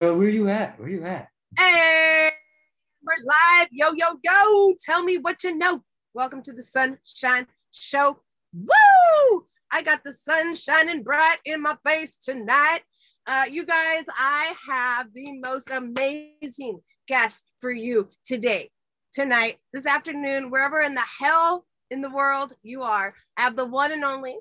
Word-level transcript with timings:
where 0.00 0.30
you 0.30 0.48
at? 0.48 0.80
Where 0.80 0.88
you 0.88 1.04
at? 1.04 1.28
Hey, 1.58 2.30
we're 3.02 3.22
live. 3.22 3.68
Yo, 3.70 3.90
yo, 3.92 4.18
yo. 4.24 4.74
Tell 4.82 5.02
me 5.02 5.18
what 5.18 5.44
you 5.44 5.54
know. 5.54 5.82
Welcome 6.14 6.42
to 6.44 6.54
the 6.54 6.62
Sunshine 6.62 7.46
Show. 7.70 8.18
Woo! 8.54 9.44
I 9.70 9.82
got 9.82 10.02
the 10.02 10.12
sun 10.12 10.54
shining 10.54 11.02
bright 11.02 11.36
in 11.44 11.60
my 11.60 11.76
face 11.86 12.16
tonight. 12.16 12.80
Uh, 13.26 13.44
you 13.50 13.66
guys, 13.66 14.04
I 14.16 14.54
have 14.66 15.12
the 15.12 15.38
most 15.44 15.68
amazing 15.70 16.80
guest 17.06 17.44
for 17.60 17.70
you 17.70 18.08
today, 18.24 18.70
tonight, 19.12 19.58
this 19.74 19.84
afternoon, 19.84 20.50
wherever 20.50 20.80
in 20.80 20.94
the 20.94 21.04
hell 21.20 21.66
in 21.90 22.00
the 22.00 22.10
world 22.10 22.54
you 22.62 22.80
are. 22.82 23.12
I 23.36 23.42
have 23.42 23.54
the 23.54 23.66
one 23.66 23.92
and 23.92 24.04
only, 24.04 24.38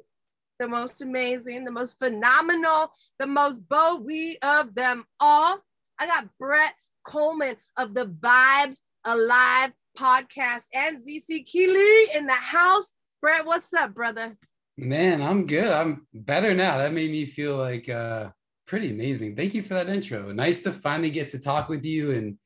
the 0.60 0.68
most 0.68 1.02
amazing, 1.02 1.64
the 1.64 1.72
most 1.72 1.98
phenomenal, 1.98 2.92
the 3.18 3.28
most 3.28 3.68
Bowie 3.70 4.38
of 4.44 4.76
them 4.76 5.06
all. 5.20 5.60
I 6.00 6.06
got 6.06 6.28
Brett 6.38 6.74
Coleman 7.06 7.56
of 7.78 7.94
the 7.94 8.08
Vibes 8.08 8.80
Alive 9.06 9.72
podcast 9.98 10.66
and 10.74 10.98
ZeeCeeKeely 10.98 12.16
in 12.16 12.28
the 12.28 12.34
house. 12.34 12.94
Brett, 13.22 13.46
what's 13.46 13.74
up, 13.74 13.94
brother? 13.94 14.38
Man, 14.78 15.22
I'm 15.22 15.46
good. 15.46 15.68
I'm 15.68 16.08
better 16.14 16.54
now. 16.54 16.78
That 16.78 16.94
made 16.94 17.12
me 17.12 17.26
feel 17.26 17.58
like 17.58 17.90
uh 17.90 18.30
pretty 18.68 18.92
amazing. 18.92 19.36
Thank 19.36 19.54
you 19.54 19.64
for 19.64 19.74
that 19.74 19.90
intro. 19.90 20.32
Nice 20.32 20.62
to 20.64 20.72
finally 20.72 21.10
get 21.10 21.30
to 21.30 21.40
talk 21.40 21.70
with 21.70 21.84
you 21.84 22.12
and 22.12 22.38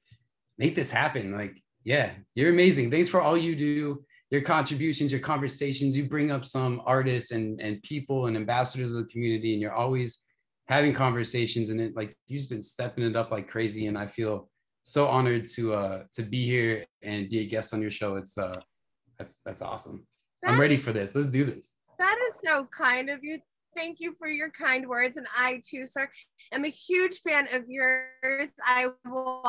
make 0.57 0.73
this 0.73 0.89
happen. 0.89 1.33
Like, 1.33 1.59
yeah, 1.83 2.11
you're 2.33 2.51
amazing. 2.51 2.89
Thanks 2.89 3.09
for 3.09 3.21
all 3.21 3.37
you 3.37 3.55
do, 3.55 4.05
your 4.33 4.41
contributions, 4.41 5.11
your 5.11 5.21
conversations. 5.21 5.95
You 5.95 6.09
bring 6.09 6.31
up 6.31 6.43
some 6.43 6.81
artists 6.87 7.31
and 7.31 7.61
and 7.61 7.81
people 7.83 8.25
and 8.25 8.35
ambassadors 8.35 8.95
of 8.95 9.05
the 9.05 9.11
community, 9.11 9.53
and 9.53 9.61
you're 9.61 9.75
always 9.75 10.23
having 10.67 10.91
conversations 10.91 11.69
and 11.69 11.79
it 11.79 11.95
like 11.95 12.17
you've 12.25 12.49
been 12.49 12.61
stepping 12.61 13.03
it 13.03 13.15
up 13.15 13.29
like 13.29 13.47
crazy. 13.47 13.85
And 13.85 13.95
I 13.95 14.07
feel 14.07 14.49
so 14.81 15.07
honored 15.07 15.45
to 15.51 15.75
uh 15.75 16.03
to 16.13 16.23
be 16.23 16.45
here 16.45 16.83
and 17.03 17.29
be 17.29 17.41
a 17.41 17.45
guest 17.45 17.75
on 17.75 17.81
your 17.81 17.91
show. 17.91 18.15
It's 18.15 18.35
uh 18.35 18.59
that's 19.19 19.37
that's 19.45 19.61
awesome. 19.61 20.03
That 20.41 20.53
I'm 20.53 20.59
ready 20.59 20.77
for 20.77 20.91
this. 20.91 21.13
Let's 21.13 21.29
do 21.29 21.45
this. 21.45 21.75
That 21.99 22.17
is 22.27 22.41
so 22.43 22.67
kind 22.71 23.11
of 23.11 23.23
you. 23.23 23.39
Thank 23.75 23.99
you 23.99 24.15
for 24.17 24.27
your 24.27 24.49
kind 24.49 24.87
words. 24.87 25.17
And 25.17 25.27
I 25.37 25.61
too, 25.63 25.85
sir, 25.85 26.09
am 26.51 26.65
a 26.65 26.69
huge 26.69 27.19
fan 27.21 27.47
of 27.53 27.65
yours. 27.67 28.49
I 28.65 28.87
will 29.05 29.43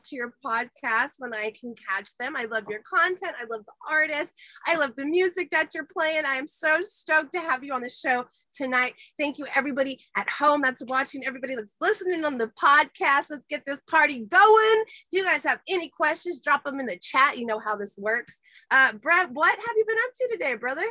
watch 0.00 0.12
your 0.12 0.32
podcast 0.44 1.12
when 1.18 1.34
I 1.34 1.52
can 1.58 1.74
catch 1.74 2.10
them. 2.18 2.34
I 2.36 2.44
love 2.44 2.64
your 2.68 2.80
content. 2.82 3.34
I 3.38 3.44
love 3.50 3.64
the 3.66 3.72
artists. 3.90 4.32
I 4.66 4.76
love 4.76 4.92
the 4.96 5.04
music 5.04 5.50
that 5.50 5.74
you're 5.74 5.86
playing. 5.86 6.24
I 6.24 6.36
am 6.36 6.46
so 6.46 6.78
stoked 6.80 7.32
to 7.32 7.40
have 7.40 7.62
you 7.62 7.72
on 7.72 7.80
the 7.80 7.90
show 7.90 8.24
tonight. 8.54 8.94
Thank 9.18 9.38
you, 9.38 9.46
everybody 9.54 10.00
at 10.16 10.28
home 10.28 10.62
that's 10.62 10.82
watching, 10.86 11.24
everybody 11.26 11.54
that's 11.54 11.74
listening 11.80 12.24
on 12.24 12.38
the 12.38 12.50
podcast. 12.62 13.26
Let's 13.30 13.46
get 13.46 13.62
this 13.66 13.80
party 13.88 14.20
going. 14.30 14.84
If 14.86 15.06
you 15.12 15.24
guys 15.24 15.44
have 15.44 15.60
any 15.68 15.88
questions, 15.88 16.40
drop 16.40 16.64
them 16.64 16.80
in 16.80 16.86
the 16.86 16.98
chat. 16.98 17.38
You 17.38 17.46
know 17.46 17.58
how 17.58 17.76
this 17.76 17.96
works. 17.98 18.38
Uh, 18.70 18.92
Brett, 18.94 19.30
what 19.32 19.58
have 19.58 19.76
you 19.76 19.84
been 19.86 19.98
up 19.98 20.12
to 20.14 20.28
today, 20.32 20.54
brother? 20.54 20.86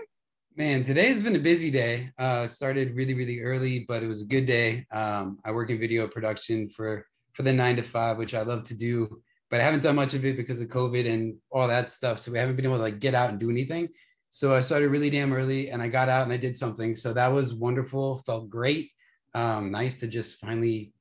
Man, 0.55 0.83
today 0.83 1.07
has 1.07 1.23
been 1.23 1.35
a 1.35 1.39
busy 1.39 1.71
day. 1.71 2.11
Uh, 2.19 2.45
started 2.45 2.95
really, 2.95 3.13
really 3.13 3.39
early, 3.39 3.85
but 3.87 4.03
it 4.03 4.07
was 4.07 4.23
a 4.23 4.27
good 4.27 4.45
day. 4.45 4.85
Um, 4.91 5.39
I 5.45 5.51
work 5.51 5.69
in 5.69 5.79
video 5.79 6.07
production 6.07 6.69
for 6.69 7.05
for 7.33 7.43
the 7.43 7.53
nine 7.53 7.75
to 7.75 7.81
five, 7.81 8.17
which 8.17 8.33
I 8.33 8.41
love 8.41 8.63
to 8.63 8.75
do, 8.75 9.21
but 9.49 9.59
I 9.59 9.63
haven't 9.63 9.83
done 9.83 9.95
much 9.95 10.13
of 10.13 10.25
it 10.25 10.37
because 10.37 10.59
of 10.61 10.67
COVID 10.67 11.11
and 11.11 11.35
all 11.51 11.67
that 11.67 11.89
stuff. 11.89 12.19
So 12.19 12.31
we 12.31 12.37
haven't 12.37 12.55
been 12.55 12.65
able 12.65 12.77
to 12.77 12.83
like 12.83 12.99
get 12.99 13.15
out 13.15 13.29
and 13.29 13.39
do 13.39 13.49
anything. 13.49 13.89
So 14.29 14.55
I 14.55 14.61
started 14.61 14.89
really 14.89 15.09
damn 15.09 15.33
early 15.33 15.69
and 15.71 15.81
I 15.81 15.87
got 15.87 16.09
out 16.09 16.23
and 16.23 16.31
I 16.31 16.37
did 16.37 16.55
something. 16.55 16.93
So 16.95 17.13
that 17.13 17.27
was 17.27 17.53
wonderful. 17.53 18.19
Felt 18.19 18.49
great. 18.49 18.91
Um, 19.33 19.71
nice 19.71 19.99
to 20.01 20.07
just 20.07 20.39
finally 20.39 20.93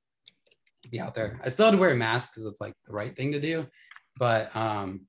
be 0.91 1.01
out 1.01 1.15
there. 1.15 1.39
I 1.45 1.49
still 1.51 1.67
had 1.67 1.73
to 1.73 1.79
wear 1.79 1.91
a 1.91 1.97
mask 1.97 2.31
because 2.31 2.47
it's 2.47 2.61
like 2.61 2.75
the 2.87 2.95
right 2.95 3.15
thing 3.15 3.33
to 3.33 3.41
do. 3.41 3.67
But 4.19 4.55
um, 4.57 5.07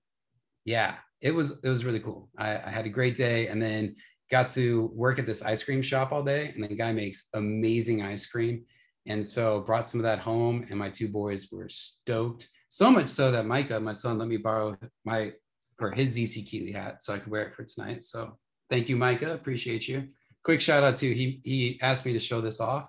yeah, 0.65 0.97
it 1.21 1.31
was 1.31 1.59
it 1.63 1.69
was 1.69 1.85
really 1.85 1.99
cool. 1.99 2.29
I, 2.37 2.55
I 2.57 2.69
had 2.69 2.85
a 2.85 2.89
great 2.89 3.15
day 3.15 3.47
and 3.47 3.61
then 3.61 3.95
got 4.29 4.47
to 4.49 4.91
work 4.93 5.17
at 5.19 5.25
this 5.25 5.41
ice 5.41 5.63
cream 5.63 5.81
shop 5.81 6.11
all 6.11 6.23
day. 6.23 6.51
And 6.53 6.63
the 6.63 6.75
guy 6.75 6.91
makes 6.91 7.27
amazing 7.33 8.03
ice 8.03 8.25
cream. 8.25 8.65
And 9.09 9.25
so 9.25 9.61
brought 9.61 9.87
some 9.87 9.99
of 9.99 10.03
that 10.03 10.19
home, 10.19 10.65
and 10.69 10.77
my 10.77 10.89
two 10.89 11.07
boys 11.07 11.49
were 11.51 11.67
stoked. 11.67 12.47
So 12.69 12.91
much 12.91 13.07
so 13.07 13.31
that 13.31 13.47
Micah, 13.47 13.79
my 13.79 13.93
son, 13.93 14.19
let 14.19 14.27
me 14.27 14.37
borrow 14.37 14.77
my 15.03 15.33
or 15.81 15.91
his 15.91 16.15
ZeeCeeKeely 16.15 16.75
hat 16.75 17.01
so 17.01 17.13
I 17.13 17.19
could 17.19 17.31
wear 17.31 17.47
it 17.47 17.55
for 17.55 17.63
tonight. 17.63 18.05
So 18.05 18.37
thank 18.69 18.87
you, 18.87 18.95
Micah. 18.95 19.33
Appreciate 19.33 19.87
you. 19.87 20.09
Quick 20.43 20.61
shout 20.61 20.83
out 20.83 20.95
to 20.97 21.13
he 21.13 21.41
he 21.43 21.79
asked 21.81 22.05
me 22.05 22.13
to 22.13 22.19
show 22.19 22.39
this 22.39 22.59
off. 22.59 22.87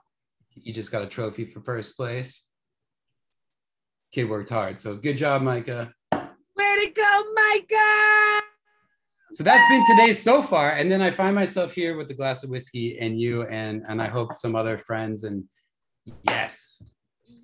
He 0.49 0.73
just 0.73 0.93
got 0.93 1.03
a 1.03 1.07
trophy 1.07 1.47
for 1.47 1.63
first 1.63 1.97
place. 1.97 2.47
Kid 4.13 4.29
worked 4.29 4.51
hard. 4.51 4.79
So 4.79 4.97
good 4.97 5.17
job, 5.17 5.41
Micah. 5.41 5.93
Way 6.13 6.85
to 6.85 6.91
go, 6.95 7.25
Micah. 7.35 8.43
So 9.33 9.45
that's 9.45 9.67
been 9.71 9.83
today 9.97 10.13
so 10.13 10.43
far. 10.43 10.73
And 10.73 10.91
then 10.91 11.01
I 11.01 11.11
find 11.11 11.35
myself 11.35 11.73
here 11.73 11.97
with 11.97 12.11
a 12.11 12.15
glass 12.15 12.43
of 12.43 12.51
whiskey 12.51 12.99
and 12.99 13.19
you 13.19 13.45
and 13.45 13.85
and 13.89 14.03
I 14.03 14.09
hope 14.09 14.35
some 14.35 14.55
other 14.55 14.77
friends 14.77 15.25
and 15.25 15.45
Yes. 16.23 16.85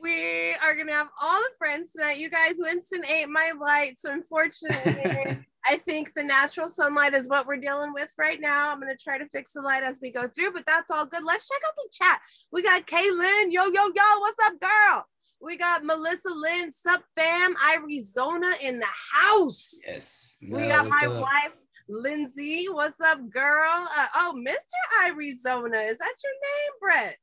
We 0.00 0.54
are 0.54 0.74
gonna 0.74 0.92
have 0.92 1.08
all 1.20 1.40
the 1.40 1.50
friends 1.58 1.92
tonight. 1.92 2.18
You 2.18 2.28
guys, 2.28 2.54
Winston 2.58 3.04
ate 3.06 3.28
my 3.28 3.52
light, 3.58 3.98
so 3.98 4.12
unfortunately, 4.12 5.38
I 5.66 5.76
think 5.78 6.12
the 6.14 6.22
natural 6.22 6.68
sunlight 6.68 7.14
is 7.14 7.28
what 7.28 7.46
we're 7.46 7.56
dealing 7.56 7.92
with 7.92 8.12
right 8.18 8.40
now. 8.40 8.70
I'm 8.70 8.80
gonna 8.80 8.96
try 8.96 9.18
to 9.18 9.28
fix 9.28 9.52
the 9.52 9.62
light 9.62 9.82
as 9.82 10.00
we 10.00 10.12
go 10.12 10.28
through, 10.28 10.52
but 10.52 10.66
that's 10.66 10.90
all 10.90 11.06
good. 11.06 11.24
Let's 11.24 11.48
check 11.48 11.60
out 11.66 11.74
the 11.76 11.88
chat. 11.92 12.20
We 12.52 12.62
got 12.62 12.86
Kaylin, 12.86 13.50
yo 13.50 13.64
yo 13.64 13.82
yo, 13.94 14.18
what's 14.20 14.46
up, 14.46 14.60
girl? 14.60 15.06
We 15.40 15.56
got 15.56 15.84
Melissa 15.84 16.30
Lynn, 16.30 16.72
sup 16.72 17.02
fam, 17.14 17.54
Arizona 17.74 18.52
in 18.62 18.78
the 18.78 18.86
house. 19.12 19.82
Yes. 19.86 20.36
No, 20.40 20.58
we 20.58 20.68
got 20.68 20.88
my 20.88 21.06
up? 21.06 21.22
wife, 21.22 21.66
Lindsay. 21.88 22.66
What's 22.70 23.00
up, 23.00 23.18
girl? 23.30 23.68
Uh, 23.68 24.06
oh, 24.16 24.34
Mr. 24.36 25.10
Iriezona, 25.10 25.88
is 25.88 25.98
that 25.98 26.14
your 26.24 26.34
name, 26.42 26.72
Brett? 26.80 27.16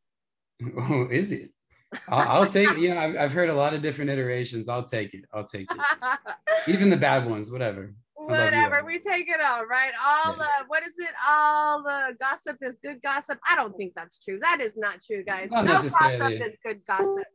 Oh, 0.78 1.08
is 1.12 1.32
it? 1.32 1.52
I'll, 2.08 2.42
I'll, 2.42 2.48
take 2.48 2.76
you 2.78 2.90
know 2.90 2.98
I've, 2.98 3.16
I've 3.18 3.32
heard 3.32 3.50
a 3.50 3.54
lot 3.54 3.74
of 3.74 3.82
different 3.82 4.10
iterations. 4.10 4.68
I'll 4.68 4.84
take 4.84 5.14
it. 5.14 5.26
I'll 5.34 5.46
take 5.46 5.68
it. 5.70 6.20
Even 6.68 6.90
the 6.90 6.98
bad 6.98 7.30
ones 7.30 7.52
whatever. 7.52 7.94
Whatever 8.16 8.84
we 8.86 9.00
take 9.00 9.30
it 9.30 9.40
all 9.42 9.66
right? 9.66 9.92
All 10.04 10.34
uh 10.34 10.64
what 10.68 10.84
is 10.84 10.94
it? 10.98 11.12
All 11.28 11.84
the 11.84 12.16
gossip 12.20 12.58
is 12.62 12.78
good 12.84 13.02
gossip. 13.04 13.38
I 13.50 13.56
don't 13.56 13.78
think 13.78 13.94
that's 13.96 14.18
true. 14.18 14.40
That 14.42 14.60
is 14.60 14.76
not 14.76 15.04
true 15.04 15.24
guys. 15.24 15.52
Not 15.52 15.66
no 15.66 15.74
necessarily. 15.74 16.38
gossip 16.40 16.48
is 16.48 16.58
good 16.66 16.82
gossip. 16.88 17.28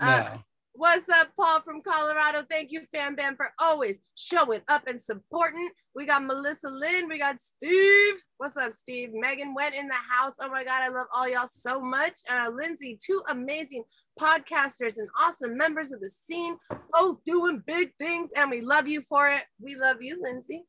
Uh, 0.00 0.20
no. 0.20 0.40
What's 0.78 1.08
up, 1.08 1.28
Paul 1.38 1.62
from 1.62 1.80
Colorado? 1.80 2.44
Thank 2.50 2.70
you, 2.70 2.82
Fan 2.92 3.14
Bam, 3.14 3.34
for 3.34 3.50
always 3.58 3.98
showing 4.14 4.60
up 4.68 4.86
and 4.86 5.00
supporting. 5.00 5.70
We 5.94 6.04
got 6.04 6.22
Melissa 6.22 6.68
Lynn. 6.68 7.08
We 7.08 7.18
got 7.18 7.40
Steve. 7.40 8.22
What's 8.36 8.58
up, 8.58 8.74
Steve? 8.74 9.08
Megan 9.14 9.54
went 9.54 9.74
in 9.74 9.88
the 9.88 9.94
house. 9.94 10.34
Oh 10.38 10.50
my 10.50 10.64
God, 10.64 10.82
I 10.82 10.88
love 10.88 11.06
all 11.14 11.26
y'all 11.26 11.46
so 11.46 11.80
much. 11.80 12.20
Uh, 12.28 12.50
Lindsay, 12.54 12.98
two 13.02 13.22
amazing 13.30 13.84
podcasters 14.20 14.98
and 14.98 15.08
awesome 15.18 15.56
members 15.56 15.92
of 15.92 16.00
the 16.02 16.10
scene, 16.10 16.56
both 16.92 17.24
doing 17.24 17.62
big 17.66 17.92
things, 17.98 18.28
and 18.36 18.50
we 18.50 18.60
love 18.60 18.86
you 18.86 19.00
for 19.08 19.30
it. 19.30 19.44
We 19.58 19.76
love 19.76 20.02
you, 20.02 20.20
Lindsay. 20.22 20.66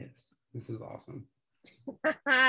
Yes, 0.00 0.38
this 0.52 0.68
is 0.68 0.82
awesome. 0.82 1.24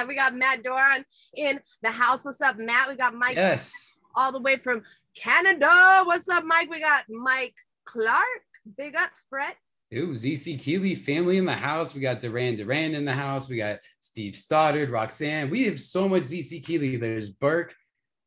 we 0.07 0.15
got 0.15 0.33
Matt 0.33 0.63
Doran 0.63 1.05
in 1.35 1.59
the 1.83 1.91
house. 1.91 2.25
What's 2.25 2.41
up, 2.41 2.57
Matt? 2.57 2.89
We 2.89 2.95
got 2.95 3.13
Mike. 3.13 3.35
Yes 3.35 3.96
all 4.17 4.31
the 4.31 4.41
way 4.41 4.57
from 4.57 4.83
Canada. 5.15 6.01
What's 6.03 6.27
up, 6.27 6.43
Mike? 6.43 6.69
We 6.69 6.81
got 6.81 7.05
Mike 7.07 7.55
Clark. 7.85 8.17
Big 8.77 8.95
ups, 8.97 9.25
Brett. 9.29 9.55
Ooh, 9.93 10.09
ZeeCeeKeely 10.09 11.01
family 11.05 11.37
in 11.37 11.45
the 11.45 11.53
house. 11.53 11.95
We 11.95 12.01
got 12.01 12.19
Duran 12.19 12.55
Duran 12.55 12.93
in 12.95 13.05
the 13.05 13.13
house. 13.13 13.47
We 13.47 13.55
got 13.55 13.79
Steve 14.01 14.35
Stoddard, 14.35 14.89
Roxanne. 14.89 15.49
We 15.49 15.63
have 15.65 15.79
so 15.79 16.09
much 16.09 16.23
ZeeCeeKeely. 16.23 16.99
There's 16.99 17.29
Burke, 17.29 17.73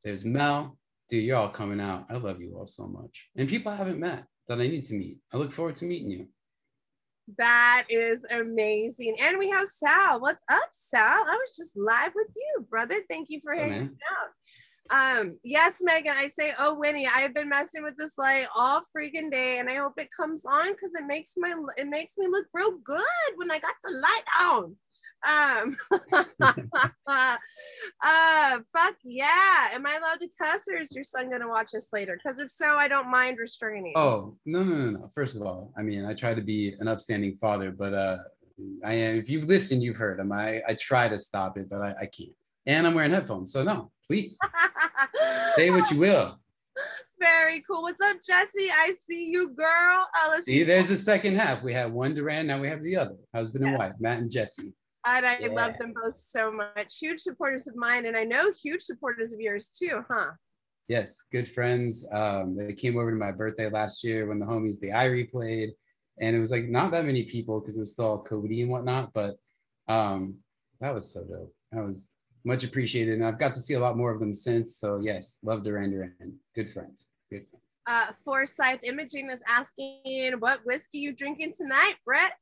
there's 0.02 0.24
Mel. 0.24 0.78
Dude, 1.10 1.24
you're 1.24 1.36
all 1.36 1.50
coming 1.50 1.80
out. 1.80 2.06
I 2.08 2.14
love 2.14 2.40
you 2.40 2.56
all 2.56 2.66
so 2.66 2.86
much. 2.86 3.28
And 3.36 3.48
people 3.48 3.70
I 3.70 3.76
haven't 3.76 3.98
met 3.98 4.24
that 4.48 4.60
I 4.60 4.68
need 4.68 4.84
to 4.84 4.94
meet. 4.94 5.18
I 5.34 5.36
look 5.36 5.52
forward 5.52 5.76
to 5.76 5.84
meeting 5.84 6.10
you. 6.10 6.28
That 7.36 7.84
is 7.90 8.24
amazing. 8.30 9.16
And 9.20 9.38
we 9.38 9.50
have 9.50 9.68
Sal. 9.68 10.20
What's 10.20 10.42
up, 10.48 10.68
Sal? 10.72 11.02
I 11.02 11.36
was 11.38 11.56
just 11.56 11.76
live 11.76 12.12
with 12.14 12.34
you, 12.34 12.66
brother. 12.70 13.02
Thank 13.10 13.28
you 13.28 13.40
for 13.40 13.54
hanging 13.54 13.82
out. 13.82 14.30
Um, 14.90 15.38
yes, 15.44 15.80
Megan, 15.82 16.14
I 16.16 16.26
say, 16.26 16.52
oh, 16.58 16.74
Winnie, 16.74 17.06
I 17.06 17.20
have 17.20 17.32
been 17.32 17.48
messing 17.48 17.84
with 17.84 17.96
this 17.96 18.18
light 18.18 18.46
all 18.56 18.80
freaking 18.96 19.30
day, 19.30 19.58
and 19.58 19.70
I 19.70 19.76
hope 19.76 19.94
it 19.98 20.08
comes 20.14 20.44
on 20.44 20.72
because 20.72 20.92
it 20.94 21.06
makes 21.06 21.34
my 21.36 21.54
it 21.76 21.88
makes 21.88 22.18
me 22.18 22.26
look 22.26 22.46
real 22.52 22.72
good 22.84 23.00
when 23.36 23.50
I 23.50 23.58
got 23.58 23.74
the 23.84 23.92
light 23.92 24.24
on. 24.40 24.76
Um, 25.22 25.76
uh, 27.06 28.58
fuck 28.74 28.96
yeah. 29.04 29.68
Am 29.72 29.86
I 29.86 29.96
allowed 29.96 30.20
to 30.20 30.28
cuss, 30.40 30.62
or 30.68 30.76
is 30.78 30.92
your 30.92 31.04
son 31.04 31.30
gonna 31.30 31.48
watch 31.48 31.70
this 31.72 31.88
later? 31.92 32.18
Because 32.22 32.40
if 32.40 32.50
so, 32.50 32.76
I 32.76 32.88
don't 32.88 33.10
mind 33.10 33.38
restraining. 33.38 33.92
Oh 33.96 34.36
no, 34.44 34.64
no, 34.64 34.74
no, 34.74 34.90
no. 34.98 35.10
First 35.14 35.36
of 35.36 35.42
all, 35.42 35.72
I 35.76 35.82
mean, 35.82 36.04
I 36.04 36.14
try 36.14 36.34
to 36.34 36.42
be 36.42 36.74
an 36.80 36.88
upstanding 36.88 37.36
father, 37.36 37.70
but 37.70 37.94
uh, 37.94 38.18
I 38.84 38.94
am. 38.94 39.16
If 39.16 39.30
you've 39.30 39.46
listened, 39.46 39.84
you've 39.84 39.98
heard 39.98 40.18
him. 40.18 40.32
I 40.32 40.62
I 40.66 40.74
try 40.74 41.08
to 41.08 41.18
stop 41.18 41.58
it, 41.58 41.68
but 41.68 41.80
I, 41.80 41.94
I 42.00 42.06
can't 42.06 42.34
and 42.70 42.86
I'm 42.86 42.94
wearing 42.94 43.10
headphones. 43.10 43.52
So 43.52 43.64
no, 43.64 43.90
please 44.06 44.38
say 45.56 45.70
what 45.70 45.90
you 45.90 45.98
will. 45.98 46.38
Very 47.18 47.62
cool. 47.68 47.82
What's 47.82 48.00
up, 48.00 48.16
Jesse? 48.24 48.70
I 48.70 48.94
see 49.08 49.26
you, 49.26 49.50
girl. 49.50 50.06
Uh, 50.16 50.28
let's 50.30 50.44
See, 50.46 50.62
there's 50.62 50.90
a 50.90 50.96
second 50.96 51.36
half. 51.36 51.62
We 51.62 51.72
have 51.74 51.92
one 51.92 52.14
Duran, 52.14 52.46
now 52.46 52.60
we 52.60 52.68
have 52.68 52.82
the 52.82 52.96
other 52.96 53.16
husband 53.34 53.64
and 53.64 53.76
wife, 53.76 53.92
Matt 53.98 54.18
and 54.18 54.30
Jesse. 54.30 54.72
And 55.04 55.26
I 55.26 55.38
Yeah. 55.38 55.48
love 55.48 55.78
them 55.78 55.92
both 56.00 56.14
so 56.14 56.52
much. 56.52 56.98
Huge 56.98 57.20
supporters 57.20 57.66
of 57.66 57.74
mine, 57.74 58.06
and 58.06 58.16
I 58.16 58.24
know 58.24 58.52
huge 58.52 58.82
supporters 58.82 59.32
of 59.32 59.40
yours 59.40 59.68
too, 59.68 60.04
huh? 60.08 60.30
Yes, 60.88 61.22
good 61.32 61.48
friends. 61.48 62.06
Um, 62.12 62.56
they 62.56 62.72
came 62.72 62.96
over 62.96 63.10
to 63.10 63.16
my 63.16 63.32
birthday 63.32 63.68
last 63.68 64.04
year 64.04 64.26
when 64.26 64.38
the 64.38 64.46
homies, 64.46 64.78
the 64.80 64.90
Irie 64.90 65.30
played, 65.30 65.70
and 66.20 66.36
it 66.36 66.38
was 66.38 66.50
like 66.50 66.66
not 66.68 66.90
that 66.92 67.04
many 67.04 67.24
people 67.24 67.60
because 67.60 67.76
it 67.76 67.80
was 67.80 67.92
still 67.92 68.06
all 68.06 68.24
COVID 68.24 68.62
and 68.62 68.70
whatnot, 68.70 69.12
but 69.12 69.36
um, 69.88 70.36
that 70.80 70.94
was 70.94 71.12
so 71.12 71.24
dope. 71.24 71.54
That 71.72 71.84
was 71.84 72.12
much 72.44 72.64
appreciated, 72.64 73.14
and 73.14 73.24
I've 73.24 73.38
got 73.38 73.54
to 73.54 73.60
see 73.60 73.74
a 73.74 73.80
lot 73.80 73.96
more 73.96 74.12
of 74.12 74.20
them 74.20 74.34
since. 74.34 74.76
So 74.76 75.00
yes, 75.02 75.40
love 75.42 75.64
Duran 75.64 75.90
Duran. 75.90 76.38
Good 76.54 76.70
friends. 76.72 77.08
Good 77.30 77.46
friends. 77.50 77.76
Uh, 77.86 78.12
Forsyth 78.24 78.84
Imaging 78.84 79.30
is 79.30 79.42
asking, 79.48 80.34
"What 80.38 80.60
whiskey 80.64 80.98
you 80.98 81.12
drinking 81.12 81.54
tonight, 81.56 81.94
Brett?" 82.04 82.32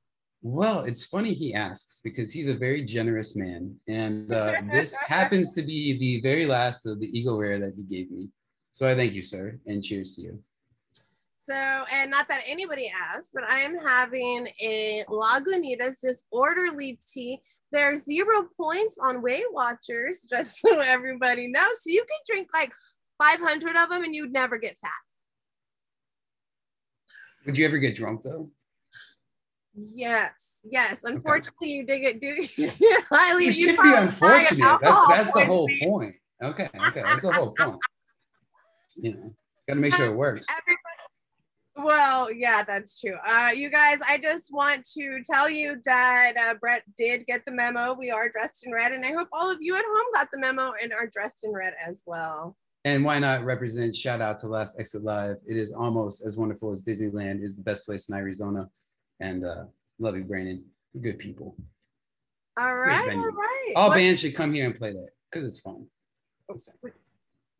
Well, 0.40 0.80
it's 0.80 1.04
funny 1.04 1.32
he 1.32 1.52
asks 1.52 2.00
because 2.04 2.32
he's 2.32 2.48
a 2.48 2.54
very 2.54 2.84
generous 2.84 3.34
man, 3.34 3.74
and 3.88 4.32
uh, 4.32 4.60
this 4.72 4.96
happens 4.96 5.54
to 5.54 5.62
be 5.62 5.98
the 5.98 6.20
very 6.20 6.46
last 6.46 6.86
of 6.86 7.00
the 7.00 7.18
Eagle 7.18 7.38
Rare 7.38 7.58
that 7.58 7.74
he 7.74 7.82
gave 7.82 8.10
me. 8.10 8.28
So 8.70 8.88
I 8.88 8.94
thank 8.94 9.14
you, 9.14 9.22
sir, 9.22 9.58
and 9.66 9.82
cheers 9.82 10.14
to 10.16 10.22
you. 10.22 10.42
So, 11.48 11.54
and 11.54 12.10
not 12.10 12.28
that 12.28 12.42
anybody 12.46 12.92
asked, 12.94 13.30
but 13.32 13.42
I 13.44 13.60
am 13.60 13.78
having 13.78 14.46
a 14.60 15.02
Lagunitas 15.08 15.98
disorderly 16.02 16.98
tea. 17.10 17.40
There's 17.72 18.04
zero 18.04 18.48
points 18.54 18.98
on 19.02 19.22
Weight 19.22 19.50
Watchers, 19.50 20.26
just 20.30 20.60
so 20.60 20.80
everybody 20.80 21.48
knows. 21.48 21.82
So 21.82 21.90
you 21.90 22.04
can 22.04 22.18
drink 22.26 22.50
like 22.52 22.74
500 23.16 23.76
of 23.78 23.88
them 23.88 24.04
and 24.04 24.14
you'd 24.14 24.30
never 24.30 24.58
get 24.58 24.76
fat. 24.76 24.90
Would 27.46 27.56
you 27.56 27.64
ever 27.64 27.78
get 27.78 27.94
drunk 27.94 28.24
though? 28.24 28.50
Yes, 29.74 30.66
yes. 30.70 31.04
Unfortunately, 31.04 31.70
you 31.70 31.86
did 31.86 32.00
get 32.00 32.20
do 32.20 32.36
highly. 33.10 33.44
You 33.44 33.52
you 33.52 33.64
should 33.70 33.82
be 33.82 33.94
unfortunate. 33.94 34.80
That's 34.82 35.08
that's 35.08 35.32
the 35.32 35.46
whole 35.46 35.70
point. 35.82 36.14
Okay, 36.42 36.68
okay, 36.88 37.02
that's 37.02 37.22
the 37.22 37.32
whole 37.32 37.54
point. 37.58 37.78
You 38.96 39.14
know, 39.14 39.34
gotta 39.66 39.80
make 39.80 39.94
sure 39.94 40.06
it 40.06 40.14
works. 40.14 40.46
Everybody- 40.50 40.97
Well, 41.78 42.32
yeah, 42.32 42.64
that's 42.66 43.00
true. 43.00 43.16
Uh, 43.24 43.50
you 43.54 43.70
guys, 43.70 44.00
I 44.06 44.18
just 44.18 44.52
want 44.52 44.84
to 44.96 45.22
tell 45.22 45.48
you 45.48 45.76
that 45.84 46.32
uh, 46.36 46.54
Brett 46.54 46.82
did 46.96 47.24
get 47.26 47.44
the 47.44 47.52
memo. 47.52 47.94
We 47.94 48.10
are 48.10 48.28
dressed 48.28 48.66
in 48.66 48.72
red, 48.72 48.90
and 48.90 49.04
I 49.04 49.12
hope 49.12 49.28
all 49.32 49.48
of 49.48 49.58
you 49.60 49.76
at 49.76 49.84
home 49.84 50.06
got 50.12 50.26
the 50.32 50.40
memo 50.40 50.72
and 50.82 50.92
are 50.92 51.06
dressed 51.06 51.44
in 51.44 51.52
red 51.52 51.74
as 51.84 52.02
well. 52.04 52.56
And 52.84 53.04
why 53.04 53.20
not 53.20 53.44
represent? 53.44 53.94
Shout 53.94 54.20
out 54.20 54.38
to 54.38 54.48
Last 54.48 54.80
Exit 54.80 55.04
Live. 55.04 55.36
It 55.46 55.56
is 55.56 55.72
almost 55.72 56.26
as 56.26 56.36
wonderful 56.36 56.72
as 56.72 56.82
Disneyland 56.82 57.42
is 57.42 57.56
the 57.56 57.62
best 57.62 57.86
place 57.86 58.08
in 58.08 58.16
Arizona. 58.16 58.68
And 59.20 59.44
uh, 59.44 59.64
love 60.00 60.16
you, 60.16 60.24
Brandon. 60.24 60.64
Good 61.00 61.20
people. 61.20 61.54
All 62.58 62.74
right, 62.74 63.08
all 63.08 63.24
right. 63.24 63.72
All 63.76 63.88
What- 63.90 63.94
bands 63.94 64.18
should 64.18 64.34
come 64.34 64.52
here 64.52 64.66
and 64.66 64.76
play 64.76 64.92
that 64.94 65.10
because 65.30 65.44
it's 65.46 65.60
fun. 65.60 65.86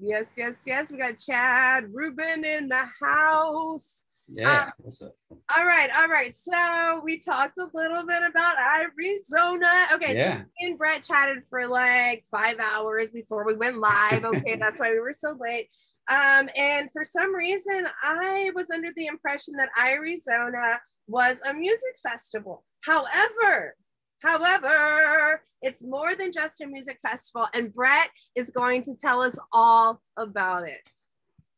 Yes, 0.01 0.27
yes, 0.37 0.63
yes. 0.67 0.91
We 0.93 0.99
got 0.99 1.19
Chad 1.19 1.93
Rubin 1.93 2.45
in 2.45 2.69
the 2.69 2.85
house. 3.03 4.05
Yeah. 4.31 4.71
What's 4.79 5.03
up? 5.03 5.15
All 5.57 5.65
right, 5.65 5.89
all 5.97 6.09
right. 6.09 6.35
So 6.37 7.01
we 7.03 7.19
talked 7.19 7.59
a 7.59 7.69
little 7.73 8.05
bit 8.05 8.23
about 8.23 8.57
Arizona. 8.59 9.69
Okay, 9.95 10.13
so 10.13 10.19
Yeah. 10.19 10.43
me 10.61 10.69
and 10.69 10.79
Brett 10.79 11.03
chatted 11.03 11.45
for 11.49 11.67
like 11.67 12.25
five 12.31 12.57
hours 12.61 13.11
before 13.11 13.45
we 13.47 13.55
went 13.55 13.79
live. 13.79 14.25
Okay, 14.29 14.57
that's 14.57 14.79
why 14.79 14.91
we 14.91 15.01
were 15.01 15.13
so 15.13 15.37
late. 15.39 15.69
Um, 16.11 16.49
and 16.57 16.91
for 16.93 17.05
some 17.05 17.35
reason, 17.35 17.87
I 18.03 18.51
was 18.55 18.71
under 18.71 18.89
the 18.97 19.07
impression 19.07 19.55
that 19.57 19.71
Iriezona 19.79 20.79
was 21.07 21.41
a 21.49 21.53
music 21.53 21.97
festival. 22.03 22.65
However, 22.85 23.77
however, 24.23 25.43
it's 25.63 25.83
more 25.85 26.15
than 26.15 26.33
just 26.33 26.61
a 26.61 26.67
music 26.67 26.99
festival, 27.03 27.47
and 27.55 27.75
Brett 27.75 28.11
is 28.35 28.51
going 28.51 28.83
to 28.83 28.95
tell 28.95 29.21
us 29.21 29.39
all 29.53 30.01
about 30.17 30.67
it. 30.69 30.87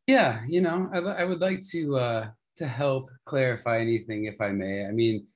Yeah, 0.07 0.43
you 0.49 0.61
know, 0.61 0.91
I, 0.93 0.99
I 0.99 1.25
would 1.25 1.41
like 1.41 1.61
to 1.71 1.97
uh, 1.97 2.31
to 2.61 2.69
help 2.69 3.11
clarify 3.25 3.81
anything, 3.81 4.27
if 4.27 4.39
I 4.39 4.51
may. 4.51 4.85
I 4.85 4.91
mean, 4.91 5.27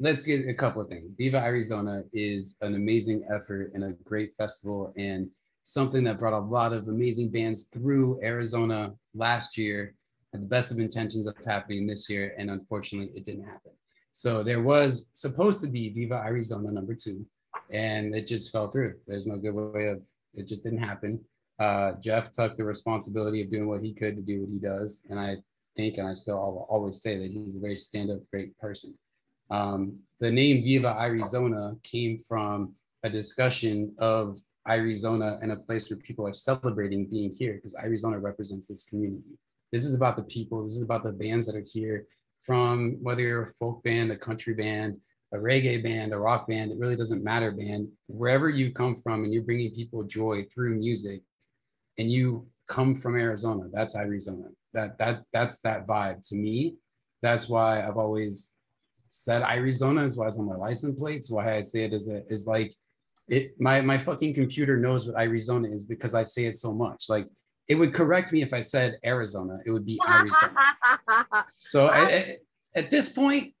let's 0.00 0.26
get 0.26 0.48
a 0.48 0.52
couple 0.52 0.82
of 0.82 0.88
things. 0.88 1.12
Viva 1.16 1.40
Iriezona 1.40 2.02
is 2.12 2.58
an 2.60 2.74
amazing 2.74 3.24
effort 3.32 3.70
and 3.72 3.84
a 3.84 3.92
great 4.02 4.34
festival, 4.34 4.92
and 4.96 5.30
something 5.62 6.02
that 6.02 6.18
brought 6.18 6.32
a 6.32 6.38
lot 6.58 6.72
of 6.72 6.88
amazing 6.88 7.30
bands 7.30 7.64
through 7.72 8.20
Arizona 8.24 8.92
last 9.14 9.56
year. 9.56 9.94
The 10.32 10.40
best 10.40 10.72
of 10.72 10.80
intentions 10.80 11.28
of 11.28 11.36
happening 11.44 11.86
this 11.86 12.10
year, 12.10 12.34
and 12.36 12.50
unfortunately, 12.50 13.16
it 13.16 13.24
didn't 13.24 13.44
happen. 13.44 13.70
So 14.10 14.42
there 14.42 14.62
was 14.62 15.08
supposed 15.12 15.62
to 15.62 15.70
be 15.70 15.90
Viva 15.90 16.20
Iriezona 16.26 16.72
number 16.72 16.96
two, 16.96 17.24
and 17.70 18.12
it 18.12 18.26
just 18.26 18.50
fell 18.50 18.72
through. 18.72 18.94
There's 19.06 19.28
no 19.28 19.36
good 19.36 19.54
way 19.54 19.86
of 19.86 20.02
it. 20.34 20.48
Just 20.48 20.64
didn't 20.64 20.80
happen 20.80 21.20
uh, 21.62 21.92
Jeff 22.00 22.32
took 22.32 22.56
the 22.56 22.64
responsibility 22.64 23.40
of 23.40 23.50
doing 23.50 23.68
what 23.68 23.82
he 23.82 23.92
could 23.92 24.16
to 24.16 24.22
do 24.22 24.40
what 24.40 24.50
he 24.50 24.58
does. 24.58 25.06
And 25.10 25.20
I 25.20 25.36
think, 25.76 25.98
and 25.98 26.08
I 26.08 26.14
still 26.14 26.66
always 26.68 27.02
say 27.02 27.18
that 27.18 27.30
he's 27.30 27.56
a 27.56 27.60
very 27.60 27.76
stand 27.76 28.10
up, 28.10 28.20
great 28.30 28.56
person. 28.58 28.96
Um, 29.50 29.98
the 30.18 30.30
name 30.30 30.62
Viva 30.62 30.94
Iriezona 30.98 31.82
came 31.82 32.18
from 32.18 32.74
a 33.02 33.10
discussion 33.10 33.94
of 33.98 34.40
Arizona 34.68 35.38
and 35.42 35.52
a 35.52 35.56
place 35.56 35.90
where 35.90 35.98
people 35.98 36.26
are 36.26 36.32
celebrating 36.32 37.06
being 37.06 37.30
here 37.30 37.54
because 37.54 37.74
Arizona 37.74 38.18
represents 38.18 38.68
this 38.68 38.84
community. 38.84 39.38
This 39.72 39.84
is 39.84 39.94
about 39.94 40.16
the 40.16 40.22
people, 40.24 40.62
this 40.62 40.76
is 40.76 40.82
about 40.82 41.02
the 41.02 41.12
bands 41.12 41.46
that 41.46 41.56
are 41.56 41.64
here 41.72 42.06
from 42.38 42.98
whether 43.02 43.22
you're 43.22 43.42
a 43.42 43.46
folk 43.46 43.82
band, 43.82 44.10
a 44.10 44.16
country 44.16 44.54
band, 44.54 44.98
a 45.32 45.36
reggae 45.36 45.82
band, 45.82 46.12
a 46.12 46.18
rock 46.18 46.46
band, 46.46 46.70
it 46.70 46.78
really 46.78 46.96
doesn't 46.96 47.24
matter, 47.24 47.50
band. 47.50 47.88
Wherever 48.06 48.48
you 48.50 48.72
come 48.72 48.96
from 48.96 49.24
and 49.24 49.32
you're 49.32 49.42
bringing 49.42 49.74
people 49.74 50.02
joy 50.02 50.44
through 50.52 50.78
music, 50.78 51.22
and 51.98 52.10
you 52.10 52.46
come 52.68 52.94
from 52.94 53.16
Arizona, 53.16 53.64
that's 53.72 53.96
Arizona. 53.96 54.48
That 54.74 54.98
that 54.98 55.22
that's 55.32 55.60
that 55.60 55.86
vibe 55.86 56.26
to 56.28 56.36
me. 56.36 56.76
That's 57.22 57.48
why 57.48 57.86
I've 57.86 57.96
always 57.98 58.54
said 59.10 59.42
Arizona 59.42 60.02
is 60.02 60.16
why 60.16 60.26
it's 60.28 60.38
on 60.38 60.46
my 60.46 60.56
license 60.56 60.98
plates. 60.98 61.30
Why 61.30 61.56
I 61.56 61.60
say 61.60 61.84
it 61.84 61.92
is 61.92 62.08
a, 62.08 62.24
is 62.26 62.46
like 62.46 62.74
it. 63.28 63.52
My 63.60 63.80
my 63.80 63.98
fucking 63.98 64.34
computer 64.34 64.76
knows 64.76 65.06
what 65.06 65.20
Arizona 65.20 65.68
is 65.68 65.84
because 65.86 66.14
I 66.14 66.22
say 66.22 66.44
it 66.46 66.56
so 66.56 66.72
much. 66.72 67.04
Like 67.08 67.28
it 67.68 67.74
would 67.76 67.92
correct 67.94 68.32
me 68.32 68.42
if 68.42 68.52
I 68.52 68.60
said 68.60 68.98
Arizona. 69.04 69.58
It 69.66 69.70
would 69.70 69.86
be 69.86 70.00
Arizona. 70.08 70.54
So 71.48 71.86
I, 71.86 72.00
I- 72.00 72.36
at 72.74 72.90
this 72.90 73.10
point, 73.10 73.52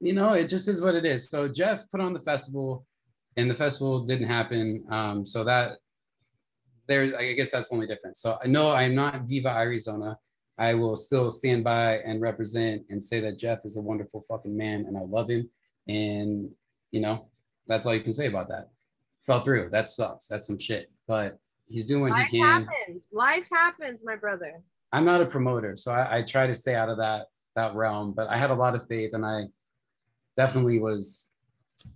you 0.00 0.12
know, 0.12 0.34
it 0.34 0.46
just 0.48 0.68
is 0.68 0.82
what 0.82 0.94
it 0.94 1.06
is. 1.06 1.30
So 1.30 1.48
Jeff 1.48 1.88
put 1.90 2.00
on 2.02 2.12
the 2.12 2.20
festival, 2.20 2.86
and 3.38 3.50
the 3.50 3.54
festival 3.54 4.04
didn't 4.04 4.26
happen. 4.28 4.84
Um, 4.90 5.24
so 5.24 5.42
that 5.44 5.78
there, 6.86 7.16
I 7.18 7.32
guess 7.32 7.50
that's 7.50 7.70
the 7.70 7.74
only 7.76 7.86
difference. 7.86 8.20
So 8.20 8.36
I 8.42 8.46
know 8.46 8.70
I'm 8.70 8.94
not 8.94 9.22
Viva 9.22 9.48
Iriezona. 9.48 10.16
I 10.62 10.74
will 10.74 10.94
still 10.94 11.28
stand 11.28 11.64
by 11.64 11.96
and 11.98 12.20
represent 12.20 12.84
and 12.88 13.02
say 13.02 13.18
that 13.18 13.36
Jeff 13.36 13.64
is 13.64 13.76
a 13.76 13.80
wonderful 13.80 14.24
fucking 14.28 14.56
man, 14.56 14.84
and 14.86 14.96
I 14.96 15.00
love 15.00 15.28
him. 15.28 15.50
And 15.88 16.48
you 16.92 17.00
know, 17.00 17.26
that's 17.66 17.84
all 17.84 17.94
you 17.94 18.02
can 18.02 18.12
say 18.12 18.26
about 18.26 18.48
that. 18.50 18.70
Fell 19.26 19.42
through. 19.42 19.70
That 19.70 19.88
sucks. 19.88 20.28
That's 20.28 20.46
some 20.46 20.60
shit. 20.60 20.88
But 21.08 21.36
he's 21.66 21.86
doing 21.86 22.02
what 22.02 22.12
Life 22.12 22.28
he 22.30 22.38
can. 22.38 22.68
happens. 22.68 23.08
Life 23.12 23.48
happens, 23.52 24.02
my 24.04 24.14
brother. 24.14 24.62
I'm 24.92 25.04
not 25.04 25.20
a 25.20 25.26
promoter, 25.26 25.76
so 25.76 25.90
I, 25.90 26.18
I 26.18 26.22
try 26.22 26.46
to 26.46 26.54
stay 26.54 26.76
out 26.76 26.88
of 26.88 26.96
that 26.98 27.26
that 27.56 27.74
realm. 27.74 28.12
But 28.12 28.28
I 28.28 28.36
had 28.36 28.50
a 28.50 28.54
lot 28.54 28.76
of 28.76 28.86
faith, 28.86 29.14
and 29.14 29.26
I 29.26 29.46
definitely 30.36 30.78
was 30.78 31.32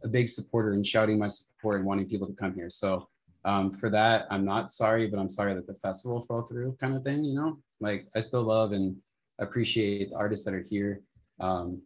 a 0.02 0.08
big 0.08 0.28
supporter 0.28 0.73
and 0.73 0.85
shouting 0.85 1.20
my 1.20 1.28
support 1.28 1.76
and 1.76 1.87
wanting 1.87 2.08
people 2.08 2.26
to 2.26 2.35
come 2.35 2.52
here. 2.52 2.68
So 2.68 3.08
um, 3.44 3.73
for 3.73 3.90
that, 3.90 4.26
I'm 4.28 4.44
not 4.44 4.70
sorry, 4.70 5.06
but 5.06 5.20
I'm 5.20 5.28
sorry 5.28 5.54
that 5.54 5.68
the 5.68 5.75
festival 5.75 6.25
fell 6.26 6.42
through, 6.42 6.76
kind 6.80 6.96
of 6.96 7.04
thing. 7.04 7.23
You 7.23 7.37
know, 7.37 7.58
like 7.80 8.09
I 8.14 8.21
still 8.21 8.42
love 8.42 8.73
and 8.73 8.97
appreciate 9.38 10.11
the 10.11 10.16
artists 10.16 10.45
that 10.47 10.54
are 10.54 10.64
here. 10.68 11.02
Um, 11.40 11.83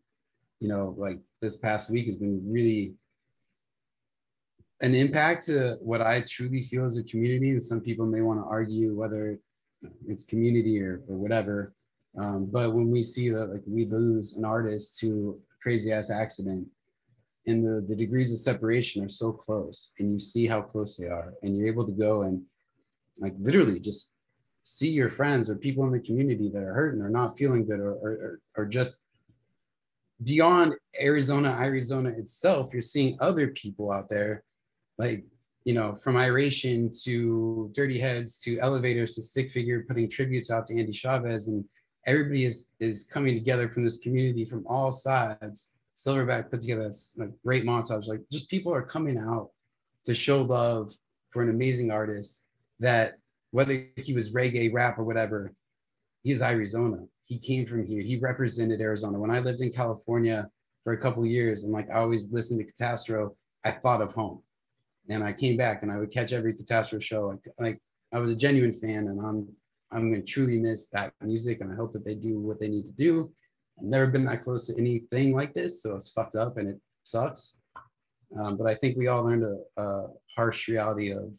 you 0.61 0.68
know, 0.68 0.94
like 0.99 1.20
this 1.40 1.56
past 1.56 1.90
week 1.90 2.06
has 2.06 2.16
been 2.16 2.42
really 2.47 2.94
an 4.82 4.94
impact 4.94 5.47
to 5.47 5.76
what 5.80 6.00
I 6.00 6.23
truly 6.23 6.62
feel 6.62 6.85
as 6.85 6.97
a 6.97 7.04
community. 7.04 7.50
And 7.50 7.62
some 7.62 7.80
people 7.80 8.06
may 8.06 8.20
want 8.20 8.40
to 8.40 8.44
argue 8.44 8.94
whether 8.94 9.38
it's 10.06 10.25
community 10.25 10.80
or, 10.80 11.02
or 11.09 11.16
whatever. 11.16 11.75
Um, 12.18 12.47
but 12.50 12.73
when 12.73 12.90
we 12.90 13.02
see 13.02 13.30
that 13.30 13.47
like 13.47 13.62
we 13.66 13.85
lose 13.87 14.37
an 14.37 14.44
artist 14.44 14.99
to 15.00 15.38
crazy 15.62 15.92
ass 15.92 16.11
accident 16.11 16.66
and 17.47 17.64
the, 17.64 17.85
the 17.87 17.94
degrees 17.94 18.32
of 18.32 18.38
separation 18.38 19.04
are 19.04 19.09
so 19.09 19.32
close 19.32 19.92
and 19.99 20.12
you 20.12 20.18
see 20.18 20.47
how 20.47 20.61
close 20.61 20.97
they 20.97 21.06
are 21.06 21.35
and 21.42 21.56
you're 21.56 21.68
able 21.68 21.87
to 21.87 21.92
go 21.92 22.23
and 22.23 22.42
like 23.20 23.35
literally 23.38 23.78
just 23.78 24.16
see 24.64 24.88
your 24.88 25.09
friends 25.09 25.49
or 25.49 25.57
people 25.57 25.85
in 25.85 25.93
the 25.93 26.00
community 26.00 26.49
that 26.50 26.62
are 26.62 26.75
hurting 26.75 27.00
or 27.00 27.11
not 27.11 27.37
feeling 27.37 27.67
good 27.67 27.81
or, 27.81 27.93
or, 27.93 28.40
or, 28.57 28.67
just 28.67 29.05
beyond 30.23 30.75
Arizona, 31.00 31.50
Arizona 31.61 32.11
itself, 32.11 32.73
you're 32.73 32.83
seeing 32.83 33.17
other 33.21 33.49
people 33.49 33.90
out 33.90 34.09
there 34.09 34.45
like 34.99 35.25
you 35.64 35.75
know, 35.75 35.95
from 35.95 36.17
Iration 36.17 36.90
to 37.05 37.71
Dirty 37.75 37.99
Heads 37.99 38.38
to 38.40 38.59
Elevators 38.61 39.14
to 39.14 39.23
Stick 39.23 39.50
Figure, 39.50 39.85
putting 39.87 40.09
tributes 40.09 40.50
out 40.50 40.67
to 40.67 40.79
Andy 40.79 40.93
Chavez, 40.93 41.49
and 41.49 41.64
everybody 42.07 42.45
is 42.45 42.73
is 42.81 43.02
coming 43.02 43.35
together 43.35 43.69
from 43.69 43.85
this 43.85 43.99
community 43.99 44.45
from 44.45 44.67
all 44.67 44.90
sides. 44.90 45.75
Silverback 45.97 46.50
put 46.50 46.62
together 46.62 46.90
a 47.21 47.26
great 47.45 47.64
montage. 47.64 48.09
Like 48.09 48.23
just 48.33 48.49
people 48.49 48.73
are 48.73 48.83
coming 48.83 49.19
out 49.19 49.50
to 50.07 50.14
show 50.14 50.40
love 50.40 50.90
for 51.29 51.43
an 51.43 51.50
amazing 51.50 51.90
artist 51.90 52.47
that 52.79 53.19
whether 53.50 53.87
he 53.97 54.12
was 54.12 54.35
reggae, 54.35 54.73
rap, 54.73 54.99
or 54.99 55.04
whatever, 55.04 55.52
he's 56.23 56.42
Arizona. 56.42 56.99
He 57.23 57.38
came 57.38 57.66
from 57.66 57.87
here. 57.87 58.02
He 58.02 58.19
represented 58.19 58.80
Arizona. 58.80 59.19
When 59.19 59.30
I 59.30 59.40
lived 59.40 59.61
in 59.61 59.73
California 59.73 60.49
for 60.85 60.92
a 60.92 60.99
couple 60.99 61.25
years, 61.26 61.64
and 61.64 61.73
like 61.73 61.90
I 61.90 61.99
always 62.00 62.33
listened 62.33 62.66
to 62.66 62.73
Katastro, 62.73 63.35
I 63.64 63.73
thought 63.73 64.02
of 64.02 64.12
home. 64.12 64.42
And 65.09 65.25
I 65.25 65.33
came 65.33 65.57
back 65.57 65.83
and 65.83 65.90
I 65.90 65.99
would 65.99 66.12
catch 66.12 66.33
every 66.33 66.54
Katastro 66.54 67.02
show. 67.02 67.28
Like, 67.28 67.54
like 67.59 67.78
I 68.12 68.19
was 68.19 68.30
a 68.30 68.37
genuine 68.37 68.73
fan, 68.73 69.09
and 69.09 69.21
I'm 69.21 69.49
I'm 69.92 70.11
gonna 70.11 70.23
truly 70.23 70.59
miss 70.59 70.88
that 70.90 71.12
music, 71.23 71.61
and 71.61 71.73
I 71.73 71.75
hope 71.75 71.92
that 71.95 72.04
they 72.04 72.14
do 72.14 72.38
what 72.38 72.61
they 72.61 72.69
need 72.69 72.87
to 72.87 72.92
do. 72.92 73.33
I've 73.78 73.87
never 73.87 74.07
been 74.07 74.25
that 74.26 74.42
close 74.42 74.66
to 74.66 74.78
anything 74.78 75.35
like 75.35 75.54
this, 75.54 75.83
so 75.83 75.97
it's 75.97 76.11
fucked 76.11 76.35
up 76.35 76.59
and 76.59 76.69
it 76.69 76.80
sucks. 77.02 77.61
Um, 78.38 78.57
but 78.57 78.66
I 78.66 78.75
think 78.75 78.97
we 78.97 79.09
all 79.09 79.25
learned 79.25 79.42
a, 79.42 79.83
a 79.83 80.07
harsh 80.37 80.69
reality 80.69 81.12
of 81.12 81.35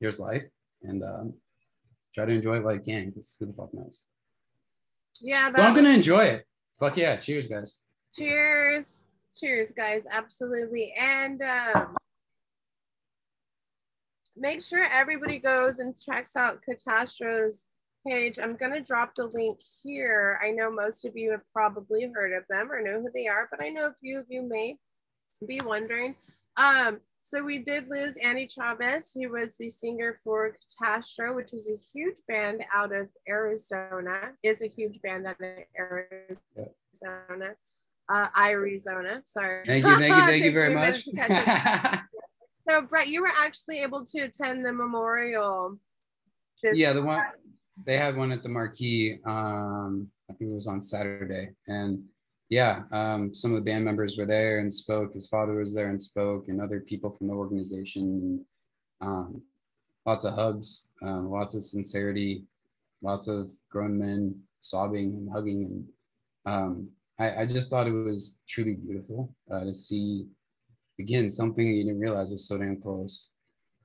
here's 0.00 0.20
life, 0.20 0.44
and 0.84 1.02
um, 1.02 1.34
try 2.14 2.24
to 2.24 2.32
enjoy 2.32 2.58
it 2.58 2.64
while 2.64 2.74
you 2.74 2.80
can, 2.80 3.10
because 3.10 3.36
who 3.38 3.46
the 3.46 3.52
fuck 3.52 3.72
knows. 3.74 4.02
Yeah. 5.20 5.50
So 5.50 5.62
I'm 5.62 5.74
gonna 5.74 5.90
enjoy 5.90 6.24
it. 6.24 6.46
Fuck 6.78 6.96
yeah! 6.96 7.16
Cheers, 7.16 7.46
guys. 7.46 7.82
Cheers. 8.16 9.02
Cheers, 9.34 9.72
guys. 9.76 10.06
Absolutely. 10.08 10.94
And 10.96 11.42
um, 11.42 11.96
make 14.36 14.62
sure 14.62 14.84
everybody 14.84 15.38
goes 15.40 15.80
and 15.80 15.98
checks 15.98 16.36
out 16.36 16.60
Katastro's 16.68 17.66
page. 18.06 18.38
I'm 18.38 18.54
going 18.54 18.72
to 18.72 18.80
drop 18.80 19.14
the 19.14 19.26
link 19.26 19.58
here. 19.82 20.38
I 20.42 20.50
know 20.50 20.70
most 20.70 21.04
of 21.04 21.16
you 21.16 21.32
have 21.32 21.42
probably 21.52 22.08
heard 22.14 22.32
of 22.32 22.44
them 22.48 22.70
or 22.70 22.80
know 22.80 23.00
who 23.00 23.10
they 23.12 23.26
are, 23.26 23.48
but 23.50 23.62
I 23.62 23.70
know 23.70 23.86
a 23.86 23.94
few 23.94 24.20
of 24.20 24.26
you 24.28 24.42
may 24.42 24.76
be 25.46 25.60
wondering. 25.64 26.14
Um, 26.56 27.00
so 27.26 27.42
we 27.42 27.58
did 27.58 27.88
lose 27.88 28.18
Andy 28.18 28.46
Chavez, 28.46 29.14
who 29.14 29.30
was 29.30 29.56
the 29.56 29.66
singer 29.66 30.18
for 30.22 30.58
Katastro, 30.60 31.34
which 31.34 31.54
is 31.54 31.70
a 31.70 31.98
huge 31.98 32.18
band 32.28 32.62
out 32.72 32.94
of 32.94 33.08
Arizona, 33.26 34.32
is 34.42 34.60
a 34.60 34.66
huge 34.66 35.00
band 35.00 35.26
out 35.26 35.40
of 35.40 35.46
Arizona. 35.78 37.54
Uh, 38.10 38.28
Arizona, 38.38 39.22
sorry. 39.24 39.64
Thank 39.64 39.86
you, 39.86 39.96
thank 39.96 40.14
you, 40.14 40.20
thank 40.20 40.44
you 40.44 40.52
very 40.60 40.74
much. 40.74 41.04
so 42.68 42.82
Brett, 42.82 43.08
you 43.08 43.22
were 43.22 43.32
actually 43.38 43.78
able 43.78 44.04
to 44.04 44.20
attend 44.20 44.62
the 44.62 44.72
memorial. 44.74 45.78
yeah, 46.62 46.92
the 46.92 47.00
one 47.00 47.20
they 47.86 47.96
had 47.96 48.16
one 48.16 48.32
at 48.32 48.42
the 48.42 48.50
Marquee. 48.50 49.18
Um, 49.24 50.10
I 50.30 50.34
think 50.34 50.50
it 50.50 50.54
was 50.54 50.66
on 50.66 50.82
Saturday, 50.82 51.52
and 51.68 52.04
yeah, 52.50 52.82
um, 52.92 53.32
some 53.32 53.52
of 53.52 53.56
the 53.56 53.70
band 53.70 53.84
members 53.84 54.18
were 54.18 54.26
there 54.26 54.58
and 54.58 54.72
spoke. 54.72 55.14
His 55.14 55.28
father 55.28 55.54
was 55.54 55.74
there 55.74 55.88
and 55.88 56.00
spoke, 56.00 56.48
and 56.48 56.60
other 56.60 56.80
people 56.80 57.10
from 57.10 57.28
the 57.28 57.34
organization. 57.34 58.44
Um, 59.00 59.42
lots 60.06 60.24
of 60.24 60.34
hugs, 60.34 60.88
um, 61.02 61.30
lots 61.30 61.54
of 61.54 61.62
sincerity, 61.62 62.44
lots 63.02 63.28
of 63.28 63.50
grown 63.70 63.98
men 63.98 64.38
sobbing 64.60 65.14
and 65.14 65.30
hugging, 65.32 65.64
and 65.64 66.54
um, 66.54 66.88
I, 67.18 67.42
I, 67.42 67.46
just 67.46 67.70
thought 67.70 67.86
it 67.86 67.92
was 67.92 68.42
truly 68.48 68.74
beautiful 68.74 69.34
uh, 69.50 69.64
to 69.64 69.72
see 69.72 70.26
again 71.00 71.30
something 71.30 71.66
you 71.66 71.84
didn't 71.84 72.00
realize 72.00 72.30
was 72.30 72.46
so 72.46 72.58
damn 72.58 72.80
close. 72.80 73.30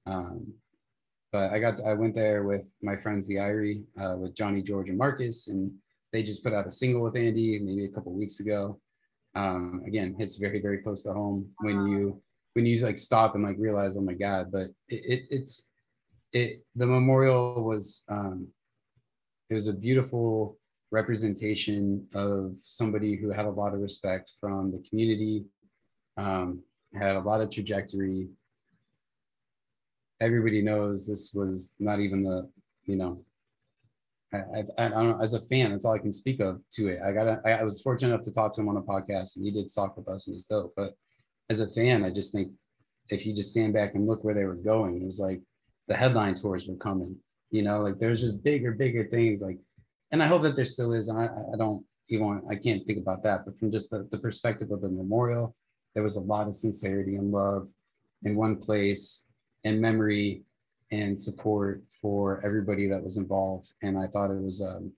Um, 0.06 0.54
but 1.32 1.52
I 1.52 1.60
got 1.60 1.76
to, 1.78 1.84
I 1.86 1.94
went 1.94 2.16
there 2.16 2.44
with 2.44 2.72
my 2.82 2.96
friends 2.96 3.28
the 3.28 3.36
Irie, 3.36 3.84
uh, 4.02 4.18
with 4.18 4.36
Johnny 4.36 4.62
George 4.62 4.90
and 4.90 4.98
Marcus, 4.98 5.48
and 5.48 5.72
they 6.12 6.24
just 6.24 6.44
put 6.44 6.54
out 6.54 6.68
a 6.68 6.72
single 6.72 7.02
with 7.02 7.16
Andy 7.16 7.60
maybe 7.60 7.86
a 7.86 7.90
couple 7.90 8.14
weeks 8.14 8.40
ago. 8.40 8.80
Um, 9.36 9.84
again, 9.86 10.16
hits 10.18 10.38
very 10.38 10.62
very 10.62 10.80
close 10.80 11.04
to 11.04 11.14
home 11.14 11.50
when 11.60 11.88
you 11.88 12.22
when 12.54 12.66
you 12.66 12.78
like 12.78 12.98
stop 12.98 13.36
and 13.36 13.44
like 13.44 13.58
realize, 13.60 13.96
oh 13.98 14.02
my 14.02 14.14
god! 14.14 14.52
But 14.52 14.68
it, 14.88 15.04
it 15.06 15.22
it's 15.30 15.72
it 16.34 16.64
the 16.76 16.86
memorial 16.86 17.64
was 17.66 18.04
um, 18.10 18.48
it 19.50 19.54
was 19.54 19.68
a 19.68 19.74
beautiful 19.74 20.58
representation 20.92 22.08
of 22.16 22.54
somebody 22.58 23.16
who 23.16 23.30
had 23.30 23.46
a 23.46 23.50
lot 23.50 23.74
of 23.74 23.80
respect 23.80 24.34
from 24.40 24.72
the 24.72 24.84
community, 24.90 25.46
um, 26.18 26.64
had 26.96 27.16
a 27.16 27.20
lot 27.20 27.42
of 27.42 27.52
trajectory, 27.52 28.28
everybody 30.22 30.62
knows 30.62 31.08
this 31.08 31.32
was 31.34 31.76
not 31.80 32.00
even 32.00 32.24
the, 32.24 32.50
you 32.86 32.96
know, 32.96 33.24
I, 34.32 34.64
I, 34.78 34.90
don't 34.90 35.10
know, 35.10 35.20
as 35.22 35.34
a 35.34 35.42
fan, 35.42 35.72
that's 35.72 35.86
all 35.86 35.96
I 35.96 36.00
can 36.00 36.14
speak 36.14 36.40
of 36.40 36.62
to 36.74 36.90
it. 36.90 37.00
I 37.04 37.12
got, 37.12 37.40
I, 37.46 37.54
I 37.54 37.64
was 37.64 37.82
fortunate 37.82 38.14
enough 38.14 38.26
to 38.26 38.32
talk 38.32 38.54
to 38.54 38.62
him 38.62 38.70
on 38.70 38.78
a 38.78 38.82
podcast, 38.82 39.36
and 39.36 39.46
he 39.46 39.52
did 39.52 39.74
talk 39.74 39.98
with 39.98 40.08
us, 40.08 40.28
and 40.28 40.36
he's 40.36 40.46
dope. 40.46 40.74
But 40.76 40.94
as 41.50 41.62
a 41.62 41.68
fan, 41.68 42.04
I 42.04 42.12
just 42.12 42.32
think 42.32 42.52
if 43.10 43.26
you 43.26 43.34
just 43.34 43.52
stand 43.52 43.74
back 43.74 43.96
and 43.96 44.08
look 44.08 44.24
where 44.24 44.36
they 44.36 44.46
were 44.46 44.56
going, 44.56 45.02
it 45.02 45.06
was 45.06 45.20
like 45.20 45.42
the 45.88 45.96
headline 45.96 46.36
tours 46.36 46.68
were 46.68 46.76
coming. 46.76 47.16
You 47.52 47.64
know, 47.64 47.80
like 47.80 47.98
there's 47.98 48.22
just 48.22 48.44
bigger, 48.44 48.72
bigger 48.72 49.06
things. 49.06 49.42
Like, 49.42 49.58
and 50.12 50.22
I 50.22 50.28
hope 50.28 50.44
that 50.44 50.56
there 50.56 50.66
still 50.66 50.94
is. 50.94 51.08
And 51.08 51.20
I, 51.20 51.26
I 51.26 51.58
don't 51.58 51.84
even, 52.10 52.44
I 52.50 52.56
can't 52.56 52.86
think 52.86 53.00
about 53.00 53.24
that. 53.24 53.46
But 53.46 53.58
from 53.58 53.72
just 53.72 53.90
the, 53.90 54.08
the 54.12 54.20
perspective 54.20 54.70
of 54.72 54.82
the 54.82 54.90
memorial, 54.90 55.56
there 55.96 56.04
was 56.04 56.16
a 56.16 56.22
lot 56.22 56.48
of 56.48 56.54
sincerity 56.54 57.16
and 57.16 57.32
love 57.32 57.68
in 58.24 58.36
one 58.36 58.58
place 58.58 59.28
and 59.64 59.82
memory 59.82 60.44
and 60.92 61.20
support 61.20 61.84
for 62.02 62.44
everybody 62.44 62.88
that 62.88 63.04
was 63.04 63.18
involved. 63.18 63.74
And 63.84 63.98
I 63.98 64.08
thought 64.08 64.32
it 64.32 64.42
was 64.42 64.62
um, 64.62 64.92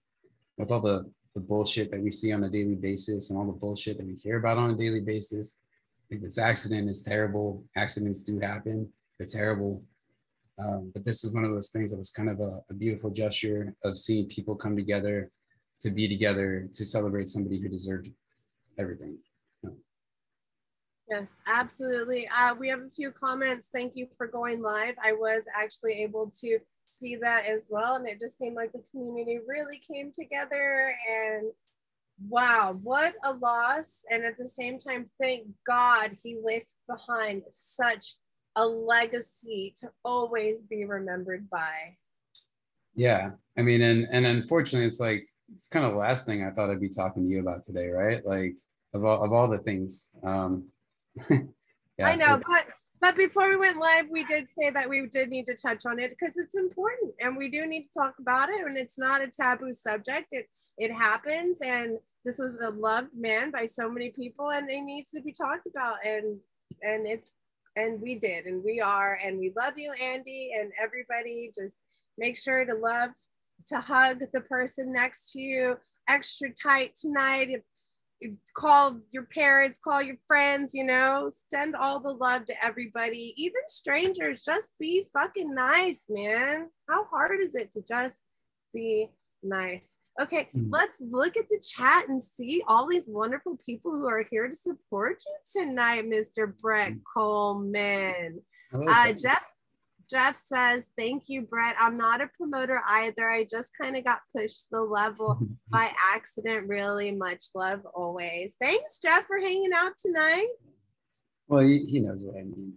with 0.57 0.71
all 0.71 0.81
the 0.81 1.11
the 1.33 1.39
bullshit 1.39 1.89
that 1.91 2.01
we 2.01 2.11
see 2.11 2.33
on 2.33 2.43
a 2.43 2.49
daily 2.49 2.75
basis 2.75 3.29
and 3.29 3.39
all 3.39 3.45
the 3.45 3.53
bullshit 3.53 3.97
that 3.97 4.05
we 4.05 4.15
hear 4.15 4.37
about 4.37 4.57
on 4.57 4.71
a 4.71 4.75
daily 4.75 4.99
basis. 4.99 5.61
Like 6.09 6.21
this 6.21 6.37
accident 6.37 6.89
is 6.89 7.03
terrible. 7.03 7.63
Accidents 7.77 8.23
do 8.23 8.39
happen. 8.39 8.91
They're 9.17 9.27
terrible. 9.27 9.81
Um, 10.59 10.91
but 10.93 11.05
this 11.05 11.23
is 11.23 11.33
one 11.33 11.45
of 11.45 11.51
those 11.51 11.69
things 11.69 11.91
that 11.91 11.97
was 11.97 12.09
kind 12.09 12.29
of 12.29 12.41
a, 12.41 12.61
a 12.69 12.73
beautiful 12.73 13.09
gesture 13.09 13.73
of 13.83 13.97
seeing 13.97 14.27
people 14.27 14.55
come 14.55 14.75
together 14.75 15.31
to 15.79 15.89
be 15.89 16.07
together 16.07 16.67
to 16.73 16.85
celebrate 16.85 17.29
somebody 17.29 17.59
who 17.59 17.69
deserved 17.69 18.09
everything. 18.77 19.17
Yes, 21.11 21.41
absolutely. 21.45 22.25
Uh, 22.29 22.55
we 22.57 22.69
have 22.69 22.79
a 22.79 22.89
few 22.89 23.11
comments. 23.11 23.67
Thank 23.73 23.97
you 23.97 24.07
for 24.17 24.27
going 24.27 24.61
live. 24.61 24.95
I 25.03 25.11
was 25.11 25.43
actually 25.53 26.01
able 26.03 26.31
to 26.39 26.57
see 26.89 27.17
that 27.17 27.45
as 27.45 27.67
well. 27.69 27.95
And 27.95 28.07
it 28.07 28.17
just 28.17 28.37
seemed 28.37 28.55
like 28.55 28.71
the 28.71 28.83
community 28.91 29.41
really 29.45 29.77
came 29.79 30.13
together 30.13 30.95
and 31.11 31.51
wow, 32.29 32.79
what 32.81 33.15
a 33.25 33.33
loss. 33.33 34.05
And 34.09 34.23
at 34.23 34.37
the 34.37 34.47
same 34.47 34.79
time, 34.79 35.05
thank 35.19 35.47
God 35.67 36.11
he 36.23 36.39
left 36.41 36.71
behind 36.87 37.41
such 37.49 38.15
a 38.55 38.65
legacy 38.65 39.73
to 39.81 39.89
always 40.05 40.63
be 40.63 40.85
remembered 40.85 41.49
by. 41.49 41.97
Yeah. 42.95 43.31
I 43.57 43.63
mean, 43.63 43.81
and, 43.81 44.07
and 44.13 44.25
unfortunately, 44.25 44.87
it's 44.87 45.01
like, 45.01 45.27
it's 45.53 45.67
kind 45.67 45.85
of 45.85 45.91
the 45.91 45.97
last 45.97 46.25
thing 46.25 46.45
I 46.45 46.51
thought 46.51 46.69
I'd 46.69 46.79
be 46.79 46.87
talking 46.87 47.23
to 47.23 47.29
you 47.29 47.41
about 47.41 47.65
today, 47.65 47.89
right? 47.89 48.25
Like, 48.25 48.55
of 48.93 49.03
all, 49.03 49.25
of 49.25 49.33
all 49.33 49.49
the 49.49 49.59
things, 49.59 50.15
um, 50.23 50.69
yeah, 51.29 52.07
I 52.07 52.15
know, 52.15 52.39
but 52.47 52.67
but 53.01 53.15
before 53.15 53.49
we 53.49 53.57
went 53.57 53.77
live, 53.77 54.05
we 54.11 54.23
did 54.25 54.47
say 54.47 54.69
that 54.69 54.87
we 54.87 55.07
did 55.07 55.29
need 55.29 55.47
to 55.47 55.55
touch 55.55 55.87
on 55.87 55.99
it 55.99 56.11
because 56.11 56.37
it's 56.37 56.55
important 56.55 57.13
and 57.19 57.35
we 57.35 57.49
do 57.49 57.65
need 57.65 57.87
to 57.87 57.99
talk 57.99 58.13
about 58.19 58.49
it. 58.49 58.63
And 58.63 58.77
it's 58.77 58.99
not 58.99 59.23
a 59.23 59.27
taboo 59.27 59.73
subject. 59.73 60.27
It 60.31 60.47
it 60.77 60.91
happens, 60.91 61.59
and 61.61 61.97
this 62.23 62.37
was 62.37 62.55
a 62.61 62.69
loved 62.69 63.09
man 63.17 63.49
by 63.51 63.65
so 63.65 63.89
many 63.89 64.09
people, 64.09 64.51
and 64.51 64.69
it 64.69 64.81
needs 64.81 65.09
to 65.11 65.21
be 65.21 65.31
talked 65.31 65.67
about. 65.67 65.95
And 66.05 66.37
and 66.83 67.07
it's 67.07 67.31
and 67.75 67.99
we 68.01 68.15
did, 68.15 68.45
and 68.45 68.63
we 68.63 68.81
are, 68.81 69.19
and 69.23 69.39
we 69.39 69.51
love 69.55 69.77
you, 69.77 69.93
Andy, 70.01 70.51
and 70.57 70.71
everybody. 70.81 71.51
Just 71.57 71.81
make 72.17 72.37
sure 72.37 72.65
to 72.65 72.75
love 72.75 73.11
to 73.67 73.79
hug 73.79 74.21
the 74.33 74.41
person 74.41 74.91
next 74.91 75.31
to 75.31 75.39
you 75.39 75.77
extra 76.07 76.49
tight 76.51 76.95
tonight 76.95 77.49
call 78.53 78.99
your 79.09 79.23
parents, 79.25 79.79
call 79.83 80.01
your 80.01 80.17
friends, 80.27 80.73
you 80.73 80.83
know, 80.83 81.31
send 81.51 81.75
all 81.75 81.99
the 81.99 82.13
love 82.13 82.45
to 82.45 82.65
everybody, 82.65 83.33
even 83.37 83.61
strangers. 83.67 84.43
Just 84.43 84.71
be 84.79 85.05
fucking 85.13 85.53
nice, 85.53 86.05
man. 86.09 86.67
How 86.89 87.03
hard 87.05 87.41
is 87.41 87.55
it 87.55 87.71
to 87.73 87.81
just 87.81 88.25
be 88.73 89.09
nice? 89.43 89.97
Okay, 90.19 90.49
mm-hmm. 90.55 90.69
let's 90.69 91.01
look 91.01 91.37
at 91.37 91.47
the 91.49 91.59
chat 91.59 92.09
and 92.09 92.21
see 92.21 92.61
all 92.67 92.87
these 92.87 93.07
wonderful 93.07 93.57
people 93.65 93.91
who 93.91 94.07
are 94.07 94.25
here 94.29 94.47
to 94.47 94.55
support 94.55 95.23
you 95.25 95.63
tonight, 95.63 96.05
Mr. 96.05 96.53
Brett 96.59 96.93
mm. 96.93 97.01
Coleman. 97.13 98.41
Oh, 98.73 98.85
uh, 98.87 99.13
Jeff 99.13 99.43
Jeff 100.11 100.35
says, 100.35 100.89
Thank 100.97 101.23
you, 101.27 101.43
Brett. 101.43 101.75
I'm 101.79 101.97
not 101.97 102.21
a 102.21 102.29
promoter 102.37 102.81
either. 102.87 103.29
I 103.29 103.47
just 103.49 103.71
kind 103.77 103.95
of 103.95 104.03
got 104.03 104.19
pushed 104.35 104.63
to 104.63 104.67
the 104.73 104.81
level 104.81 105.39
by 105.69 105.91
accident. 106.13 106.67
Really 106.67 107.11
much 107.11 107.45
love 107.55 107.81
always. 107.95 108.57
Thanks, 108.59 108.99
Jeff, 108.99 109.25
for 109.25 109.39
hanging 109.39 109.71
out 109.73 109.93
tonight. 109.97 110.49
Well, 111.47 111.61
he, 111.61 111.79
he 111.79 111.99
knows 112.01 112.23
what 112.23 112.35
I 112.35 112.43
mean. 112.43 112.73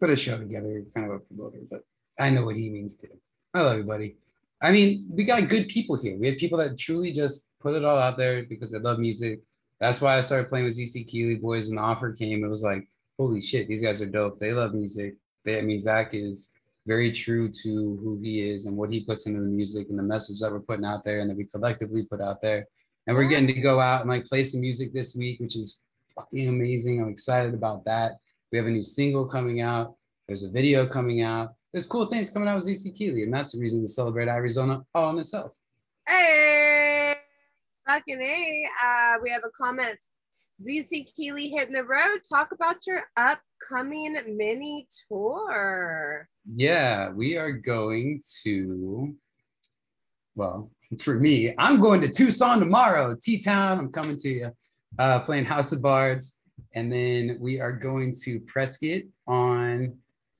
put 0.00 0.10
a 0.10 0.16
show 0.16 0.36
together, 0.38 0.84
kind 0.94 1.08
of 1.08 1.16
a 1.16 1.18
promoter, 1.20 1.58
but 1.70 1.84
I 2.18 2.30
know 2.30 2.44
what 2.44 2.56
he 2.56 2.68
means 2.68 2.96
too. 2.96 3.08
I 3.54 3.62
love 3.62 3.78
you, 3.78 3.84
buddy. 3.84 4.16
I 4.60 4.70
mean, 4.70 5.06
we 5.10 5.24
got 5.24 5.48
good 5.48 5.68
people 5.68 5.96
here. 5.96 6.16
We 6.18 6.28
have 6.28 6.38
people 6.38 6.58
that 6.58 6.78
truly 6.78 7.12
just 7.12 7.50
put 7.60 7.74
it 7.74 7.84
all 7.84 7.98
out 7.98 8.16
there 8.16 8.44
because 8.44 8.70
they 8.70 8.78
love 8.78 8.98
music. 8.98 9.40
That's 9.80 10.00
why 10.00 10.16
I 10.16 10.20
started 10.20 10.48
playing 10.48 10.66
with 10.66 10.78
ZeeCeeKeely 10.78 11.40
boys 11.40 11.66
when 11.66 11.76
the 11.76 11.82
offer 11.82 12.12
came. 12.12 12.44
It 12.44 12.48
was 12.48 12.62
like, 12.62 12.88
holy 13.18 13.40
shit, 13.40 13.66
these 13.66 13.82
guys 13.82 14.00
are 14.00 14.06
dope. 14.06 14.38
They 14.38 14.52
love 14.52 14.74
music. 14.74 15.16
They, 15.44 15.58
I 15.58 15.62
mean, 15.62 15.80
Zach 15.80 16.14
is 16.14 16.52
very 16.86 17.12
true 17.12 17.48
to 17.48 17.98
who 18.02 18.18
he 18.22 18.48
is 18.50 18.66
and 18.66 18.76
what 18.76 18.92
he 18.92 19.04
puts 19.04 19.26
into 19.26 19.40
the 19.40 19.46
music 19.46 19.88
and 19.90 19.98
the 19.98 20.02
message 20.02 20.40
that 20.40 20.50
we're 20.50 20.60
putting 20.60 20.84
out 20.84 21.04
there 21.04 21.20
and 21.20 21.30
that 21.30 21.36
we 21.36 21.44
collectively 21.44 22.04
put 22.04 22.20
out 22.20 22.40
there. 22.40 22.66
And 23.06 23.16
we're 23.16 23.28
getting 23.28 23.48
to 23.48 23.60
go 23.60 23.80
out 23.80 24.02
and 24.02 24.10
like 24.10 24.26
play 24.26 24.42
some 24.42 24.60
music 24.60 24.92
this 24.92 25.14
week, 25.14 25.40
which 25.40 25.56
is 25.56 25.82
fucking 26.14 26.48
amazing. 26.48 27.00
I'm 27.00 27.08
excited 27.08 27.54
about 27.54 27.84
that. 27.84 28.12
We 28.50 28.58
have 28.58 28.66
a 28.66 28.70
new 28.70 28.82
single 28.82 29.26
coming 29.26 29.60
out. 29.60 29.94
There's 30.26 30.42
a 30.42 30.50
video 30.50 30.86
coming 30.86 31.22
out. 31.22 31.54
There's 31.72 31.86
cool 31.86 32.06
things 32.06 32.30
coming 32.30 32.48
out 32.48 32.56
with 32.56 32.66
ZeeCeeKeely, 32.66 33.22
and 33.24 33.32
that's 33.32 33.54
a 33.54 33.58
reason 33.58 33.80
to 33.80 33.88
celebrate 33.88 34.28
Arizona 34.28 34.84
all 34.94 35.10
in 35.10 35.18
itself. 35.18 35.56
Hey, 36.06 37.14
fucking 37.86 38.20
A. 38.20 38.66
Uh, 38.84 39.14
we 39.22 39.30
have 39.30 39.42
a 39.44 39.50
comment. 39.50 39.98
ZeeCeeKeely 40.60 41.50
hitting 41.50 41.74
the 41.74 41.84
road. 41.84 42.20
Talk 42.28 42.52
about 42.52 42.86
your 42.86 43.02
upcoming 43.16 44.18
mini 44.36 44.86
tour. 45.08 46.28
Yeah, 46.44 47.10
we 47.10 47.36
are 47.36 47.52
going 47.52 48.22
to, 48.42 49.14
well, 50.34 50.70
for 51.00 51.14
me, 51.14 51.54
I'm 51.58 51.80
going 51.80 52.00
to 52.02 52.08
Tucson 52.08 52.60
tomorrow, 52.60 53.16
T 53.20 53.38
Town. 53.38 53.78
I'm 53.78 53.92
coming 53.92 54.16
to 54.18 54.28
you, 54.28 54.52
uh, 54.98 55.20
playing 55.20 55.46
House 55.46 55.72
of 55.72 55.82
Bards. 55.82 56.38
And 56.74 56.92
then 56.92 57.38
we 57.40 57.60
are 57.60 57.72
going 57.72 58.14
to 58.24 58.40
Prescott 58.40 59.02
on 59.26 59.96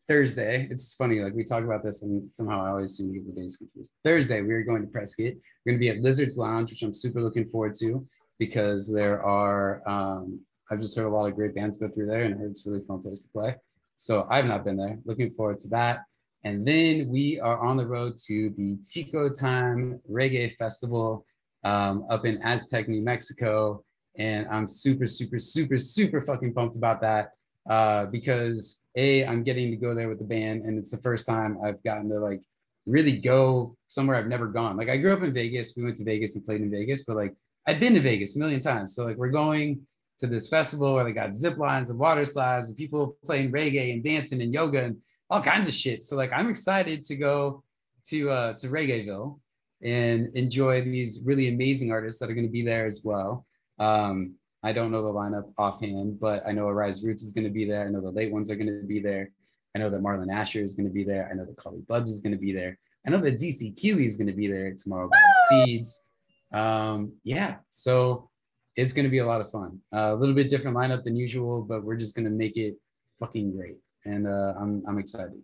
Thursday. 0.08 0.66
It's 0.70 0.94
funny, 0.94 1.20
like 1.20 1.34
we 1.34 1.44
talk 1.44 1.64
about 1.64 1.82
this, 1.82 2.02
and 2.02 2.30
somehow 2.32 2.64
I 2.64 2.70
always 2.70 2.96
seem 2.96 3.08
to 3.08 3.18
get 3.18 3.34
the 3.34 3.40
days 3.40 3.56
confused. 3.56 3.94
Thursday, 4.04 4.42
we 4.42 4.52
are 4.52 4.62
going 4.62 4.82
to 4.82 4.88
Prescott. 4.88 5.34
We're 5.64 5.72
going 5.72 5.76
to 5.76 5.78
be 5.78 5.88
at 5.88 5.98
Lizards 5.98 6.36
Lounge, 6.36 6.70
which 6.70 6.82
I'm 6.82 6.94
super 6.94 7.22
looking 7.22 7.48
forward 7.48 7.74
to 7.74 8.06
because 8.46 8.92
there 8.92 9.22
are, 9.22 9.88
um, 9.88 10.40
I've 10.68 10.80
just 10.80 10.96
heard 10.96 11.06
a 11.06 11.14
lot 11.16 11.26
of 11.28 11.36
great 11.36 11.54
bands 11.54 11.76
go 11.76 11.88
through 11.88 12.06
there 12.06 12.24
and 12.24 12.40
it's 12.42 12.66
really 12.66 12.84
fun 12.88 13.00
place 13.00 13.22
to 13.22 13.28
play. 13.30 13.54
So 13.96 14.26
I've 14.30 14.46
not 14.46 14.64
been 14.64 14.76
there. 14.76 14.98
Looking 15.04 15.30
forward 15.30 15.58
to 15.60 15.68
that. 15.68 16.00
And 16.44 16.66
then 16.66 17.08
we 17.08 17.38
are 17.38 17.60
on 17.60 17.76
the 17.76 17.86
road 17.86 18.14
to 18.26 18.50
the 18.56 18.76
Tico 18.82 19.32
Time 19.32 20.00
Reggae 20.10 20.56
Festival 20.56 21.24
um, 21.62 22.04
up 22.10 22.24
in 22.24 22.42
Aztec, 22.42 22.88
New 22.88 23.02
Mexico. 23.02 23.84
And 24.18 24.48
I'm 24.48 24.66
super, 24.66 25.06
super, 25.06 25.38
super, 25.38 25.78
super 25.78 26.20
fucking 26.20 26.52
pumped 26.52 26.74
about 26.74 27.00
that 27.02 27.30
uh, 27.70 28.06
because 28.06 28.86
A, 28.96 29.24
I'm 29.24 29.44
getting 29.44 29.70
to 29.70 29.76
go 29.76 29.94
there 29.94 30.08
with 30.08 30.18
the 30.18 30.24
band. 30.24 30.64
And 30.64 30.76
it's 30.78 30.90
the 30.90 31.02
first 31.08 31.28
time 31.28 31.58
I've 31.64 31.80
gotten 31.84 32.08
to 32.10 32.18
like 32.18 32.42
really 32.86 33.20
go 33.20 33.76
somewhere 33.86 34.16
I've 34.16 34.26
never 34.26 34.48
gone. 34.48 34.76
Like 34.76 34.88
I 34.88 34.96
grew 34.96 35.12
up 35.12 35.22
in 35.22 35.32
Vegas. 35.32 35.74
We 35.76 35.84
went 35.84 35.96
to 35.98 36.04
Vegas 36.04 36.34
and 36.34 36.44
played 36.44 36.60
in 36.60 36.72
Vegas, 36.72 37.04
but 37.04 37.16
like 37.16 37.34
I'd 37.66 37.80
been 37.80 37.94
to 37.94 38.00
Vegas 38.00 38.36
a 38.36 38.38
million 38.38 38.60
times. 38.60 38.94
So 38.94 39.04
like 39.04 39.16
we're 39.16 39.30
going 39.30 39.80
to 40.18 40.26
this 40.26 40.48
festival 40.48 40.94
where 40.94 41.04
they 41.04 41.12
got 41.12 41.34
zip 41.34 41.58
lines 41.58 41.90
and 41.90 41.98
water 41.98 42.24
slides 42.24 42.68
and 42.68 42.76
people 42.76 43.16
playing 43.24 43.52
reggae 43.52 43.92
and 43.92 44.02
dancing 44.02 44.42
and 44.42 44.52
yoga 44.52 44.84
and 44.84 44.96
all 45.30 45.42
kinds 45.42 45.68
of 45.68 45.74
shit. 45.74 46.04
So 46.04 46.16
like 46.16 46.32
I'm 46.32 46.48
excited 46.48 47.02
to 47.04 47.16
go 47.16 47.62
to 48.06 48.30
uh 48.30 48.52
to 48.54 48.68
Reggaeville 48.68 49.38
and 49.82 50.28
enjoy 50.36 50.82
these 50.82 51.22
really 51.24 51.48
amazing 51.48 51.90
artists 51.90 52.20
that 52.20 52.30
are 52.30 52.34
going 52.34 52.46
to 52.46 52.52
be 52.52 52.62
there 52.62 52.86
as 52.86 53.02
well. 53.04 53.44
Um, 53.78 54.34
I 54.62 54.72
don't 54.72 54.92
know 54.92 55.02
the 55.02 55.12
lineup 55.12 55.52
offhand, 55.58 56.20
but 56.20 56.46
I 56.46 56.52
know 56.52 56.68
Arise 56.68 57.02
Roots 57.02 57.22
is 57.22 57.32
going 57.32 57.44
to 57.44 57.50
be 57.50 57.64
there. 57.64 57.84
I 57.84 57.90
know 57.90 58.00
the 58.00 58.10
late 58.10 58.30
ones 58.30 58.48
are 58.48 58.54
going 58.54 58.68
to 58.68 58.86
be 58.86 59.00
there. 59.00 59.30
I 59.74 59.80
know 59.80 59.90
that 59.90 60.02
Marlon 60.02 60.32
Asher 60.32 60.60
is 60.60 60.74
going 60.74 60.86
to 60.86 60.92
be 60.92 61.02
there. 61.02 61.28
I 61.30 61.34
know 61.34 61.44
that 61.44 61.56
Collie 61.56 61.82
Buddz 61.88 62.10
is 62.10 62.20
going 62.20 62.32
to 62.32 62.38
be 62.38 62.52
there. 62.52 62.78
I 63.06 63.10
know 63.10 63.18
that 63.18 63.34
ZeeCeeKeely 63.34 64.04
is 64.04 64.16
going 64.16 64.28
to 64.28 64.32
be 64.32 64.46
there 64.46 64.72
tomorrow. 64.74 65.10
Seeds. 65.48 66.08
Um, 66.52 67.14
yeah, 67.24 67.56
so 67.70 68.30
it's 68.76 68.92
going 68.92 69.04
to 69.04 69.10
be 69.10 69.18
a 69.18 69.26
lot 69.26 69.40
of 69.40 69.50
fun. 69.50 69.78
Uh, 69.92 70.10
a 70.12 70.14
little 70.14 70.34
bit 70.34 70.48
different 70.48 70.76
lineup 70.76 71.04
than 71.04 71.16
usual, 71.16 71.62
but 71.62 71.84
we're 71.84 71.96
just 71.96 72.14
going 72.14 72.24
to 72.24 72.30
make 72.30 72.56
it 72.56 72.74
fucking 73.18 73.54
great. 73.54 73.78
And 74.04 74.26
uh, 74.26 74.54
I'm, 74.58 74.82
I'm 74.88 74.98
excited. 74.98 75.42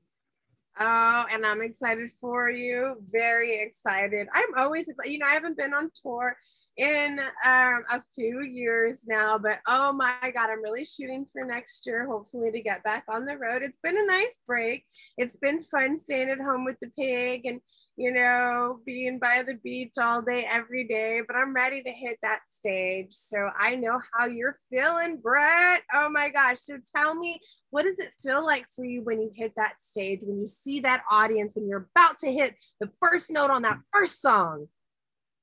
Oh, 0.80 1.24
and 1.32 1.44
I'm 1.44 1.61
excited 1.61 2.11
for 2.20 2.50
you. 2.50 2.96
Very 3.11 3.61
excited. 3.61 4.28
I'm 4.32 4.54
always 4.56 4.88
excited. 4.88 5.12
You 5.12 5.18
know, 5.18 5.26
I 5.26 5.35
haven't 5.35 5.56
been 5.56 5.74
on 5.74 5.90
tour 6.02 6.37
in 6.78 7.18
um, 7.44 7.82
a 7.92 8.00
few 8.14 8.42
years 8.42 9.04
now, 9.08 9.36
but 9.36 9.58
oh 9.66 9.92
my 9.92 10.14
God, 10.22 10.48
I'm 10.48 10.62
really 10.62 10.84
shooting 10.84 11.26
for 11.32 11.44
next 11.44 11.84
year, 11.86 12.06
hopefully 12.06 12.52
to 12.52 12.60
get 12.60 12.84
back 12.84 13.04
on 13.10 13.24
the 13.24 13.36
road. 13.36 13.62
It's 13.62 13.78
been 13.82 13.98
a 13.98 14.06
nice 14.06 14.38
break. 14.46 14.84
It's 15.16 15.36
been 15.36 15.60
fun 15.60 15.96
staying 15.96 16.30
at 16.30 16.38
home 16.38 16.64
with 16.64 16.76
the 16.80 16.90
pig 16.96 17.46
and, 17.46 17.60
you 17.96 18.12
know, 18.12 18.78
being 18.86 19.18
by 19.18 19.42
the 19.42 19.54
beach 19.54 19.94
all 20.00 20.22
day, 20.22 20.46
every 20.48 20.84
day, 20.84 21.20
but 21.26 21.36
I'm 21.36 21.52
ready 21.52 21.82
to 21.82 21.90
hit 21.90 22.16
that 22.22 22.42
stage. 22.48 23.12
So 23.12 23.50
I 23.56 23.74
know 23.74 24.00
how 24.12 24.26
you're 24.26 24.56
feeling, 24.70 25.16
Brett. 25.16 25.82
Oh 25.92 26.08
my 26.08 26.30
gosh. 26.30 26.60
So 26.60 26.78
tell 26.94 27.16
me, 27.16 27.40
what 27.70 27.82
does 27.82 27.98
it 27.98 28.14
feel 28.22 28.44
like 28.44 28.66
for 28.74 28.84
you 28.84 29.02
when 29.02 29.20
you 29.20 29.32
hit 29.34 29.52
that 29.56 29.80
stage, 29.80 30.20
when 30.22 30.40
you 30.40 30.46
see 30.46 30.78
that 30.80 31.02
audience, 31.10 31.56
when 31.56 31.68
you're 31.68 31.88
about 31.96 32.18
to 32.18 32.32
hit 32.32 32.54
the 32.78 32.88
first 33.00 33.32
note 33.32 33.50
on 33.50 33.62
that 33.62 33.78
first 33.92 34.22
song? 34.22 34.68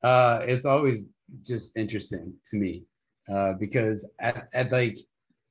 Uh, 0.02 0.40
it's 0.44 0.66
always 0.66 1.04
just 1.42 1.78
interesting 1.78 2.34
to 2.46 2.58
me 2.58 2.84
uh, 3.32 3.54
because 3.54 4.14
at, 4.20 4.48
at, 4.54 4.72
like 4.72 4.98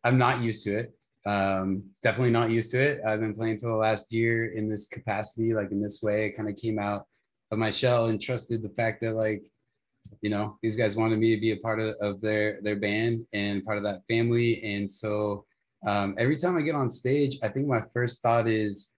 I'm 0.04 0.18
not 0.18 0.42
used 0.42 0.64
to 0.64 0.78
it. 0.78 0.94
Um, 1.26 1.84
definitely 2.02 2.32
not 2.32 2.50
used 2.50 2.70
to 2.72 2.82
it. 2.82 3.00
I've 3.06 3.20
been 3.20 3.34
playing 3.34 3.58
for 3.58 3.68
the 3.68 3.76
last 3.76 4.12
year 4.12 4.52
in 4.52 4.68
this 4.68 4.86
capacity, 4.86 5.54
like 5.54 5.70
in 5.70 5.80
this 5.80 6.02
way. 6.02 6.26
It 6.26 6.36
kind 6.36 6.48
of 6.48 6.56
came 6.56 6.78
out 6.78 7.06
of 7.50 7.58
my 7.58 7.70
shell 7.70 8.06
and 8.06 8.20
trusted 8.20 8.62
the 8.62 8.68
fact 8.68 9.00
that 9.00 9.14
like 9.14 9.42
you 10.20 10.30
know 10.30 10.58
these 10.62 10.76
guys 10.76 10.96
wanted 10.96 11.18
me 11.18 11.34
to 11.34 11.40
be 11.40 11.52
a 11.52 11.56
part 11.56 11.80
of, 11.80 11.94
of 12.00 12.20
their 12.20 12.60
their 12.62 12.76
band 12.76 13.26
and 13.32 13.64
part 13.64 13.78
of 13.78 13.84
that 13.84 14.02
family 14.08 14.62
and 14.62 14.88
so 14.88 15.44
um, 15.86 16.14
every 16.18 16.36
time 16.36 16.56
i 16.56 16.62
get 16.62 16.74
on 16.74 16.90
stage 16.90 17.38
i 17.42 17.48
think 17.48 17.66
my 17.66 17.80
first 17.92 18.22
thought 18.22 18.46
is 18.46 18.92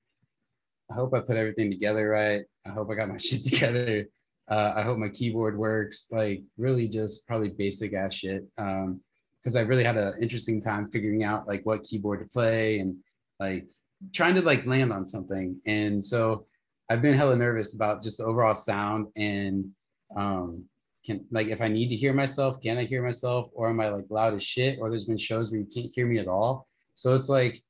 i 0.91 0.95
hope 0.95 1.15
i 1.15 1.21
put 1.21 1.37
everything 1.37 1.71
together 1.71 2.09
right 2.09 2.43
i 2.67 2.71
hope 2.71 2.91
i 2.91 2.95
got 2.95 3.09
my 3.09 3.17
shit 3.27 3.45
together 3.45 4.07
uh, 4.49 4.73
I 4.77 4.83
hope 4.83 4.99
my 4.99 5.09
keyboard 5.09 5.59
works. 5.59 6.07
Like 6.11 6.43
really 6.57 6.89
just 6.89 7.27
probably 7.27 7.51
basic 7.51 7.95
ass 7.95 8.15
shit. 8.15 8.45
Um, 8.59 9.01
because 9.47 9.55
I 9.55 9.61
really 9.61 9.85
had 9.85 9.97
an 9.97 10.15
interesting 10.21 10.61
time 10.61 10.91
figuring 10.91 11.23
out 11.23 11.47
like 11.47 11.65
what 11.65 11.85
keyboard 11.85 12.19
to 12.19 12.27
play 12.27 12.81
and 12.81 12.97
like 13.39 13.69
trying 14.13 14.35
to 14.35 14.43
like 14.43 14.67
land 14.67 14.93
on 14.93 15.07
something. 15.07 15.57
And 15.67 16.05
so 16.05 16.47
I've 16.91 17.01
been 17.01 17.15
hella 17.15 17.37
nervous 17.37 17.73
about 17.73 18.03
just 18.03 18.19
the 18.19 18.25
overall 18.25 18.57
sound 18.57 19.07
and 19.15 19.71
um 20.17 20.65
can 21.05 21.25
like 21.31 21.47
if 21.47 21.61
I 21.61 21.69
need 21.69 21.89
to 21.91 21.95
hear 21.95 22.13
myself, 22.13 22.61
can 22.61 22.77
I 22.77 22.87
hear 22.87 23.05
myself 23.05 23.49
or 23.55 23.69
am 23.69 23.81
I 23.81 23.89
like 23.89 24.07
loud 24.11 24.35
as 24.35 24.43
shit? 24.43 24.79
Or 24.81 24.91
there's 24.91 25.05
been 25.05 25.17
shows 25.17 25.53
where 25.53 25.61
you 25.61 25.69
can't 25.73 25.93
hear 25.95 26.09
me 26.09 26.19
at 26.19 26.27
all. 26.27 26.67
So 26.95 27.15
it's 27.15 27.29
like, 27.29 27.63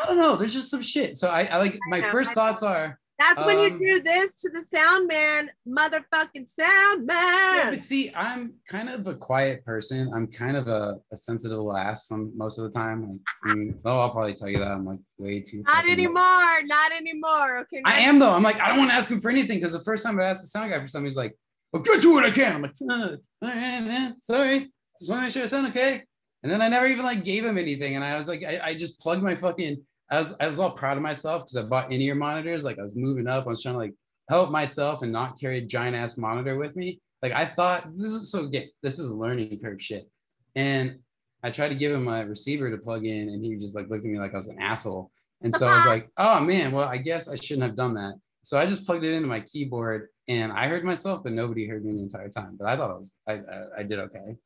I 0.00 0.06
don't 0.06 0.16
know, 0.16 0.34
there's 0.36 0.54
just 0.54 0.70
some 0.70 0.80
shit. 0.80 1.18
So 1.18 1.28
I, 1.28 1.44
I 1.44 1.58
like 1.58 1.78
my 1.90 2.00
first 2.00 2.32
thoughts 2.32 2.62
are 2.62 2.98
that's 3.18 3.44
when 3.44 3.58
um, 3.58 3.64
you 3.64 3.78
do 3.78 4.02
this 4.02 4.40
to 4.42 4.50
the 4.50 4.60
sound 4.60 5.08
man, 5.08 5.50
motherfucking 5.66 6.48
sound 6.48 7.04
man. 7.04 7.56
Yeah, 7.56 7.70
but 7.70 7.80
see, 7.80 8.12
I'm 8.14 8.54
kind 8.68 8.88
of 8.88 9.08
a 9.08 9.14
quiet 9.14 9.64
person. 9.64 10.12
I'm 10.14 10.28
kind 10.28 10.56
of 10.56 10.68
a, 10.68 11.00
a 11.12 11.16
sensitive 11.16 11.58
ass 11.76 12.06
some 12.06 12.32
most 12.36 12.58
of 12.58 12.64
the 12.64 12.70
time. 12.70 13.08
Like, 13.08 13.20
I 13.44 13.54
mean, 13.54 13.78
oh, 13.84 13.98
I'll 13.98 14.10
probably 14.10 14.34
tell 14.34 14.48
you 14.48 14.58
that 14.58 14.68
I'm 14.68 14.84
like 14.84 15.00
way 15.18 15.40
too. 15.40 15.64
Not 15.66 15.88
anymore. 15.88 16.62
Not 16.64 16.92
anymore. 16.92 17.58
Okay. 17.62 17.82
I 17.84 18.00
am 18.00 18.20
though. 18.20 18.32
I'm 18.32 18.44
like, 18.44 18.60
I 18.60 18.68
don't 18.68 18.78
want 18.78 18.90
to 18.90 18.96
ask 18.96 19.10
him 19.10 19.20
for 19.20 19.30
anything 19.30 19.58
because 19.58 19.72
the 19.72 19.80
first 19.80 20.04
time 20.04 20.20
I 20.20 20.24
asked 20.24 20.42
the 20.42 20.48
sound 20.48 20.70
guy 20.70 20.78
for 20.80 20.86
something, 20.86 21.06
he's 21.06 21.16
like, 21.16 21.36
"Well, 21.72 21.82
get 21.82 22.00
to 22.00 22.18
it, 22.18 22.24
I 22.24 22.30
can." 22.30 22.54
I'm 22.54 22.62
like, 22.62 22.74
all 22.80 23.18
right, 23.42 23.80
man, 23.80 24.20
sorry. 24.20 24.70
Just 24.98 25.10
want 25.10 25.22
to 25.22 25.24
make 25.24 25.32
sure 25.32 25.42
I 25.42 25.46
sound 25.46 25.66
okay. 25.68 26.04
And 26.44 26.52
then 26.52 26.62
I 26.62 26.68
never 26.68 26.86
even 26.86 27.04
like 27.04 27.24
gave 27.24 27.44
him 27.44 27.58
anything, 27.58 27.96
and 27.96 28.04
I 28.04 28.16
was 28.16 28.28
like, 28.28 28.44
I, 28.44 28.60
I 28.62 28.74
just 28.74 29.00
plugged 29.00 29.24
my 29.24 29.34
fucking 29.34 29.82
I 30.10 30.18
was 30.18 30.34
I 30.40 30.46
was 30.46 30.58
all 30.58 30.70
proud 30.70 30.96
of 30.96 31.02
myself 31.02 31.42
because 31.42 31.56
I 31.56 31.62
bought 31.62 31.92
in-ear 31.92 32.14
monitors. 32.14 32.64
Like 32.64 32.78
I 32.78 32.82
was 32.82 32.96
moving 32.96 33.26
up, 33.26 33.46
I 33.46 33.50
was 33.50 33.62
trying 33.62 33.74
to 33.74 33.78
like 33.78 33.94
help 34.28 34.50
myself 34.50 35.02
and 35.02 35.12
not 35.12 35.38
carry 35.40 35.58
a 35.58 35.66
giant 35.66 35.96
ass 35.96 36.16
monitor 36.16 36.56
with 36.56 36.76
me. 36.76 37.00
Like 37.22 37.32
I 37.32 37.44
thought 37.44 37.88
this 37.96 38.12
is 38.12 38.30
so 38.30 38.46
get 38.46 38.70
this 38.82 38.98
is 38.98 39.10
a 39.10 39.14
learning 39.14 39.58
curve 39.62 39.82
shit. 39.82 40.08
And 40.54 40.98
I 41.42 41.50
tried 41.50 41.68
to 41.68 41.74
give 41.74 41.92
him 41.92 42.04
my 42.04 42.20
receiver 42.22 42.70
to 42.70 42.78
plug 42.78 43.06
in, 43.06 43.28
and 43.28 43.44
he 43.44 43.56
just 43.56 43.76
like 43.76 43.88
looked 43.88 44.04
at 44.04 44.10
me 44.10 44.18
like 44.18 44.34
I 44.34 44.38
was 44.38 44.48
an 44.48 44.60
asshole. 44.60 45.10
And 45.42 45.54
so 45.54 45.68
I 45.68 45.74
was 45.74 45.86
like, 45.86 46.10
oh 46.16 46.40
man, 46.40 46.72
well 46.72 46.88
I 46.88 46.98
guess 46.98 47.28
I 47.28 47.36
shouldn't 47.36 47.66
have 47.66 47.76
done 47.76 47.94
that. 47.94 48.14
So 48.42 48.58
I 48.58 48.64
just 48.64 48.86
plugged 48.86 49.04
it 49.04 49.12
into 49.12 49.28
my 49.28 49.40
keyboard, 49.40 50.08
and 50.26 50.52
I 50.52 50.68
heard 50.68 50.84
myself, 50.84 51.22
but 51.22 51.32
nobody 51.32 51.66
heard 51.66 51.84
me 51.84 51.92
the 51.92 52.02
entire 52.02 52.30
time. 52.30 52.56
But 52.58 52.68
I 52.68 52.76
thought 52.76 52.90
I 52.90 52.94
was 52.94 53.16
I 53.26 53.32
I, 53.34 53.64
I 53.78 53.82
did 53.82 53.98
okay 53.98 54.36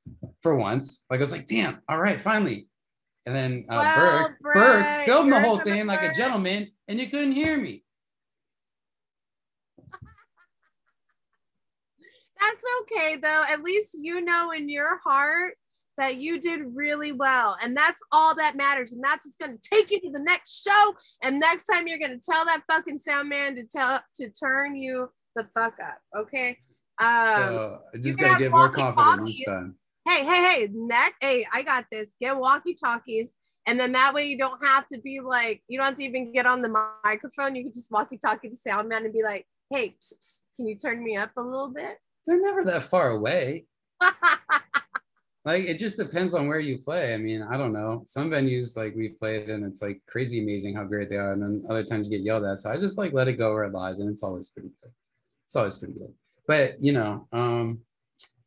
for 0.42 0.56
once. 0.56 1.04
Like 1.08 1.18
I 1.18 1.22
was 1.22 1.32
like, 1.32 1.46
damn, 1.46 1.80
all 1.88 2.00
right, 2.00 2.20
finally. 2.20 2.66
And 3.24 3.34
then 3.34 3.66
uh, 3.68 3.78
well, 3.80 4.28
Burke, 4.28 4.40
Brett, 4.40 4.56
Burke 4.56 5.04
filmed 5.04 5.32
the 5.32 5.40
whole 5.40 5.58
thing 5.58 5.86
like 5.86 6.02
a 6.02 6.12
gentleman, 6.12 6.70
and 6.88 6.98
you 6.98 7.08
couldn't 7.08 7.32
hear 7.32 7.56
me. 7.58 7.84
That's 12.40 12.64
okay 12.82 13.16
though. 13.16 13.44
At 13.48 13.62
least 13.62 13.96
you 14.00 14.22
know 14.22 14.50
in 14.50 14.68
your 14.68 14.98
heart 15.04 15.54
that 15.98 16.16
you 16.16 16.40
did 16.40 16.60
really 16.74 17.12
well. 17.12 17.56
And 17.62 17.76
that's 17.76 18.00
all 18.12 18.34
that 18.36 18.56
matters. 18.56 18.92
And 18.92 19.04
that's 19.04 19.26
what's 19.26 19.36
going 19.36 19.58
to 19.58 19.68
take 19.68 19.90
you 19.90 20.00
to 20.00 20.10
the 20.10 20.22
next 20.22 20.66
show. 20.66 20.94
And 21.22 21.38
next 21.38 21.66
time 21.66 21.86
you're 21.86 21.98
going 21.98 22.18
to 22.18 22.30
tell 22.30 22.44
that 22.46 22.62
fucking 22.70 22.98
sound 22.98 23.28
man 23.28 23.54
to 23.56 23.64
tell 23.64 24.00
to 24.16 24.30
turn 24.30 24.74
you 24.74 25.10
the 25.36 25.46
fuck 25.54 25.74
up. 25.84 25.98
Okay. 26.16 26.56
Um, 26.98 27.48
so 27.48 27.78
I 27.94 27.98
just 27.98 28.18
gotta 28.18 28.38
get 28.38 28.50
more 28.50 28.68
confident 28.68 29.28
each 29.28 29.44
time. 29.46 29.76
Hey, 30.08 30.24
hey, 30.24 30.44
hey, 30.44 30.68
neck, 30.72 31.14
hey, 31.20 31.44
I 31.52 31.62
got 31.62 31.86
this. 31.90 32.16
Get 32.20 32.36
walkie 32.36 32.74
talkies. 32.74 33.32
And 33.66 33.78
then 33.78 33.92
that 33.92 34.12
way 34.12 34.26
you 34.26 34.36
don't 34.36 34.62
have 34.64 34.88
to 34.88 35.00
be 35.00 35.20
like, 35.20 35.62
you 35.68 35.78
don't 35.78 35.86
have 35.86 35.96
to 35.96 36.04
even 36.04 36.32
get 36.32 36.46
on 36.46 36.62
the 36.62 36.90
microphone. 37.04 37.54
You 37.54 37.64
can 37.64 37.72
just 37.72 37.92
walkie 37.92 38.18
talkie 38.18 38.48
the 38.48 38.56
sound 38.56 38.88
man 38.88 39.04
and 39.04 39.12
be 39.12 39.22
like, 39.22 39.46
hey, 39.70 39.96
psst, 40.02 40.14
psst, 40.18 40.40
can 40.56 40.66
you 40.66 40.76
turn 40.76 41.02
me 41.04 41.16
up 41.16 41.30
a 41.36 41.42
little 41.42 41.70
bit? 41.70 41.98
They're 42.26 42.40
never 42.40 42.64
that 42.64 42.82
far 42.82 43.10
away. 43.10 43.66
Like 45.44 45.64
it 45.64 45.78
just 45.78 45.96
depends 45.96 46.34
on 46.34 46.46
where 46.46 46.60
you 46.60 46.78
play. 46.78 47.14
I 47.14 47.16
mean, 47.16 47.42
I 47.42 47.56
don't 47.56 47.72
know. 47.72 48.02
Some 48.06 48.30
venues 48.30 48.76
like 48.76 48.94
we 48.94 49.08
played 49.08 49.50
and 49.50 49.64
it's 49.64 49.82
like 49.82 50.00
crazy 50.06 50.40
amazing 50.40 50.74
how 50.76 50.84
great 50.84 51.10
they 51.10 51.16
are. 51.16 51.32
And 51.32 51.42
then 51.42 51.64
other 51.68 51.82
times 51.82 52.06
you 52.06 52.16
get 52.16 52.24
yelled 52.24 52.44
at. 52.44 52.60
So 52.60 52.70
I 52.70 52.76
just 52.76 52.96
like 52.96 53.12
let 53.12 53.28
it 53.28 53.38
go 53.38 53.52
where 53.52 53.64
it 53.64 53.72
lies 53.72 53.98
and 53.98 54.08
it's 54.08 54.22
always 54.22 54.48
pretty 54.48 54.70
good. 54.80 54.92
It's 55.46 55.56
always 55.56 55.76
pretty 55.76 55.94
good. 55.94 56.14
But 56.46 56.80
you 56.80 56.92
know, 56.92 57.26
um, 57.32 57.80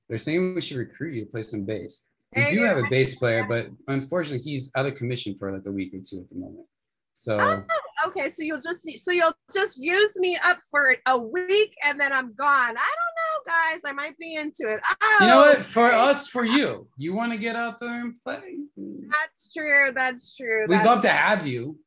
they're 0.09 0.17
saying 0.17 0.55
we 0.55 0.61
should 0.61 0.77
recruit 0.77 1.13
you 1.13 1.25
to 1.25 1.31
play 1.31 1.41
some 1.43 1.65
bass. 1.65 2.07
We 2.35 2.45
do 2.47 2.63
have 2.63 2.77
a 2.77 2.83
bass 2.89 3.15
player, 3.15 3.45
but 3.47 3.67
unfortunately 3.87 4.43
he's 4.43 4.69
out 4.75 4.85
of 4.85 4.95
commission 4.95 5.35
for 5.37 5.53
like 5.53 5.65
a 5.65 5.71
week 5.71 5.93
or 5.93 5.99
two 5.99 6.19
at 6.19 6.29
the 6.29 6.35
moment. 6.35 6.65
So 7.13 7.37
Oh, 7.39 8.09
okay, 8.09 8.27
so 8.29 8.43
you'll 8.43 8.59
just 8.59 8.81
so 8.99 9.11
you'll 9.11 9.31
just 9.53 9.81
use 9.81 10.19
me 10.19 10.37
up 10.43 10.57
for 10.69 10.97
a 11.05 11.17
week 11.17 11.73
and 11.85 11.97
then 11.97 12.11
I'm 12.11 12.33
gone. 12.33 12.47
I 12.49 12.73
don't 12.73 12.75
know, 12.75 13.37
guys. 13.45 13.81
I 13.85 13.93
might 13.93 14.17
be 14.17 14.35
into 14.35 14.63
it. 14.67 14.81
Oh, 15.01 15.17
you 15.21 15.27
know 15.27 15.37
what? 15.37 15.63
For 15.63 15.87
okay. 15.87 15.95
us, 15.95 16.27
for 16.27 16.43
you, 16.43 16.89
you 16.97 17.13
want 17.13 17.31
to 17.31 17.37
get 17.37 17.55
out 17.55 17.79
there 17.79 18.01
and 18.01 18.13
play. 18.21 18.57
That's 18.75 19.53
true. 19.53 19.91
That's 19.95 20.35
true. 20.35 20.65
We'd 20.67 20.75
That's- 20.75 20.87
love 20.87 21.01
to 21.03 21.09
have 21.09 21.47
you. 21.47 21.79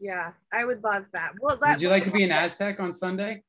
Yeah, 0.00 0.32
I 0.52 0.64
would 0.64 0.84
love 0.84 1.06
that. 1.14 1.32
Well, 1.40 1.56
that 1.62 1.76
Would 1.76 1.82
you 1.82 1.88
like 1.88 2.04
to 2.04 2.10
be 2.10 2.22
an 2.24 2.30
Aztec 2.30 2.78
on 2.78 2.92
Sunday? 2.92 3.42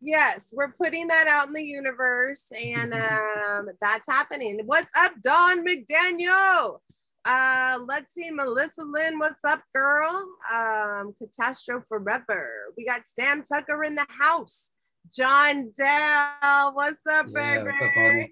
Yes, 0.00 0.52
we're 0.54 0.72
putting 0.72 1.08
that 1.08 1.26
out 1.26 1.48
in 1.48 1.52
the 1.52 1.64
universe, 1.64 2.50
and 2.52 2.92
um, 2.94 3.68
that's 3.80 4.08
happening. 4.08 4.60
What's 4.64 4.92
up, 4.96 5.12
Dawn 5.22 5.64
McDaniel? 5.66 6.78
Uh, 7.24 7.78
let's 7.86 8.14
see, 8.14 8.30
Melissa 8.30 8.84
Lynn, 8.84 9.18
what's 9.18 9.44
up, 9.44 9.60
girl? 9.74 10.28
Um, 10.52 11.12
Catastrophe 11.18 11.84
Forever. 11.88 12.72
We 12.76 12.86
got 12.86 13.06
Sam 13.06 13.42
Tucker 13.42 13.84
in 13.84 13.94
the 13.94 14.06
house. 14.08 14.70
John 15.12 15.72
Dell, 15.76 16.74
what's 16.74 17.06
up, 17.06 17.26
Yeah, 17.28 17.64
what's 17.64 17.80
up? 17.80 18.28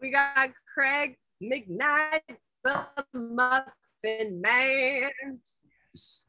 We 0.00 0.10
got 0.10 0.50
Craig 0.72 1.16
McKnight, 1.42 2.20
the 2.64 2.86
Muffin 3.12 4.40
Man. 4.40 5.38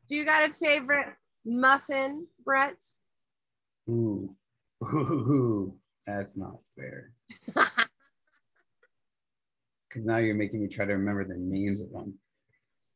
Do 0.08 0.16
you 0.16 0.26
got 0.26 0.50
a 0.50 0.54
favorite 0.54 1.14
muffin, 1.46 2.28
Brett? 2.44 2.78
Ooh, 3.90 4.36
ooh, 4.93 5.76
that's 6.06 6.38
not 6.38 6.60
fair. 6.76 7.12
Because 9.95 10.06
now 10.06 10.17
you're 10.17 10.36
making 10.36 10.62
me 10.62 10.67
try 10.67 10.84
to 10.84 10.91
remember 10.91 11.24
the 11.24 11.38
names 11.38 11.80
of 11.80 11.89
them. 11.89 12.13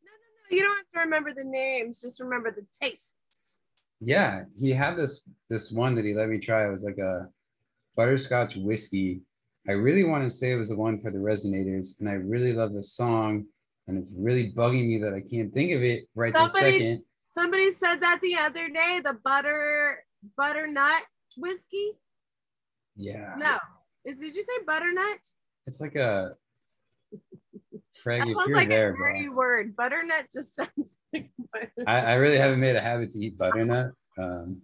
No, 0.03 0.11
no, 0.11 0.27
no. 0.51 0.57
You 0.57 0.63
don't 0.63 0.75
have 0.75 0.91
to 0.95 0.99
remember 0.99 1.33
the 1.33 1.45
names, 1.45 2.01
just 2.01 2.19
remember 2.19 2.51
the 2.51 2.65
tastes. 2.77 3.59
Yeah, 4.01 4.43
he 4.57 4.71
had 4.71 4.97
this 4.97 5.29
this 5.49 5.71
one 5.71 5.95
that 5.95 6.03
he 6.03 6.13
let 6.13 6.27
me 6.27 6.39
try. 6.39 6.67
It 6.67 6.71
was 6.71 6.83
like 6.83 6.97
a 6.97 7.29
butterscotch 7.95 8.57
whiskey. 8.57 9.21
I 9.69 9.73
really 9.73 10.03
want 10.03 10.25
to 10.25 10.29
say 10.29 10.51
it 10.51 10.57
was 10.57 10.67
the 10.67 10.75
one 10.75 10.99
for 10.99 11.09
the 11.09 11.19
Resonators, 11.19 12.01
and 12.01 12.09
I 12.09 12.15
really 12.15 12.51
love 12.51 12.73
the 12.73 12.83
song, 12.83 13.45
and 13.87 13.97
it's 13.97 14.13
really 14.17 14.51
bugging 14.51 14.89
me 14.89 14.97
that 14.97 15.13
I 15.13 15.21
can't 15.21 15.53
think 15.53 15.71
of 15.71 15.81
it 15.81 16.03
right 16.15 16.33
this 16.33 16.51
second. 16.51 17.01
Somebody 17.29 17.69
said 17.69 18.01
that 18.01 18.19
the 18.21 18.35
other 18.35 18.67
day, 18.67 18.99
the 19.01 19.17
butter 19.23 20.03
butternut 20.37 21.03
whiskey. 21.37 21.91
Yeah, 22.95 23.33
No, 23.37 23.57
is 24.05 24.19
did 24.19 24.35
you 24.35 24.43
say 24.43 24.63
butternut? 24.65 25.19
it's 25.65 25.79
like 25.81 25.95
a 25.95 26.35
Craig. 28.03 28.21
That 28.25 28.33
sounds 28.35 28.53
like 28.53 28.69
there, 28.69 28.91
a 28.91 28.95
bro. 28.95 29.11
dirty 29.13 29.29
word. 29.29 29.75
Butternut 29.75 30.27
just 30.31 30.55
sounds 30.57 30.99
like 31.13 31.31
I, 31.87 31.99
I 31.99 32.13
really 32.15 32.37
haven't 32.37 32.59
made 32.59 32.75
a 32.75 32.81
habit 32.81 33.11
to 33.11 33.19
eat 33.19 33.37
butternut. 33.37 33.91
Um, 34.17 34.61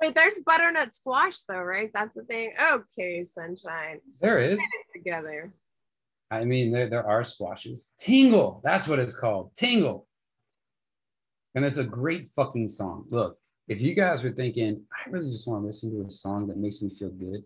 Wait, 0.00 0.14
there's 0.14 0.38
butternut 0.46 0.94
squash 0.94 1.40
though, 1.42 1.60
right? 1.62 1.90
That's 1.92 2.14
the 2.16 2.24
thing. 2.24 2.52
Okay, 2.72 3.22
sunshine. 3.22 4.00
there 4.20 4.38
is. 4.38 4.62
Together. 4.94 5.52
I 6.30 6.44
mean, 6.44 6.70
there, 6.70 6.88
there 6.88 7.06
are 7.06 7.24
squashes. 7.24 7.92
Tingle, 7.98 8.60
that's 8.62 8.86
what 8.86 8.98
it's 8.98 9.14
called. 9.18 9.50
Tingle. 9.56 10.06
And 11.54 11.64
it's 11.64 11.78
a 11.78 11.84
great 11.84 12.28
fucking 12.28 12.68
song. 12.68 13.06
Look, 13.10 13.36
if 13.70 13.80
you 13.80 13.94
guys 13.94 14.24
were 14.24 14.32
thinking, 14.32 14.82
I 14.92 15.08
really 15.10 15.30
just 15.30 15.46
want 15.46 15.62
to 15.62 15.66
listen 15.66 15.92
to 15.92 16.04
a 16.04 16.10
song 16.10 16.48
that 16.48 16.56
makes 16.56 16.82
me 16.82 16.90
feel 16.90 17.10
good, 17.10 17.44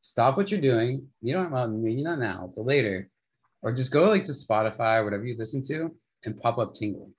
stop 0.00 0.38
what 0.38 0.50
you're 0.50 0.62
doing. 0.62 1.08
You 1.20 1.34
don't 1.34 1.50
well, 1.50 1.68
maybe 1.68 2.02
not 2.02 2.18
now, 2.18 2.50
but 2.56 2.64
later. 2.64 3.10
Or 3.60 3.70
just 3.70 3.92
go 3.92 4.08
like 4.08 4.24
to 4.24 4.32
Spotify, 4.32 5.04
whatever 5.04 5.26
you 5.26 5.36
listen 5.36 5.60
to, 5.66 5.94
and 6.24 6.40
pop 6.40 6.56
up 6.56 6.74
Tingle. 6.74 7.10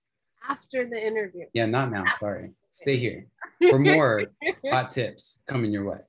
After 0.50 0.90
the 0.90 1.00
interview. 1.00 1.46
Yeah, 1.54 1.68
not 1.68 1.92
now. 1.92 2.06
Sorry. 2.16 2.54
Stay 2.72 2.98
here 2.98 3.28
for 3.70 3.78
more 3.78 4.24
hot 4.66 4.90
tips 4.90 5.44
coming 5.48 5.72
your 5.72 5.86
way. 5.86 6.00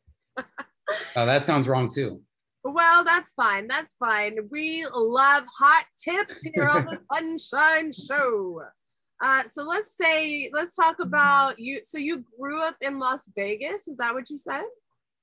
Oh, 1.14 1.26
that 1.26 1.44
sounds 1.44 1.68
wrong 1.68 1.90
too. 1.90 2.22
Well, 2.64 3.04
that's 3.04 3.32
fine. 3.32 3.66
That's 3.68 3.94
fine. 4.00 4.38
We 4.50 4.86
love 4.94 5.44
hot 5.58 5.84
tips 6.02 6.42
here 6.54 6.68
on 6.68 6.86
the 6.86 6.98
Sunshine 7.12 7.92
Show. 7.92 8.62
Uh, 9.20 9.42
so 9.50 9.64
let's 9.64 9.96
say, 9.96 10.50
let's 10.52 10.76
talk 10.76 11.00
about 11.00 11.58
you. 11.58 11.80
So 11.82 11.98
you 11.98 12.24
grew 12.38 12.62
up 12.62 12.76
in 12.80 12.98
Las 12.98 13.28
Vegas. 13.34 13.88
Is 13.88 13.96
that 13.96 14.14
what 14.14 14.30
you 14.30 14.38
said? 14.38 14.62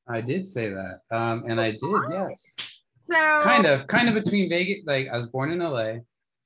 I 0.07 0.21
did 0.21 0.47
say 0.47 0.69
that. 0.69 0.99
Um, 1.11 1.45
and 1.47 1.59
I 1.59 1.71
did, 1.71 1.81
yes. 2.09 2.55
So 2.99 3.15
kind 3.41 3.65
of 3.65 3.85
kind 3.87 4.09
of 4.09 4.15
between 4.15 4.49
Vegas. 4.49 4.79
Like 4.85 5.07
I 5.11 5.15
was 5.15 5.27
born 5.27 5.51
in 5.51 5.59
LA. 5.59 5.97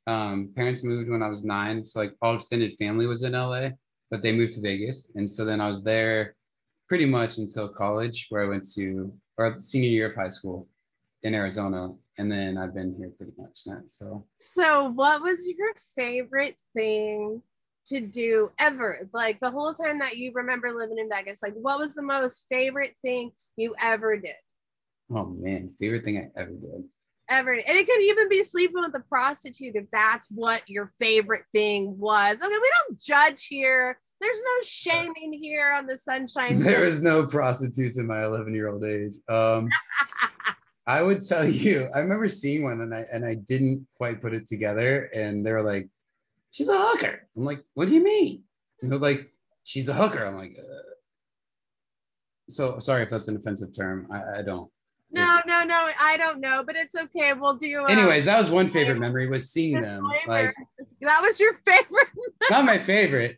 Um, 0.07 0.51
parents 0.55 0.83
moved 0.83 1.09
when 1.09 1.23
I 1.23 1.29
was 1.29 1.43
nine, 1.43 1.85
so 1.85 1.99
like 1.99 2.13
all 2.21 2.35
extended 2.35 2.73
family 2.77 3.05
was 3.05 3.23
in 3.23 3.33
LA, 3.33 3.69
but 4.12 4.21
they 4.21 4.31
moved 4.31 4.53
to 4.53 4.62
Vegas, 4.62 5.12
and 5.15 5.29
so 5.29 5.45
then 5.45 5.62
I 5.62 5.67
was 5.67 5.83
there 5.83 6.35
pretty 6.88 7.05
much 7.05 7.38
until 7.38 7.69
college, 7.69 8.25
where 8.29 8.43
I 8.43 8.49
went 8.49 8.67
to 8.75 9.13
or 9.38 9.57
senior 9.62 9.89
year 9.89 10.09
of 10.09 10.15
high 10.15 10.29
school 10.29 10.67
in 11.23 11.33
Arizona, 11.33 11.93
and 12.19 12.32
then 12.32 12.58
I've 12.58 12.73
been 12.75 12.93
here 12.97 13.12
pretty 13.17 13.34
much 13.38 13.51
since. 13.55 13.97
So 13.97 14.25
So, 14.38 14.89
what 14.91 15.21
was 15.23 15.47
your 15.47 15.73
favorite 15.95 16.58
thing 16.75 17.41
to 17.88 18.01
do 18.01 18.51
ever? 18.60 18.99
Like 19.13 19.39
the 19.39 19.49
whole 19.49 19.73
time 19.73 19.97
that 19.99 20.17
you 20.17 20.32
remember 20.36 20.71
living 20.71 20.99
in 20.99 21.10
Vegas, 21.10 21.41
like 21.41 21.53
what 21.55 21.79
was 21.79 21.95
the 21.95 22.01
most 22.03 22.45
favorite 22.49 22.95
thing 23.01 23.32
you 23.55 23.73
ever 23.82 24.17
did? 24.17 24.36
oh 25.12 25.25
man, 25.25 25.71
favorite 25.79 26.03
thing 26.03 26.17
I 26.19 26.39
ever 26.39 26.51
did. 26.51 26.84
Ever. 27.32 27.53
And 27.53 27.62
it 27.77 27.86
could 27.88 28.01
even 28.01 28.27
be 28.27 28.41
sleeping 28.43 28.82
with 28.82 28.95
a 28.95 29.03
prostitute 29.08 29.75
if 29.75 29.86
that's 29.91 30.27
what 30.32 30.67
your 30.67 30.91
favorite 30.99 31.43
thing 31.51 31.95
was. 31.97 32.38
Okay, 32.38 32.47
we 32.47 32.71
don't 32.88 32.99
judge 32.99 33.45
here. 33.45 33.99
There's 34.19 34.41
no 34.43 34.63
shaming 34.63 35.34
here 35.34 35.71
on 35.75 35.86
the 35.86 35.95
Sunshine 35.95 36.60
There 36.60 36.75
Show. 36.79 36.82
was 36.82 37.01
no 37.03 37.25
prostitutes 37.27 37.97
in 37.99 38.08
my 38.08 38.23
11 38.25 38.53
year 38.53 38.69
old 38.69 38.84
age. 38.84 39.13
Um, 39.27 39.69
I 40.89 41.04
would 41.04 41.21
tell 41.21 41.47
you, 41.63 41.88
I 41.93 41.99
remember 41.99 42.28
seeing 42.28 42.63
one 42.63 42.82
and 42.82 42.93
I 42.93 43.06
and 43.13 43.23
I 43.23 43.36
didn't 43.36 43.88
quite 43.95 44.21
put 44.21 44.34
it 44.34 44.47
together. 44.47 45.04
And 45.13 45.45
they 45.45 45.54
were 45.54 45.62
like, 45.62 45.88
"She's 46.52 46.67
a 46.67 46.78
hooker." 46.78 47.28
I'm 47.38 47.45
like, 47.45 47.63
"What 47.75 47.88
do 47.88 47.93
you 47.93 48.04
mean?" 48.04 48.43
And 48.82 48.91
they're 48.91 48.97
like, 48.97 49.32
"She's 49.63 49.88
a 49.88 49.93
hooker." 49.93 50.25
I'm 50.25 50.36
like, 50.36 50.58
uh. 50.60 50.89
"So 52.49 52.80
sorry 52.80 53.04
if 53.04 53.10
that's 53.10 53.28
an 53.28 53.38
offensive 53.38 53.75
term. 53.75 54.08
I, 54.12 54.39
I 54.39 54.41
don't." 54.41 54.69
No, 55.12 55.39
no, 55.45 55.63
no. 55.63 55.89
I 55.99 56.17
don't 56.17 56.39
know, 56.39 56.63
but 56.63 56.75
it's 56.75 56.95
okay. 56.95 57.34
We'll 57.34 57.56
do. 57.56 57.84
Uh, 57.84 57.88
Anyways, 57.88 58.25
that 58.25 58.38
was 58.38 58.49
one 58.49 58.69
favorite 58.69 58.99
memory 58.99 59.28
was 59.28 59.52
seeing 59.52 59.82
them. 59.82 60.04
Like, 60.28 60.54
that 61.02 61.21
was 61.21 61.39
your 61.39 61.54
favorite. 61.65 62.10
not 62.49 62.65
my 62.65 62.78
favorite. 62.78 63.38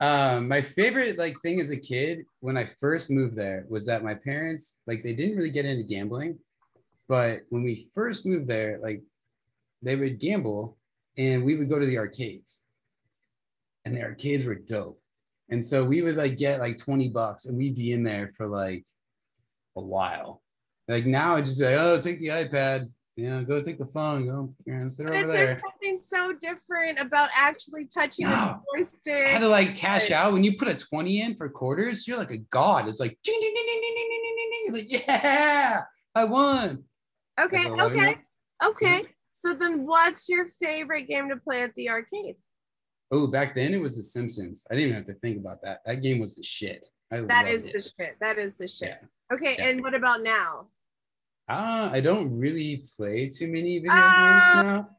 Um, 0.00 0.48
my 0.48 0.60
favorite 0.60 1.18
like 1.18 1.36
thing 1.40 1.60
as 1.60 1.70
a 1.70 1.76
kid 1.76 2.24
when 2.40 2.56
I 2.56 2.64
first 2.64 3.10
moved 3.10 3.36
there 3.36 3.66
was 3.68 3.86
that 3.86 4.04
my 4.04 4.14
parents 4.14 4.80
like 4.86 5.02
they 5.02 5.12
didn't 5.12 5.36
really 5.36 5.50
get 5.50 5.64
into 5.64 5.82
gambling, 5.82 6.38
but 7.08 7.40
when 7.50 7.62
we 7.62 7.88
first 7.94 8.26
moved 8.26 8.48
there, 8.48 8.78
like 8.80 9.02
they 9.82 9.96
would 9.96 10.18
gamble 10.20 10.78
and 11.18 11.44
we 11.44 11.56
would 11.56 11.68
go 11.68 11.78
to 11.78 11.86
the 11.86 11.98
arcades, 11.98 12.62
and 13.84 13.94
the 13.96 14.02
arcades 14.02 14.44
were 14.44 14.54
dope. 14.54 14.98
And 15.50 15.62
so 15.64 15.84
we 15.84 16.00
would 16.02 16.16
like 16.16 16.36
get 16.38 16.60
like 16.60 16.78
20 16.78 17.08
bucks 17.10 17.44
and 17.44 17.58
we'd 17.58 17.74
be 17.74 17.92
in 17.92 18.02
there 18.02 18.28
for 18.28 18.46
like 18.46 18.84
a 19.76 19.82
while. 19.82 20.42
Like 20.88 21.04
now 21.04 21.36
I'd 21.36 21.44
just 21.44 21.58
be 21.58 21.64
like, 21.64 21.74
oh, 21.76 22.00
take 22.00 22.20
the 22.20 22.28
iPad, 22.28 22.90
you 23.16 23.28
know, 23.28 23.44
go 23.44 23.60
take 23.60 23.78
the 23.78 23.86
phone, 23.86 24.24
go 24.26 24.54
you 24.64 24.74
know, 24.74 24.88
sit 24.88 25.06
But 25.06 25.16
over 25.16 25.32
there's 25.32 25.60
something 25.60 25.98
so 26.02 26.32
different 26.32 27.00
about 27.00 27.28
actually 27.36 27.84
touching 27.86 28.26
No. 28.26 28.32
a 28.32 28.34
I 28.34 28.46
had 28.46 28.60
joystick. 28.78 29.40
to 29.40 29.48
like 29.48 29.74
cash 29.74 30.10
out 30.10 30.32
when 30.32 30.42
you 30.44 30.56
put 30.56 30.68
a 30.68 30.74
20 30.74 31.20
in 31.20 31.34
for 31.34 31.48
quarters, 31.50 32.08
you're 32.08 32.16
like 32.16 32.30
a 32.30 32.38
god. 32.38 32.88
It's 32.88 33.00
like 33.00 33.18
ding 33.22 33.38
ding 33.38 33.52
ding 33.54 33.66
ding 33.66 33.80
ding 33.82 34.08
ding 34.08 34.22
ding 34.22 34.50
ding 34.64 34.72
like, 34.72 35.06
yeah, 35.06 35.80
I 36.14 36.24
won. 36.24 36.84
Okay, 37.42 37.56
As 37.58 37.66
an 37.66 37.72
11 37.72 37.98
okay, 37.98 38.16
okay. 38.64 39.02
So 39.32 39.54
then, 39.54 39.86
what's 39.86 40.28
your 40.28 40.48
favorite 40.48 41.08
game 41.08 41.28
to 41.28 41.36
play 41.36 41.62
at 41.62 41.74
the 41.74 41.88
arcade? 41.90 42.36
Oh, 43.10 43.26
back 43.26 43.54
then 43.54 43.74
it 43.74 43.78
was 43.80 43.96
The 43.96 44.02
Simpsons. 44.02 44.64
I 44.70 44.74
didn't 44.74 44.90
even 44.90 44.96
have 45.04 45.14
to 45.14 45.20
think 45.20 45.38
about 45.38 45.60
that. 45.62 45.80
That 45.84 45.96
game 46.02 46.18
was 46.20 46.36
the 46.36 46.42
shit. 46.42 46.86
I 47.10 47.20
That 47.22 47.48
is 47.48 47.64
it. 47.66 47.72
the 47.74 47.80
shit. 47.82 48.16
That 48.20 48.38
is 48.38 48.56
the 48.56 48.68
shit. 48.68 48.96
Yeah. 49.00 49.34
Okay, 49.34 49.56
Yeah. 49.58 49.68
and 49.68 49.82
what 49.82 49.94
about 49.94 50.22
now? 50.22 50.68
Uh, 51.48 51.90
I 51.92 52.00
don't 52.00 52.38
really 52.38 52.84
play 52.96 53.28
too 53.28 53.48
many 53.48 53.78
video 53.78 53.90
Ah. 53.94 54.52
games 54.54 54.64
now. 54.64 54.96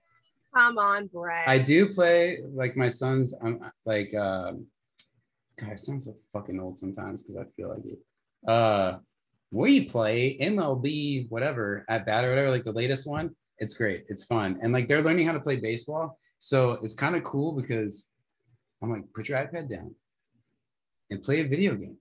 Come 0.55 0.77
on, 0.77 1.07
Brett. 1.07 1.47
I 1.47 1.57
do 1.57 1.91
play 1.91 2.39
like 2.51 2.75
my 2.75 2.87
son's. 2.87 3.33
I'm 3.41 3.59
like, 3.85 4.13
um, 4.13 4.67
God, 5.57 5.69
I 5.71 5.75
sound 5.75 6.01
so 6.01 6.13
fucking 6.31 6.59
old 6.59 6.77
sometimes 6.77 7.23
because 7.23 7.37
I 7.37 7.45
feel 7.55 7.69
like 7.69 7.85
it. 7.85 7.99
Uh, 8.47 8.99
we 9.53 9.87
play 9.87 10.35
MLB 10.41 11.29
whatever 11.29 11.85
at 11.87 12.05
bat 12.07 12.25
or 12.25 12.29
whatever, 12.29 12.49
like 12.49 12.63
the 12.63 12.71
latest 12.71 13.07
one. 13.07 13.29
It's 13.59 13.75
great. 13.75 14.05
It's 14.07 14.23
fun, 14.23 14.59
and 14.61 14.73
like 14.73 14.87
they're 14.87 15.03
learning 15.03 15.27
how 15.27 15.33
to 15.33 15.39
play 15.39 15.57
baseball, 15.57 16.17
so 16.39 16.71
it's 16.81 16.95
kind 16.95 17.15
of 17.15 17.23
cool 17.23 17.53
because 17.53 18.11
I'm 18.81 18.91
like, 18.91 19.03
put 19.13 19.29
your 19.29 19.37
iPad 19.37 19.69
down 19.69 19.93
and 21.11 21.21
play 21.21 21.41
a 21.41 21.47
video 21.47 21.75
game. 21.75 21.97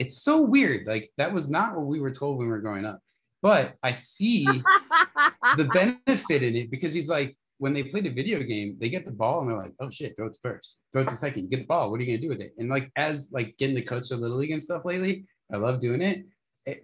It's 0.00 0.16
so 0.16 0.42
weird. 0.42 0.86
Like 0.86 1.12
that 1.16 1.32
was 1.32 1.48
not 1.48 1.76
what 1.76 1.86
we 1.86 2.00
were 2.00 2.10
told 2.10 2.38
when 2.38 2.48
we 2.48 2.52
were 2.52 2.60
growing 2.60 2.84
up, 2.84 2.98
but 3.40 3.76
I 3.82 3.92
see 3.92 4.44
the 5.56 5.64
benefit 5.72 6.42
in 6.42 6.56
it 6.56 6.70
because 6.72 6.92
he's 6.92 7.08
like 7.08 7.36
when 7.58 7.72
they 7.72 7.84
play 7.84 8.00
the 8.00 8.08
video 8.08 8.42
game 8.42 8.76
they 8.80 8.88
get 8.88 9.04
the 9.04 9.12
ball 9.12 9.40
and 9.40 9.48
they're 9.48 9.56
like 9.56 9.72
oh 9.80 9.88
shit 9.88 10.16
throw 10.16 10.26
it 10.26 10.32
to 10.32 10.40
first 10.42 10.78
throw 10.92 11.02
it 11.02 11.08
to 11.08 11.16
second 11.16 11.48
get 11.50 11.60
the 11.60 11.66
ball 11.66 11.88
what 11.88 12.00
are 12.00 12.02
you 12.02 12.12
gonna 12.12 12.20
do 12.20 12.28
with 12.28 12.40
it 12.40 12.52
and 12.58 12.68
like 12.68 12.90
as 12.96 13.30
like 13.32 13.56
getting 13.58 13.76
the 13.76 13.82
coach 13.82 14.08
the 14.08 14.16
little 14.16 14.38
league 14.38 14.50
and 14.50 14.60
stuff 14.60 14.84
lately 14.84 15.24
i 15.52 15.56
love 15.56 15.78
doing 15.78 16.02
It- 16.02 16.26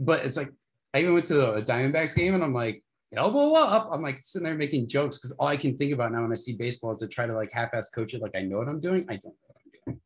but 0.01 0.25
it's 0.25 0.37
like 0.37 0.51
i 0.95 1.01
even 1.01 1.15
went 1.15 1.25
to 1.25 1.55
a 1.55 1.63
diamondbacks 1.63 2.15
game 2.15 2.35
and 2.35 2.43
i'm 2.43 2.55
like 2.55 2.83
elbow 3.17 3.53
up 3.55 3.89
i'm 3.93 4.03
like 4.03 4.21
sitting 4.21 4.45
there 4.45 4.55
making 4.55 4.87
jokes 4.87 5.19
because 5.19 5.33
all 5.33 5.49
i 5.49 5.57
can 5.57 5.77
think 5.77 5.93
about 5.93 6.13
now 6.13 6.23
when 6.23 6.33
i 6.33 6.37
see 6.37 6.57
baseball 6.57 6.93
is 6.93 6.99
to 6.99 7.09
try 7.09 7.27
to 7.27 7.35
like 7.35 7.51
half-ass 7.53 7.89
coach 7.89 8.15
it 8.15 8.23
like 8.23 8.35
i 8.37 8.41
know 8.41 8.59
what 8.59 8.69
i'm 8.69 8.81
doing 8.81 9.05
i 9.09 9.17
don't 9.17 9.25
know 9.25 9.49
what 9.49 9.57
i'm 9.57 9.93
doing 9.93 10.01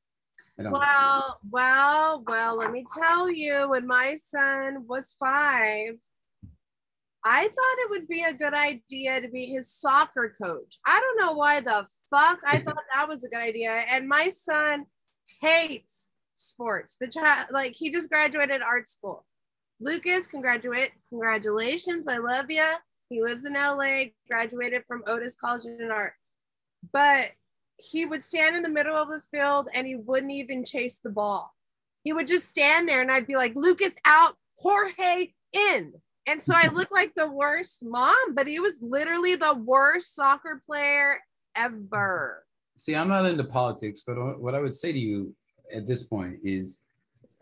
i 0.58 0.62
don't 0.62 0.72
know 0.72 0.78
what 0.78 0.88
I'm 0.88 0.94
doing. 0.94 1.12
Well, 1.12 1.40
well, 1.50 2.24
well, 2.26 2.56
let 2.56 2.70
me 2.70 2.84
tell 2.96 3.30
you, 3.30 3.68
when 3.68 3.86
my 3.86 4.14
son 4.14 4.86
was 4.86 5.14
five, 5.18 5.96
I 7.24 7.42
thought 7.42 7.78
it 7.78 7.90
would 7.90 8.06
be 8.06 8.22
a 8.22 8.34
good 8.34 8.52
idea 8.52 9.20
to 9.20 9.28
be 9.28 9.46
his 9.46 9.70
soccer 9.70 10.34
coach. 10.40 10.78
I 10.86 11.00
don't 11.00 11.26
know 11.26 11.34
why 11.34 11.60
the 11.60 11.86
fuck 12.10 12.38
I 12.46 12.58
thought 12.64 12.82
that 12.94 13.08
was 13.08 13.24
a 13.24 13.28
good 13.28 13.40
idea. 13.40 13.82
And 13.90 14.06
my 14.06 14.28
son 14.28 14.84
hates 15.40 16.12
sports. 16.36 16.96
The 17.00 17.08
child, 17.08 17.46
like, 17.50 17.72
he 17.74 17.90
just 17.90 18.10
graduated 18.10 18.60
art 18.60 18.88
school. 18.88 19.24
Lucas, 19.84 20.26
congratulate, 20.26 20.92
congratulations. 21.10 22.08
I 22.08 22.16
love 22.16 22.46
you. 22.48 22.64
He 23.10 23.22
lives 23.22 23.44
in 23.44 23.52
LA, 23.52 24.04
graduated 24.28 24.82
from 24.88 25.02
Otis 25.06 25.34
College 25.34 25.66
in 25.66 25.90
Art. 25.92 26.14
But 26.92 27.32
he 27.76 28.06
would 28.06 28.22
stand 28.22 28.56
in 28.56 28.62
the 28.62 28.68
middle 28.68 28.96
of 28.96 29.08
the 29.08 29.20
field 29.30 29.68
and 29.74 29.86
he 29.86 29.96
wouldn't 29.96 30.32
even 30.32 30.64
chase 30.64 31.00
the 31.04 31.10
ball. 31.10 31.52
He 32.02 32.14
would 32.14 32.26
just 32.26 32.48
stand 32.48 32.88
there 32.88 33.02
and 33.02 33.12
I'd 33.12 33.26
be 33.26 33.36
like, 33.36 33.52
Lucas 33.54 33.94
out, 34.06 34.34
Jorge 34.56 35.32
in. 35.52 35.92
And 36.26 36.42
so 36.42 36.54
I 36.56 36.68
looked 36.72 36.92
like 36.92 37.14
the 37.14 37.30
worst 37.30 37.84
mom, 37.84 38.34
but 38.34 38.46
he 38.46 38.60
was 38.60 38.78
literally 38.80 39.36
the 39.36 39.54
worst 39.54 40.14
soccer 40.14 40.62
player 40.64 41.20
ever. 41.56 42.44
see 42.76 42.94
i'm 42.96 43.08
not 43.08 43.24
into 43.26 43.44
politics 43.44 44.02
but 44.06 44.40
what 44.40 44.54
i 44.54 44.60
would 44.60 44.74
say 44.74 44.92
to 44.92 44.98
you 44.98 45.34
at 45.72 45.86
this 45.86 46.02
point 46.02 46.38
is 46.42 46.84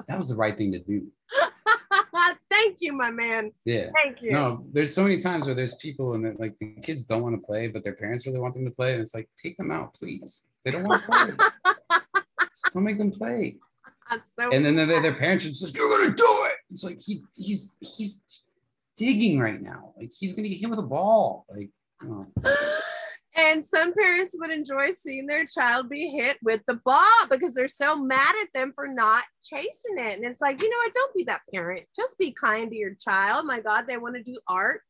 that 0.09 0.17
was 0.17 0.29
the 0.29 0.37
right 0.37 0.57
thing 0.57 0.73
to 0.73 0.79
do 0.79 1.07
Thank 2.51 2.81
you, 2.81 2.93
my 2.93 3.11
man. 3.11 3.51
yeah 3.65 3.89
Thank 3.95 4.23
you. 4.23 4.33
No, 4.33 4.65
there's 4.73 4.95
so 4.95 5.03
many 5.03 5.17
times 5.19 5.47
where 5.47 5.55
there's 5.55 5.75
people 5.75 6.15
and 6.15 6.25
that 6.25 6.39
like 6.39 6.57
the 6.61 6.75
kids 6.83 7.05
don't 7.05 7.23
want 7.23 7.41
to 7.41 7.45
play, 7.45 7.67
but 7.67 7.83
their 7.83 7.95
parents 7.95 8.27
really 8.27 8.39
want 8.39 8.55
them 8.55 8.65
to 8.65 8.71
play, 8.71 8.93
and 8.93 9.03
it's 9.03 9.15
like 9.15 9.29
take 9.37 9.57
them 9.57 9.73
out, 9.73 9.95
please. 9.95 10.45
They 10.65 10.71
don't 10.71 10.85
want 10.85 11.03
to 11.03 11.09
play. 11.09 11.27
Just 12.41 12.73
don't 12.73 12.85
make 12.85 12.99
them 12.99 13.11
play. 13.11 13.59
So 14.39 14.51
And 14.51 14.65
then 14.65 14.77
their, 14.77 15.01
their 15.01 15.15
parents 15.15 15.47
are 15.47 15.49
just 15.49 15.75
you're 15.75 15.89
gonna 15.89 16.15
do 16.15 16.39
it. 16.45 16.57
It's 16.71 16.85
like 16.85 17.01
he 17.01 17.25
he's 17.35 17.79
he's 17.81 18.23
digging 18.97 19.41
right 19.41 19.61
now. 19.61 19.95
Like 19.97 20.11
he's 20.17 20.35
gonna 20.35 20.49
get 20.49 20.59
hit 20.59 20.69
with 20.69 20.79
a 20.79 20.83
ball. 20.83 21.47
Like 21.51 21.71
oh. 22.05 22.27
And 23.43 23.65
some 23.65 23.93
parents 23.93 24.37
would 24.39 24.51
enjoy 24.51 24.91
seeing 24.91 25.27
their 25.27 25.45
child 25.47 25.89
be 25.89 26.11
hit 26.11 26.39
with 26.43 26.61
the 26.69 26.81
ball 26.85 27.27
because 27.31 27.55
they're 27.55 27.67
so 27.67 27.97
mad 27.97 28.35
at 28.41 28.49
them 28.55 28.73
for 28.75 28.87
not 28.87 29.25
chasing 29.43 29.97
it. 29.99 30.17
And 30.17 30.25
it's 30.25 30.41
like, 30.41 30.63
you 30.63 30.71
know 30.71 30.77
what? 30.77 30.95
Don't 30.95 31.15
be 31.15 31.25
that 31.25 31.41
parent. 31.53 31.83
Just 31.97 32.19
be 32.19 32.31
kind 32.33 32.71
to 32.71 32.77
your 32.77 32.95
child. 32.95 33.45
My 33.47 33.61
God, 33.61 33.87
they 33.89 33.97
want 33.97 34.15
to 34.17 34.23
do 34.23 34.39
art. 34.47 34.83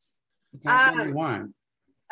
you 0.51 0.59
can't 0.59 0.93
do 0.93 0.99
what 0.99 1.07
Um, 1.07 1.13
want. 1.13 1.55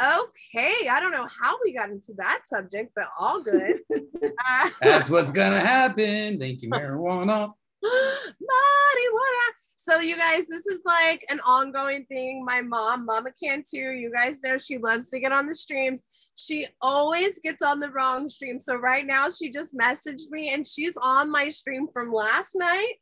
Okay. 0.02 0.88
I 0.90 1.00
don't 1.00 1.12
know 1.12 1.28
how 1.42 1.58
we 1.64 1.74
got 1.74 1.90
into 1.92 2.14
that 2.18 2.42
subject, 2.46 2.92
but 2.96 3.10
all 3.20 3.42
good. 3.44 3.80
Uh, 4.48 4.70
That's 4.82 5.10
what's 5.10 5.32
gonna 5.32 5.60
happen. 5.60 6.40
Thank 6.40 6.62
you, 6.62 6.70
marijuana. 6.70 7.54
marijuana. 7.86 9.48
So 9.78 10.00
you 10.00 10.16
guys, 10.16 10.46
this 10.48 10.68
is 10.68 10.82
like 10.86 11.26
an 11.30 11.40
ongoing 11.42 12.06
thing. 12.06 12.46
My 12.46 12.62
mom, 12.62 13.06
Mama 13.06 13.32
can 13.32 13.64
Cantu, 13.64 13.92
you 13.94 14.12
guys 14.14 14.42
know 14.44 14.58
she 14.58 14.78
loves 14.78 15.10
to 15.10 15.20
get 15.20 15.32
on 15.32 15.48
the 15.48 15.56
streams. 15.56 16.04
She 16.36 16.68
always 16.82 17.40
gets 17.40 17.64
on 17.64 17.80
the 17.80 17.90
wrong 17.90 18.30
stream. 18.30 18.60
So 18.60 18.76
right 18.76 19.06
now 19.06 19.30
she 19.30 19.50
just 19.50 19.76
messaged 19.76 20.30
me 20.30 20.54
and 20.54 20.66
she's 20.66 20.96
on 20.98 21.32
my 21.32 21.50
stream 21.50 21.88
from 21.92 22.14
last 22.14 22.56
night, 22.56 22.94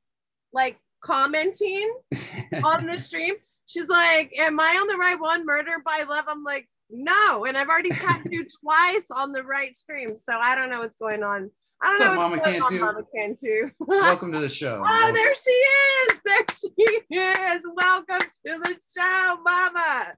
like 0.53 0.77
commenting 1.01 1.93
on 2.63 2.85
the 2.85 2.97
stream. 2.97 3.35
She's 3.65 3.87
like, 3.87 4.33
Am 4.39 4.59
I 4.59 4.77
on 4.81 4.87
the 4.87 4.97
right 4.97 5.19
one? 5.19 5.45
Murder 5.45 5.83
by 5.85 6.05
love. 6.07 6.25
I'm 6.27 6.43
like, 6.43 6.67
no. 6.89 7.45
And 7.45 7.57
I've 7.57 7.69
already 7.69 7.91
tagged 7.91 8.29
you 8.31 8.45
twice 8.63 9.05
on 9.11 9.31
the 9.31 9.43
right 9.43 9.75
stream. 9.75 10.15
So 10.15 10.33
I 10.39 10.55
don't 10.55 10.69
know 10.69 10.79
what's 10.79 10.97
going 10.97 11.23
on. 11.23 11.51
I 11.81 11.97
don't 11.97 11.99
What's 11.99 12.17
know 12.17 12.25
up, 12.25 12.31
Mama 12.31 12.41
Cantu? 12.41 12.79
Mama 12.79 13.03
Cantu. 13.15 13.69
Welcome 13.79 14.31
to 14.33 14.39
the 14.39 14.49
show. 14.49 14.83
Oh, 14.85 15.11
there 15.13 15.35
she 15.35 15.51
is. 15.51 16.21
There 16.25 16.45
she 16.53 17.15
is. 17.15 17.65
Welcome 17.75 18.27
to 18.45 18.59
the 18.59 18.75
show, 18.97 19.37
Mama. 19.43 20.13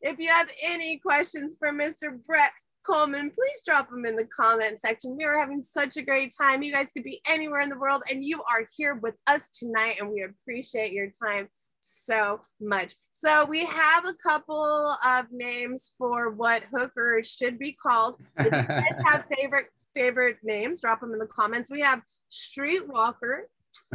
If 0.00 0.18
you 0.18 0.28
have 0.28 0.48
any 0.62 0.98
questions 0.98 1.56
for 1.58 1.70
Mr. 1.70 2.18
Brett 2.26 2.50
Coleman, 2.86 3.30
please 3.30 3.62
drop 3.64 3.90
them 3.90 4.04
in 4.06 4.16
the 4.16 4.26
comment 4.26 4.80
section. 4.80 5.16
We 5.16 5.24
are 5.24 5.38
having 5.38 5.62
such 5.62 5.96
a 5.96 6.02
great 6.02 6.32
time. 6.36 6.62
You 6.62 6.72
guys 6.72 6.92
could 6.92 7.04
be 7.04 7.20
anywhere 7.28 7.60
in 7.60 7.68
the 7.68 7.78
world, 7.78 8.02
and 8.10 8.24
you 8.24 8.40
are 8.50 8.66
here 8.76 8.96
with 8.96 9.14
us 9.26 9.50
tonight, 9.50 9.96
and 10.00 10.10
we 10.10 10.22
appreciate 10.22 10.92
your 10.92 11.10
time 11.22 11.48
so 11.80 12.40
much. 12.60 12.94
So 13.12 13.44
we 13.44 13.64
have 13.66 14.06
a 14.06 14.14
couple 14.14 14.96
of 15.06 15.26
names 15.30 15.92
for 15.98 16.30
what 16.30 16.64
hookers 16.74 17.30
should 17.30 17.58
be 17.58 17.72
called. 17.72 18.20
If 18.38 18.46
you 18.46 18.50
guys 18.50 18.84
have 19.06 19.26
favorite 19.36 19.66
favorite 19.94 20.38
names, 20.42 20.80
drop 20.80 21.00
them 21.00 21.12
in 21.12 21.18
the 21.18 21.26
comments. 21.26 21.70
We 21.70 21.80
have 21.80 22.02
Streetwalker, 22.30 23.42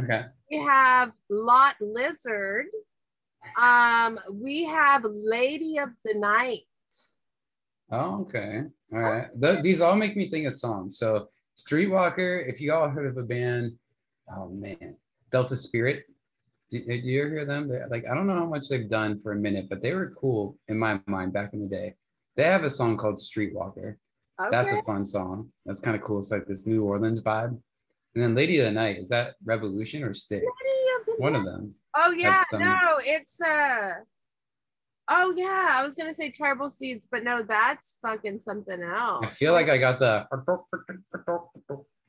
okay. 0.02 0.26
we 0.50 0.58
have 0.58 1.12
Lot 1.28 1.76
Lizard. 1.80 2.66
Um, 3.60 4.18
we 4.32 4.64
have 4.64 5.04
Lady 5.08 5.78
of 5.78 5.90
the 6.04 6.14
Night. 6.14 6.62
Oh, 7.90 8.20
okay. 8.22 8.64
All 8.92 9.00
right. 9.00 9.28
Th- 9.40 9.62
these 9.62 9.80
all 9.80 9.96
make 9.96 10.16
me 10.16 10.28
think 10.28 10.46
of 10.46 10.54
songs. 10.54 10.98
So 10.98 11.28
Streetwalker, 11.56 12.48
if 12.48 12.60
you 12.60 12.72
all 12.72 12.88
heard 12.88 13.06
of 13.06 13.16
a 13.16 13.22
band, 13.22 13.72
oh 14.34 14.48
man, 14.48 14.96
Delta 15.30 15.56
Spirit. 15.56 16.04
Do, 16.70 16.78
do 16.84 16.92
you 16.94 17.26
hear 17.26 17.44
them? 17.44 17.68
They're, 17.68 17.88
like 17.88 18.04
I 18.08 18.14
don't 18.14 18.26
know 18.26 18.34
how 18.34 18.46
much 18.46 18.68
they've 18.68 18.88
done 18.88 19.18
for 19.18 19.32
a 19.32 19.36
minute, 19.36 19.68
but 19.68 19.80
they 19.80 19.92
were 19.92 20.14
cool 20.20 20.56
in 20.68 20.78
my 20.78 21.00
mind 21.06 21.32
back 21.32 21.52
in 21.52 21.60
the 21.60 21.66
day. 21.66 21.94
They 22.36 22.44
have 22.44 22.62
a 22.62 22.70
song 22.70 22.96
called 22.96 23.16
Streetwalker. 23.16 23.96
Okay. 24.40 24.50
That's 24.50 24.72
a 24.72 24.82
fun 24.82 25.04
song. 25.04 25.50
That's 25.66 25.80
kind 25.80 25.96
of 25.96 26.02
cool. 26.02 26.18
It's 26.20 26.30
like 26.30 26.46
this 26.46 26.66
New 26.66 26.84
Orleans 26.84 27.22
vibe. 27.22 27.58
And 28.14 28.24
then 28.24 28.34
Lady 28.34 28.58
of 28.58 28.64
the 28.64 28.70
Night, 28.72 28.96
is 28.98 29.08
that 29.10 29.34
Revolution 29.44 30.02
or 30.02 30.12
Stick? 30.12 30.42
Lady 30.42 30.86
of 31.00 31.06
the 31.06 31.14
One 31.22 31.32
Night. 31.34 31.38
of 31.40 31.44
them. 31.46 31.74
Oh 31.96 32.12
yeah, 32.12 32.42
some- 32.50 32.60
no, 32.62 32.98
it's 33.00 33.40
uh 33.40 33.92
oh 35.10 35.34
yeah, 35.36 35.68
I 35.72 35.82
was 35.84 35.94
gonna 35.94 36.12
say 36.12 36.30
tribal 36.30 36.70
seeds, 36.70 37.06
but 37.10 37.22
no, 37.24 37.42
that's 37.42 37.98
fucking 38.02 38.40
something 38.40 38.82
else. 38.82 39.24
I 39.26 39.28
feel 39.28 39.52
like 39.52 39.68
I 39.68 39.78
got 39.78 39.98
the 39.98 40.26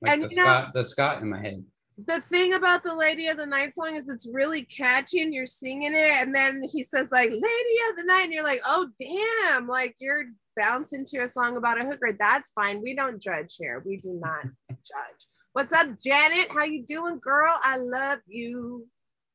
like 0.01 0.13
And 0.13 0.23
the 0.23 0.29
you 0.29 0.35
know- 0.37 0.67
the 0.73 0.83
Scott 0.83 1.21
in 1.21 1.29
my 1.29 1.39
head. 1.41 1.63
the 2.07 2.19
thing 2.21 2.53
about 2.53 2.81
the 2.83 2.95
Lady 2.95 3.27
of 3.27 3.37
the 3.37 3.45
Night 3.45 3.75
song 3.75 3.95
is 3.95 4.09
it's 4.09 4.27
really 4.31 4.63
catchy 4.63 5.21
and 5.21 5.33
you're 5.33 5.45
singing 5.45 5.93
it, 5.93 6.11
and 6.21 6.33
then 6.33 6.63
he 6.71 6.81
says 6.83 7.07
like 7.11 7.29
Lady 7.29 7.77
of 7.89 7.97
the 7.97 8.03
Night, 8.05 8.23
and 8.23 8.33
you're 8.33 8.43
like, 8.43 8.61
oh 8.65 8.87
damn, 8.99 9.67
like 9.67 9.95
you're 9.99 10.25
bouncing 10.61 10.99
into 10.99 11.23
a 11.23 11.27
song 11.27 11.57
about 11.57 11.81
a 11.81 11.83
hooker. 11.83 12.15
That's 12.19 12.51
fine. 12.51 12.81
We 12.81 12.95
don't 12.95 13.19
judge 13.19 13.55
here. 13.57 13.81
We 13.85 13.97
do 13.97 14.19
not 14.23 14.43
judge. 14.69 15.25
What's 15.53 15.73
up, 15.73 15.87
Janet? 15.99 16.51
How 16.51 16.65
you 16.65 16.85
doing, 16.85 17.19
girl? 17.19 17.53
I 17.63 17.77
love 17.77 18.19
you 18.27 18.85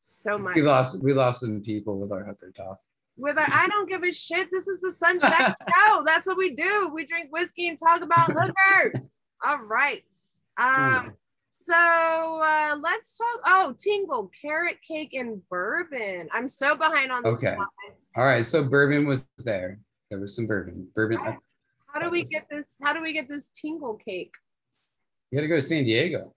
so 0.00 0.38
much. 0.38 0.54
We 0.54 0.62
lost 0.62 1.02
we 1.02 1.12
lost 1.12 1.40
some 1.40 1.62
people 1.62 1.98
with 1.98 2.12
our 2.12 2.24
hooker 2.24 2.52
talk. 2.56 2.78
With 3.16 3.38
our, 3.38 3.46
I 3.50 3.66
don't 3.68 3.88
give 3.88 4.04
a 4.04 4.12
shit. 4.12 4.48
This 4.52 4.68
is 4.68 4.80
the 4.80 4.92
Sunshine 4.92 5.54
Show. 5.86 6.04
That's 6.06 6.26
what 6.26 6.36
we 6.36 6.50
do. 6.50 6.90
We 6.94 7.04
drink 7.04 7.32
whiskey 7.32 7.68
and 7.68 7.78
talk 7.78 8.02
about 8.02 8.26
hookers. 8.32 9.10
All 9.44 9.62
right. 9.62 10.02
Um. 10.58 11.16
So 11.50 11.74
uh, 11.74 12.76
let's 12.80 13.18
talk. 13.18 13.40
Oh, 13.46 13.74
Tingle, 13.76 14.30
carrot 14.40 14.76
cake, 14.86 15.14
and 15.14 15.42
bourbon. 15.48 16.28
I'm 16.32 16.46
so 16.46 16.76
behind 16.76 17.10
on 17.10 17.24
these 17.24 17.38
Okay. 17.38 17.56
All 18.14 18.24
right, 18.24 18.44
so 18.44 18.62
bourbon 18.62 19.08
was 19.08 19.26
there. 19.38 19.80
There 20.10 20.20
was 20.20 20.34
some 20.34 20.46
bourbon. 20.46 20.88
Bourbon. 20.94 21.18
I- 21.18 21.38
How 21.92 22.00
do 22.00 22.10
we 22.10 22.22
get 22.22 22.46
this? 22.50 22.76
How 22.82 22.92
do 22.92 23.00
we 23.02 23.12
get 23.12 23.28
this 23.28 23.50
tingle 23.50 23.94
cake? 23.96 24.34
You 25.30 25.36
gotta 25.38 25.48
go 25.48 25.56
to 25.56 25.62
San 25.62 25.84
Diego. 25.84 26.34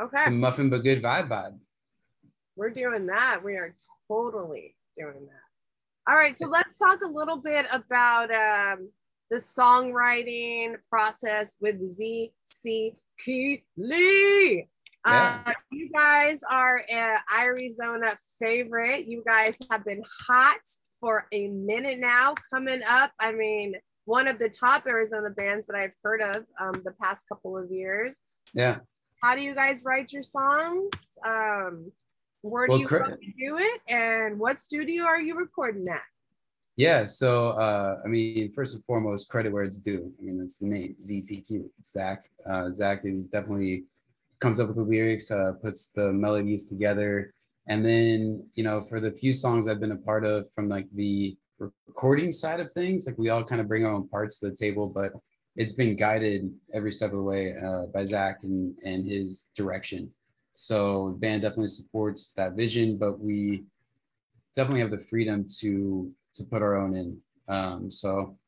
Okay, 0.00 0.18
It's 0.18 0.26
a 0.26 0.30
muffin 0.30 0.70
but 0.70 0.78
good 0.78 1.02
vibe 1.02 1.28
vibe. 1.28 1.58
we're 2.56 2.70
doing 2.70 3.06
that. 3.06 3.40
We 3.44 3.56
are 3.56 3.74
totally 4.08 4.74
doing 4.96 5.26
that. 5.26 6.10
All 6.10 6.16
right, 6.16 6.36
so 6.36 6.46
let's 6.48 6.78
talk 6.78 7.02
a 7.02 7.06
little 7.06 7.36
bit 7.36 7.66
about 7.70 8.30
um, 8.32 8.90
the 9.30 9.36
songwriting 9.36 10.74
process 10.90 11.56
with 11.60 11.76
ZC 11.80 12.96
Keeley. 13.18 14.68
Uh, 15.04 15.52
you 15.70 15.90
guys 15.90 16.40
are 16.50 16.82
an 16.90 17.18
Arizona 17.40 18.14
favorite. 18.38 19.06
You 19.06 19.22
guys 19.26 19.56
have 19.70 19.84
been 19.84 20.02
hot 20.26 20.60
for 21.02 21.26
a 21.32 21.48
minute 21.48 21.98
now. 21.98 22.34
Coming 22.50 22.80
up, 22.88 23.10
I 23.18 23.32
mean, 23.32 23.74
one 24.06 24.28
of 24.28 24.38
the 24.38 24.48
top 24.48 24.86
Arizona 24.86 25.28
bands 25.30 25.66
that 25.66 25.76
I've 25.76 25.92
heard 26.02 26.22
of 26.22 26.44
um, 26.58 26.80
the 26.84 26.94
past 27.02 27.28
couple 27.28 27.58
of 27.58 27.70
years. 27.70 28.20
Yeah. 28.54 28.78
How 29.22 29.34
do 29.34 29.42
you 29.42 29.54
guys 29.54 29.82
write 29.84 30.12
your 30.12 30.22
songs? 30.22 30.90
Um, 31.26 31.92
where 32.42 32.66
do 32.66 32.72
Well, 32.72 32.80
you 32.80 32.88
do 33.38 33.58
it? 33.58 33.80
And 33.88 34.38
what 34.38 34.60
studio 34.60 35.04
are 35.04 35.20
you 35.20 35.36
recording 35.36 35.86
at? 35.88 36.02
Yeah. 36.76 37.04
So 37.04 37.50
uh, 37.50 38.00
I 38.04 38.08
mean, 38.08 38.50
first 38.52 38.74
and 38.74 38.84
foremost, 38.84 39.28
credit 39.28 39.52
where 39.52 39.64
it's 39.64 39.80
due. 39.80 40.12
I 40.20 40.24
mean, 40.24 40.38
that's 40.38 40.58
the 40.58 40.66
name, 40.66 40.96
ZCT. 41.00 41.68
Zach. 41.84 42.22
Uh, 42.48 42.70
Zach 42.70 43.04
is 43.04 43.26
definitely 43.26 43.84
comes 44.40 44.58
up 44.58 44.68
with 44.68 44.76
the 44.76 44.82
lyrics, 44.82 45.30
uh, 45.30 45.52
puts 45.62 45.88
the 45.88 46.12
melodies 46.12 46.68
together. 46.68 47.32
And 47.68 47.84
then, 47.84 48.46
you 48.54 48.64
know, 48.64 48.82
for 48.82 49.00
the 49.00 49.12
few 49.12 49.32
songs 49.32 49.68
I've 49.68 49.80
been 49.80 49.92
a 49.92 49.96
part 49.96 50.24
of 50.24 50.52
from 50.52 50.68
like 50.68 50.86
the 50.94 51.36
recording 51.58 52.32
side 52.32 52.60
of 52.60 52.72
things, 52.72 53.06
like 53.06 53.18
we 53.18 53.28
all 53.28 53.44
kind 53.44 53.60
of 53.60 53.68
bring 53.68 53.84
our 53.84 53.92
own 53.92 54.08
parts 54.08 54.40
to 54.40 54.50
the 54.50 54.56
table, 54.56 54.88
but 54.88 55.12
it's 55.54 55.72
been 55.72 55.94
guided 55.94 56.50
every 56.72 56.90
step 56.90 57.10
of 57.10 57.16
the 57.16 57.22
way 57.22 57.54
uh, 57.56 57.86
by 57.86 58.04
Zach 58.04 58.38
and, 58.42 58.74
and 58.84 59.06
his 59.06 59.50
direction. 59.56 60.10
So 60.54 61.10
the 61.12 61.18
band 61.18 61.42
definitely 61.42 61.68
supports 61.68 62.32
that 62.36 62.54
vision, 62.54 62.98
but 62.98 63.20
we 63.20 63.64
definitely 64.54 64.80
have 64.80 64.90
the 64.90 64.98
freedom 64.98 65.46
to 65.60 66.10
to 66.34 66.44
put 66.44 66.62
our 66.62 66.76
own 66.76 66.94
in. 66.94 67.18
Um, 67.48 67.90
so 67.90 68.38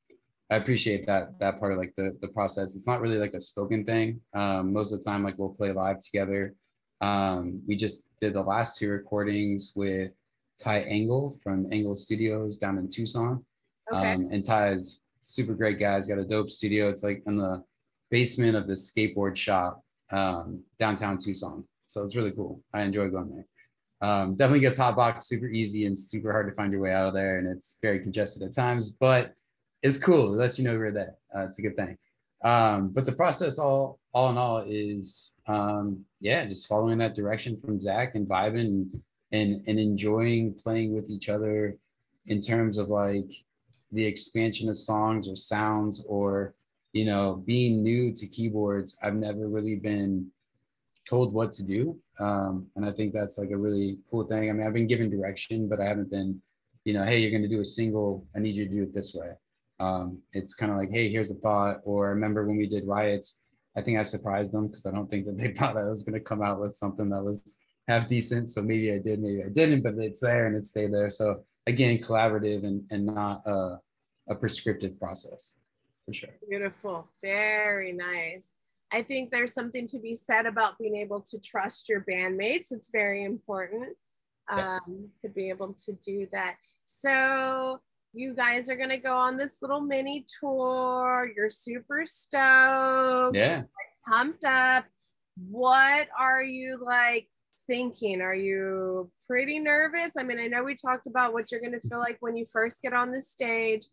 I 0.50 0.57
appreciate 0.57 1.07
that 1.07 1.38
that 1.38 1.59
part 1.59 1.72
of 1.72 1.79
like 1.79 1.94
the 1.96 2.16
the 2.20 2.29
process. 2.29 2.74
It's 2.77 2.87
not 2.87 3.00
really 3.00 3.18
like 3.18 3.35
a 3.35 3.40
spoken 3.40 3.85
thing. 3.85 4.20
Um, 4.35 4.72
most 4.72 4.92
of 4.92 4.98
the 4.98 5.05
time, 5.05 5.24
like 5.24 5.38
we'll 5.38 5.50
play 5.50 5.72
live 5.72 6.00
together. 6.00 6.55
Um, 7.04 7.60
we 7.68 7.76
just 7.76 8.16
did 8.18 8.32
the 8.32 8.42
last 8.42 8.78
two 8.78 8.90
recordings 8.90 9.72
with 9.76 10.12
Ty 10.58 10.80
Engel 10.82 11.36
from 11.42 11.70
Engel 11.70 11.94
Studios 11.94 12.56
down 12.56 12.78
in 12.78 12.88
Tucson. 12.88 13.44
Okay. 13.92 14.12
Um, 14.14 14.28
and 14.32 14.42
Ty 14.42 14.70
is 14.70 15.02
super 15.20 15.54
great 15.54 15.78
guy. 15.78 15.96
He's 15.96 16.06
got 16.06 16.18
a 16.18 16.24
dope 16.24 16.48
studio. 16.48 16.88
It's 16.88 17.02
like 17.02 17.22
in 17.26 17.36
the 17.36 17.62
basement 18.10 18.56
of 18.56 18.66
the 18.66 18.74
skateboard 18.74 19.36
shop 19.36 19.82
um, 20.12 20.62
downtown 20.78 21.18
Tucson. 21.18 21.64
So 21.84 22.02
it's 22.02 22.16
really 22.16 22.32
cool. 22.32 22.62
I 22.72 22.82
enjoy 22.82 23.10
going 23.10 23.34
there. 23.34 23.46
Um, 24.00 24.34
definitely 24.34 24.60
gets 24.60 24.78
hot 24.78 24.96
box 24.96 25.26
super 25.26 25.48
easy 25.48 25.84
and 25.86 25.98
super 25.98 26.32
hard 26.32 26.48
to 26.48 26.54
find 26.54 26.72
your 26.72 26.80
way 26.80 26.92
out 26.92 27.08
of 27.08 27.14
there. 27.14 27.38
And 27.38 27.46
it's 27.46 27.78
very 27.82 27.98
congested 27.98 28.42
at 28.42 28.54
times, 28.54 28.90
but 28.90 29.34
it's 29.82 29.98
cool. 29.98 30.32
It 30.32 30.36
lets 30.36 30.58
you 30.58 30.64
know 30.64 30.72
you're 30.72 30.90
there. 30.90 31.16
Uh, 31.34 31.44
it's 31.44 31.58
a 31.58 31.62
good 31.62 31.76
thing. 31.76 31.98
Um, 32.44 32.90
but 32.90 33.07
the 33.07 33.12
process 33.12 33.59
all, 33.59 33.98
all 34.12 34.30
in 34.30 34.37
all 34.37 34.59
is, 34.59 35.35
um, 35.46 36.04
yeah, 36.20 36.44
just 36.44 36.68
following 36.68 36.98
that 36.98 37.14
direction 37.14 37.59
from 37.59 37.80
Zach 37.80 38.14
and 38.14 38.28
vibing 38.28 38.66
and, 38.66 39.02
and, 39.33 39.64
and 39.66 39.80
enjoying 39.80 40.54
playing 40.54 40.94
with 40.94 41.09
each 41.09 41.30
other 41.30 41.76
in 42.26 42.40
terms 42.40 42.76
of 42.78 42.88
like 42.88 43.33
the 43.92 44.04
expansion 44.04 44.68
of 44.68 44.76
songs 44.76 45.26
or 45.26 45.37
sounds 45.37 46.04
or, 46.07 46.54
you 46.92 47.07
know, 47.07 47.42
being 47.46 47.83
new 47.83 48.12
to 48.12 48.26
keyboards. 48.26 48.98
I've 49.02 49.16
never 49.16 49.48
really 49.48 49.76
been 49.76 50.30
told 51.09 51.33
what 51.33 51.50
to 51.52 51.62
do. 51.62 51.98
Um, 52.20 52.66
and 52.76 52.85
I 52.85 52.92
think 52.92 53.12
that's 53.14 53.38
like 53.38 53.50
a 53.50 53.57
really 53.57 53.98
cool 54.11 54.24
thing. 54.24 54.50
I 54.50 54.52
mean, 54.52 54.66
I've 54.66 54.74
been 54.74 54.87
given 54.87 55.11
direction, 55.11 55.68
but 55.68 55.80
I 55.80 55.85
haven't 55.87 56.11
been, 56.11 56.40
you 56.85 56.92
know, 56.92 57.04
hey, 57.04 57.18
you're 57.18 57.30
going 57.30 57.42
to 57.42 57.48
do 57.48 57.61
a 57.61 57.64
single. 57.64 58.26
I 58.37 58.38
need 58.38 58.54
you 58.54 58.68
to 58.68 58.74
do 58.74 58.83
it 58.83 58.94
this 58.94 59.14
way. 59.14 59.33
Um, 59.85 60.23
it's 60.33 60.55
kind 60.55 60.73
of 60.73 60.79
like, 60.79 60.90
hey, 60.90 61.11
here's 61.11 61.31
a 61.31 61.35
thought. 61.35 61.81
Or 61.85 62.09
remember 62.11 62.47
when 62.47 62.57
we 62.57 62.66
did 62.66 62.87
riots, 62.87 63.42
I 63.77 63.83
think 63.83 63.99
I 63.99 64.03
surprised 64.03 64.53
them 64.53 64.68
because 64.68 64.87
I 64.87 64.90
don't 64.90 65.11
think 65.11 65.27
that 65.27 65.37
they 65.37 65.53
thought 65.57 65.77
I 65.77 65.85
was 65.85 66.03
going 66.03 66.18
to 66.18 66.25
come 66.25 66.42
out 66.42 66.61
with 66.61 66.75
something 66.75 67.09
that 67.11 67.23
was 67.23 67.59
half 67.88 68.07
decent. 68.07 68.51
So 68.51 68.62
maybe 68.62 68.92
I 68.92 68.99
did, 68.99 69.20
maybe 69.20 69.42
I 69.42 69.49
didn't, 69.49 69.83
but 69.83 69.94
it's 69.99 70.20
there 70.20 70.47
and 70.47 70.57
it 70.57 70.64
stayed 70.64 70.92
there. 70.92 71.11
So 71.11 71.44
again, 71.66 71.99
collaborative 71.99 72.64
and, 72.64 72.83
and 72.90 73.05
not 73.07 73.42
a, 73.47 73.79
a 74.29 74.35
prescriptive 74.35 74.99
process 74.99 75.55
for 76.07 76.12
sure. 76.12 76.31
Beautiful. 76.49 77.09
Very 77.23 77.92
nice. 77.92 78.55
I 78.90 79.03
think 79.03 79.31
there's 79.31 79.53
something 79.53 79.88
to 79.88 79.99
be 79.99 80.14
said 80.14 80.47
about 80.47 80.79
being 80.79 80.97
able 80.97 81.20
to 81.23 81.38
trust 81.40 81.88
your 81.88 82.05
bandmates. 82.11 82.70
It's 82.70 82.90
very 82.90 83.25
important 83.25 83.97
um, 84.49 84.59
Yes. 84.61 84.90
to 85.23 85.29
be 85.29 85.49
able 85.49 85.75
to 85.85 85.92
do 85.94 86.29
that. 86.33 86.57
So, 86.85 87.81
you 88.14 88.33
guys 88.35 88.68
are 88.68 88.77
going 88.77 88.90
to 88.90 88.96
go 88.96 89.14
on 89.16 89.37
this 89.37 89.61
little 89.61 89.81
mini 89.81 90.24
tour. 90.40 91.31
You're 91.37 91.50
super 91.50 92.03
stoked, 92.07 93.37
Yeah. 93.37 93.62
pumped 94.09 94.44
up. 94.44 94.85
What 95.50 96.09
are 96.18 96.42
you 96.42 96.79
like 96.81 97.29
thinking? 97.66 98.20
Are 98.20 98.35
you 98.35 99.11
pretty 99.27 99.59
nervous? 99.59 100.12
I 100.16 100.22
mean, 100.22 100.38
I 100.38 100.46
know 100.46 100.62
we 100.62 100.74
talked 100.77 101.09
about 101.09 101.33
what 101.33 101.50
you're 101.50 101.61
going 101.61 101.72
to 101.72 101.88
feel 101.88 101.98
like 101.98 102.18
when 102.20 102.37
you 102.37 102.46
first 102.46 102.81
get 102.83 102.92
on 102.92 103.11
the 103.11 103.20
stage, 103.20 103.87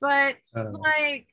but 0.00 0.36
Uh, 0.56 0.70
like 0.72 1.26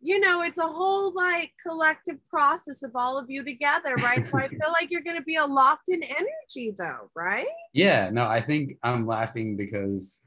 you 0.00 0.20
know 0.20 0.42
it's 0.42 0.58
a 0.58 0.62
whole 0.66 1.12
like 1.12 1.50
collective 1.60 2.18
process 2.30 2.84
of 2.84 2.92
all 2.94 3.18
of 3.18 3.28
you 3.28 3.42
together 3.42 3.96
right 3.96 4.24
so 4.24 4.38
i 4.38 4.46
feel 4.58 4.70
like 4.72 4.92
you're 4.92 5.02
going 5.02 5.16
to 5.16 5.24
be 5.24 5.34
a 5.34 5.44
locked 5.44 5.88
in 5.88 6.04
energy 6.04 6.72
though 6.78 7.10
right 7.16 7.48
Yeah, 7.74 8.08
no, 8.10 8.24
I 8.24 8.40
think 8.40 8.78
I'm 8.84 9.08
laughing 9.08 9.56
because 9.56 10.24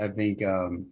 I 0.00 0.06
think 0.06 0.40
um, 0.44 0.86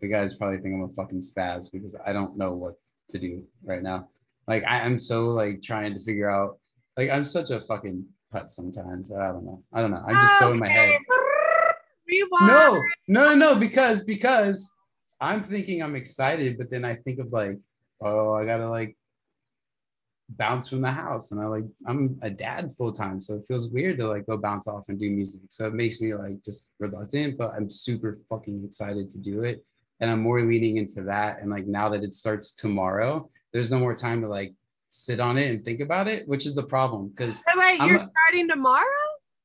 the 0.00 0.08
guys 0.08 0.34
probably 0.34 0.58
think 0.58 0.74
I'm 0.74 0.82
a 0.82 0.88
fucking 0.88 1.20
spaz 1.20 1.70
because 1.72 1.96
I 2.06 2.12
don't 2.12 2.36
know 2.36 2.52
what 2.52 2.74
to 3.10 3.18
do 3.18 3.44
right 3.64 3.82
now. 3.82 4.08
Like 4.46 4.64
I, 4.64 4.80
I'm 4.80 4.98
so 4.98 5.26
like 5.28 5.62
trying 5.62 5.94
to 5.94 6.00
figure 6.00 6.30
out. 6.30 6.58
Like 6.96 7.10
I'm 7.10 7.24
such 7.24 7.50
a 7.50 7.60
fucking 7.60 8.04
put 8.30 8.50
sometimes. 8.50 9.12
I 9.12 9.32
don't 9.32 9.44
know. 9.44 9.62
I 9.72 9.80
don't 9.80 9.90
know. 9.90 10.02
I'm 10.06 10.14
just 10.14 10.38
so 10.38 10.52
in 10.52 10.58
my 10.58 10.68
head. 10.68 10.98
No, 12.40 12.82
no, 13.08 13.28
no, 13.28 13.34
no, 13.34 13.54
because 13.54 14.04
because 14.04 14.70
I'm 15.20 15.42
thinking 15.42 15.82
I'm 15.82 15.96
excited, 15.96 16.58
but 16.58 16.70
then 16.70 16.84
I 16.84 16.96
think 16.96 17.18
of 17.18 17.32
like, 17.32 17.58
oh, 18.00 18.34
I 18.34 18.44
gotta 18.44 18.68
like 18.68 18.96
bounce 20.28 20.68
from 20.68 20.82
the 20.82 20.90
house, 20.90 21.32
and 21.32 21.40
I 21.40 21.46
like 21.46 21.64
I'm 21.86 22.18
a 22.22 22.30
dad 22.30 22.74
full 22.76 22.92
time, 22.92 23.20
so 23.20 23.34
it 23.36 23.46
feels 23.48 23.70
weird 23.70 23.98
to 23.98 24.08
like 24.08 24.26
go 24.26 24.36
bounce 24.36 24.68
off 24.68 24.88
and 24.88 24.98
do 24.98 25.10
music. 25.10 25.42
So 25.48 25.66
it 25.66 25.74
makes 25.74 26.00
me 26.00 26.14
like 26.14 26.42
just 26.44 26.74
reluctant, 26.78 27.38
but 27.38 27.52
I'm 27.54 27.70
super 27.70 28.16
fucking 28.28 28.62
excited 28.64 29.08
to 29.10 29.18
do 29.18 29.42
it, 29.44 29.64
and 30.04 30.10
I'm 30.12 30.20
more 30.20 30.42
leaning 30.42 30.76
into 30.76 31.02
that. 31.04 31.40
And 31.40 31.50
like 31.50 31.66
now 31.66 31.88
that 31.88 32.04
it 32.04 32.12
starts 32.12 32.52
tomorrow, 32.52 33.30
there's 33.54 33.70
no 33.70 33.78
more 33.78 33.94
time 33.94 34.20
to 34.20 34.28
like 34.28 34.52
sit 34.90 35.18
on 35.18 35.38
it 35.38 35.50
and 35.50 35.64
think 35.64 35.80
about 35.80 36.08
it, 36.08 36.28
which 36.28 36.44
is 36.44 36.54
the 36.54 36.62
problem. 36.62 37.08
Because 37.08 37.40
Wait, 37.56 37.80
I'm 37.80 37.88
you're 37.88 37.96
a- 37.96 38.00
starting 38.10 38.48
tomorrow 38.48 38.84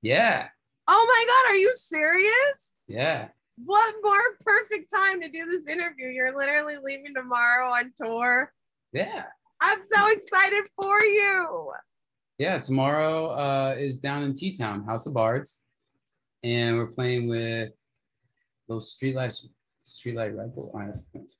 yeah, 0.02 0.48
oh 0.88 1.06
my 1.14 1.26
god 1.28 1.54
are 1.54 1.58
you 1.58 1.74
serious 1.76 2.80
yeah. 2.88 3.28
what 3.66 3.94
more 4.02 4.22
perfect 4.46 4.90
time 4.90 5.20
to 5.22 5.28
do 5.28 5.44
this 5.46 5.68
interview 5.68 6.08
you're 6.08 6.34
literally 6.38 6.78
leaving 6.82 7.14
tomorrow 7.14 7.68
on 7.68 7.92
tour 7.98 8.54
Yeah. 8.94 9.26
i'm 9.62 9.80
so 9.84 10.10
excited 10.12 10.64
for 10.82 11.02
you 11.04 11.70
Yeah, 12.38 12.60
tomorrow 12.60 13.28
uh, 13.32 13.76
is 13.78 13.98
down 13.98 14.24
in 14.24 14.34
T 14.34 14.54
Town, 14.56 14.86
House 14.86 15.06
of 15.06 15.14
Bards, 15.14 15.62
and 16.44 16.78
we're 16.78 16.88
playing 16.98 17.28
with 17.28 17.72
those 18.70 18.96
streetlights. 18.96 19.46
Streetlight 19.90 20.36
rifle. 20.36 20.72
I 20.78 20.86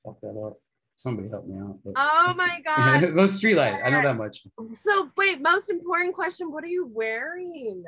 fuck 0.04 0.20
that 0.22 0.38
up. 0.38 0.58
Somebody 0.96 1.28
help 1.28 1.46
me 1.46 1.58
out. 1.58 1.78
but- 1.84 1.94
oh 1.96 2.34
my 2.36 2.60
god 2.64 3.14
those 3.16 3.40
streetlight. 3.40 3.82
I 3.84 3.88
know 3.90 4.02
that 4.02 4.16
much. 4.16 4.44
so 4.74 5.10
wait 5.16 5.40
most 5.40 5.70
important 5.70 6.14
question 6.14 6.52
what 6.52 6.62
are 6.64 6.68
you 6.68 6.86
wearing 6.92 7.84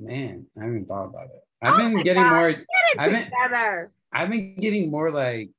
Man, 0.00 0.46
I 0.60 0.64
haven't 0.64 0.86
thought 0.86 1.04
about 1.06 1.26
it. 1.26 1.42
I've 1.60 1.74
Oh 1.74 1.76
been 1.78 2.02
getting 2.02 2.22
God. 2.22 2.40
more. 2.40 2.50
Get 2.52 2.60
it 2.60 2.98
I 2.98 3.02
haven't- 3.04 3.24
together 3.24 3.92
I've 4.12 4.30
been 4.30 4.56
getting 4.56 4.90
more 4.90 5.10
like 5.10 5.50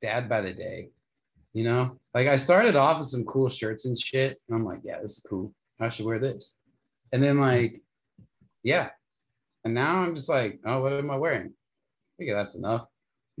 dad 0.00 0.28
by 0.28 0.40
the 0.40 0.52
day. 0.52 0.90
You 1.54 1.64
know, 1.64 1.98
like 2.14 2.26
I 2.28 2.36
started 2.36 2.76
off 2.76 2.98
with 2.98 3.08
some 3.08 3.24
cool 3.24 3.48
shirts 3.48 3.84
and 3.84 3.98
shit, 3.98 4.40
and 4.48 4.56
I'm 4.56 4.64
like, 4.64 4.80
yeah, 4.82 5.00
this 5.00 5.12
is 5.18 5.26
cool. 5.28 5.54
I 5.80 5.88
should 5.88 6.06
wear 6.06 6.18
this. 6.18 6.58
And 7.12 7.22
then 7.22 7.38
like, 7.38 7.76
yeah, 8.64 8.88
and 9.64 9.74
now 9.74 10.02
I'm 10.02 10.14
just 10.14 10.28
like, 10.30 10.60
oh, 10.64 10.80
what 10.80 10.92
am 10.94 11.10
I 11.10 11.16
wearing? 11.16 11.52
Think 12.22 12.36
that's 12.36 12.54
enough. 12.54 12.86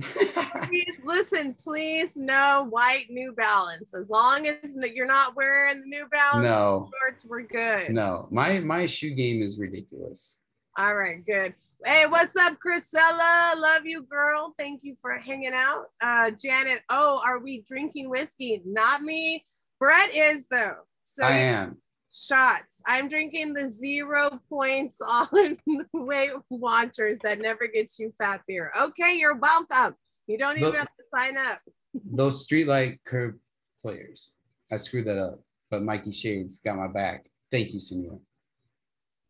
please 0.00 1.00
listen 1.04 1.54
please 1.62 2.16
no 2.16 2.66
white 2.70 3.04
new 3.10 3.30
balance 3.32 3.92
as 3.92 4.08
long 4.08 4.48
as 4.48 4.74
you're 4.94 5.06
not 5.06 5.36
wearing 5.36 5.80
the 5.80 5.86
new 5.86 6.06
balance 6.10 6.42
no, 6.42 6.88
shorts 6.98 7.26
we're 7.26 7.42
good 7.42 7.90
no, 7.90 8.26
my 8.30 8.58
my 8.58 8.86
shoe 8.86 9.10
game 9.10 9.42
is 9.42 9.58
ridiculous. 9.58 10.38
All 10.78 10.94
right, 10.94 11.22
good. 11.26 11.52
Hey, 11.84 12.06
what's 12.06 12.34
up, 12.34 12.56
Chrisella? 12.66 13.60
Love 13.60 13.84
you, 13.84 14.04
girl. 14.04 14.54
Thank 14.58 14.82
you 14.82 14.96
for 15.02 15.18
hanging 15.18 15.52
out. 15.52 15.84
Uh, 16.00 16.30
Janet, 16.30 16.80
oh, 16.88 17.20
are 17.26 17.40
we 17.40 17.62
drinking 17.68 18.08
whiskey? 18.08 18.62
Not 18.64 19.02
me. 19.02 19.44
Brett 19.78 20.16
is 20.16 20.46
though. 20.50 20.76
So 21.02 21.24
I 21.24 21.36
am. 21.36 21.76
Shots. 22.14 22.82
I'm 22.86 23.08
drinking 23.08 23.54
the 23.54 23.66
zero 23.66 24.30
points 24.48 25.00
all 25.00 25.28
in 25.32 25.58
Weight 25.94 26.32
Watchers 26.50 27.18
that 27.20 27.40
never 27.40 27.66
gets 27.66 27.98
you 27.98 28.12
fat 28.18 28.42
beer. 28.46 28.70
Okay, 28.78 29.16
you're 29.18 29.36
welcome. 29.36 29.94
You 30.26 30.36
don't 30.36 30.58
even 30.58 30.74
have 30.74 30.86
to 30.86 31.04
sign 31.16 31.36
up. 31.38 31.60
those 32.12 32.46
streetlight 32.46 32.98
curb 33.04 33.38
players. 33.80 34.36
I 34.70 34.76
screwed 34.76 35.06
that 35.06 35.18
up, 35.18 35.40
but 35.70 35.82
Mikey 35.82 36.12
Shades 36.12 36.58
got 36.58 36.76
my 36.76 36.88
back. 36.88 37.24
Thank 37.50 37.72
you, 37.72 37.80
Senor. 37.80 38.18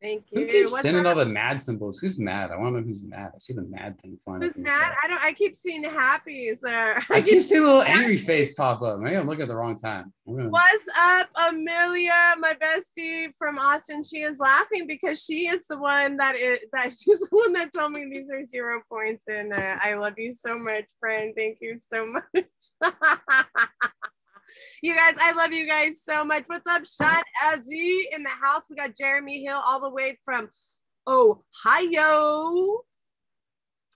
Thank 0.03 0.25
you. 0.31 0.41
Who 0.41 0.47
keeps 0.47 0.73
What's 0.73 0.83
sending 0.83 1.07
all 1.07 1.15
the 1.15 1.25
mad 1.25 1.63
symbols? 1.63 2.01
Who's 2.01 2.19
mad? 2.19 2.51
I 2.51 2.57
want 2.57 2.75
to 2.75 2.81
know 2.81 2.87
who's 2.87 3.05
mad. 3.05 3.31
I 3.37 3.39
see 3.39 3.53
the 3.53 3.63
mad 3.63 4.01
thing 4.01 4.19
flying. 4.25 4.43
Who's 4.43 4.59
mad? 4.59 4.97
I 5.03 5.07
don't. 5.07 5.23
I 5.23 5.33
keep 5.33 5.55
seeing 5.55 5.85
happy. 5.85 6.51
Or 6.51 6.59
I, 6.67 7.05
I 7.11 7.23
keep 7.23 7.41
seeing 7.41 7.63
a 7.63 7.67
little 7.67 7.83
angry 7.83 8.17
face 8.17 8.53
pop 8.55 8.83
up. 8.83 8.99
Maybe 8.99 9.17
I'm 9.17 9.29
looking 9.29 9.43
at 9.43 9.49
the 9.49 9.55
wrong 9.55 9.79
time. 9.79 10.13
Gonna... 10.27 10.49
What's 10.49 10.89
up, 10.99 11.29
Amelia, 11.49 12.35
my 12.39 12.55
bestie 12.55 13.33
from 13.39 13.61
Austin? 13.61 14.03
She 14.03 14.23
is 14.23 14.41
laughing 14.41 14.89
because 14.89 15.23
she 15.23 15.47
is 15.47 15.69
the 15.69 15.79
one 15.79 16.17
that 16.17 16.35
is 16.35 16.59
that 16.73 16.93
she's 16.93 17.21
the 17.21 17.29
one 17.31 17.53
that 17.53 17.73
told 17.73 17.93
me 17.93 18.11
these 18.13 18.29
are 18.29 18.45
zero 18.47 18.83
points, 18.91 19.29
and 19.29 19.53
uh, 19.53 19.77
I 19.81 19.95
love 19.95 20.15
you 20.19 20.33
so 20.33 20.59
much, 20.59 20.87
friend. 20.99 21.33
Thank 21.37 21.59
you 21.61 21.79
so 21.79 22.07
much. 22.35 22.93
You 24.83 24.95
guys, 24.95 25.15
I 25.21 25.33
love 25.33 25.53
you 25.53 25.67
guys 25.67 26.03
so 26.03 26.25
much. 26.25 26.45
What's 26.47 26.67
up, 26.67 26.85
Sean 26.85 27.23
Azzy 27.45 28.03
in 28.13 28.23
the 28.23 28.31
house? 28.31 28.63
We 28.69 28.77
got 28.77 28.97
Jeremy 28.97 29.45
Hill 29.45 29.61
all 29.67 29.81
the 29.81 29.91
way 29.91 30.19
from 30.25 30.49
Ohio. 31.07 32.81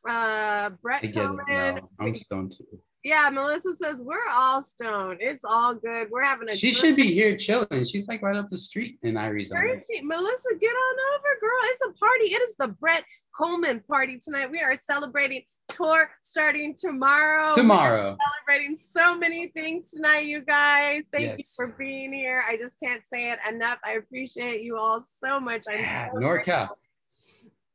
Uh, 0.08 0.70
Brett 0.82 1.02
get 1.02 1.30
it 1.48 1.84
I'm 2.00 2.14
stoned 2.14 2.52
too. 2.56 2.80
Yeah, 3.06 3.30
Melissa 3.32 3.72
says 3.76 4.00
we're 4.02 4.18
all 4.34 4.60
stoned. 4.60 5.18
It's 5.20 5.44
all 5.44 5.76
good. 5.76 6.08
We're 6.10 6.24
having 6.24 6.48
a. 6.48 6.56
She 6.56 6.72
should 6.72 6.96
be 6.96 7.14
here 7.14 7.36
chilling. 7.36 7.84
She's 7.84 8.08
like 8.08 8.20
right 8.20 8.34
up 8.34 8.48
the 8.48 8.56
street 8.56 8.98
in 9.04 9.16
Arizona. 9.16 9.62
Melissa, 10.02 10.48
get 10.60 10.72
on 10.72 10.96
over, 11.14 11.40
girl. 11.40 11.58
It's 11.66 11.82
a 11.86 11.92
party. 11.92 12.24
It 12.24 12.42
is 12.42 12.56
the 12.58 12.66
Brett 12.66 13.04
Coleman 13.32 13.78
party 13.88 14.18
tonight. 14.18 14.50
We 14.50 14.58
are 14.58 14.74
celebrating 14.74 15.42
tour 15.68 16.10
starting 16.22 16.74
tomorrow. 16.74 17.54
Tomorrow. 17.54 18.16
celebrating 18.48 18.76
so 18.76 19.16
many 19.16 19.46
things 19.54 19.92
tonight, 19.92 20.26
you 20.26 20.40
guys. 20.40 21.04
Thank 21.12 21.38
yes. 21.38 21.56
you 21.60 21.64
for 21.64 21.76
being 21.78 22.12
here. 22.12 22.42
I 22.48 22.56
just 22.56 22.80
can't 22.80 23.02
say 23.12 23.30
it 23.30 23.38
enough. 23.48 23.78
I 23.84 23.92
appreciate 23.92 24.62
you 24.62 24.78
all 24.78 25.00
so 25.00 25.38
much. 25.38 25.66
I'm 25.70 25.78
yeah, 25.78 26.10
so 26.10 26.18
NorCal. 26.18 26.42
Grateful. 26.44 26.78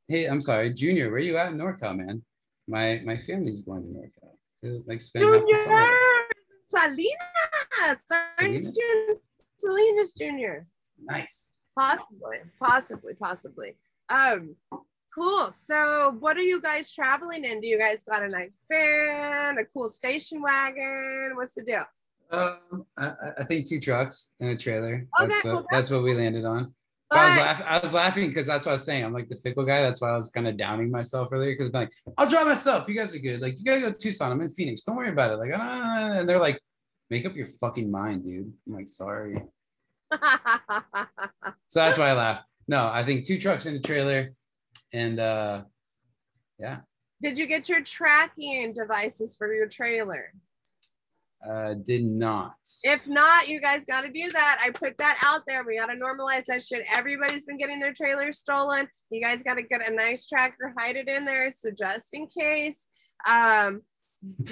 Hey, 0.09 0.25
I'm 0.25 0.41
sorry, 0.41 0.73
Junior. 0.73 1.09
Where 1.09 1.21
you 1.21 1.37
at 1.37 1.53
in 1.53 1.57
NorCal, 1.57 1.95
man? 1.95 2.21
My 2.67 3.01
my 3.05 3.15
family's 3.15 3.61
going 3.61 3.83
to 3.83 3.87
NorCal 3.87 4.20
like 4.63 5.01
spend 5.01 5.25
Junior! 5.25 5.55
Salinas! 6.67 7.11
Salinas? 8.07 8.79
Salinas 9.57 10.13
Jr. 10.13 10.65
Nice. 11.03 11.57
Possibly, 11.77 12.37
possibly, 12.59 13.13
possibly. 13.13 13.75
Um, 14.09 14.55
cool. 15.13 15.49
So, 15.51 16.15
what 16.19 16.37
are 16.37 16.41
you 16.41 16.61
guys 16.61 16.91
traveling 16.91 17.43
in? 17.45 17.61
Do 17.61 17.67
you 17.67 17.79
guys 17.79 18.03
got 18.03 18.23
a 18.23 18.27
nice 18.27 18.63
van, 18.69 19.57
a 19.57 19.65
cool 19.65 19.89
station 19.89 20.41
wagon? 20.41 21.31
What's 21.35 21.53
the 21.53 21.63
deal? 21.63 21.85
Um, 22.31 22.85
I, 22.97 23.11
I 23.39 23.43
think 23.43 23.67
two 23.67 23.79
trucks 23.79 24.33
and 24.39 24.49
a 24.49 24.57
trailer. 24.57 25.07
Okay, 25.19 25.27
that's, 25.27 25.43
what, 25.43 25.65
that's 25.71 25.89
what 25.91 26.03
we 26.03 26.13
landed 26.13 26.45
on. 26.45 26.73
I 27.11 27.25
was, 27.25 27.37
laugh- 27.37 27.63
I 27.65 27.79
was 27.79 27.93
laughing 27.93 28.27
because 28.29 28.47
that's 28.47 28.65
what 28.65 28.71
I 28.71 28.73
was 28.73 28.85
saying. 28.85 29.03
I'm 29.03 29.13
like 29.13 29.27
the 29.27 29.35
fickle 29.35 29.65
guy. 29.65 29.81
That's 29.81 30.01
why 30.01 30.09
I 30.09 30.15
was 30.15 30.29
kind 30.29 30.47
of 30.47 30.55
downing 30.57 30.89
myself 30.89 31.29
earlier 31.31 31.51
because 31.51 31.67
I'm 31.67 31.73
like, 31.73 31.91
I'll 32.17 32.27
drive 32.27 32.47
myself. 32.47 32.87
You 32.87 32.95
guys 32.95 33.13
are 33.13 33.19
good. 33.19 33.41
Like, 33.41 33.55
you 33.57 33.65
gotta 33.65 33.81
go 33.81 33.91
to 33.91 33.97
Tucson. 33.97 34.31
I'm 34.31 34.41
in 34.41 34.49
Phoenix. 34.49 34.83
Don't 34.83 34.95
worry 34.95 35.09
about 35.09 35.31
it. 35.31 35.37
Like, 35.37 35.51
ah, 35.53 36.11
and 36.13 36.29
they're 36.29 36.39
like, 36.39 36.59
make 37.09 37.25
up 37.25 37.35
your 37.35 37.47
fucking 37.47 37.91
mind, 37.91 38.23
dude. 38.23 38.51
I'm 38.65 38.73
like, 38.73 38.87
sorry. 38.87 39.41
so 40.11 41.79
that's 41.79 41.97
why 41.97 42.09
I 42.09 42.13
laughed. 42.13 42.47
No, 42.67 42.87
I 42.87 43.03
think 43.03 43.25
two 43.25 43.37
trucks 43.37 43.65
in 43.65 43.75
a 43.75 43.79
trailer, 43.79 44.33
and 44.93 45.19
uh, 45.19 45.63
yeah. 46.59 46.79
Did 47.21 47.37
you 47.37 47.45
get 47.45 47.67
your 47.67 47.81
tracking 47.81 48.73
devices 48.73 49.35
for 49.35 49.53
your 49.53 49.67
trailer? 49.67 50.33
Uh, 51.47 51.73
did 51.73 52.05
not. 52.05 52.53
If 52.83 53.07
not, 53.07 53.47
you 53.47 53.59
guys 53.59 53.83
got 53.85 54.01
to 54.01 54.11
do 54.11 54.29
that. 54.31 54.59
I 54.63 54.69
put 54.69 54.97
that 54.99 55.19
out 55.25 55.41
there. 55.47 55.63
We 55.65 55.77
got 55.77 55.87
to 55.87 55.95
normalize 55.95 56.45
that 56.45 56.63
shit. 56.63 56.85
Everybody's 56.93 57.45
been 57.45 57.57
getting 57.57 57.79
their 57.79 57.93
trailers 57.93 58.37
stolen. 58.39 58.87
You 59.09 59.21
guys 59.21 59.41
got 59.41 59.55
to 59.55 59.63
get 59.63 59.87
a 59.87 59.93
nice 59.93 60.27
tracker, 60.27 60.73
hide 60.77 60.97
it 60.97 61.07
in 61.07 61.25
there. 61.25 61.49
So 61.49 61.71
just 61.71 62.09
in 62.13 62.27
case, 62.27 62.87
um, 63.27 63.81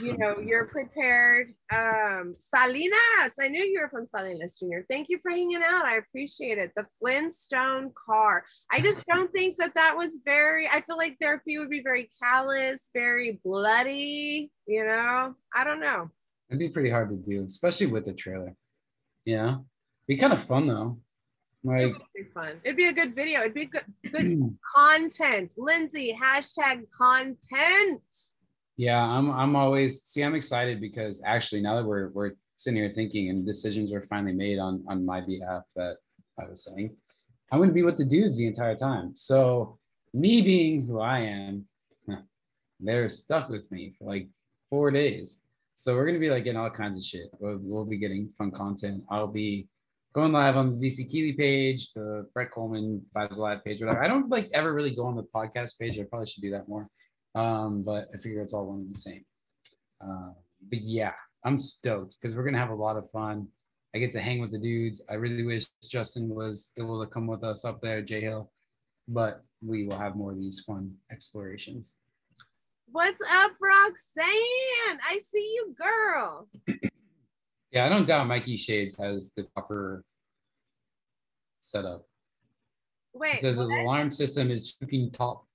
you 0.01 0.17
know, 0.17 0.39
you're 0.45 0.65
prepared. 0.65 1.53
Um, 1.71 2.33
Salinas, 2.39 3.35
I 3.39 3.47
knew 3.49 3.63
you 3.63 3.81
were 3.81 3.89
from 3.89 4.05
Salinas 4.05 4.57
Junior. 4.57 4.85
Thank 4.89 5.09
you 5.09 5.19
for 5.21 5.29
hanging 5.29 5.61
out. 5.63 5.85
I 5.85 5.97
appreciate 5.97 6.57
it. 6.57 6.71
The 6.75 6.85
Flintstone 6.99 7.91
car. 7.93 8.43
I 8.71 8.79
just 8.79 9.05
don't 9.13 9.31
think 9.31 9.57
that 9.57 9.75
that 9.75 9.95
was 9.95 10.19
very, 10.25 10.67
I 10.67 10.81
feel 10.81 10.97
like 10.97 11.17
their 11.19 11.41
few 11.45 11.59
would 11.59 11.69
be 11.69 11.83
very 11.83 12.09
callous, 12.21 12.89
very 12.95 13.39
bloody, 13.43 14.51
you 14.65 14.83
know, 14.83 15.35
I 15.53 15.63
don't 15.63 15.79
know. 15.79 16.09
It'd 16.49 16.59
be 16.59 16.69
pretty 16.69 16.89
hard 16.89 17.09
to 17.09 17.17
do, 17.17 17.45
especially 17.45 17.87
with 17.87 18.05
the 18.05 18.13
trailer. 18.13 18.55
Yeah, 19.25 19.57
be 20.07 20.17
kind 20.17 20.33
of 20.33 20.41
fun 20.41 20.67
though. 20.67 20.99
Like, 21.63 21.81
it 21.81 21.93
would 21.93 22.01
be 22.15 22.23
fun. 22.23 22.61
It'd 22.63 22.77
be 22.77 22.87
a 22.87 22.93
good 22.93 23.13
video. 23.13 23.41
It'd 23.41 23.53
be 23.53 23.65
good, 23.65 23.83
good 24.11 24.57
content. 24.75 25.53
Lindsay, 25.57 26.17
hashtag 26.19 26.89
content. 26.89 28.01
Yeah, 28.77 29.03
I'm. 29.03 29.29
I'm 29.31 29.55
always 29.55 30.03
see. 30.03 30.23
I'm 30.23 30.35
excited 30.35 30.79
because 30.79 31.21
actually 31.25 31.61
now 31.61 31.75
that 31.75 31.85
we're 31.85 32.09
we're 32.09 32.31
sitting 32.55 32.81
here 32.81 32.89
thinking 32.89 33.29
and 33.29 33.45
decisions 33.45 33.91
were 33.91 34.05
finally 34.05 34.33
made 34.33 34.57
on 34.57 34.83
on 34.87 35.05
my 35.05 35.21
behalf 35.21 35.63
that 35.75 35.97
I 36.39 36.49
was 36.49 36.63
saying, 36.63 36.95
I'm 37.51 37.59
going 37.59 37.69
to 37.69 37.73
be 37.73 37.83
with 37.83 37.97
the 37.97 38.05
dudes 38.05 38.37
the 38.37 38.47
entire 38.47 38.75
time. 38.75 39.15
So 39.15 39.77
me 40.13 40.41
being 40.41 40.85
who 40.85 40.99
I 40.99 41.19
am, 41.19 41.65
they're 42.79 43.09
stuck 43.09 43.49
with 43.49 43.69
me 43.71 43.93
for 43.97 44.05
like 44.05 44.29
four 44.69 44.91
days. 44.91 45.41
So 45.79 45.95
we're 45.95 46.05
gonna 46.05 46.19
be 46.19 46.29
like 46.29 46.43
getting 46.43 46.59
all 46.59 46.69
kinds 46.69 46.97
of 46.97 47.05
shit. 47.05 47.29
We'll, 47.39 47.57
we'll 47.61 47.85
be 47.85 47.97
getting 47.97 48.27
fun 48.37 48.51
content. 48.51 49.01
I'll 49.09 49.27
be 49.27 49.69
going 50.11 50.33
live 50.33 50.57
on 50.57 50.71
the 50.71 50.75
ZeeCeeKeely 50.75 51.37
page, 51.37 51.93
the 51.93 52.27
Brett 52.33 52.51
Coleman 52.51 53.01
Vibes 53.15 53.37
Alive 53.37 53.63
page, 53.63 53.79
whatever. 53.79 54.03
I 54.03 54.09
don't 54.09 54.27
like 54.27 54.49
ever 54.53 54.73
really 54.73 54.93
go 54.93 55.05
on 55.05 55.15
the 55.15 55.23
podcast 55.33 55.79
page. 55.79 55.97
I 55.97 56.03
probably 56.03 56.27
should 56.27 56.41
do 56.41 56.51
that 56.51 56.67
more. 56.67 56.89
Um, 57.33 57.83
but 57.83 58.09
I 58.13 58.17
figure 58.17 58.41
it's 58.41 58.51
all 58.51 58.65
one 58.65 58.79
and 58.79 58.93
the 58.93 58.99
same. 58.99 59.23
Uh, 60.01 60.33
but 60.69 60.81
yeah, 60.81 61.13
I'm 61.45 61.61
stoked 61.61 62.17
because 62.19 62.35
we're 62.35 62.43
gonna 62.43 62.57
have 62.57 62.71
a 62.71 62.75
lot 62.75 62.97
of 62.97 63.09
fun. 63.09 63.47
I 63.95 63.99
get 63.99 64.11
to 64.11 64.19
hang 64.19 64.41
with 64.41 64.51
the 64.51 64.59
dudes. 64.59 65.01
I 65.09 65.13
really 65.13 65.45
wish 65.45 65.65
Justin 65.89 66.27
was 66.27 66.73
able 66.77 67.01
to 67.01 67.09
come 67.09 67.25
with 67.25 67.45
us 67.45 67.63
up 67.63 67.79
there, 67.79 68.01
J 68.01 68.19
Hill, 68.19 68.51
but 69.07 69.45
we 69.65 69.85
will 69.85 69.97
have 69.97 70.17
more 70.17 70.33
of 70.33 70.39
these 70.39 70.59
fun 70.59 70.93
explorations. 71.09 71.95
What's 72.91 73.21
up, 73.21 73.51
Roxanne? 73.61 74.99
I 75.07 75.19
see 75.21 75.47
you, 75.55 75.75
girl. 75.77 76.47
yeah, 77.71 77.85
I 77.85 77.89
don't 77.89 78.07
doubt 78.07 78.27
Mikey 78.27 78.57
Shades 78.57 78.97
has 78.97 79.31
the 79.35 79.43
proper 79.53 80.03
setup. 81.59 82.05
Wait, 83.13 83.35
it 83.35 83.41
says 83.41 83.57
what? 83.57 83.69
his 83.69 83.71
alarm 83.71 84.11
system 84.11 84.49
is 84.49 84.75
keeping 84.79 85.11
top, 85.11 85.45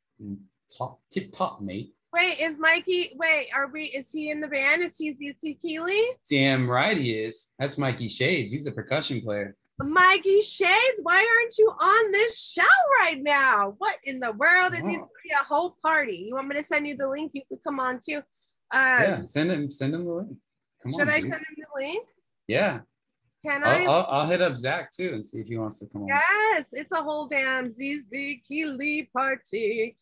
top, 0.77 1.01
tip 1.11 1.33
top, 1.33 1.61
mate. 1.61 1.93
Wait, 2.13 2.39
is 2.39 2.61
Mikey? 2.61 3.17
Wait, 3.17 3.49
are 3.53 3.67
we? 3.67 3.85
Is 3.87 4.13
he 4.13 4.31
in 4.31 4.41
the 4.41 4.47
band? 4.47 4.83
Is 4.83 4.97
he 4.99 5.13
ZeeCeeKeely? 5.13 6.11
Damn 6.31 6.71
right 6.71 6.97
he 6.97 7.13
is. 7.15 7.53
That's 7.59 7.79
Mikey 7.79 8.09
Shades. 8.09 8.53
He's 8.53 8.69
a 8.69 8.73
percussion 8.73 9.21
player. 9.21 9.57
Mikey 9.81 10.41
Shades, 10.41 11.01
why 11.03 11.17
aren't 11.17 11.59
you 11.59 11.69
on 11.69 12.13
this 12.13 12.41
show 12.41 12.63
right 13.01 13.21
now? 13.21 13.75
What 13.79 13.97
in 14.05 14.21
the 14.21 14.33
world? 14.33 14.73
It 14.73 14.85
needs 14.85 15.03
to 15.03 15.09
be 15.25 15.31
a 15.33 15.45
whole 15.45 15.77
party. 15.83 16.27
You 16.29 16.37
want 16.37 16.49
me 16.49 16.55
to 16.55 16.63
send 16.63 16.87
you 16.87 16.97
the 16.97 17.09
link? 17.09 17.33
You 17.35 17.43
could 17.49 17.63
come 17.65 17.81
on 17.81 17.99
too. 17.99 18.19
Um, 18.19 18.23
yeah, 18.73 19.21
send 19.21 19.51
him. 19.51 19.71
Send 19.71 19.95
him 19.95 20.05
the 20.05 20.13
link. 20.13 20.37
Come 20.83 20.93
should 20.93 21.01
on, 21.03 21.11
I 21.11 21.21
dude. 21.21 21.31
send 21.31 21.43
him 21.43 21.57
the 21.59 21.81
link? 21.81 22.07
Yeah. 22.47 22.81
Can 23.45 23.65
I'll, 23.65 23.71
I? 23.71 23.85
I'll, 23.85 24.07
I'll, 24.11 24.27
hit 24.27 24.41
up 24.41 24.57
Zach 24.57 24.93
too 24.93 25.11
and 25.13 25.27
see 25.27 25.41
if 25.41 25.49
he 25.49 25.59
wants 25.59 25.81
to 25.81 25.87
come 25.87 26.03
on. 26.03 26.09
Yes, 26.09 26.69
it's 26.73 26.93
a 26.93 27.03
whole 27.03 27.27
damn 27.27 27.71
ZZ 27.73 28.37
Keeley 28.47 29.11
party. 29.13 29.97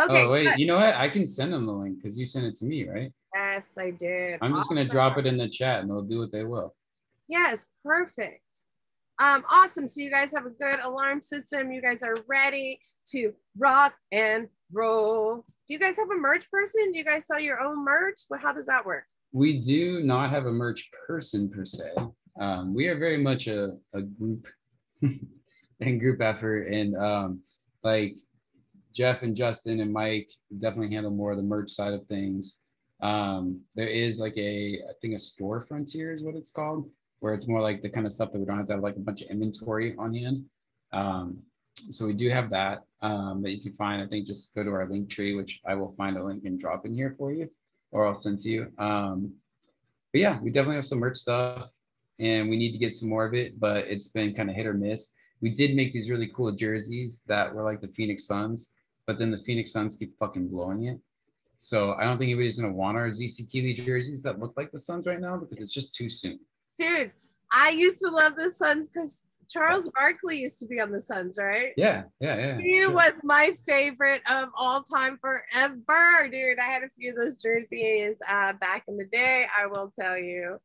Okay. 0.00 0.24
Oh 0.24 0.30
wait, 0.30 0.56
you 0.56 0.66
know 0.66 0.76
what? 0.76 0.94
I 0.94 1.08
can 1.08 1.26
send 1.26 1.52
him 1.52 1.66
the 1.66 1.72
link 1.72 1.98
because 1.98 2.18
you 2.18 2.24
sent 2.24 2.46
it 2.46 2.54
to 2.56 2.64
me, 2.64 2.88
right? 2.88 3.12
Yes, 3.34 3.72
I 3.76 3.90
did. 3.90 4.38
I'm 4.40 4.52
just 4.52 4.66
awesome. 4.66 4.78
gonna 4.78 4.88
drop 4.88 5.18
it 5.18 5.26
in 5.26 5.36
the 5.36 5.48
chat 5.48 5.80
and 5.80 5.90
they'll 5.90 6.02
do 6.02 6.18
what 6.18 6.32
they 6.32 6.44
will. 6.44 6.74
Yes, 7.28 7.66
perfect. 7.84 8.40
Um, 9.20 9.44
awesome. 9.50 9.88
So 9.88 10.00
you 10.00 10.10
guys 10.10 10.32
have 10.32 10.46
a 10.46 10.50
good 10.50 10.80
alarm 10.80 11.20
system. 11.20 11.72
You 11.72 11.82
guys 11.82 12.02
are 12.02 12.14
ready 12.28 12.78
to 13.08 13.32
rock 13.56 13.94
and 14.12 14.48
roll. 14.72 15.44
Do 15.66 15.74
you 15.74 15.80
guys 15.80 15.96
have 15.96 16.10
a 16.10 16.16
merch 16.16 16.48
person? 16.50 16.92
Do 16.92 16.98
you 16.98 17.04
guys 17.04 17.26
sell 17.26 17.40
your 17.40 17.60
own 17.60 17.84
merch? 17.84 18.20
Well, 18.30 18.40
how 18.40 18.52
does 18.52 18.66
that 18.66 18.86
work? 18.86 19.04
We 19.32 19.60
do 19.60 20.00
not 20.02 20.30
have 20.30 20.46
a 20.46 20.52
merch 20.52 20.88
person 21.06 21.50
per 21.50 21.64
se. 21.64 21.90
Um, 22.40 22.74
we 22.74 22.86
are 22.86 22.98
very 22.98 23.18
much 23.18 23.48
a, 23.48 23.72
a 23.92 24.02
group 24.02 24.46
and 25.80 26.00
group 26.00 26.20
effort. 26.22 26.68
And 26.68 26.96
um, 26.96 27.42
like 27.82 28.16
Jeff 28.94 29.22
and 29.22 29.36
Justin 29.36 29.80
and 29.80 29.92
Mike 29.92 30.30
definitely 30.58 30.94
handle 30.94 31.12
more 31.12 31.32
of 31.32 31.36
the 31.36 31.42
merch 31.42 31.70
side 31.70 31.92
of 31.92 32.06
things. 32.06 32.60
Um, 33.00 33.60
there 33.74 33.88
is 33.88 34.18
like 34.18 34.36
a, 34.36 34.80
I 34.88 34.92
think 35.00 35.14
a 35.14 35.18
store 35.18 35.62
frontier 35.62 36.12
is 36.12 36.22
what 36.22 36.34
it's 36.34 36.50
called, 36.50 36.88
where 37.20 37.34
it's 37.34 37.48
more 37.48 37.60
like 37.60 37.82
the 37.82 37.90
kind 37.90 38.06
of 38.06 38.12
stuff 38.12 38.30
that 38.32 38.38
we 38.38 38.44
don't 38.44 38.58
have 38.58 38.66
to 38.66 38.74
have 38.74 38.82
like 38.82 38.96
a 38.96 39.00
bunch 39.00 39.22
of 39.22 39.30
inventory 39.30 39.94
on 39.98 40.14
hand. 40.14 40.44
Um, 40.92 41.38
so 41.90 42.06
we 42.06 42.12
do 42.12 42.28
have 42.28 42.50
that 42.50 42.82
um, 43.02 43.42
that 43.42 43.52
you 43.52 43.60
can 43.60 43.72
find. 43.72 44.02
I 44.02 44.06
think 44.06 44.26
just 44.26 44.54
go 44.54 44.64
to 44.64 44.70
our 44.70 44.88
link 44.88 45.08
tree, 45.08 45.34
which 45.34 45.60
I 45.66 45.74
will 45.74 45.92
find 45.92 46.16
a 46.16 46.24
link 46.24 46.44
and 46.44 46.58
drop 46.58 46.86
in 46.86 46.94
here 46.94 47.14
for 47.16 47.32
you, 47.32 47.48
or 47.90 48.06
I'll 48.06 48.14
send 48.14 48.38
to 48.40 48.48
you. 48.48 48.72
Um, 48.78 49.32
but 50.12 50.20
yeah, 50.20 50.40
we 50.40 50.50
definitely 50.50 50.76
have 50.76 50.86
some 50.86 50.98
merch 50.98 51.16
stuff, 51.16 51.70
and 52.18 52.48
we 52.48 52.56
need 52.56 52.72
to 52.72 52.78
get 52.78 52.94
some 52.94 53.08
more 53.08 53.24
of 53.24 53.34
it. 53.34 53.58
But 53.60 53.86
it's 53.86 54.08
been 54.08 54.34
kind 54.34 54.50
of 54.50 54.56
hit 54.56 54.66
or 54.66 54.74
miss. 54.74 55.14
We 55.40 55.50
did 55.50 55.76
make 55.76 55.92
these 55.92 56.10
really 56.10 56.30
cool 56.34 56.50
jerseys 56.52 57.22
that 57.28 57.54
were 57.54 57.62
like 57.62 57.80
the 57.80 57.88
Phoenix 57.88 58.26
Suns, 58.26 58.72
but 59.06 59.18
then 59.18 59.30
the 59.30 59.38
Phoenix 59.38 59.72
Suns 59.72 59.94
keep 59.94 60.18
fucking 60.18 60.48
blowing 60.48 60.86
it. 60.86 60.98
So 61.58 61.94
I 61.94 62.04
don't 62.04 62.18
think 62.18 62.28
anybody's 62.28 62.58
gonna 62.58 62.72
want 62.72 62.96
our 62.96 63.08
ZeeCeeKeely 63.08 63.84
jerseys 63.84 64.22
that 64.22 64.38
look 64.38 64.54
like 64.56 64.72
the 64.72 64.78
Suns 64.78 65.06
right 65.06 65.20
now 65.20 65.36
because 65.36 65.60
it's 65.60 65.72
just 65.72 65.94
too 65.94 66.08
soon. 66.08 66.40
Dude, 66.78 67.12
I 67.52 67.70
used 67.70 68.00
to 68.00 68.08
love 68.10 68.34
the 68.36 68.50
Suns 68.50 68.88
because 68.88 69.24
Charles 69.50 69.90
Barkley 69.94 70.38
used 70.38 70.58
to 70.60 70.66
be 70.66 70.80
on 70.80 70.92
the 70.92 71.00
Suns, 71.00 71.38
right? 71.40 71.72
Yeah, 71.76 72.04
yeah, 72.20 72.36
yeah. 72.36 72.58
He 72.60 72.82
sure. 72.82 72.92
was 72.92 73.12
my 73.24 73.52
favorite 73.66 74.20
of 74.30 74.50
all 74.54 74.82
time 74.82 75.18
forever, 75.20 76.28
dude. 76.30 76.58
I 76.58 76.64
had 76.64 76.82
a 76.82 76.88
few 76.98 77.10
of 77.12 77.16
those 77.16 77.40
jerseys 77.40 78.16
uh, 78.28 78.52
back 78.54 78.84
in 78.88 78.96
the 78.96 79.06
day. 79.06 79.46
I 79.56 79.66
will 79.66 79.92
tell 79.98 80.18
you. 80.18 80.58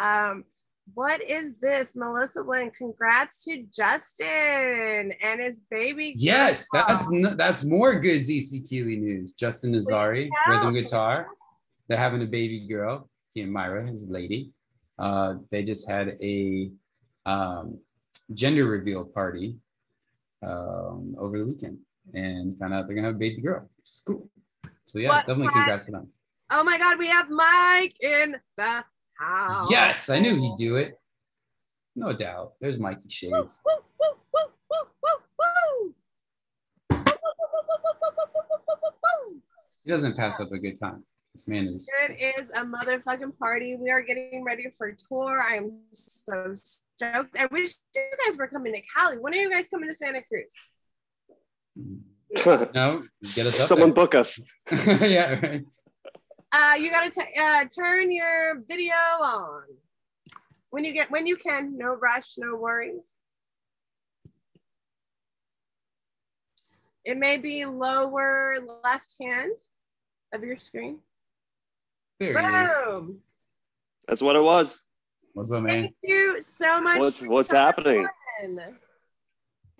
Um, 0.00 0.44
what 0.92 1.22
is 1.22 1.58
this, 1.60 1.94
Melissa 1.96 2.42
Lynn? 2.42 2.70
Congrats 2.70 3.42
to 3.44 3.64
Justin 3.74 5.12
and 5.22 5.40
his 5.40 5.60
baby. 5.70 6.12
Yes, 6.16 6.66
girl. 6.68 6.84
that's 6.86 7.10
n- 7.12 7.36
that's 7.38 7.64
more 7.64 7.98
good 8.00 8.20
ZeeCeeKeely 8.22 9.00
news. 9.00 9.32
Justin 9.32 9.72
Nazari, 9.72 10.28
Yeah. 10.46 10.56
rhythm 10.58 10.74
guitar. 10.74 11.28
They're 11.88 11.96
having 11.98 12.22
a 12.22 12.26
baby 12.26 12.66
girl. 12.68 13.08
He 13.30 13.40
and 13.42 13.52
Myra, 13.52 13.86
his 13.86 14.08
lady. 14.08 14.52
Uh, 14.98 15.34
they 15.50 15.62
just 15.62 15.88
had 15.88 16.16
a 16.22 16.70
um, 17.26 17.78
gender 18.32 18.66
reveal 18.66 19.04
party 19.04 19.56
um, 20.46 21.14
over 21.18 21.38
the 21.38 21.46
weekend 21.46 21.78
and 22.12 22.58
found 22.58 22.74
out 22.74 22.86
they're 22.86 22.94
gonna 22.94 23.08
have 23.08 23.16
a 23.16 23.18
baby 23.18 23.40
girl. 23.40 23.68
It's 23.78 24.02
cool. 24.06 24.28
So 24.84 24.98
yeah, 24.98 25.08
what 25.08 25.26
definitely 25.26 25.52
congrats 25.52 25.86
to 25.86 25.92
them. 25.92 26.08
Oh 26.50 26.62
my 26.62 26.78
God, 26.78 26.98
we 26.98 27.08
have 27.08 27.30
Mike 27.30 27.96
in 28.00 28.36
the 28.56 28.84
house. 29.14 29.70
Yes, 29.70 30.08
I 30.10 30.20
knew 30.20 30.36
he'd 30.36 30.56
do 30.56 30.76
it. 30.76 30.98
No 31.96 32.12
doubt. 32.12 32.54
There's 32.60 32.78
Mikey 32.78 33.08
Shades. 33.08 33.60
He 39.84 39.90
doesn't 39.90 40.16
pass 40.16 40.40
up 40.40 40.50
a 40.52 40.58
good 40.58 40.78
time. 40.78 41.04
This 41.34 41.48
man 41.48 41.66
is 41.66 41.90
It 42.08 42.38
is 42.38 42.50
a 42.50 42.64
motherfucking 42.64 43.36
party. 43.38 43.76
We 43.76 43.90
are 43.90 44.02
getting 44.02 44.44
ready 44.44 44.66
for 44.78 44.86
a 44.88 44.96
tour. 44.96 45.42
I'm 45.42 45.80
so 45.90 46.54
stoked. 46.54 47.36
I 47.36 47.46
wish 47.46 47.74
you 47.94 48.02
guys 48.24 48.36
were 48.36 48.46
coming 48.46 48.72
to 48.72 48.80
Cali. 48.94 49.16
When 49.18 49.32
are 49.32 49.36
you 49.36 49.50
guys 49.50 49.68
coming 49.68 49.88
to 49.88 49.94
Santa 49.94 50.22
Cruz? 50.22 50.52
no 52.74 53.02
get 53.34 53.46
us 53.46 53.60
up 53.60 53.66
Someone 53.66 53.88
there. 53.88 53.94
book 53.94 54.14
us. 54.14 54.38
yeah, 54.70 55.40
right. 55.40 55.64
Uh, 56.52 56.74
you 56.78 56.90
gotta 56.90 57.10
t- 57.10 57.40
uh, 57.40 57.64
turn 57.64 58.12
your 58.12 58.62
video 58.68 58.94
on 58.94 59.62
when 60.70 60.84
you 60.84 60.92
get 60.92 61.10
when 61.10 61.26
you 61.26 61.36
can. 61.36 61.76
No 61.76 61.94
rush, 61.94 62.34
no 62.38 62.54
worries. 62.54 63.18
It 67.04 67.18
may 67.18 67.38
be 67.38 67.64
lower 67.64 68.56
left 68.84 69.14
hand 69.20 69.52
of 70.32 70.44
your 70.44 70.56
screen. 70.56 71.00
There. 72.20 72.34
Boom! 72.86 73.18
That's 74.08 74.22
what 74.22 74.36
it 74.36 74.42
was. 74.42 74.82
What's 75.32 75.50
up, 75.50 75.62
man? 75.62 75.82
Thank 75.82 75.94
you 76.02 76.40
so 76.40 76.80
much. 76.80 76.98
What's 76.98 77.18
for 77.18 77.28
what's 77.28 77.50
happening? 77.50 78.06
on. 78.42 78.74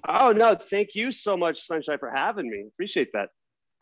Oh 0.08 0.32
no, 0.32 0.54
thank 0.54 0.94
you 0.94 1.10
so 1.10 1.36
much, 1.36 1.60
Sunshine, 1.60 1.98
for 1.98 2.10
having 2.14 2.50
me. 2.50 2.64
Appreciate 2.66 3.08
that. 3.12 3.28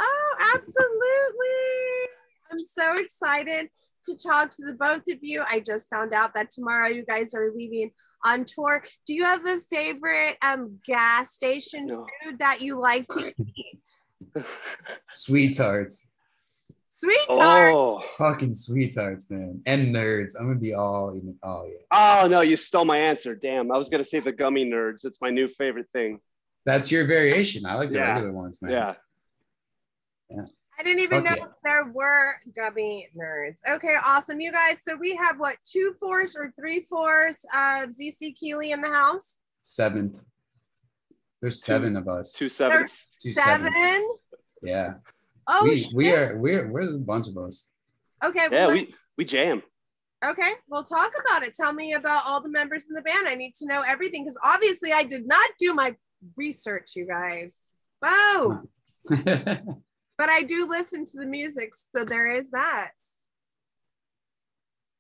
Oh, 0.01 0.35
absolutely. 0.55 2.11
I'm 2.51 2.59
so 2.59 2.95
excited 3.03 3.69
to 4.05 4.17
talk 4.17 4.51
to 4.51 4.65
the 4.67 4.75
both 4.75 5.03
of 5.09 5.19
you. 5.23 5.43
I 5.49 5.61
just 5.61 5.89
found 5.89 6.13
out 6.13 6.35
that 6.35 6.51
tomorrow 6.51 6.89
you 6.89 7.05
guys 7.05 7.35
are 7.35 7.51
leaving 7.55 7.91
on 8.27 8.45
tour. 8.45 8.85
Do 9.07 9.15
you 9.15 9.25
have 9.25 9.47
a 9.47 9.59
favorite 9.61 10.37
um, 10.43 10.79
gas 10.85 11.33
station 11.33 11.87
No. 11.87 12.05
food 12.25 12.39
that 12.41 12.61
you 12.61 12.79
like 12.81 13.07
to 13.09 13.33
eat? 13.57 14.45
Sweethearts. 15.09 16.09
Sweetheart. 17.03 17.75
oh, 17.75 18.01
Fucking 18.19 18.55
sweethearts, 18.55 19.31
man. 19.31 19.61
And 19.67 19.89
nerds. 19.89 20.35
I'm 20.39 20.47
gonna 20.47 20.59
be 20.59 20.75
all 20.75 21.13
even 21.17 21.37
oh 21.43 21.65
yeah. 21.67 21.79
oh 22.25 22.29
no, 22.29 22.41
you 22.43 22.57
stole 22.57 22.85
my 22.85 22.99
answer. 22.99 23.35
Damn, 23.35 23.73
I 23.73 23.77
was 23.79 23.89
gonna 23.89 24.05
say 24.05 24.21
the 24.21 24.33
gummy 24.33 24.65
nerds. 24.65 25.05
It's 25.05 25.21
my 25.21 25.31
new 25.31 25.49
favorite 25.49 25.87
thing. 25.93 26.21
That's 26.65 26.93
your 26.93 27.07
variation. 27.07 27.67
I 27.67 27.75
like 27.75 27.89
the 27.91 27.97
Yeah. 27.97 28.13
regular 28.13 28.33
ones, 28.33 28.63
man. 28.63 28.71
Yeah. 28.73 28.95
Yeah. 30.31 30.45
I 30.79 30.83
didn't 30.85 31.01
even 31.01 31.25
Fuck 31.27 31.37
know 31.39 31.45
yeah. 31.45 31.53
there 31.65 31.85
were 31.93 32.35
gummy 32.57 33.09
nerds. 33.17 33.57
Okay, 33.69 33.95
awesome. 34.05 34.41
You 34.41 34.53
guys, 34.53 34.83
so 34.83 34.97
we 34.97 35.15
have 35.17 35.39
what, 35.39 35.57
two 35.65 35.95
fourths 36.01 36.35
or 36.37 36.53
three 36.59 36.81
fourths 36.81 37.45
of 37.55 37.91
ZeeCeeKeely 37.91 38.73
in 38.73 38.81
the 38.81 38.89
house? 38.89 39.39
Seventh. 39.63 40.25
There's 41.41 41.63
seven 41.65 41.97
of 41.97 42.09
us. 42.09 42.33
Two 42.33 42.49
sevens. 42.49 43.11
Two 43.21 43.33
Seven? 43.33 43.73
sevens. 43.73 44.07
Yeah. 44.63 44.95
Oh, 45.49 45.65
we, 45.65 45.77
shit. 45.77 45.95
we 45.95 46.13
are 46.13 46.37
we're 46.37 46.71
we're 46.71 46.95
a 46.95 46.99
bunch 46.99 47.29
of 47.29 47.37
us. 47.37 47.71
Okay, 48.25 48.47
Yeah, 48.51 48.67
well, 48.67 48.75
we 48.75 48.95
we 49.19 49.25
jam. 49.25 49.63
Okay, 50.25 50.53
well, 50.69 50.85
talk 50.85 51.13
about 51.27 51.43
it. 51.43 51.55
Tell 51.55 51.73
me 51.73 51.95
about 51.95 52.23
all 52.29 52.41
the 52.41 52.49
members 52.49 52.87
in 52.89 52.95
the 52.95 53.03
band. 53.03 53.27
I 53.27 53.35
need 53.35 53.55
to 53.57 53.67
know 53.67 53.83
everything 53.83 54.23
because 54.23 54.39
obviously 54.45 54.93
I 54.93 55.03
did 55.03 55.27
not 55.27 55.51
do 55.59 55.75
my 55.75 55.97
research, 56.37 56.93
you 56.95 57.07
guys. 57.07 57.59
Whoa! 58.01 58.61
But 60.19 60.29
I 60.29 60.43
do 60.43 60.69
listen 60.69 61.05
to 61.07 61.19
the 61.19 61.27
music, 61.27 61.73
so 61.75 62.05
there 62.05 62.31
is 62.31 62.51
that. 62.51 62.91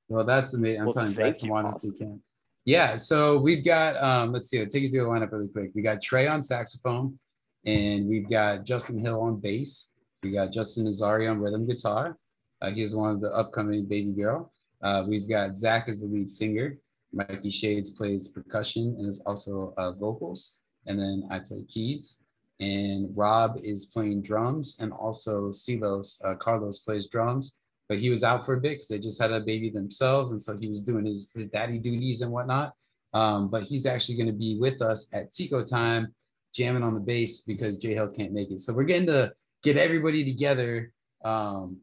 well, 0.08 0.24
that's 0.24 0.54
amazing. 0.54 0.80
I'm 0.80 0.86
Well, 0.86 0.94
telling 0.94 1.10
you, 1.10 1.16
thank 1.16 1.38
come 1.40 1.50
you, 1.50 1.54
on 1.56 1.76
if 1.76 1.84
you 1.84 1.92
can. 1.92 2.20
Yeah, 2.64 2.96
so 2.96 3.38
we've 3.38 3.64
got 3.64 4.02
um, 4.02 4.32
let's 4.32 4.48
see, 4.48 4.58
I'll 4.58 4.66
take 4.66 4.82
you 4.82 4.90
through 4.90 5.04
the 5.04 5.08
lineup 5.10 5.30
really 5.30 5.46
quick. 5.46 5.70
We 5.76 5.82
got 5.82 6.02
Trey 6.02 6.26
on 6.26 6.42
saxophone, 6.42 7.18
and 7.64 8.08
we've 8.08 8.28
got 8.28 8.64
Justin 8.64 8.98
Hill 8.98 9.20
on 9.20 9.38
bass. 9.38 9.91
We 10.22 10.30
got 10.30 10.52
Justin 10.52 10.86
Nazari 10.86 11.28
on 11.28 11.40
rhythm 11.40 11.66
guitar. 11.66 12.16
Uh, 12.60 12.70
he's 12.70 12.94
one 12.94 13.10
of 13.10 13.20
the 13.20 13.32
upcoming 13.32 13.86
baby 13.86 14.12
girl. 14.12 14.52
Uh, 14.80 15.04
we've 15.06 15.28
got 15.28 15.56
Zach 15.56 15.88
as 15.88 16.00
the 16.00 16.06
lead 16.06 16.30
singer. 16.30 16.78
Mikey 17.12 17.50
Shades 17.50 17.90
plays 17.90 18.28
percussion 18.28 18.94
and 18.98 19.08
is 19.08 19.20
also 19.26 19.74
uh, 19.76 19.92
vocals. 19.92 20.58
And 20.86 20.98
then 20.98 21.26
I 21.30 21.40
play 21.40 21.64
keys. 21.68 22.24
And 22.60 23.08
Rob 23.16 23.58
is 23.64 23.86
playing 23.86 24.22
drums, 24.22 24.76
and 24.78 24.92
also 24.92 25.50
Silos, 25.50 26.22
uh, 26.24 26.36
Carlos 26.36 26.78
plays 26.78 27.08
drums. 27.08 27.58
But 27.88 27.98
he 27.98 28.08
was 28.08 28.22
out 28.22 28.46
for 28.46 28.54
a 28.54 28.60
bit 28.60 28.74
because 28.74 28.88
they 28.88 29.00
just 29.00 29.20
had 29.20 29.32
a 29.32 29.40
baby 29.40 29.68
themselves, 29.68 30.30
and 30.30 30.40
so 30.40 30.56
he 30.56 30.68
was 30.68 30.84
doing 30.84 31.04
his 31.04 31.32
his 31.32 31.48
daddy 31.48 31.78
duties 31.78 32.22
and 32.22 32.30
whatnot. 32.30 32.74
Um, 33.14 33.48
but 33.48 33.64
he's 33.64 33.84
actually 33.84 34.16
going 34.16 34.28
to 34.28 34.32
be 34.32 34.58
with 34.60 34.80
us 34.80 35.08
at 35.12 35.32
Tico 35.32 35.64
time, 35.64 36.14
jamming 36.54 36.84
on 36.84 36.94
the 36.94 37.00
bass 37.00 37.40
because 37.40 37.78
J 37.78 37.94
Hill 37.94 38.08
can't 38.08 38.32
make 38.32 38.52
it. 38.52 38.60
So 38.60 38.72
we're 38.72 38.84
getting 38.84 39.08
to 39.08 39.32
get 39.62 39.76
everybody 39.76 40.24
together. 40.24 40.92
Um, 41.24 41.78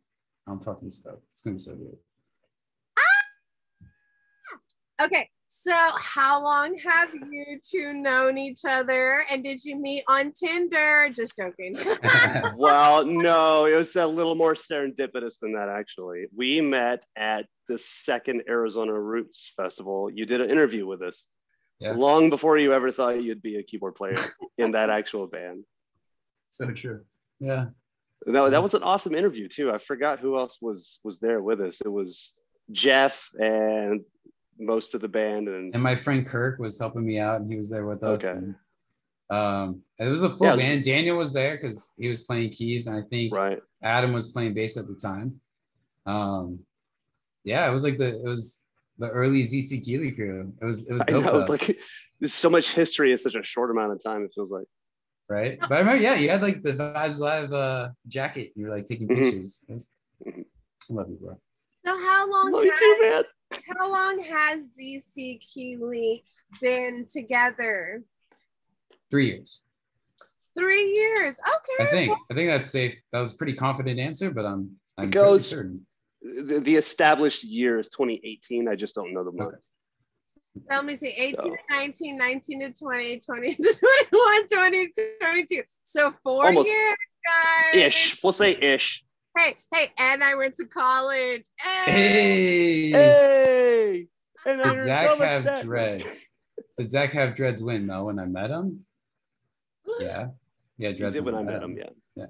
I'm 0.47 0.59
fucking 0.59 0.89
stoked. 0.89 1.23
It's 1.32 1.41
gonna 1.41 1.55
be 1.55 1.59
so 1.59 1.75
good. 1.75 1.97
Ah! 2.97 5.05
Okay, 5.05 5.30
so 5.47 5.71
how 5.97 6.43
long 6.43 6.75
have 6.86 7.13
you 7.13 7.59
two 7.63 7.93
known 7.93 8.38
each 8.38 8.61
other? 8.67 9.23
And 9.32 9.43
did 9.43 9.63
you 9.63 9.77
meet 9.77 10.03
on 10.07 10.34
Tinder? 10.34 11.09
Just 11.13 11.38
joking. 11.38 11.75
well, 12.57 13.05
no, 13.05 13.65
it 13.65 13.75
was 13.75 13.95
a 13.95 14.05
little 14.05 14.36
more 14.36 14.55
serendipitous 14.55 15.39
than 15.39 15.53
that, 15.53 15.69
actually. 15.69 16.25
We 16.36 16.61
met 16.61 17.03
at 17.15 17.45
the 17.67 17.77
second 17.77 18.43
Arizona 18.49 18.99
Roots 18.99 19.53
Festival. 19.55 20.09
You 20.13 20.25
did 20.25 20.41
an 20.41 20.49
interview 20.49 20.86
with 20.88 21.01
us 21.01 21.25
Yeah. 21.80 21.93
long 21.93 22.30
before 22.30 22.57
you 22.57 22.73
ever 22.73 22.91
thought 22.91 23.21
you'd 23.23 23.41
be 23.41 23.57
a 23.57 23.63
keyboard 23.63 23.95
player 23.95 24.17
in 24.57 24.71
that 24.71 24.89
actual 24.89 25.27
band. 25.27 25.63
so 26.49 26.71
true. 26.71 27.05
Yeah. 27.40 27.68
That, 28.26 28.52
that 28.52 28.62
was 28.62 28.74
an 28.74 28.84
awesome 28.84 29.16
interview, 29.16 29.48
too. 29.48 29.72
I 29.72 29.78
forgot 29.78 30.20
who 30.20 30.38
else 30.38 30.58
was 30.62 31.00
was 31.04 31.20
there 31.20 31.42
with 31.42 31.62
us. 31.62 31.82
It 31.82 31.88
was 31.90 32.38
Jeff 32.72 33.30
and 33.40 34.02
most 34.60 34.94
of 34.94 35.02
the 35.02 35.08
band. 35.08 35.48
And 35.48 35.74
And 35.74 35.82
my 35.82 35.96
friend 35.96 36.26
Kirk 36.28 36.60
was 36.60 36.78
helping 36.78 37.06
me 37.06 37.18
out, 37.20 37.40
and 37.42 37.50
he 37.50 37.58
was 37.58 37.70
there 37.70 37.86
with 37.86 38.04
us. 38.04 38.26
Okay. 38.26 38.38
And, 38.38 38.56
um, 39.30 39.82
it 40.00 40.08
was 40.08 40.24
a 40.24 40.30
full 40.30 40.48
Yeah, 40.48 40.54
was- 40.54 40.62
band. 40.62 40.84
Daniel 40.84 41.18
was 41.18 41.32
there 41.32 41.58
because 41.58 41.94
he 41.98 42.08
was 42.10 42.22
playing 42.24 42.50
keys, 42.52 42.88
and 42.88 42.98
I 42.98 43.04
think 43.10 43.34
right. 43.34 43.60
Adam 43.82 44.12
was 44.12 44.28
playing 44.30 44.54
bass 44.54 44.76
at 44.76 44.88
the 44.88 44.96
time. 44.96 45.40
Um, 46.06 46.60
yeah, 47.46 47.70
it 47.70 47.72
was 47.72 47.84
like 47.84 47.98
the 47.98 48.08
it 48.24 48.28
was 48.28 48.66
the 48.98 49.08
early 49.10 49.44
ZeeCeeKeely 49.44 50.16
crew. 50.16 50.52
It 50.62 50.66
was 50.66 50.90
it 50.90 50.94
was 50.94 51.04
dope. 51.04 51.24
know, 51.24 51.46
like 51.48 51.78
there's 52.20 52.34
so 52.46 52.50
much 52.50 52.72
history 52.74 53.12
in 53.14 53.18
such 53.18 53.36
a 53.36 53.44
short 53.44 53.72
amount 53.72 53.94
of 53.94 54.04
time, 54.04 54.24
it 54.24 54.32
feels 54.36 54.52
like. 54.52 54.66
Right? 55.30 55.59
But 55.59 55.71
I 55.71 55.80
remember, 55.80 56.01
yeah, 56.01 56.15
you 56.15 56.27
had 56.30 56.41
like 56.41 56.63
the 56.63 56.73
Vibes 56.73 57.19
Alive 57.19 57.53
uh, 57.53 57.89
jacket. 58.07 58.51
You 58.55 58.65
were 58.65 58.71
like 58.75 58.86
taking 58.86 59.07
Mhm. 59.07 59.15
pictures. 59.15 59.63
It 59.69 59.73
was- 59.73 59.89
Mhm. 60.25 60.45
I 60.89 60.93
love 60.93 61.09
you, 61.09 61.17
bro. 61.17 61.39
So 61.86 61.95
how 61.97 62.30
long 62.30 62.51
Love 62.51 62.63
you 62.65 62.71
has, 62.71 62.80
too, 62.80 62.97
man. 62.99 63.23
how 63.77 63.91
long 63.91 64.19
has 64.23 64.69
ZeeCeeKeely 64.77 66.23
been 66.61 67.05
together? 67.05 68.03
Three 69.11 69.27
years. 69.27 69.61
Three 70.57 70.84
years. 70.93 71.39
Okay. 71.39 71.84
I 71.88 71.91
think. 71.91 72.17
I 72.32 72.34
think 72.34 72.49
that's 72.49 72.69
safe. 72.69 72.95
That 73.11 73.19
was 73.19 73.34
a 73.34 73.38
pretty 73.38 73.53
confident 73.53 73.99
answer, 73.99 74.32
but 74.32 74.45
I'm 74.45 74.80
I'm 74.97 75.05
It 75.05 75.11
goes- 75.11 75.47
certain. 75.47 75.86
The, 76.21 76.59
the 76.59 76.75
established 76.75 77.45
year 77.45 77.80
is 77.80 77.88
2018. 77.89 78.67
I 78.67 78.75
just 78.75 78.93
don't 78.93 79.13
know 79.13 79.23
the 79.23 79.32
month. 79.32 79.55
So 80.56 80.62
let 80.76 80.86
me 80.86 80.95
see 80.95 81.10
18 81.10 81.38
So- 81.38 81.50
to 81.50 81.58
19, 81.70 82.18
19 82.18 82.60
to 82.62 82.72
20, 82.74 83.20
20 83.20 83.56
to 83.56 83.74
21, 84.12 84.47
20 84.47 84.88
to 84.91 85.12
22. 85.22 85.64
So 85.84 86.14
four 86.24 86.45
Almost. 86.47 86.70
years, 86.70 86.95
guys. 87.74 87.76
Ish. 87.82 88.24
We'll 88.24 88.32
say 88.34 88.52
ish. 88.54 89.04
Hey, 89.38 89.56
hey, 89.74 89.91
and 89.97 90.24
I 90.24 90.36
went 90.36 90.56
to 90.56 90.66
college. 90.66 91.43
Hey. 91.60 91.91
Hey, 91.91 92.91
Hey. 92.91 94.08
And 94.45 94.58
did 94.58 94.66
there's 94.66 94.84
Zach 94.84 95.10
so 95.18 95.24
have 95.24 95.43
debt. 95.43 95.64
dreads? 95.64 96.26
Did 96.78 96.91
Zach 96.91 97.12
have 97.12 97.36
dreads 97.36 97.62
win 97.62 97.88
though 97.88 98.06
when 98.06 98.20
I 98.20 98.26
met 98.26 98.50
him. 98.50 98.86
Yeah, 100.00 100.28
yeah, 100.78 100.89
He 100.89 100.95
dreads. 100.97 101.16
did 101.16 101.26
when 101.26 101.36
I 101.36 101.43
met 101.43 101.62
him. 101.64 101.78
Yeah. 101.78 102.26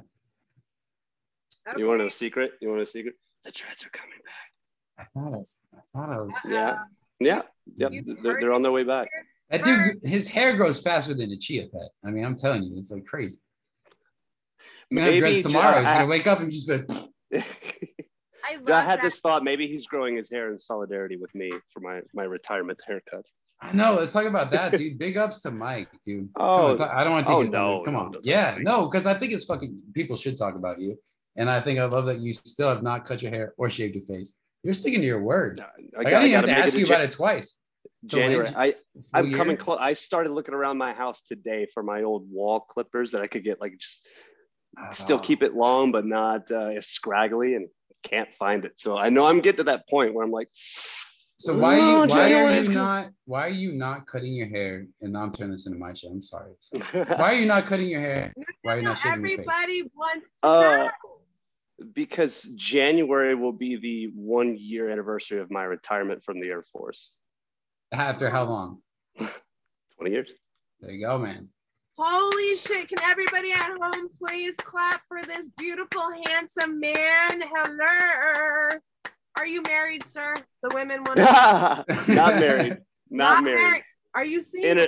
Okay. 1.68 1.80
You 1.80 1.86
want 1.88 2.00
to 2.00 2.04
know 2.04 2.08
a 2.08 2.12
secret? 2.12 2.52
You 2.62 2.70
want 2.70 2.82
a 2.82 2.86
secret? 2.86 3.14
The 3.44 3.52
dreads 3.52 3.86
are 3.86 3.90
coming 3.90 4.18
back. 4.26 4.52
I 4.98 5.04
thought 5.06 5.34
I, 5.34 5.38
was, 5.38 5.58
I 5.74 5.80
thought 5.94 6.10
I 6.10 6.18
was. 6.18 6.34
Uh-huh. 6.34 6.50
Yeah. 6.54 6.78
Yeah. 7.20 7.42
yeah, 7.78 7.90
They're, 8.22 8.40
they're 8.40 8.54
on 8.54 8.62
their 8.62 8.72
way 8.72 8.84
back. 8.84 9.10
That 9.50 9.64
dude, 9.64 9.98
his 10.04 10.28
hair 10.28 10.56
grows 10.56 10.80
faster 10.80 11.14
than 11.14 11.32
a 11.32 11.38
chia 11.38 11.64
pet. 11.68 11.90
I 12.06 12.12
mean, 12.12 12.24
I'm 12.24 12.36
telling 12.36 12.64
you, 12.64 12.78
it's 12.78 12.92
like 12.92 13.06
crazy. 13.06 13.40
He's 14.90 14.96
gonna 14.98 15.02
have 15.06 15.10
Maybe 15.12 15.20
dreads 15.20 15.38
ju- 15.38 15.44
tomorrow. 15.44 15.80
He's 15.80 15.90
I- 15.90 15.94
gonna 16.00 16.08
wake 16.16 16.28
up 16.28 16.40
and 16.40 16.52
just 16.52 16.68
be. 16.68 16.74
I 18.44 18.56
love 18.56 18.70
I 18.70 18.82
had 18.82 19.00
that. 19.00 19.02
this 19.04 19.20
thought. 19.22 19.44
Maybe 19.44 19.68
he's 19.68 19.86
growing 19.86 20.16
his 20.16 20.30
hair 20.30 20.52
in 20.52 20.58
solidarity 20.58 21.18
with 21.18 21.34
me 21.36 21.52
for 21.74 21.80
my 21.82 22.02
my 22.14 22.24
retirement 22.24 22.80
haircut. 22.88 23.26
I 23.62 23.74
know. 23.74 23.94
Let's 23.96 24.14
talk 24.14 24.26
about 24.26 24.52
that, 24.52 24.74
dude. 24.76 24.98
Big 24.98 25.18
ups 25.18 25.42
to 25.42 25.52
Mike, 25.52 25.90
dude. 26.06 26.30
Oh, 26.38 26.68
on, 26.68 26.78
talk- 26.78 26.92
I 26.94 27.04
don't 27.04 27.14
want 27.14 27.26
to 27.26 27.32
take 27.32 27.38
oh, 27.38 27.42
it. 27.42 27.50
no, 27.52 27.78
No, 27.80 27.84
come 27.84 27.96
on. 27.96 28.12
don't 28.12 28.26
yeah, 28.26 28.58
no, 28.60 28.86
because 28.88 29.06
I 29.06 29.14
think 29.14 29.34
it's 29.34 29.46
fucking. 29.46 29.78
People 29.94 30.16
should 30.16 30.38
talk 30.38 30.56
about 30.56 30.80
you, 30.80 30.98
and 31.36 31.50
I 31.50 31.60
think 31.60 31.78
I 31.80 31.86
love 31.86 32.06
that 32.06 32.20
you 32.20 32.34
still 32.34 32.70
have 32.70 32.82
not 32.84 33.06
cut 33.06 33.22
your 33.22 33.32
hair 33.32 33.54
or 33.58 33.70
shaved 33.70 33.96
your 33.96 34.06
face. 34.06 34.36
You're 34.64 34.74
sticking 34.74 35.02
to 35.02 35.08
your 35.08 35.22
word. 35.22 35.62
I, 35.62 35.66
Like, 35.98 36.08
I, 36.08 36.12
got- 36.12 36.20
didn't 36.22 36.36
have 36.36 36.46
gotta 36.46 36.58
ask 36.60 36.78
you 36.78 36.86
Ja- 36.86 36.96
about 36.96 37.02
it 37.06 37.12
twice. 37.12 37.58
January. 38.06 38.48
I 38.56 38.76
I'm 39.14 39.34
coming 39.34 39.58
close. 39.58 39.78
I 39.82 39.94
started 39.94 40.32
looking 40.32 40.54
around 40.54 40.78
my 40.78 40.94
house 40.94 41.22
today 41.22 41.68
for 41.74 41.84
my 41.84 42.04
old 42.04 42.28
Wahl 42.32 42.62
clippers 42.62 43.12
that 43.12 43.22
I 43.22 43.28
could 43.28 43.44
get 43.44 43.60
like 43.60 43.78
just 43.78 44.08
still 44.92 45.18
Oh. 45.18 45.22
keep 45.22 45.44
it 45.44 45.54
long 45.54 45.92
but 45.92 46.06
not 46.06 46.50
uh, 46.52 46.72
as 46.78 46.88
scraggly 46.88 47.56
and 47.56 47.68
can't 48.04 48.34
find 48.36 48.64
it. 48.66 48.80
So 48.80 48.98
I 48.98 49.10
know 49.10 49.26
I'm 49.26 49.40
getting 49.42 49.58
to 49.58 49.64
that 49.66 49.88
point 49.90 50.14
where 50.14 50.24
I'm 50.24 50.32
like, 50.32 50.48
So 50.54 51.58
why 51.58 51.76
are 51.76 51.80
"Oh, 51.80 52.04
you 52.04 52.10
why 52.10 52.30
January 52.30 52.58
are 52.58 52.62
you 52.62 52.70
not 52.70 53.10
why 53.26 53.46
are 53.48 53.50
you 53.50 53.72
not 53.74 54.08
cutting 54.08 54.34
your 54.34 54.48
hair? 54.48 54.86
And 55.02 55.14
now 55.14 55.24
I'm 55.24 55.34
turning 55.34 55.52
this 55.54 55.66
into 55.68 55.78
my 55.80 55.92
show. 55.94 56.08
I'm 56.10 56.22
sorry. 56.22 56.52
Why 56.94 57.32
are 57.32 57.34
you 57.34 57.46
not 57.46 57.66
cutting 57.66 57.88
your 57.90 58.02
hair? 58.02 58.34
Why 58.62 58.74
are 58.74 58.78
you 58.78 58.84
No, 58.84 58.90
not 58.92 58.98
shaving 59.00 59.26
your 59.26 59.38
face? 59.40 59.40
everybody 59.50 59.84
wants 59.96 60.34
to 60.42 60.48
Uh, 60.48 60.62
know. 60.62 60.90
Because 61.94 62.44
January 62.56 63.36
will 63.36 63.54
be 63.54 63.76
the 63.76 64.12
one 64.16 64.58
year 64.58 64.90
anniversary 64.90 65.40
of 65.40 65.52
my 65.52 65.64
retirement 65.64 66.24
from 66.24 66.40
the 66.40 66.48
Air 66.48 66.64
Force. 66.64 67.12
After 67.92 68.30
how 68.30 68.46
long? 68.46 68.82
20 69.18 70.12
years. 70.12 70.32
There 70.80 70.92
you 70.92 71.06
go, 71.06 71.18
man. 71.18 71.50
Holy 71.98 72.56
shit. 72.56 72.88
Can 72.88 73.00
everybody 73.04 73.52
at 73.52 73.78
home 73.82 74.08
please 74.10 74.56
clap 74.56 75.02
for 75.10 75.22
this 75.22 75.50
beautiful, 75.58 76.10
handsome 76.28 76.80
man? 76.80 76.94
Hello. 77.54 78.80
Are 79.38 79.46
you 79.46 79.62
married, 79.64 80.06
sir? 80.06 80.34
The 80.64 80.70
women 80.74 81.04
want 81.04 81.18
to 81.18 81.86
not 82.14 82.40
married. 82.40 82.78
Not, 83.12 83.44
married. 83.44 83.82
Are 84.14 84.24
you 84.24 84.40
single? 84.40 84.70
In 84.70 84.78
a 84.78 84.88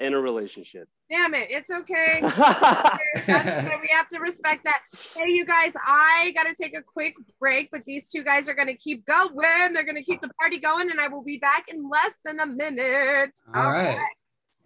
in 0.00 0.14
a 0.14 0.20
relationship. 0.20 0.88
Damn 1.08 1.34
it. 1.34 1.48
It's 1.50 1.70
okay. 1.80 2.20
We 2.20 3.88
have 3.92 4.08
to 4.08 4.18
respect 4.20 4.64
that. 4.64 4.80
Hey, 5.16 5.30
you 5.30 5.44
guys, 5.44 5.72
I 5.86 6.32
got 6.34 6.44
to 6.44 6.54
take 6.54 6.76
a 6.76 6.82
quick 6.82 7.14
break, 7.38 7.70
but 7.70 7.84
these 7.84 8.10
two 8.10 8.24
guys 8.24 8.48
are 8.48 8.54
going 8.54 8.68
to 8.68 8.76
keep 8.76 9.04
going. 9.06 9.72
They're 9.72 9.84
going 9.84 9.96
to 9.96 10.02
keep 10.02 10.20
the 10.20 10.30
party 10.40 10.58
going, 10.58 10.90
and 10.90 11.00
I 11.00 11.08
will 11.08 11.22
be 11.22 11.38
back 11.38 11.68
in 11.72 11.88
less 11.88 12.14
than 12.24 12.40
a 12.40 12.46
minute. 12.46 13.32
All 13.54 13.70
right. 13.70 13.98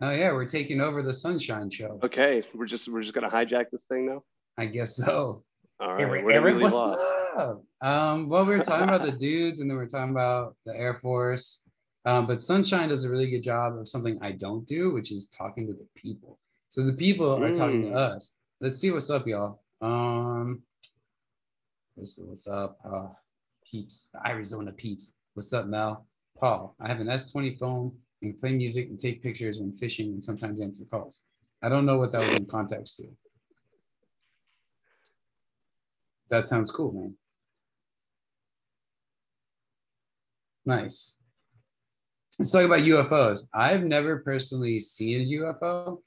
Oh 0.03 0.11
yeah, 0.11 0.32
we're 0.32 0.49
taking 0.49 0.80
over 0.80 1.03
the 1.03 1.12
Sunshine 1.12 1.68
Show. 1.68 2.01
okay, 2.03 2.43
we're 2.55 2.64
just 2.64 2.88
we're 2.88 3.03
just 3.03 3.12
gonna 3.12 3.28
hijack 3.28 3.66
this 3.70 3.82
thing 3.82 4.07
now. 4.07 4.22
I 4.57 4.64
guess 4.64 4.97
so. 4.97 5.45
All 5.78 5.93
right, 5.93 6.01
Eric, 6.01 6.24
where 6.24 6.32
did 6.32 6.43
we 6.43 6.51
Eric, 6.51 6.55
leave 6.55 6.62
what's 6.62 6.74
off? 6.74 6.99
up? 7.36 7.62
Um, 7.86 8.28
well, 8.30 8.47
we 8.47 8.57
were 8.57 8.64
talking 8.64 8.88
about 8.88 9.05
the 9.05 9.12
dudes, 9.12 9.61
and 9.61 9.68
then 9.70 9.76
we 9.76 9.84
are 9.84 9.88
talking 9.88 10.11
about 10.11 10.57
the 10.64 10.74
Air 10.74 10.95
Force. 10.95 11.62
Um, 12.07 12.26
but 12.26 12.40
Sunshine 12.42 12.88
does 12.88 13.05
a 13.05 13.11
really 13.11 13.30
good 13.30 13.42
job 13.42 13.76
of 13.76 13.88
something 13.88 14.18
I 14.22 14.32
don't 14.32 14.66
do, 14.66 14.92
which 14.92 15.12
is 15.12 15.26
talking 15.28 15.66
to 15.66 15.74
the 15.74 15.86
people. 15.94 16.38
So 16.68 16.84
the 16.84 16.92
people 16.92 17.42
are 17.42 17.55
talking 17.55 17.82
to 17.82 17.88
Mm. 17.88 17.94
us. 17.96 18.36
Let's 18.61 18.78
see 18.78 18.90
what's 18.90 19.11
up, 19.11 19.26
y'all. 19.26 19.62
Um, 19.80 20.62
let's 21.96 22.16
see 22.16 22.22
what's 22.22 22.46
up. 22.46 22.78
Uh, 22.84 23.09
peeps, 23.64 24.09
the 24.12 24.26
Arizona 24.26 24.72
peeps. 24.72 25.14
What's 25.34 25.53
up, 25.53 25.66
Mel? 25.66 26.07
Paul, 26.38 26.74
I 26.80 26.88
have 26.88 27.01
an 27.01 27.09
S20 27.09 27.59
phone 27.59 27.98
and 28.22 28.38
play 28.38 28.53
music 28.53 28.88
and 28.88 28.98
take 28.98 29.22
pictures 29.22 29.61
when 29.61 29.72
fishing 29.72 30.12
and 30.12 30.22
sometimes 30.22 30.61
answer 30.61 30.84
calls. 30.86 31.22
I 31.62 31.68
don't 31.68 31.84
know 31.84 31.98
what 31.98 32.12
that 32.12 32.20
was 32.20 32.36
in 32.38 32.46
context 32.46 32.96
to. 32.96 33.16
That 36.30 36.46
sounds 36.46 36.70
cool, 36.70 36.92
man. 36.92 37.16
Nice. 40.64 41.20
Let's 42.41 42.53
talk 42.53 42.64
about 42.64 42.78
UFOs. 42.80 43.49
I've 43.53 43.82
never 43.82 44.20
personally 44.20 44.80
seen 44.80 45.20
a 45.20 45.43
UFO. 45.43 46.01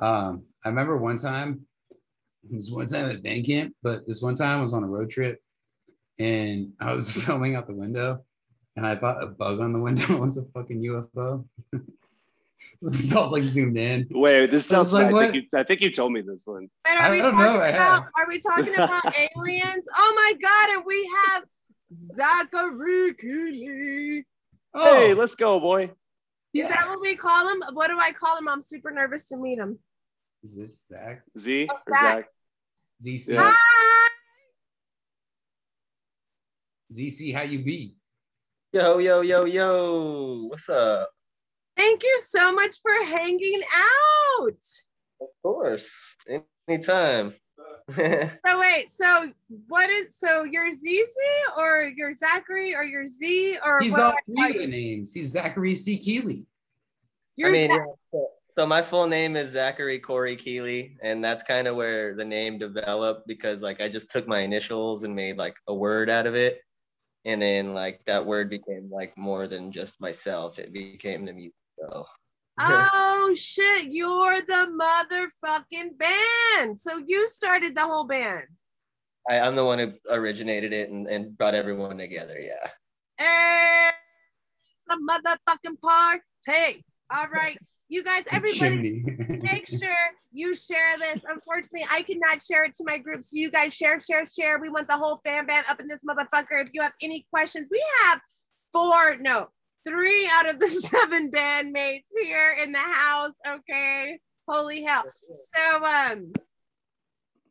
Um, 0.00 0.42
I 0.64 0.68
remember 0.68 0.96
one 0.96 1.16
time, 1.16 1.64
it 1.92 2.56
was 2.56 2.72
one 2.72 2.88
time 2.88 3.08
at 3.08 3.22
band 3.22 3.46
camp, 3.46 3.72
but 3.84 4.04
this 4.04 4.20
one 4.20 4.34
time 4.34 4.58
I 4.58 4.62
was 4.62 4.74
on 4.74 4.82
a 4.82 4.88
road 4.88 5.10
trip 5.10 5.40
and 6.18 6.72
I 6.80 6.92
was 6.92 7.12
filming 7.24 7.54
out 7.54 7.68
the 7.68 7.74
window 7.76 8.24
and 8.74 8.84
I 8.84 8.96
thought 8.96 9.22
a 9.22 9.28
bug 9.28 9.60
on 9.60 9.72
the 9.72 9.78
window 9.78 10.16
was 10.18 10.36
a 10.36 10.44
fucking 10.46 10.82
UFO. 10.82 11.46
this 11.72 13.04
is 13.04 13.14
all 13.14 13.30
like 13.30 13.44
zoomed 13.44 13.78
in. 13.78 14.08
Wait, 14.10 14.46
this 14.46 14.72
I 14.72 14.78
sounds 14.78 14.92
like, 14.92 15.04
like 15.04 15.10
I 15.10 15.12
what? 15.12 15.30
think, 15.30 15.44
you, 15.52 15.58
I 15.60 15.62
think 15.62 15.82
you 15.82 15.92
told 15.92 16.12
me 16.12 16.20
this 16.20 16.42
one. 16.46 16.62
Wait, 16.84 16.98
I 16.98 17.06
are 17.06 17.10
we 17.12 17.18
don't 17.18 17.38
know, 17.38 17.44
talking 17.44 17.60
I 17.60 17.68
about, 17.68 18.06
are 18.18 18.26
we 18.26 18.40
talking 18.40 18.74
about 18.74 19.14
aliens? 19.36 19.86
Oh 19.96 20.12
my 20.16 20.32
god, 20.42 20.78
and 20.78 20.84
we 20.84 21.10
have 21.26 21.44
Zachary 21.94 23.14
Cooley. 23.14 24.26
Oh, 24.78 25.00
Hey, 25.00 25.14
let's 25.14 25.34
go, 25.34 25.58
boy. 25.58 25.90
Is 26.52 26.68
that 26.68 26.86
what 26.86 27.00
we 27.02 27.16
call 27.16 27.48
him? 27.48 27.62
What 27.72 27.88
do 27.88 27.98
I 27.98 28.12
call 28.12 28.36
him? 28.38 28.46
I'm 28.48 28.62
super 28.62 28.90
nervous 28.90 29.26
to 29.28 29.36
meet 29.36 29.58
him. 29.58 29.78
Is 30.42 30.56
this 30.56 30.86
Zach? 30.86 31.22
Z 31.38 31.66
Oh, 31.70 31.74
or 31.74 31.96
Zach. 31.98 32.16
Zach? 32.16 32.26
ZC. 33.02 33.32
Yeah. 33.34 33.52
Hi. 33.54 34.08
ZC, 36.92 37.34
how 37.34 37.42
you 37.42 37.64
be? 37.64 37.96
Yo, 38.72 38.98
yo, 38.98 39.20
yo, 39.22 39.44
yo. 39.44 40.46
What's 40.48 40.68
up? 40.68 41.10
Thank 41.76 42.02
you 42.02 42.18
so 42.20 42.52
much 42.52 42.76
for 42.80 42.92
hanging 43.04 43.60
out. 43.74 44.56
Of 45.20 45.28
course. 45.42 45.90
Anytime. 46.68 47.34
So 48.46 48.60
wait, 48.60 48.90
so 48.90 49.32
what 49.68 49.88
is 49.90 50.16
so 50.18 50.44
you're 50.44 50.70
ZZ 50.70 51.16
or 51.56 51.92
you're 51.96 52.12
Zachary 52.12 52.74
or 52.74 52.82
you're 52.82 53.06
Z 53.06 53.58
or 53.64 53.80
He's 53.80 53.92
what 53.92 54.02
all 54.02 54.14
three 54.24 54.50
of 54.50 54.56
the 54.56 54.66
names. 54.66 55.12
He's 55.12 55.30
Zachary 55.30 55.74
C. 55.74 55.98
Keeley. 55.98 56.46
You're 57.36 57.50
I 57.50 57.52
mean, 57.52 57.70
Zach- 57.70 57.86
yeah, 57.86 57.92
so, 58.12 58.28
so 58.58 58.66
my 58.66 58.82
full 58.82 59.06
name 59.06 59.36
is 59.36 59.50
Zachary 59.50 60.00
Corey 60.00 60.34
Keeley, 60.34 60.96
and 61.02 61.24
that's 61.24 61.44
kind 61.44 61.68
of 61.68 61.76
where 61.76 62.14
the 62.16 62.24
name 62.24 62.58
developed 62.58 63.26
because 63.28 63.60
like 63.60 63.80
I 63.80 63.88
just 63.88 64.10
took 64.10 64.26
my 64.26 64.40
initials 64.40 65.04
and 65.04 65.14
made 65.14 65.36
like 65.36 65.54
a 65.68 65.74
word 65.74 66.10
out 66.10 66.26
of 66.26 66.34
it. 66.34 66.60
And 67.24 67.42
then 67.42 67.74
like 67.74 68.00
that 68.06 68.24
word 68.24 68.50
became 68.50 68.88
like 68.90 69.16
more 69.16 69.46
than 69.46 69.70
just 69.72 70.00
myself. 70.00 70.58
It 70.58 70.72
became 70.72 71.24
the 71.24 71.32
music. 71.32 71.54
So 71.78 72.06
oh 72.58 73.34
shit, 73.36 73.92
you're 73.92 74.40
the 74.40 74.68
motherfucking 74.80 75.98
band. 75.98 76.78
So 76.78 77.02
you 77.06 77.28
started 77.28 77.76
the 77.76 77.82
whole 77.82 78.04
band. 78.04 78.44
I, 79.28 79.40
I'm 79.40 79.56
the 79.56 79.64
one 79.64 79.78
who 79.78 79.92
originated 80.10 80.72
it 80.72 80.90
and, 80.90 81.06
and 81.06 81.36
brought 81.36 81.54
everyone 81.54 81.98
together. 81.98 82.38
Yeah. 82.38 82.68
And 83.18 83.94
the 84.88 84.96
motherfucking 84.96 85.80
party. 85.80 86.84
All 87.10 87.26
right. 87.32 87.58
You 87.88 88.02
guys, 88.02 88.24
everybody 88.32 89.04
make 89.28 89.68
sure 89.68 89.96
you 90.32 90.54
share 90.56 90.96
this. 90.98 91.20
Unfortunately, 91.28 91.86
I 91.90 92.02
could 92.02 92.18
not 92.20 92.42
share 92.42 92.64
it 92.64 92.74
to 92.74 92.84
my 92.84 92.98
group. 92.98 93.22
So 93.22 93.36
you 93.38 93.50
guys 93.50 93.74
share, 93.74 94.00
share, 94.00 94.26
share. 94.26 94.58
We 94.58 94.70
want 94.70 94.88
the 94.88 94.96
whole 94.96 95.16
fan 95.24 95.46
band 95.46 95.66
up 95.68 95.80
in 95.80 95.86
this 95.86 96.04
motherfucker. 96.04 96.62
If 96.62 96.70
you 96.72 96.82
have 96.82 96.94
any 97.00 97.26
questions, 97.32 97.68
we 97.70 97.82
have 98.04 98.20
four, 98.72 99.16
no, 99.20 99.48
three 99.86 100.28
out 100.32 100.48
of 100.48 100.58
the 100.60 100.68
seven 100.68 101.30
bandmates 101.30 102.08
here 102.22 102.56
in 102.62 102.72
the 102.72 102.78
house. 102.78 103.34
Okay. 103.46 104.18
Holy 104.48 104.82
hell. 104.82 105.04
So 105.32 105.84
um 105.84 106.32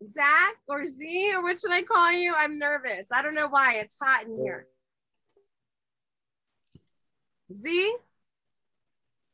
Zach 0.08 0.56
or 0.68 0.86
Z 0.86 1.34
or 1.36 1.42
what 1.42 1.60
should 1.60 1.72
I 1.72 1.82
call 1.82 2.12
you? 2.12 2.34
I'm 2.36 2.60
nervous. 2.60 3.08
I 3.12 3.22
don't 3.22 3.36
know 3.36 3.48
why. 3.48 3.76
It's 3.76 3.98
hot 4.02 4.26
in 4.26 4.38
here. 4.44 4.68
Z? 7.54 7.96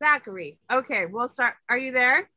Zachary. 0.04 0.58
Okay, 0.72 1.06
we'll 1.06 1.28
start. 1.28 1.56
Are 1.70 1.78
you 1.78 1.91
there? 1.91 2.30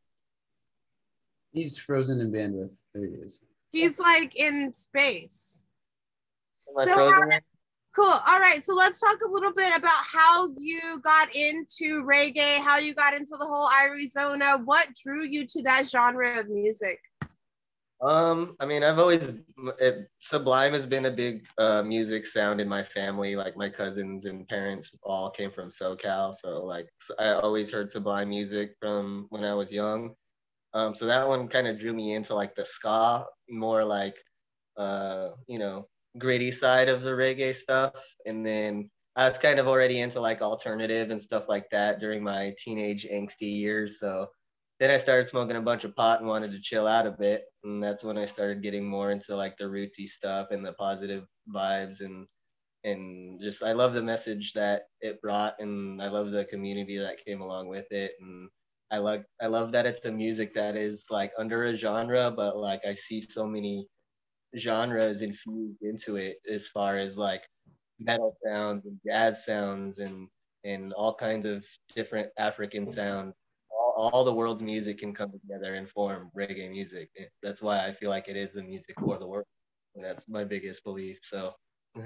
He's 1.53 1.79
frozen 1.79 2.21
in 2.21 2.31
bandwidth. 2.33 2.77
There 2.95 3.07
he 3.07 3.13
is. 3.15 3.47
He's 3.71 3.99
like 3.99 4.37
in 4.37 4.73
space. 4.73 5.67
Am 6.69 6.79
I 6.79 6.85
So, 6.85 6.95
frozen 6.95 7.29
there? 7.29 7.41
Cool. 7.95 8.07
All 8.07 8.41
right. 8.41 8.63
So 8.63 8.75
let's 8.75 8.99
talk 9.01 9.19
a 9.25 9.31
little 9.31 9.53
bit 9.53 9.77
about 9.77 10.03
how 10.05 10.49
you 10.57 11.01
got 11.05 11.33
into 11.35 12.03
reggae, 12.03 12.59
how 12.59 12.79
you 12.79 12.93
got 12.93 13.15
into 13.15 13.37
the 13.39 13.47
whole 13.47 13.69
Arizona. 13.83 14.59
What 14.65 14.89
drew 15.01 15.25
you 15.25 15.47
to 15.47 15.63
that 15.63 15.87
genre 15.89 16.41
of 16.41 16.49
music? 16.49 16.99
Um, 18.01 18.57
I 18.59 18.67
mean, 18.67 18.83
I've 18.83 18.99
always 18.99 19.33
it, 19.79 20.11
Sublime 20.19 20.73
has 20.73 20.87
been 20.87 21.07
a 21.07 21.11
big 21.11 21.47
uh, 21.59 21.83
music 21.83 22.27
sound 22.27 22.61
in 22.61 22.69
my 22.69 22.83
family. 22.83 23.37
Like 23.37 23.57
my 23.57 23.69
cousins 23.69 24.25
and 24.25 24.47
parents 24.49 24.91
all 25.05 25.31
came 25.31 25.53
from 25.53 25.71
SoCal, 25.71 26.35
so 26.35 26.65
like 26.65 26.89
I 27.19 27.31
always 27.31 27.71
heard 27.71 27.89
Sublime 27.89 28.29
music 28.29 28.75
from 28.81 29.27
when 29.31 29.45
I 29.45 29.55
was 29.55 29.73
young. 29.73 30.15
Um, 30.75 30.95
so 30.95 31.07
that 31.07 31.27
one 31.27 31.47
kind 31.47 31.69
of 31.69 31.79
drew 31.79 31.95
me 31.95 32.15
into 32.15 32.35
like 32.35 32.57
the 32.57 32.67
ska, 32.67 33.25
more 33.49 33.85
like 33.85 34.17
uh, 34.77 35.29
you 35.47 35.59
know, 35.59 35.87
gritty 36.19 36.51
side 36.51 36.89
of 36.89 37.03
the 37.03 37.11
reggae 37.11 37.55
stuff. 37.55 37.93
And 38.27 38.45
then 38.45 38.91
I 39.17 39.29
was 39.29 39.39
kind 39.39 39.59
of 39.59 39.69
already 39.69 40.01
into 40.01 40.21
like 40.21 40.43
alternative 40.43 41.11
and 41.11 41.21
stuff 41.21 41.49
like 41.49 41.69
that 41.71 42.01
during 42.01 42.23
my 42.23 42.55
teenage 42.59 43.07
angsty 43.13 43.55
years. 43.55 44.01
So 44.01 44.29
then 44.81 44.91
I 44.91 44.99
started 44.99 45.27
smoking 45.27 45.57
a 45.57 45.61
bunch 45.61 45.85
of 45.85 45.95
pot 45.95 46.21
and 46.21 46.29
wanted 46.29 46.53
to 46.53 46.61
chill 46.61 46.87
out 46.87 47.07
a 47.07 47.13
bit. 47.13 47.45
And 47.63 47.83
that's 47.83 48.03
when 48.03 48.19
I 48.19 48.27
started 48.27 48.63
getting 48.63 48.89
more 48.89 49.11
into 49.11 49.37
like 49.37 49.57
the 49.57 49.65
rootsy 49.65 50.07
stuff 50.07 50.49
and 50.51 50.65
the 50.65 50.73
positive 50.75 51.27
vibes 51.55 52.01
and 52.01 52.27
and 52.85 53.41
just 53.41 53.63
I 53.63 53.73
love 53.73 53.95
the 53.95 54.03
message 54.03 54.53
that 54.53 54.83
it 55.01 55.21
brought 55.23 55.55
and 55.59 56.03
I 56.03 56.09
love 56.09 56.31
the 56.31 56.45
community 56.45 56.99
that 56.99 57.25
came 57.25 57.41
along 57.41 57.69
with 57.69 57.91
it. 57.91 58.13
And 58.21 58.51
I 58.91 58.99
love 58.99 59.25
I 59.41 59.47
love 59.47 59.73
that 59.73 59.87
it's 59.87 60.05
a 60.05 60.13
music 60.13 60.55
that 60.55 60.77
is 60.77 61.07
like 61.11 61.33
under 61.39 61.65
a 61.65 61.77
genre, 61.77 62.31
but 62.31 62.57
like 62.57 62.85
I 62.85 62.95
see 62.95 63.21
so 63.21 63.47
many 63.47 63.89
genres 64.57 65.23
infused 65.23 65.83
into 65.83 66.17
it 66.17 66.39
as 66.51 66.69
far 66.69 66.97
as 66.97 67.17
like 67.17 67.47
metal 67.99 68.37
sounds 68.45 68.85
and 68.87 68.99
jazz 69.07 69.45
sounds 69.45 69.99
and 69.99 70.29
and 70.65 70.93
all 70.95 71.15
kinds 71.15 71.47
of 71.47 71.65
different 71.95 72.29
African 72.39 72.87
sounds 72.87 73.35
all, 73.97 74.11
all 74.13 74.25
the 74.25 74.35
world's 74.35 74.63
music 74.63 74.99
can 74.99 75.15
come 75.15 75.31
together 75.31 75.75
and 75.75 75.89
form 75.89 76.31
reggae 76.37 76.71
music. 76.71 77.11
That's 77.43 77.63
why 77.63 77.85
I 77.85 77.93
feel 77.93 78.11
like 78.11 78.29
it 78.29 78.37
is 78.37 78.53
the 78.53 78.63
music 78.63 78.97
for 79.01 79.19
the 79.19 79.27
world. 79.27 79.47
That's 79.95 80.29
my 80.29 80.45
biggest 80.45 80.83
belief. 80.85 81.21
So, 81.23 81.55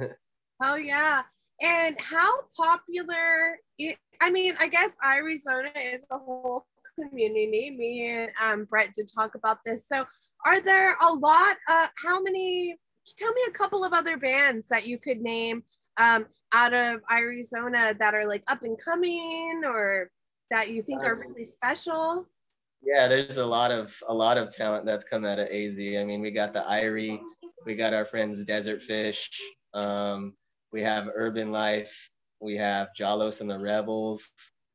Oh 0.63 0.75
yeah. 0.75 1.23
And 1.61 2.01
how 2.01 2.41
popular 2.57 3.59
it, 3.79 3.97
I 4.21 4.31
mean, 4.31 4.55
I 4.61 4.69
guess 4.69 4.97
Arizona 5.05 5.71
is 5.77 6.07
a 6.11 6.19
whole 6.19 6.67
community. 6.99 7.75
Me 7.77 8.09
and 8.09 8.31
um, 8.43 8.65
Brett 8.65 8.93
did 8.95 9.11
talk 9.13 9.35
about 9.35 9.59
this. 9.65 9.87
So 9.87 10.05
are 10.45 10.61
there 10.61 10.97
a 11.03 11.13
lot 11.13 11.57
uh 11.69 11.89
how 12.05 12.21
many 12.21 12.77
tell 13.17 13.33
me 13.33 13.41
a 13.49 13.53
couple 13.53 13.85
of 13.85 13.93
other 13.93 14.17
bands 14.17 14.67
that 14.69 14.87
you 14.87 14.99
could 14.99 15.21
name 15.21 15.63
um 15.97 16.27
out 16.55 16.75
of 16.75 17.01
Arizona 17.11 17.95
that 17.99 18.15
are 18.15 18.27
like 18.27 18.45
up 18.49 18.63
and 18.63 18.79
coming 18.83 19.63
or 19.65 20.11
that 20.51 20.71
you 20.71 20.83
think 20.83 21.03
are 21.03 21.17
really 21.17 21.45
special? 21.45 22.27
yeah, 22.83 23.09
there's 23.09 23.37
a 23.37 23.47
lot 23.47 23.71
of 23.71 23.95
a 24.09 24.15
lot 24.15 24.39
of 24.39 24.55
talent 24.55 24.87
that's 24.87 25.05
come 25.05 25.25
out 25.25 25.39
of 25.39 25.49
AZ. 25.49 25.79
I 25.79 26.05
mean, 26.05 26.21
we 26.21 26.31
got 26.31 26.53
the 26.53 26.61
Irie, 26.61 27.19
we 27.67 27.75
got 27.75 27.95
our 27.95 28.05
friends 28.05 28.43
Desert 28.43 28.83
Fish, 28.83 29.31
um, 29.75 30.35
we 30.73 30.83
have 30.83 31.09
Urban 31.15 31.51
Life, 31.51 32.11
we 32.41 32.57
have 32.57 32.89
Jalos 32.99 33.41
and 33.41 33.51
the 33.51 33.59
Rebels 33.59 34.29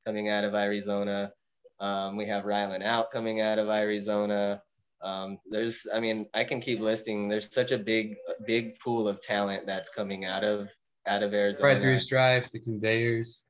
coming 0.05 0.29
out 0.29 0.43
of 0.43 0.53
Arizona. 0.53 1.31
Um, 1.79 2.15
we 2.15 2.25
have 2.27 2.43
Rylan 2.43 2.83
Out 2.83 3.11
coming 3.11 3.41
out 3.41 3.59
of 3.59 3.69
Arizona. 3.69 4.61
Um, 5.01 5.37
there's, 5.49 5.85
I 5.93 5.99
mean, 5.99 6.27
I 6.33 6.43
can 6.43 6.61
keep 6.61 6.79
listing. 6.79 7.27
There's 7.27 7.53
such 7.53 7.71
a 7.71 7.77
big, 7.77 8.15
big 8.47 8.79
pool 8.79 9.07
of 9.07 9.21
talent 9.21 9.65
that's 9.65 9.89
coming 9.89 10.25
out 10.25 10.43
of 10.43 10.69
out 11.07 11.23
of 11.23 11.33
Arizona. 11.33 11.67
Right 11.67 11.81
through 11.81 11.99
strife, 11.99 12.49
the 12.51 12.59
conveyors, 12.59 13.43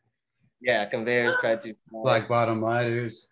Yeah, 0.61 0.85
conveyors, 0.85 1.35
try 1.39 1.55
to 1.57 1.75
black 1.91 2.27
bottom 2.27 2.61
lighters. 2.61 3.27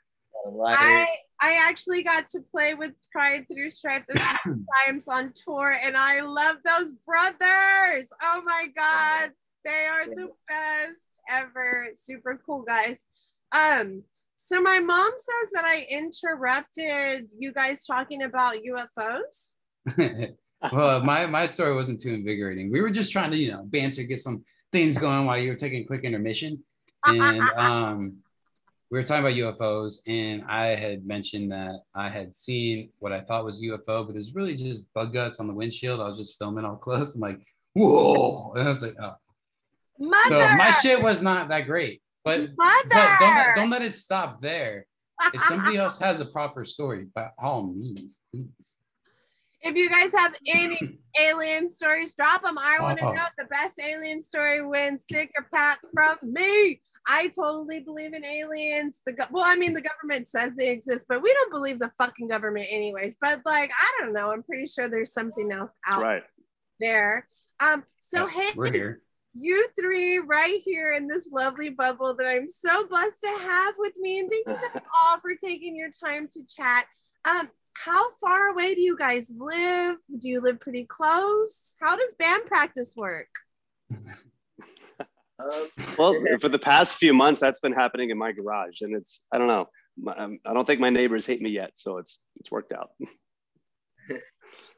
I 0.48 1.08
I 1.42 1.54
actually 1.68 2.04
got 2.04 2.28
to 2.30 2.40
play 2.40 2.76
with 2.76 2.92
Pride 3.12 3.46
Through 3.52 3.72
Strife 3.72 4.04
a 4.14 4.38
few 4.44 4.66
times 4.86 5.08
on 5.08 5.34
tour, 5.34 5.76
and 5.82 5.98
I 5.98 6.22
love 6.22 6.58
those 6.64 6.94
brothers. 6.94 8.12
Oh 8.22 8.42
my 8.46 8.68
god, 8.78 9.32
they 9.64 9.86
are 9.86 10.06
the 10.06 10.30
best 10.48 11.02
ever. 11.30 11.88
Super 11.96 12.40
cool 12.46 12.62
guys. 12.62 13.06
Um, 13.52 14.04
so 14.44 14.60
my 14.60 14.80
mom 14.80 15.12
says 15.16 15.52
that 15.54 15.66
I 15.66 15.86
interrupted 15.90 17.30
you 17.38 17.54
guys 17.54 17.86
talking 17.86 18.24
about 18.24 18.56
UFOs. 18.56 19.52
well, 20.74 21.04
my 21.04 21.28
my 21.28 21.46
story 21.46 21.76
wasn't 21.76 22.00
too 22.00 22.14
invigorating. 22.14 22.72
We 22.72 22.82
were 22.82 22.90
just 22.90 23.12
trying 23.12 23.30
to, 23.32 23.38
you 23.38 23.52
know, 23.52 23.64
banter, 23.66 24.02
get 24.04 24.20
some 24.20 24.44
things 24.72 24.98
going 24.98 25.26
while 25.26 25.38
you 25.38 25.50
were 25.50 25.56
taking 25.56 25.84
a 25.84 25.86
quick 25.86 26.04
intermission. 26.04 26.64
And 27.06 27.42
um, 27.56 28.18
we 28.90 28.98
were 28.98 29.04
talking 29.04 29.24
about 29.24 29.60
UFOs, 29.60 30.00
and 30.08 30.44
I 30.50 30.76
had 30.76 31.06
mentioned 31.06 31.52
that 31.52 31.82
I 31.94 32.10
had 32.10 32.36
seen 32.36 32.90
what 32.98 33.12
I 33.12 33.22
thought 33.22 33.46
was 33.46 33.62
UFO, 33.62 34.08
but 34.08 34.16
it 34.16 34.16
was 34.16 34.34
really 34.34 34.56
just 34.56 34.92
bug 34.96 35.14
guts 35.14 35.40
on 35.40 35.48
the 35.48 35.54
windshield. 35.54 36.02
I 36.02 36.06
was 36.06 36.18
just 36.18 36.40
filming 36.40 36.66
all 36.66 36.78
close. 36.78 37.14
I'm 37.14 37.22
like, 37.22 37.40
whoa! 37.74 38.54
And 38.54 38.68
I 38.68 38.70
was 38.70 38.82
like, 38.82 38.96
oh. 39.00 39.14
Mother, 40.00 40.42
So 40.42 40.56
my 40.56 40.72
shit 40.72 41.00
was 41.00 41.22
not 41.22 41.50
that 41.50 41.68
great, 41.68 42.02
but 42.24 42.40
mother. 42.58 42.84
but 42.90 43.18
don't 43.20 43.36
let, 43.36 43.56
don't 43.56 43.70
let 43.70 43.82
it 43.82 43.96
stop 43.96 44.42
there. 44.42 44.86
If 45.34 45.44
somebody 45.44 45.78
else 45.78 46.00
has 46.00 46.20
a 46.20 46.26
proper 46.26 46.66
story, 46.66 47.06
by 47.14 47.30
all 47.38 47.64
means, 47.64 48.22
please. 48.34 48.78
If 49.64 49.76
you 49.76 49.88
guys 49.92 50.12
have 50.14 50.36
any 50.48 50.98
alien 51.22 51.70
stories, 51.70 52.16
drop 52.16 52.42
them. 52.42 52.58
I 52.58 52.80
want 52.82 52.98
to 52.98 53.06
Oh. 53.06 53.12
know 53.14 53.26
the 53.38 53.44
best 53.46 53.80
alien 53.80 54.20
story 54.24 54.66
wins 54.66 55.04
sticker 55.04 55.46
pack 55.54 55.80
from 55.94 56.18
me. 56.24 56.82
I 57.08 57.28
totally 57.28 57.82
believe 57.82 58.14
in 58.14 58.26
aliens. 58.26 59.02
The 59.06 59.14
go- 59.14 59.26
well, 59.30 59.44
I 59.46 59.56
mean, 59.56 59.76
the 59.76 59.84
government 59.84 60.28
says 60.28 60.56
they 60.56 60.70
exist, 60.72 61.06
but 61.08 61.22
we 61.22 61.32
don't 61.34 61.52
believe 61.52 61.78
the 61.78 61.92
fucking 62.00 62.28
government, 62.28 62.66
anyways. 62.72 63.16
But 63.22 63.42
like, 63.46 63.72
I 63.72 64.00
don't 64.04 64.14
know. 64.14 64.32
I'm 64.32 64.42
pretty 64.42 64.66
sure 64.66 64.88
there's 64.88 65.14
something 65.14 65.52
else 65.52 65.74
out 65.86 66.02
Right. 66.02 66.24
there. 66.80 67.28
Um. 67.60 67.84
So 68.00 68.26
Yeah, 68.26 68.32
hey, 68.42 68.50
we're 68.56 68.72
here. 68.72 69.02
You 69.34 69.68
three 69.80 70.20
right 70.20 70.60
here 70.64 70.92
in 70.92 71.08
this 71.08 71.30
lovely 71.32 71.70
bubble 71.70 72.16
that 72.16 72.28
I'm 72.28 72.48
so 72.48 72.86
blessed 72.88 73.22
to 73.22 73.30
have 73.30 73.76
with 73.78 73.94
me. 73.98 74.20
And 74.20 74.30
thank 74.30 74.48
you 74.48 74.54
guys 74.54 74.82
all 75.06 75.20
for 75.20 75.32
taking 75.44 75.76
your 75.76 75.90
time 75.90 76.28
to 76.34 76.42
chat. 76.46 76.86
Um, 77.26 77.50
how 77.74 78.12
far 78.16 78.50
away 78.50 78.76
do 78.76 78.82
you 78.82 78.98
guys 78.98 79.32
live? 79.38 79.98
Do 80.20 80.30
you 80.30 80.42
live 80.42 80.60
pretty 80.60 80.86
close? 80.86 81.76
How 81.82 81.96
does 81.96 82.14
band 82.16 82.46
practice 82.46 82.94
work? 82.96 83.30
Um, 85.42 85.68
Well, 85.98 86.16
for 86.40 86.50
the 86.50 86.60
past 86.60 86.98
few 86.98 87.16
months, 87.16 87.40
that's 87.40 87.60
been 87.60 87.74
happening 87.74 88.12
in 88.12 88.18
my 88.18 88.32
garage, 88.32 88.82
and 88.82 88.96
it's 88.96 89.24
I 89.32 89.40
don't 89.40 89.48
know. 89.48 89.70
My, 89.98 90.14
um, 90.14 90.40
I 90.46 90.54
don't 90.54 90.66
think 90.66 90.80
my 90.80 90.92
neighbors 90.92 91.26
hate 91.26 91.42
me 91.42 91.50
yet, 91.50 91.72
so 91.74 91.98
it's 91.98 92.20
it's 92.40 92.52
worked 92.52 92.74
out. 92.74 92.92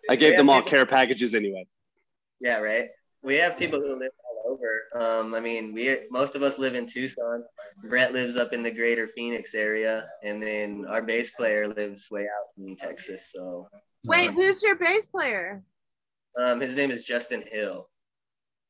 I 0.09 0.15
gave 0.15 0.37
them 0.37 0.49
all 0.49 0.61
care 0.61 0.85
packages 0.85 1.35
anyway. 1.35 1.65
Yeah, 2.39 2.59
right. 2.59 2.87
We 3.21 3.35
have 3.35 3.57
people 3.57 3.79
who 3.79 3.99
live 3.99 4.11
all 4.19 4.22
over. 4.53 4.83
Um, 5.21 5.33
I 5.35 5.39
mean, 5.39 5.73
we 5.73 5.99
most 6.11 6.35
of 6.35 6.43
us 6.43 6.57
live 6.59 6.75
in 6.75 6.85
Tucson. 6.85 7.43
Brett 7.89 8.13
lives 8.13 8.35
up 8.37 8.53
in 8.53 8.61
the 8.63 8.71
greater 8.71 9.07
Phoenix 9.15 9.53
area, 9.53 10.07
and 10.23 10.41
then 10.41 10.85
our 10.89 11.01
bass 11.01 11.31
player 11.31 11.67
lives 11.67 12.07
way 12.11 12.21
out 12.23 12.47
in 12.63 12.75
Texas. 12.75 13.31
So 13.33 13.67
Wait, 14.05 14.31
who's 14.31 14.61
your 14.63 14.75
bass 14.75 15.07
player? 15.07 15.63
um, 16.41 16.59
his 16.59 16.75
name 16.75 16.91
is 16.91 17.03
Justin 17.03 17.43
Hill. 17.51 17.89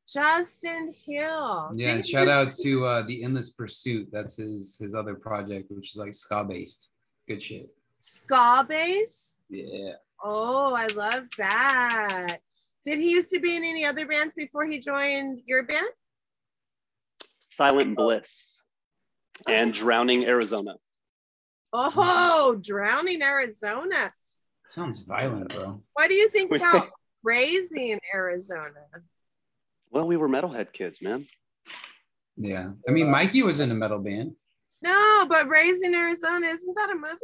Justin 0.08 0.88
Hill. 1.06 1.72
Yeah, 1.74 1.90
and 1.90 2.04
Didn't 2.04 2.06
shout 2.08 2.28
you- 2.28 2.34
out 2.34 2.52
to 2.64 2.86
uh, 2.86 3.02
the 3.08 3.24
Endless 3.24 3.52
Pursuit. 3.52 4.10
That's 4.12 4.36
his 4.38 4.78
his 4.80 4.94
other 4.96 5.16
project, 5.16 5.72
which 5.72 5.92
is 5.92 5.96
like 5.98 6.14
ska 6.14 6.44
based. 6.44 6.92
Good 7.28 7.42
shit. 7.42 7.70
ska 8.00 8.66
bass. 8.68 9.40
Yeah. 9.50 9.94
Oh, 10.24 10.74
I 10.74 10.88
love 10.88 11.26
that. 11.38 12.38
Did 12.86 13.00
he 13.00 13.12
used 13.12 13.30
to 13.32 13.40
be 13.40 13.56
in 13.56 13.64
any 13.64 13.86
other 13.86 14.06
bands 14.06 14.36
before 14.36 14.66
he 14.66 14.80
joined 14.80 15.42
your 15.46 15.64
band? 15.64 15.88
Silent 17.40 17.96
oh. 17.98 18.04
Bliss 18.04 18.64
and 19.48 19.72
oh. 19.72 19.74
Drowning 19.74 20.26
Arizona. 20.26 20.76
Oh, 21.72 22.60
Drowning 22.62 23.22
Arizona. 23.22 24.14
Sounds 24.68 25.04
violent, 25.04 25.54
bro. 25.54 25.82
What 25.94 26.10
do 26.10 26.16
you 26.16 26.30
think 26.30 26.52
We- 26.52 26.58
about 26.62 26.90
Raising 27.24 28.00
Arizona? 28.14 28.72
Well, 29.92 30.08
we 30.08 30.18
were 30.18 30.28
metalhead 30.28 30.74
kids, 30.74 31.02
man. 31.02 31.28
Yeah. 32.36 32.72
I 32.88 32.92
mean, 32.92 33.10
Mikey 33.10 33.44
was 33.44 33.60
in 33.60 33.72
a 33.72 33.76
metal 33.76 34.00
band. 34.00 34.36
No, 34.82 35.26
but 35.30 35.48
Raising 35.48 35.94
Arizona, 35.94 36.48
isn't 36.48 36.76
that 36.76 36.90
a 36.90 36.96
movie? 36.96 37.16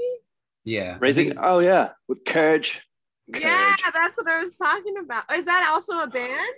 Yeah. 0.64 0.98
Raising. 1.02 1.38
Oh 1.38 1.60
yeah, 1.60 1.90
with 2.08 2.24
courage. 2.26 2.82
Yeah, 3.34 3.76
that's 3.94 4.18
what 4.18 4.28
I 4.28 4.40
was 4.40 4.58
talking 4.58 4.96
about. 4.98 5.32
Is 5.34 5.46
that 5.46 5.70
also 5.72 6.00
a 6.00 6.08
band? 6.08 6.54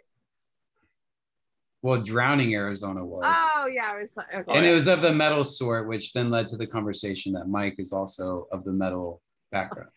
well, 1.84 2.01
Drowning 2.01 2.53
Arizona 2.53 3.03
was. 3.03 3.24
Oh 3.26 3.67
yeah, 3.67 3.91
I 3.93 4.01
was 4.01 4.15
like, 4.15 4.34
okay. 4.34 4.57
And 4.57 4.65
it 4.65 4.74
was 4.74 4.88
of 4.88 5.01
the 5.01 5.11
metal 5.11 5.43
sort, 5.43 5.88
which 5.88 6.13
then 6.13 6.30
led 6.30 6.47
to 6.49 6.57
the 6.57 6.67
conversation 6.67 7.34
that 7.34 7.47
Mike 7.47 7.76
is 7.80 7.91
also 7.91 8.47
of 8.51 8.63
the 8.63 8.72
metal 8.72 9.22
background. 9.51 9.89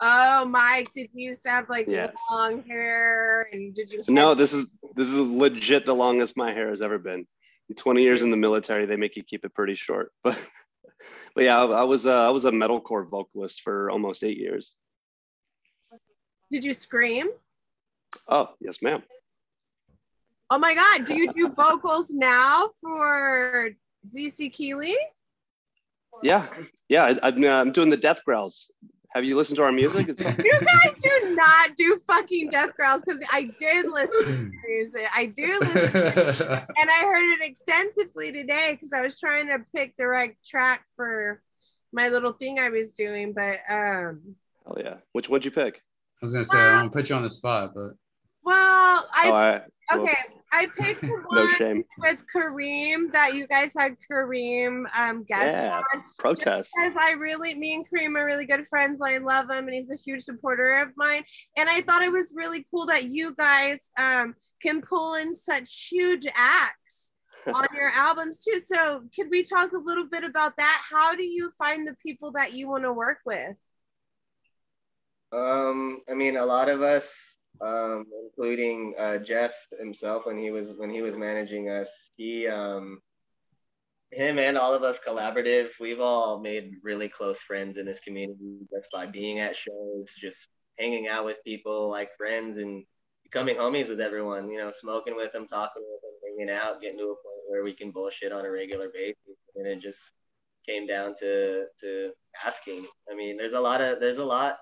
Oh, 0.00 0.44
Mike, 0.44 0.92
did 0.92 1.08
you 1.12 1.28
used 1.30 1.44
to 1.44 1.50
have 1.50 1.68
like 1.70 1.86
Yes. 1.88 2.14
long 2.30 2.62
hair 2.64 3.48
and 3.52 3.74
did 3.74 3.92
you? 3.92 4.02
No, 4.08 4.34
this 4.34 4.52
is 4.52 4.76
this 4.94 5.08
is 5.08 5.14
legit 5.14 5.86
the 5.86 5.94
longest 5.94 6.36
my 6.36 6.52
hair 6.52 6.68
has 6.68 6.82
ever 6.82 6.98
been. 6.98 7.26
20 7.76 8.02
years 8.02 8.22
in 8.22 8.30
the 8.30 8.36
military, 8.36 8.86
they 8.86 8.96
make 8.96 9.16
you 9.16 9.24
keep 9.24 9.44
it 9.44 9.54
pretty 9.54 9.74
short. 9.74 10.12
But 10.24 10.38
but 11.34 11.44
yeah, 11.44 11.62
I, 11.62 11.66
I 11.66 11.82
was 11.84 12.06
uh, 12.06 12.26
I 12.26 12.30
was 12.30 12.44
a 12.44 12.50
metalcore 12.50 13.08
vocalist 13.08 13.60
for 13.62 13.90
almost 13.90 14.24
eight 14.24 14.38
years. 14.38 14.72
Did 16.50 16.64
you 16.64 16.74
scream? 16.74 17.28
Oh 18.28 18.50
yes, 18.60 18.82
ma'am. 18.82 19.02
Oh 20.48 20.58
my 20.58 20.74
God, 20.74 21.04
do 21.06 21.14
you 21.14 21.32
do 21.32 21.48
vocals 21.48 22.10
now 22.10 22.68
for 22.80 23.70
ZeeCeeKeely? 24.14 24.94
Yeah, 26.22 26.46
yeah. 26.88 27.04
I, 27.04 27.28
I'm 27.28 27.44
uh, 27.44 27.48
I'm 27.48 27.72
doing 27.72 27.90
the 27.90 27.96
death 27.96 28.24
growls. 28.24 28.70
Have 29.16 29.24
you 29.24 29.34
listened 29.34 29.56
to 29.56 29.62
our 29.62 29.72
music? 29.72 30.06
You 30.18 30.60
guys 30.60 30.94
do 31.02 31.34
not 31.34 31.74
do 31.74 31.98
fucking 32.06 32.50
death 32.50 32.76
growls 32.76 33.02
because 33.02 33.22
I 33.30 33.50
did 33.58 33.86
listen 33.88 34.52
to 34.52 34.68
music. 34.68 35.06
I 35.14 35.26
do 35.26 35.58
listen 35.58 35.96
and 35.96 36.90
I 36.90 37.00
heard 37.02 37.32
it 37.32 37.42
extensively 37.42 38.30
today 38.30 38.72
because 38.72 38.92
I 38.92 39.00
was 39.00 39.18
trying 39.18 39.46
to 39.48 39.64
pick 39.74 39.96
the 39.96 40.06
right 40.06 40.36
track 40.44 40.84
for 40.96 41.40
my 41.92 42.10
little 42.10 42.32
thing 42.32 42.58
I 42.58 42.68
was 42.68 42.92
doing. 42.92 43.32
But 43.32 43.60
um, 43.70 44.36
oh 44.66 44.76
yeah. 44.76 44.96
Which 45.12 45.28
one'd 45.28 45.44
you 45.44 45.50
pick? 45.50 45.80
I 46.22 46.24
was 46.24 46.32
gonna 46.32 46.44
say 46.44 46.58
I 46.58 46.64
don't 46.66 46.76
wanna 46.76 46.90
put 46.90 47.08
you 47.08 47.14
on 47.16 47.22
the 47.22 47.30
spot, 47.30 47.72
but 47.74 47.92
well, 48.44 49.04
oh, 49.04 49.08
I 49.12 49.28
I, 49.30 49.96
well, 49.96 50.04
okay, 50.04 50.16
I 50.52 50.66
picked 50.66 51.00
the 51.02 51.08
No 51.32 51.40
one 51.42 51.48
shame. 51.58 51.84
with 51.98 52.24
Kareem 52.34 53.12
that 53.12 53.34
you 53.34 53.46
guys 53.46 53.74
had 53.76 53.96
Kareem 54.10 54.84
um 54.96 55.24
guest 55.24 55.54
Yeah. 55.54 55.82
on. 55.94 56.04
Protest. 56.18 56.72
Because 56.76 56.96
I 56.96 57.10
really, 57.12 57.54
me 57.54 57.74
and 57.74 57.84
Kareem 57.86 58.16
are 58.16 58.24
really 58.24 58.46
good 58.46 58.66
friends. 58.68 59.00
I 59.02 59.18
love 59.18 59.50
him, 59.50 59.66
and 59.66 59.74
he's 59.74 59.90
a 59.90 59.96
huge 59.96 60.22
supporter 60.22 60.76
of 60.76 60.90
mine. 60.96 61.24
And 61.58 61.68
I 61.68 61.80
thought 61.82 62.02
it 62.02 62.12
was 62.12 62.32
really 62.36 62.64
cool 62.70 62.86
that 62.86 63.08
you 63.08 63.34
guys 63.34 63.90
um, 63.98 64.34
can 64.62 64.80
pull 64.80 65.14
in 65.14 65.34
such 65.34 65.88
huge 65.90 66.26
acts 66.34 67.14
on 67.54 67.66
your 67.74 67.90
albums 67.90 68.42
too. 68.44 68.60
So, 68.60 69.02
could 69.14 69.26
we 69.30 69.42
talk 69.42 69.72
a 69.72 69.78
little 69.78 70.06
bit 70.08 70.24
about 70.24 70.56
that? 70.56 70.82
How 70.88 71.14
do 71.14 71.24
you 71.24 71.50
find 71.58 71.86
the 71.86 71.96
people 72.02 72.32
that 72.32 72.54
you 72.54 72.68
want 72.68 72.84
to 72.84 72.92
work 72.92 73.18
with? 73.26 73.56
Um, 75.36 76.00
I 76.08 76.14
mean, 76.14 76.36
a 76.38 76.46
lot 76.46 76.70
of 76.70 76.80
us, 76.80 77.36
um, 77.60 78.06
including 78.24 78.94
uh, 78.98 79.18
Jeff 79.18 79.54
himself, 79.78 80.24
when 80.24 80.38
he 80.38 80.50
was 80.50 80.72
when 80.76 80.88
he 80.88 81.02
was 81.02 81.16
managing 81.16 81.68
us, 81.68 82.10
he, 82.16 82.46
um, 82.48 83.00
him, 84.12 84.38
and 84.38 84.56
all 84.56 84.72
of 84.72 84.82
us 84.82 84.98
collaborative. 85.06 85.70
We've 85.78 86.00
all 86.00 86.40
made 86.40 86.76
really 86.82 87.08
close 87.08 87.40
friends 87.40 87.76
in 87.76 87.84
this 87.84 88.00
community 88.00 88.60
just 88.72 88.88
by 88.90 89.06
being 89.06 89.40
at 89.40 89.56
shows, 89.56 90.14
just 90.18 90.48
hanging 90.78 91.08
out 91.08 91.26
with 91.26 91.44
people 91.44 91.90
like 91.90 92.16
friends, 92.16 92.56
and 92.56 92.84
becoming 93.22 93.56
homies 93.56 93.90
with 93.90 94.00
everyone. 94.00 94.50
You 94.50 94.58
know, 94.58 94.70
smoking 94.70 95.16
with 95.16 95.32
them, 95.32 95.46
talking 95.46 95.82
with 95.82 96.00
them, 96.00 96.38
hanging 96.38 96.56
out, 96.58 96.80
getting 96.80 96.98
to 96.98 97.04
a 97.04 97.08
point 97.08 97.42
where 97.48 97.62
we 97.62 97.74
can 97.74 97.90
bullshit 97.90 98.32
on 98.32 98.46
a 98.46 98.50
regular 98.50 98.88
basis, 98.88 99.36
and 99.54 99.66
it 99.66 99.80
just 99.80 100.12
came 100.66 100.86
down 100.86 101.12
to 101.20 101.66
to 101.80 102.12
asking. 102.42 102.86
I 103.10 103.14
mean, 103.14 103.36
there's 103.36 103.52
a 103.52 103.60
lot 103.60 103.82
of 103.82 104.00
there's 104.00 104.18
a 104.18 104.24
lot 104.24 104.56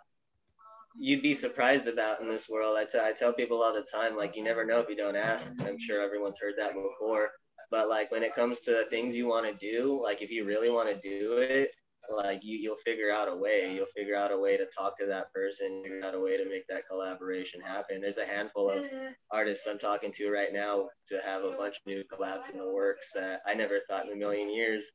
you'd 0.97 1.23
be 1.23 1.35
surprised 1.35 1.87
about 1.87 2.21
in 2.21 2.29
this 2.29 2.49
world. 2.49 2.77
I, 2.79 2.85
t- 2.85 2.99
I 3.03 3.13
tell 3.13 3.33
people 3.33 3.63
all 3.63 3.75
the 3.75 3.87
time, 3.93 4.17
like, 4.17 4.37
you 4.37 4.45
never 4.45 4.65
know 4.65 4.81
if 4.81 4.89
you 4.89 4.97
don't 4.97 5.17
ask. 5.17 5.53
I'm 5.65 5.79
sure 5.79 6.03
everyone's 6.03 6.39
heard 6.41 6.55
that 6.59 6.75
before. 6.75 7.31
But, 7.71 7.89
like, 7.89 8.13
when 8.13 8.23
it 8.23 8.35
comes 8.35 8.61
to 8.61 8.85
things 8.91 9.17
you 9.17 9.27
want 9.27 9.47
to 9.47 9.55
do, 9.55 10.01
like, 10.03 10.23
if 10.23 10.31
you 10.31 10.45
really 10.45 10.71
want 10.71 10.89
to 10.89 11.09
do 11.09 11.39
it, 11.39 11.71
like, 12.15 12.45
you, 12.45 12.59
you'll 12.59 12.77
figure 12.77 13.11
out 13.11 13.29
a 13.29 13.35
way. 13.35 13.75
You'll 13.75 13.87
figure 13.97 14.15
out 14.15 14.31
a 14.31 14.39
way 14.39 14.59
to 14.59 14.67
talk 14.67 14.99
to 14.99 15.07
that 15.07 15.33
person, 15.33 15.83
figure 15.83 16.05
out 16.05 16.15
a 16.15 16.21
way 16.21 16.37
to 16.37 16.45
make 16.49 16.67
that 16.69 16.83
collaboration 16.89 17.61
happen. 17.63 18.01
There's 18.01 18.19
a 18.19 18.27
handful 18.27 18.69
of 18.69 18.85
artists 19.31 19.67
I'm 19.67 19.79
talking 19.79 20.13
to 20.13 20.31
right 20.31 20.53
now 20.53 20.89
to 21.09 21.21
have 21.25 21.45
a 21.45 21.53
bunch 21.53 21.77
of 21.77 21.87
new 21.87 22.05
collabs 22.13 22.51
in 22.51 22.59
the 22.59 22.71
works 22.71 23.11
that 23.15 23.41
I 23.47 23.55
never 23.55 23.81
thought 23.89 24.07
in 24.07 24.13
a 24.13 24.17
million 24.17 24.53
years 24.53 24.93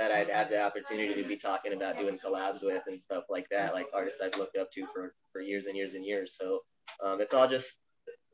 that 0.00 0.12
I'd 0.12 0.30
had 0.30 0.48
the 0.48 0.62
opportunity 0.62 1.22
to 1.22 1.28
be 1.28 1.36
talking 1.36 1.74
about 1.74 1.98
doing 1.98 2.18
collabs 2.18 2.62
with 2.62 2.82
and 2.86 2.98
stuff 2.98 3.24
like 3.28 3.46
that, 3.50 3.74
like 3.74 3.86
artists 3.92 4.22
I've 4.24 4.38
looked 4.38 4.56
up 4.56 4.72
to 4.72 4.86
for, 4.86 5.14
for 5.30 5.42
years 5.42 5.66
and 5.66 5.76
years 5.76 5.92
and 5.92 6.02
years. 6.02 6.38
So 6.40 6.60
um, 7.04 7.20
it's 7.20 7.34
all 7.34 7.46
just 7.46 7.76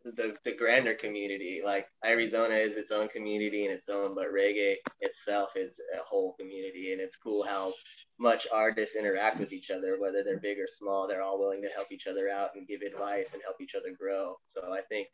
the, 0.04 0.36
the 0.44 0.54
grander 0.54 0.94
community. 0.94 1.62
Like 1.64 1.88
Arizona 2.04 2.54
is 2.54 2.76
its 2.76 2.92
own 2.92 3.08
community 3.08 3.64
and 3.64 3.74
its 3.74 3.88
own, 3.88 4.14
but 4.14 4.32
reggae 4.32 4.76
itself 5.00 5.56
is 5.56 5.80
a 5.92 6.04
whole 6.04 6.36
community. 6.38 6.92
And 6.92 7.00
it's 7.00 7.16
cool 7.16 7.42
how 7.42 7.72
much 8.20 8.46
artists 8.52 8.94
interact 8.94 9.40
with 9.40 9.52
each 9.52 9.72
other, 9.72 9.96
whether 9.98 10.22
they're 10.22 10.38
big 10.38 10.60
or 10.60 10.68
small, 10.68 11.08
they're 11.08 11.22
all 11.22 11.40
willing 11.40 11.62
to 11.62 11.68
help 11.74 11.88
each 11.90 12.06
other 12.06 12.28
out 12.28 12.50
and 12.54 12.68
give 12.68 12.82
advice 12.82 13.34
and 13.34 13.42
help 13.42 13.56
each 13.60 13.74
other 13.74 13.92
grow. 13.98 14.36
So 14.46 14.72
I 14.72 14.82
think 14.88 15.08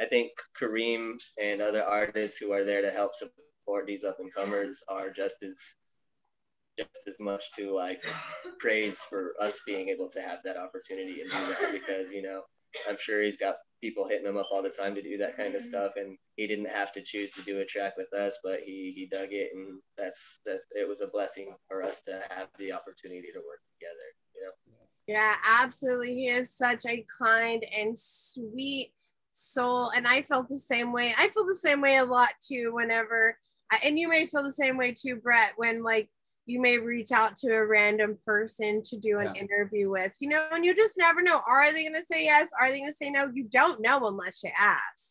I 0.00 0.04
think 0.04 0.30
Kareem 0.56 1.20
and 1.42 1.60
other 1.60 1.82
artists 1.82 2.38
who 2.38 2.52
are 2.52 2.62
there 2.62 2.82
to 2.82 2.90
help 2.92 3.16
support 3.16 3.88
these 3.88 4.04
up 4.04 4.20
and 4.20 4.32
comers 4.32 4.80
are 4.88 5.10
just 5.10 5.42
as 5.42 5.60
just 6.78 7.08
as 7.08 7.16
much 7.18 7.50
to 7.56 7.74
like 7.74 8.00
praise 8.58 8.98
for 8.98 9.32
us 9.40 9.60
being 9.66 9.88
able 9.88 10.08
to 10.08 10.20
have 10.20 10.38
that 10.44 10.56
opportunity 10.56 11.20
and 11.20 11.30
do 11.30 11.38
that 11.60 11.72
because 11.72 12.10
you 12.10 12.22
know 12.22 12.42
I'm 12.88 12.96
sure 12.98 13.22
he's 13.22 13.36
got 13.36 13.56
people 13.80 14.06
hitting 14.06 14.26
him 14.26 14.36
up 14.36 14.48
all 14.52 14.62
the 14.62 14.68
time 14.68 14.94
to 14.94 15.02
do 15.02 15.16
that 15.18 15.36
kind 15.36 15.54
of 15.54 15.62
mm-hmm. 15.62 15.70
stuff 15.70 15.92
and 15.96 16.16
he 16.36 16.46
didn't 16.46 16.68
have 16.68 16.92
to 16.92 17.02
choose 17.02 17.32
to 17.32 17.42
do 17.42 17.60
a 17.60 17.64
track 17.64 17.94
with 17.96 18.12
us 18.12 18.38
but 18.44 18.60
he 18.64 18.92
he 18.94 19.08
dug 19.10 19.28
it 19.32 19.50
and 19.54 19.80
that's 19.96 20.40
that 20.44 20.60
it 20.72 20.88
was 20.88 21.00
a 21.00 21.06
blessing 21.06 21.54
for 21.68 21.82
us 21.82 22.02
to 22.02 22.20
have 22.30 22.48
the 22.58 22.72
opportunity 22.72 23.28
to 23.32 23.38
work 23.38 23.60
together 23.74 24.08
you 24.34 24.42
know 24.44 24.52
Yeah, 25.06 25.36
absolutely. 25.46 26.14
He 26.14 26.28
is 26.28 26.50
such 26.50 26.84
a 26.86 27.04
kind 27.18 27.64
and 27.76 27.98
sweet 27.98 28.92
soul. 29.32 29.90
And 29.94 30.06
I 30.06 30.22
felt 30.22 30.48
the 30.48 30.58
same 30.58 30.92
way. 30.92 31.14
I 31.16 31.28
feel 31.28 31.46
the 31.46 31.56
same 31.56 31.80
way 31.80 31.96
a 31.96 32.04
lot 32.04 32.30
too, 32.46 32.72
whenever, 32.74 33.38
and 33.82 33.98
you 33.98 34.08
may 34.08 34.26
feel 34.26 34.42
the 34.42 34.52
same 34.52 34.76
way 34.76 34.92
too, 34.92 35.16
Brett, 35.16 35.52
when 35.56 35.82
like 35.82 36.08
you 36.48 36.60
may 36.60 36.78
reach 36.78 37.12
out 37.12 37.36
to 37.36 37.48
a 37.50 37.66
random 37.66 38.18
person 38.24 38.80
to 38.82 38.96
do 38.96 39.18
an 39.18 39.32
Yeah. 39.34 39.42
interview 39.42 39.90
with, 39.90 40.16
you 40.18 40.30
know, 40.30 40.48
and 40.50 40.64
you 40.64 40.74
just 40.74 40.96
never 40.96 41.20
know. 41.20 41.42
Are 41.46 41.70
they 41.72 41.82
going 41.82 41.94
to 41.94 42.02
say 42.02 42.24
yes? 42.24 42.50
Are 42.58 42.70
they 42.70 42.78
going 42.78 42.90
to 42.90 42.96
say 42.96 43.10
no? 43.10 43.30
You 43.32 43.44
don't 43.44 43.82
know 43.82 44.06
unless 44.06 44.42
you 44.42 44.50
ask. 44.58 45.10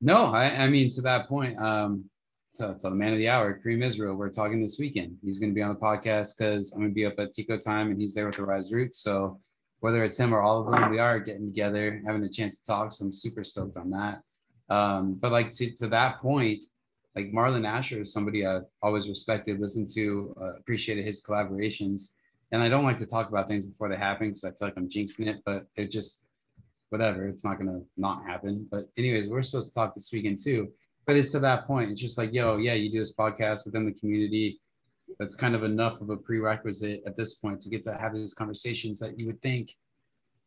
No, 0.00 0.24
I, 0.24 0.64
I 0.64 0.68
mean 0.68 0.90
to 0.90 1.00
that 1.02 1.28
point. 1.28 1.56
Um, 1.58 2.04
so 2.48 2.70
it's 2.72 2.82
the 2.82 2.90
man 2.90 3.12
of 3.12 3.18
the 3.18 3.28
hour, 3.28 3.60
Kareem 3.64 3.84
Israel. 3.84 4.16
We're 4.16 4.30
talking 4.30 4.60
this 4.60 4.78
weekend. 4.78 5.16
He's 5.22 5.38
going 5.38 5.50
to 5.50 5.54
be 5.54 5.62
on 5.62 5.72
the 5.72 5.80
podcast 5.80 6.36
because 6.36 6.72
I'm 6.72 6.80
going 6.80 6.90
to 6.90 6.94
be 6.94 7.06
up 7.06 7.18
at 7.18 7.32
Tico 7.32 7.56
Time 7.56 7.90
and 7.90 8.00
he's 8.00 8.14
there 8.14 8.26
with 8.26 8.36
the 8.36 8.44
Rise 8.44 8.72
Roots. 8.72 8.98
So 8.98 9.40
whether 9.78 10.04
it's 10.04 10.16
him 10.18 10.34
or 10.34 10.40
all 10.40 10.60
of 10.60 10.72
them, 10.72 10.90
we 10.90 10.98
are 10.98 11.20
getting 11.20 11.46
together, 11.46 12.02
having 12.04 12.24
a 12.24 12.28
chance 12.28 12.58
to 12.58 12.64
talk. 12.66 12.92
So 12.92 13.04
I'm 13.04 13.12
super 13.12 13.44
stoked 13.44 13.76
on 13.76 13.90
that. 13.90 14.22
Um, 14.74 15.14
but 15.14 15.30
like 15.30 15.52
to, 15.52 15.70
to 15.76 15.86
that 15.88 16.20
point, 16.20 16.58
like 17.16 17.26
Marlon 17.32 17.66
Asher 17.66 18.00
is 18.00 18.12
somebody 18.12 18.46
I 18.46 18.60
always 18.82 19.08
respected, 19.08 19.60
listened 19.60 19.88
to, 19.94 20.34
uh, 20.40 20.56
appreciated 20.56 21.04
his 21.04 21.22
collaborations. 21.22 22.14
And 22.52 22.62
I 22.62 22.68
don't 22.68 22.84
like 22.84 22.98
to 22.98 23.06
talk 23.06 23.28
about 23.28 23.48
things 23.48 23.66
before 23.66 23.88
they 23.88 23.96
happen 23.96 24.28
because 24.28 24.44
I 24.44 24.50
feel 24.50 24.68
like 24.68 24.76
I'm 24.76 24.88
jinxing 24.88 25.26
it, 25.26 25.42
but 25.44 25.66
it 25.76 25.90
just 25.90 26.26
whatever. 26.94 27.26
It's 27.26 27.44
not 27.44 27.58
gonna 27.58 27.80
not 27.96 28.24
happen. 28.24 28.68
But 28.70 28.84
anyways, 28.96 29.28
we're 29.28 29.42
supposed 29.42 29.68
to 29.68 29.74
talk 29.74 29.94
this 29.94 30.12
weekend 30.12 30.38
too. 30.42 30.68
But 31.06 31.16
it's 31.16 31.32
to 31.32 31.40
that 31.40 31.66
point. 31.66 31.90
It's 31.90 32.00
just 32.00 32.18
like, 32.18 32.32
yo, 32.32 32.56
yeah, 32.56 32.74
you 32.74 32.90
do 32.90 33.00
this 33.00 33.14
podcast 33.14 33.66
within 33.66 33.84
the 33.84 33.92
community. 33.92 34.60
That's 35.18 35.34
kind 35.34 35.54
of 35.56 35.64
enough 35.64 36.00
of 36.00 36.10
a 36.10 36.16
prerequisite 36.16 37.02
at 37.06 37.16
this 37.16 37.34
point 37.34 37.60
to 37.62 37.68
get 37.68 37.82
to 37.84 37.94
have 37.94 38.14
these 38.14 38.32
conversations 38.32 39.00
that 39.00 39.18
you 39.18 39.26
would 39.26 39.40
think. 39.40 39.72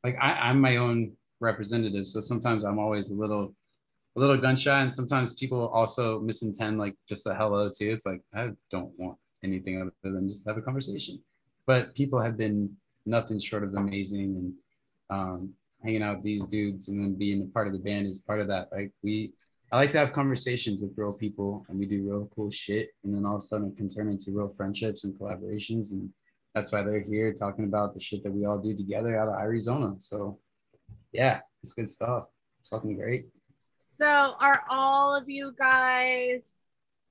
Like 0.04 0.16
I, 0.22 0.32
I'm 0.34 0.62
my 0.62 0.78
own 0.78 1.12
representative, 1.42 2.08
so 2.08 2.20
sometimes 2.22 2.64
I'm 2.64 2.80
always 2.80 3.12
a 3.12 3.16
little, 3.16 3.54
a 4.18 4.20
little 4.20 4.38
gun 4.38 4.56
shy, 4.56 4.82
and 4.82 4.92
sometimes 4.92 5.34
people 5.34 5.68
also 5.70 6.20
misintend 6.20 6.78
like 6.78 6.96
just 7.08 7.28
a 7.28 7.36
hello 7.36 7.70
too. 7.70 7.92
It's 7.92 8.06
like 8.06 8.22
I 8.34 8.50
don't 8.72 8.92
want 8.98 9.18
anything 9.44 9.80
other 9.80 9.92
than 10.04 10.28
just 10.28 10.48
have 10.48 10.58
a 10.58 10.62
conversation. 10.62 11.22
But 11.66 11.94
people 11.96 12.20
have 12.20 12.36
been 12.36 12.76
nothing 13.06 13.40
short 13.40 13.64
of 13.64 13.74
amazing, 13.76 14.36
and 14.36 14.54
um, 15.10 15.54
hanging 15.84 16.04
out 16.04 16.18
with 16.18 16.26
these 16.26 16.46
dudes 16.46 16.90
and 16.90 17.00
then 17.00 17.14
being 17.14 17.44
a 17.44 17.54
part 17.54 17.68
of 17.68 17.74
the 17.74 17.80
band 17.80 18.08
is 18.08 18.20
part 18.20 18.42
of 18.42 18.48
that. 18.48 18.70
Like 18.72 18.92
we, 19.04 19.34
I 19.72 19.78
like 19.78 19.92
to 19.92 20.00
have 20.00 20.14
conversations 20.14 20.82
with 20.82 20.98
real 20.98 21.14
people 21.14 21.66
and 21.70 21.78
we 21.78 21.86
do 21.86 22.10
real 22.10 22.30
cool 22.36 22.50
shit. 22.50 22.90
And 23.04 23.14
then 23.14 23.26
all 23.26 23.36
of 23.36 23.42
a 23.42 23.46
sudden 23.46 23.70
it 23.70 23.78
can 23.78 23.90
turn 23.90 24.10
into 24.10 24.32
real 24.32 24.50
friendships 24.50 25.04
and 25.04 25.14
collaborations. 25.14 25.92
And 25.92 26.10
that's 26.56 26.72
why 26.72 26.82
they're 26.82 27.02
here 27.02 27.34
talking 27.34 27.66
about 27.66 27.94
the 27.94 28.00
shit 28.00 28.24
that 28.24 28.32
we 28.32 28.46
all 28.46 28.58
do 28.58 28.76
together 28.76 29.20
out 29.20 29.28
of 29.28 29.40
Arizona. 29.40 29.96
So 30.00 30.40
yeah, 31.12 31.42
it's 31.64 31.74
good 31.74 31.90
stuff. 31.90 32.30
It's 32.60 32.70
fucking 32.70 32.96
great. 32.96 33.28
So, 33.98 34.36
are 34.40 34.64
all 34.70 35.16
of 35.16 35.28
you 35.28 35.56
guys 35.58 36.54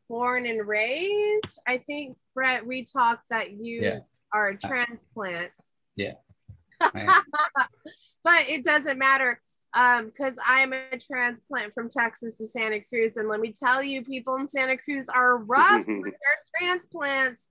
born 0.09 0.47
and 0.47 0.69
raised? 0.69 1.59
I 1.67 1.79
think 1.79 2.17
Brett, 2.33 2.65
we 2.65 2.85
talked 2.85 3.29
that 3.31 3.55
you 3.55 3.83
Yeah. 3.83 3.99
are 4.33 4.51
a 4.51 4.57
transplant. 4.57 5.51
Yeah. 5.97 6.15
but 6.81 8.49
it 8.49 8.65
doesn't 8.65 8.99
matter 8.99 9.41
because 9.73 10.39
um, 10.39 10.45
I'm 10.47 10.73
a 10.75 10.97
transplant 10.97 11.75
from 11.75 11.91
Texas 11.91 12.39
to 12.39 12.47
Santa 12.47 12.81
Cruz. 12.81 13.17
And 13.17 13.29
let 13.29 13.41
me 13.41 13.53
tell 13.53 13.83
you, 13.83 14.05
people 14.05 14.37
in 14.37 14.47
Santa 14.47 14.79
Cruz 14.79 15.09
are 15.09 15.39
rough 15.39 15.85
with 15.89 16.15
their 16.15 16.61
transplants. 16.61 17.51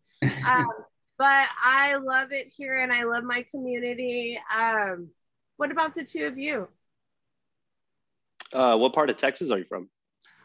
Um, 0.49 0.69
but 1.17 1.45
I 1.61 1.97
love 2.01 2.31
it 2.31 2.47
here 2.47 2.75
and 2.75 2.93
I 2.93 3.03
love 3.03 3.25
my 3.25 3.45
community. 3.51 4.39
Um, 4.57 5.09
what 5.57 5.71
about 5.71 5.93
the 5.93 6.05
two 6.05 6.25
of 6.25 6.38
you? 6.38 6.69
Uh, 8.56 8.78
what 8.78 8.93
part 8.93 9.10
of 9.10 9.18
Texas 9.18 9.51
are 9.51 9.58
you 9.58 9.66
from? 9.66 9.89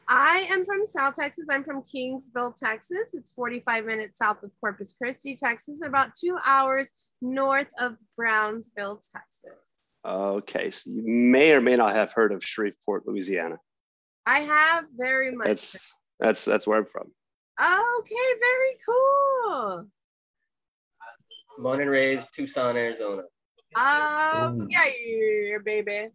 I 0.09 0.49
am 0.51 0.65
from 0.65 0.85
South 0.85 1.15
Texas. 1.15 1.47
I'm 1.49 1.63
from 1.63 1.83
Kingsville, 1.83 2.57
Texas. 2.57 3.11
It's 3.13 3.31
45 3.31 3.85
minutes 3.85 4.19
south 4.19 4.43
of 4.43 4.51
Corpus 4.61 4.93
Christi, 4.93 5.37
Texas, 5.37 5.83
about 5.87 6.17
two 6.17 6.37
hours 6.45 7.13
north 7.23 7.71
of 7.79 7.95
Brownsville, 8.17 9.01
Texas. 9.13 9.79
Okay, 10.05 10.73
so 10.73 10.91
you 10.91 11.03
may 11.05 11.53
or 11.53 11.61
may 11.61 11.77
not 11.77 11.95
have 11.95 12.13
heard 12.13 12.33
of 12.33 12.43
Shreveport, 12.43 13.07
Louisiana. 13.07 13.59
I 14.27 14.41
have 14.41 14.87
very 14.97 15.31
much. 15.31 15.47
That's 15.47 15.93
that's 16.19 16.45
that's 16.45 16.67
where 16.67 16.79
I'm 16.79 16.87
from. 16.87 17.13
Okay, 17.61 18.15
very 18.41 18.77
cool. 18.89 19.87
Born 21.59 21.83
and 21.83 21.91
raised 21.91 22.27
Tucson, 22.35 22.77
Arizona. 22.77 23.23
Um, 23.77 24.67
yeah, 24.71 24.87
yeah, 25.07 25.59
baby. 25.65 26.09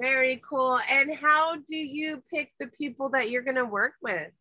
Very 0.00 0.40
cool. 0.48 0.78
And 0.88 1.14
how 1.16 1.56
do 1.66 1.76
you 1.76 2.22
pick 2.32 2.52
the 2.60 2.68
people 2.68 3.08
that 3.10 3.30
you're 3.30 3.42
gonna 3.42 3.64
work 3.64 3.94
with? 4.02 4.32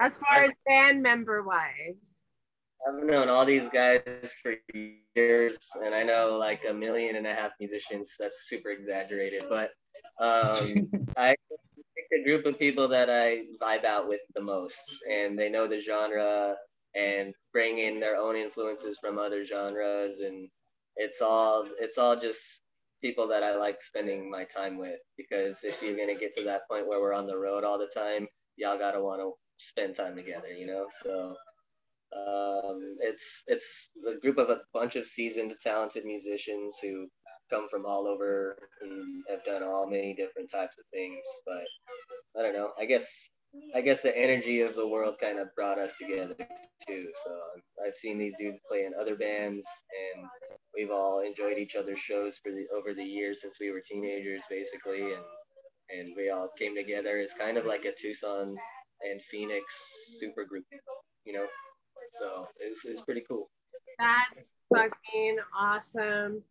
As 0.00 0.16
far 0.16 0.44
as 0.44 0.52
band 0.66 1.02
member 1.02 1.42
wise. 1.42 2.24
I've 2.88 3.04
known 3.04 3.28
all 3.28 3.44
these 3.44 3.68
guys 3.68 4.00
for 4.42 4.54
years, 5.14 5.58
and 5.84 5.94
I 5.94 6.02
know 6.02 6.38
like 6.38 6.62
a 6.66 6.72
million 6.72 7.16
and 7.16 7.26
a 7.26 7.34
half 7.34 7.52
musicians. 7.60 8.14
That's 8.18 8.48
super 8.48 8.70
exaggerated, 8.70 9.44
but 9.50 9.70
um, 10.18 10.88
I 11.16 11.34
picked 11.94 12.20
a 12.20 12.24
group 12.24 12.46
of 12.46 12.58
people 12.58 12.88
that 12.88 13.10
I 13.10 13.42
vibe 13.60 13.84
out 13.84 14.08
with 14.08 14.20
the 14.34 14.40
most, 14.40 15.04
and 15.10 15.38
they 15.38 15.50
know 15.50 15.66
the 15.66 15.80
genre 15.80 16.56
and 16.96 17.34
bring 17.52 17.78
in 17.78 18.00
their 18.00 18.16
own 18.16 18.36
influences 18.36 18.98
from 18.98 19.18
other 19.18 19.44
genres, 19.44 20.20
and 20.20 20.48
it's 20.96 21.20
all 21.20 21.66
it's 21.78 21.98
all 21.98 22.16
just 22.16 22.62
people 23.00 23.28
that 23.28 23.42
I 23.42 23.56
like 23.56 23.82
spending 23.82 24.30
my 24.30 24.44
time 24.44 24.78
with. 24.78 24.98
Because 25.16 25.64
if 25.64 25.80
you're 25.82 25.96
gonna 25.96 26.18
get 26.18 26.36
to 26.36 26.44
that 26.44 26.62
point 26.70 26.88
where 26.88 27.00
we're 27.00 27.14
on 27.14 27.26
the 27.26 27.38
road 27.38 27.64
all 27.64 27.78
the 27.78 27.90
time, 27.94 28.26
y'all 28.56 28.78
gotta 28.78 29.02
want 29.02 29.20
to 29.20 29.32
spend 29.58 29.94
time 29.94 30.16
together, 30.16 30.48
you 30.48 30.66
know. 30.66 30.86
So 31.04 31.36
um, 32.16 32.96
it's 33.00 33.42
it's 33.46 33.90
a 34.08 34.18
group 34.18 34.38
of 34.38 34.50
a 34.50 34.60
bunch 34.74 34.96
of 34.96 35.06
seasoned, 35.06 35.54
talented 35.62 36.04
musicians 36.04 36.76
who 36.82 37.08
come 37.50 37.68
from 37.70 37.86
all 37.86 38.08
over 38.08 38.56
and 38.82 39.24
have 39.28 39.44
done 39.44 39.62
all 39.62 39.88
many 39.88 40.14
different 40.14 40.50
types 40.50 40.78
of 40.78 40.84
things. 40.92 41.24
But 41.46 41.64
I 42.38 42.42
don't 42.42 42.54
know. 42.54 42.72
I 42.78 42.84
guess 42.84 43.06
I 43.74 43.80
guess 43.80 44.00
the 44.00 44.16
energy 44.16 44.60
of 44.60 44.76
the 44.76 44.86
world 44.86 45.16
kind 45.20 45.38
of 45.38 45.54
brought 45.54 45.78
us 45.78 45.92
together 45.98 46.34
too. 46.86 47.08
So 47.24 47.38
I've 47.84 47.96
seen 47.96 48.18
these 48.18 48.34
dudes 48.38 48.58
play 48.68 48.84
in 48.84 48.92
other 48.98 49.16
bands, 49.16 49.66
and 50.14 50.24
we've 50.74 50.90
all 50.90 51.20
enjoyed 51.20 51.58
each 51.58 51.76
other's 51.76 51.98
shows 51.98 52.38
for 52.42 52.52
the 52.52 52.66
over 52.76 52.94
the 52.94 53.04
years 53.04 53.42
since 53.42 53.58
we 53.60 53.70
were 53.70 53.80
teenagers, 53.80 54.42
basically, 54.48 55.12
and 55.12 55.24
and 55.90 56.14
we 56.16 56.30
all 56.30 56.48
came 56.58 56.76
together 56.76 57.18
It's 57.18 57.34
kind 57.34 57.56
of 57.56 57.66
like 57.66 57.84
a 57.84 57.92
Tucson 57.92 58.56
and 59.02 59.22
Phoenix 59.22 59.64
super 60.18 60.44
group, 60.44 60.64
you 61.24 61.32
know. 61.32 61.46
So 62.12 62.46
it's, 62.58 62.84
it's 62.84 63.00
pretty 63.02 63.22
cool. 63.28 63.50
That's 63.98 64.50
fucking 64.74 65.38
awesome. 65.56 66.42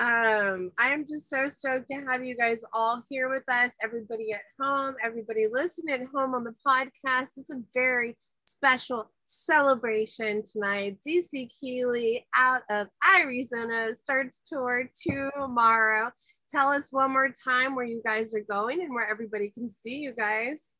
Um, 0.00 0.72
I 0.78 0.94
am 0.94 1.04
just 1.06 1.28
so 1.28 1.50
stoked 1.50 1.90
to 1.90 1.96
have 2.08 2.24
you 2.24 2.34
guys 2.34 2.62
all 2.72 3.02
here 3.10 3.28
with 3.28 3.46
us, 3.50 3.72
everybody 3.82 4.32
at 4.32 4.40
home, 4.58 4.94
everybody 5.04 5.46
listening 5.46 5.94
at 5.94 6.08
home 6.08 6.34
on 6.34 6.42
the 6.42 6.54
podcast. 6.66 7.32
It's 7.36 7.50
a 7.50 7.60
very 7.74 8.16
special 8.46 9.10
celebration 9.26 10.42
tonight. 10.42 10.96
DC 11.06 11.50
Keeley 11.60 12.26
out 12.34 12.62
of 12.70 12.86
Arizona 13.14 13.92
starts 13.92 14.40
tour 14.46 14.88
tomorrow. 15.06 16.10
Tell 16.50 16.70
us 16.70 16.90
one 16.90 17.12
more 17.12 17.28
time 17.28 17.74
where 17.74 17.84
you 17.84 18.00
guys 18.02 18.34
are 18.34 18.40
going 18.40 18.80
and 18.80 18.94
where 18.94 19.06
everybody 19.06 19.50
can 19.50 19.68
see 19.68 19.96
you 19.96 20.14
guys. 20.14 20.76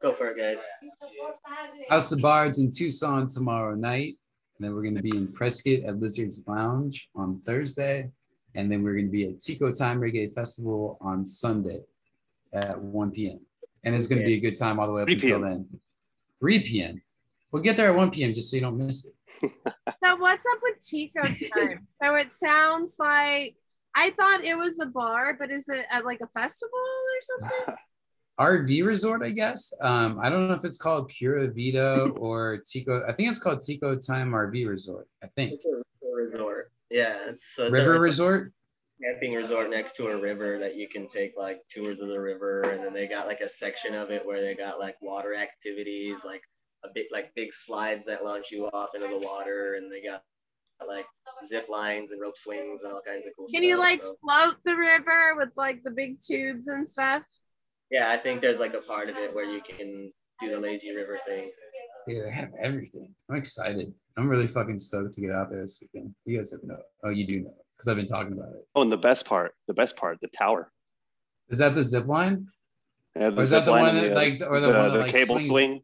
Go 0.00 0.12
for 0.12 0.28
it, 0.28 0.38
guys. 0.38 0.64
House 1.90 2.12
of 2.12 2.20
Bards 2.20 2.60
in 2.60 2.70
Tucson 2.70 3.26
tomorrow 3.26 3.74
night. 3.74 4.14
And 4.58 4.66
then 4.66 4.74
we're 4.74 4.82
going 4.82 4.96
to 4.96 5.02
be 5.02 5.16
in 5.16 5.32
Prescott 5.32 5.84
at 5.84 6.00
Lizard's 6.00 6.44
Lounge 6.48 7.08
on 7.14 7.40
Thursday. 7.46 8.10
And 8.56 8.70
then 8.70 8.82
we're 8.82 8.94
going 8.94 9.06
to 9.06 9.12
be 9.12 9.28
at 9.28 9.38
Tico 9.38 9.72
Time 9.72 10.00
Reggae 10.00 10.32
Festival 10.32 10.98
on 11.00 11.24
Sunday 11.24 11.80
at 12.52 12.80
1 12.80 13.10
p.m. 13.12 13.38
And 13.84 13.94
it's 13.94 14.08
going 14.08 14.20
to 14.20 14.26
be 14.26 14.34
a 14.34 14.40
good 14.40 14.58
time 14.58 14.80
all 14.80 14.88
the 14.88 14.92
way 14.92 15.02
up 15.02 15.08
until 15.08 15.40
then. 15.40 15.68
3 16.40 16.60
p.m. 16.64 17.00
We'll 17.52 17.62
get 17.62 17.76
there 17.76 17.90
at 17.90 17.96
1 17.96 18.10
p.m. 18.10 18.34
just 18.34 18.50
so 18.50 18.56
you 18.56 18.62
don't 18.62 18.78
miss 18.78 19.06
it. 19.06 19.12
so 20.02 20.16
what's 20.16 20.44
up 20.52 20.58
with 20.62 20.84
Tico 20.84 21.20
Time? 21.22 21.86
so 22.02 22.16
it 22.16 22.32
sounds 22.32 22.96
like 22.98 23.54
I 23.94 24.10
thought 24.10 24.42
it 24.42 24.56
was 24.56 24.80
a 24.80 24.86
bar, 24.86 25.36
but 25.38 25.52
is 25.52 25.68
it 25.68 25.86
at 25.90 26.04
like 26.04 26.20
a 26.20 26.28
festival 26.28 26.78
or 26.78 27.20
something? 27.20 27.74
RV 28.38 28.84
resort, 28.84 29.22
I 29.22 29.30
guess. 29.30 29.72
Um, 29.82 30.20
I 30.22 30.30
don't 30.30 30.48
know 30.48 30.54
if 30.54 30.64
it's 30.64 30.78
called 30.78 31.08
Pura 31.08 31.48
Vida 31.48 32.10
or 32.18 32.58
Tico. 32.58 33.02
I 33.08 33.12
think 33.12 33.28
it's 33.30 33.38
called 33.38 33.60
Tico 33.60 33.96
Time 33.96 34.30
RV 34.32 34.68
Resort. 34.68 35.08
I 35.22 35.26
think. 35.28 35.54
It's 35.54 35.66
resort. 36.02 36.70
Yeah. 36.90 37.16
It's, 37.28 37.44
so 37.54 37.68
river 37.70 37.96
it's 37.96 38.02
resort. 38.02 38.52
camping 39.02 39.34
resort 39.34 39.70
next 39.70 39.96
to 39.96 40.08
a 40.08 40.16
river 40.16 40.58
that 40.58 40.76
you 40.76 40.88
can 40.88 41.08
take 41.08 41.34
like 41.36 41.60
tours 41.68 42.00
of 42.00 42.10
the 42.10 42.20
river, 42.20 42.62
and 42.62 42.84
then 42.84 42.92
they 42.92 43.06
got 43.06 43.26
like 43.26 43.40
a 43.40 43.48
section 43.48 43.94
of 43.94 44.10
it 44.10 44.24
where 44.24 44.40
they 44.40 44.54
got 44.54 44.78
like 44.78 44.96
water 45.00 45.34
activities, 45.34 46.16
like 46.24 46.42
a 46.84 46.88
big 46.94 47.06
like 47.10 47.34
big 47.34 47.52
slides 47.52 48.04
that 48.06 48.24
launch 48.24 48.52
you 48.52 48.66
off 48.66 48.90
into 48.94 49.08
the 49.08 49.18
water, 49.18 49.74
and 49.74 49.92
they 49.92 50.02
got 50.02 50.22
like 50.86 51.06
zip 51.48 51.66
lines 51.68 52.12
and 52.12 52.20
rope 52.20 52.38
swings 52.38 52.82
and 52.84 52.92
all 52.92 53.02
kinds 53.04 53.26
of 53.26 53.32
cool 53.36 53.46
can 53.46 53.54
stuff. 53.56 53.64
you 53.64 53.78
like 53.78 54.02
so. 54.02 54.14
float 54.22 54.56
the 54.64 54.76
river 54.76 55.34
with 55.36 55.50
like 55.56 55.82
the 55.82 55.90
big 55.90 56.20
tubes 56.20 56.68
and 56.68 56.88
stuff? 56.88 57.22
Yeah, 57.90 58.10
I 58.10 58.16
think 58.16 58.40
there's 58.40 58.58
like 58.58 58.74
a 58.74 58.80
part 58.80 59.08
of 59.08 59.16
it 59.16 59.34
where 59.34 59.44
you 59.44 59.60
can 59.68 60.12
do 60.40 60.50
the 60.50 60.58
lazy 60.58 60.94
river 60.94 61.18
thing. 61.26 61.50
Dude, 62.06 62.26
I 62.26 62.30
have 62.30 62.50
everything. 62.58 63.12
I'm 63.30 63.36
excited. 63.36 63.92
I'm 64.16 64.28
really 64.28 64.46
fucking 64.46 64.78
stoked 64.78 65.14
to 65.14 65.20
get 65.20 65.30
out 65.30 65.50
there 65.50 65.60
this 65.60 65.78
weekend. 65.80 66.14
You 66.24 66.38
guys 66.38 66.50
have 66.52 66.62
know. 66.64 66.78
Oh, 67.04 67.10
you 67.10 67.26
do 67.26 67.40
know 67.40 67.54
because 67.76 67.88
I've 67.88 67.96
been 67.96 68.06
talking 68.06 68.32
about 68.32 68.48
it. 68.54 68.66
Oh, 68.74 68.82
and 68.82 68.90
the 68.90 68.96
best 68.96 69.24
part, 69.26 69.54
the 69.66 69.74
best 69.74 69.96
part, 69.96 70.18
the 70.20 70.28
tower. 70.28 70.72
Is 71.48 71.58
that 71.58 71.74
the 71.74 71.82
zip 71.82 72.06
line? 72.06 72.46
Yeah, 73.16 73.28
or 73.30 73.42
is 73.42 73.50
that 73.50 73.64
the 73.64 73.72
one 73.72 73.94
that 73.94 74.12
like, 74.14 74.42
or 74.46 74.60
the, 74.60 74.68
the 74.72 74.78
one 74.78 74.88
that 74.88 74.92
the 74.94 74.98
like 75.00 75.12
cable 75.12 75.36
swings? 75.38 75.46
swing? 75.46 75.80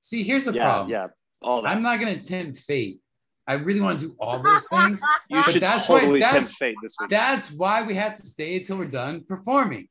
See, 0.00 0.22
here's 0.22 0.44
the 0.46 0.52
Yeah, 0.52 0.64
problem. 0.64 0.90
yeah, 0.90 1.06
all 1.42 1.62
that. 1.62 1.68
I'm 1.68 1.82
not 1.82 1.98
gonna 2.00 2.20
tempt 2.20 2.58
fate. 2.58 2.98
I 3.46 3.54
really 3.54 3.80
want 3.80 4.00
to 4.00 4.06
do 4.06 4.16
all 4.20 4.40
those 4.42 4.66
things. 4.68 5.02
you 5.28 5.40
but 5.42 5.50
should 5.50 5.62
that's 5.62 5.88
why- 5.88 6.00
totally 6.00 6.20
tempt 6.20 6.50
fate 6.54 6.76
this 6.82 6.94
week. 7.00 7.10
That's 7.10 7.50
why 7.52 7.82
we 7.82 7.94
have 7.94 8.14
to 8.14 8.24
stay 8.24 8.56
until 8.56 8.78
we're 8.78 8.86
done 8.86 9.24
performing. 9.28 9.88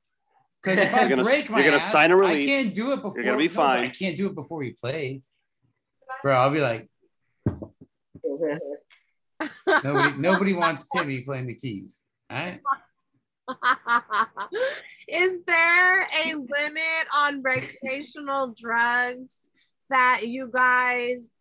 Because 0.64 0.80
if 0.80 0.94
I 0.94 1.00
You're 1.02 1.10
gonna- 1.10 1.24
break 1.24 1.50
my 1.50 1.58
you're 1.58 1.66
gonna 1.66 1.78
ass, 1.78 1.92
sign 1.92 2.12
a 2.12 2.16
I 2.16 2.20
release. 2.20 2.46
can't 2.46 2.74
do 2.74 2.92
it 2.92 2.98
before. 2.98 3.16
You're 3.16 3.26
gonna 3.26 3.38
be 3.38 3.48
no, 3.48 3.54
but 3.56 3.80
I 3.80 3.90
can't 3.90 4.16
do 4.18 4.28
it 4.28 4.36
before 4.36 4.60
we 4.60 4.72
play, 4.72 5.22
bro. 6.24 6.36
I'll 6.36 6.52
be 6.52 6.60
like, 6.60 6.88
nobody, 9.84 10.18
nobody 10.18 10.54
wants 10.54 10.88
Timmy 10.90 11.22
playing 11.22 11.48
the 11.48 11.56
keys. 11.56 12.04
All 12.30 12.38
right. 12.38 12.60
Is 15.08 15.44
there 15.46 16.04
a 16.04 16.36
limit 16.36 17.08
on 17.16 17.42
recreational 17.42 18.54
drugs 18.58 19.36
that 19.90 20.28
you 20.28 20.50
guys 20.54 21.32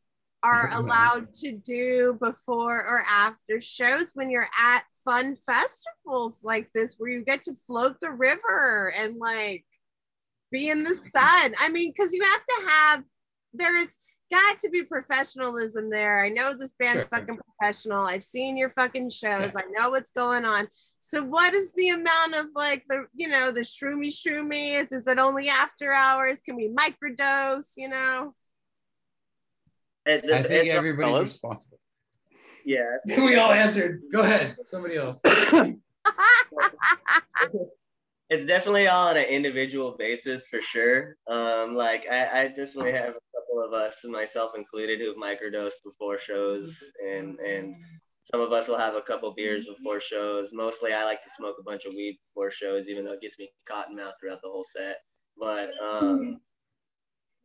are 0.43 0.69
I 0.69 0.73
don't 0.73 0.87
know. 0.87 0.93
allowed 0.93 1.33
to 1.35 1.53
do 1.53 2.17
before 2.21 2.77
or 2.77 3.05
after 3.09 3.61
shows 3.61 4.13
when 4.15 4.31
you're 4.31 4.49
at 4.59 4.83
fun 5.05 5.37
festivals 5.37 6.43
like 6.45 6.71
this 6.75 6.97
where 6.99 7.11
you 7.11 7.25
get 7.25 7.43
to 7.45 7.55
float 7.55 8.01
the 8.01 8.11
river 8.11 8.93
and 8.97 9.17
like 9.17 9.65
be 10.51 10.71
in 10.71 10.83
the 10.83 10.97
sun? 10.97 11.55
I 11.61 11.69
mean, 11.71 11.91
because 11.91 12.13
you 12.13 12.23
have 12.25 12.45
to 12.45 12.69
have, 12.69 13.05
there's 13.53 13.95
got 14.33 14.59
to 14.61 14.69
be 14.71 14.85
professionalism 14.85 15.91
there. 15.91 16.25
I 16.25 16.29
know 16.29 16.55
this 16.55 16.75
band's 16.79 17.03
Sure. 17.09 17.19
fucking 17.19 17.39
professional. 17.59 18.07
I've 18.07 18.25
seen 18.25 18.57
your 18.57 18.71
fucking 18.71 19.11
shows. 19.11 19.57
I 19.57 19.63
know 19.77 19.91
what's 19.91 20.11
going 20.13 20.45
on. 20.45 20.69
So 21.01 21.23
what 21.23 21.53
is 21.53 21.73
the 21.75 21.89
amount 21.91 22.35
of 22.37 22.47
like 22.55 22.85
the 22.89 23.07
you 23.15 23.27
know 23.29 23.51
the 23.51 23.61
shroomy 23.61 24.07
shroomy? 24.07 24.81
Is 24.81 24.93
is 24.93 25.07
it 25.09 25.19
only 25.19 25.49
after 25.49 25.93
hours? 25.93 26.41
Can 26.41 26.57
we 26.57 26.69
microdose? 26.75 27.73
You 27.77 27.89
know? 27.89 28.35
It- 30.11 30.31
I 30.31 30.43
think 30.43 30.69
everybody's 30.71 31.15
fellas. 31.15 31.29
responsible. 31.33 31.79
yeah, 32.65 32.97
We 33.17 33.37
all 33.37 33.53
answered. 33.53 34.03
Go 34.13 34.21
ahead. 34.23 34.57
Somebody 34.65 34.97
else. 34.97 35.21
it's 38.31 38.47
definitely 38.47 38.89
all 38.89 39.09
on 39.09 39.17
an 39.17 39.25
individual 39.25 39.97
basis 39.99 40.47
for 40.47 40.61
sure. 40.61 41.17
Um, 41.29 41.75
like 41.75 42.07
I, 42.11 42.43
I 42.43 42.49
definitely 42.49 42.93
have 42.93 43.11
a 43.11 43.13
couple 43.13 43.31
couple 43.51 43.65
of 43.65 43.73
us, 43.73 44.05
myself 44.05 44.53
included, 44.57 45.01
who've 45.01 45.17
microdosed 45.17 45.83
before 45.85 46.19
shows, 46.19 46.79
and 47.07 47.39
and 47.41 47.75
some 48.33 48.41
of 48.41 48.53
us 48.53 48.69
will 48.69 48.79
have 48.79 48.95
a 48.95 49.03
couple 49.03 49.33
beers 49.35 49.67
before 49.67 50.01
shows. 50.01 50.51
Mostly, 50.53 50.93
I 50.93 51.05
like 51.05 51.23
to 51.23 51.31
smoke 51.31 51.57
a 51.59 51.65
bunch 51.65 51.85
of 51.85 51.93
weed 51.95 52.19
before 52.29 52.51
shows, 52.51 52.89
even 52.89 53.05
though 53.05 53.13
it 53.13 53.21
gets 53.21 53.39
me 53.39 53.51
cotton 53.67 53.97
mouth 53.97 54.15
throughout 54.21 54.41
the 54.43 54.49
whole 54.49 54.65
set. 54.65 54.99
But 55.39 55.71
um, 55.83 56.41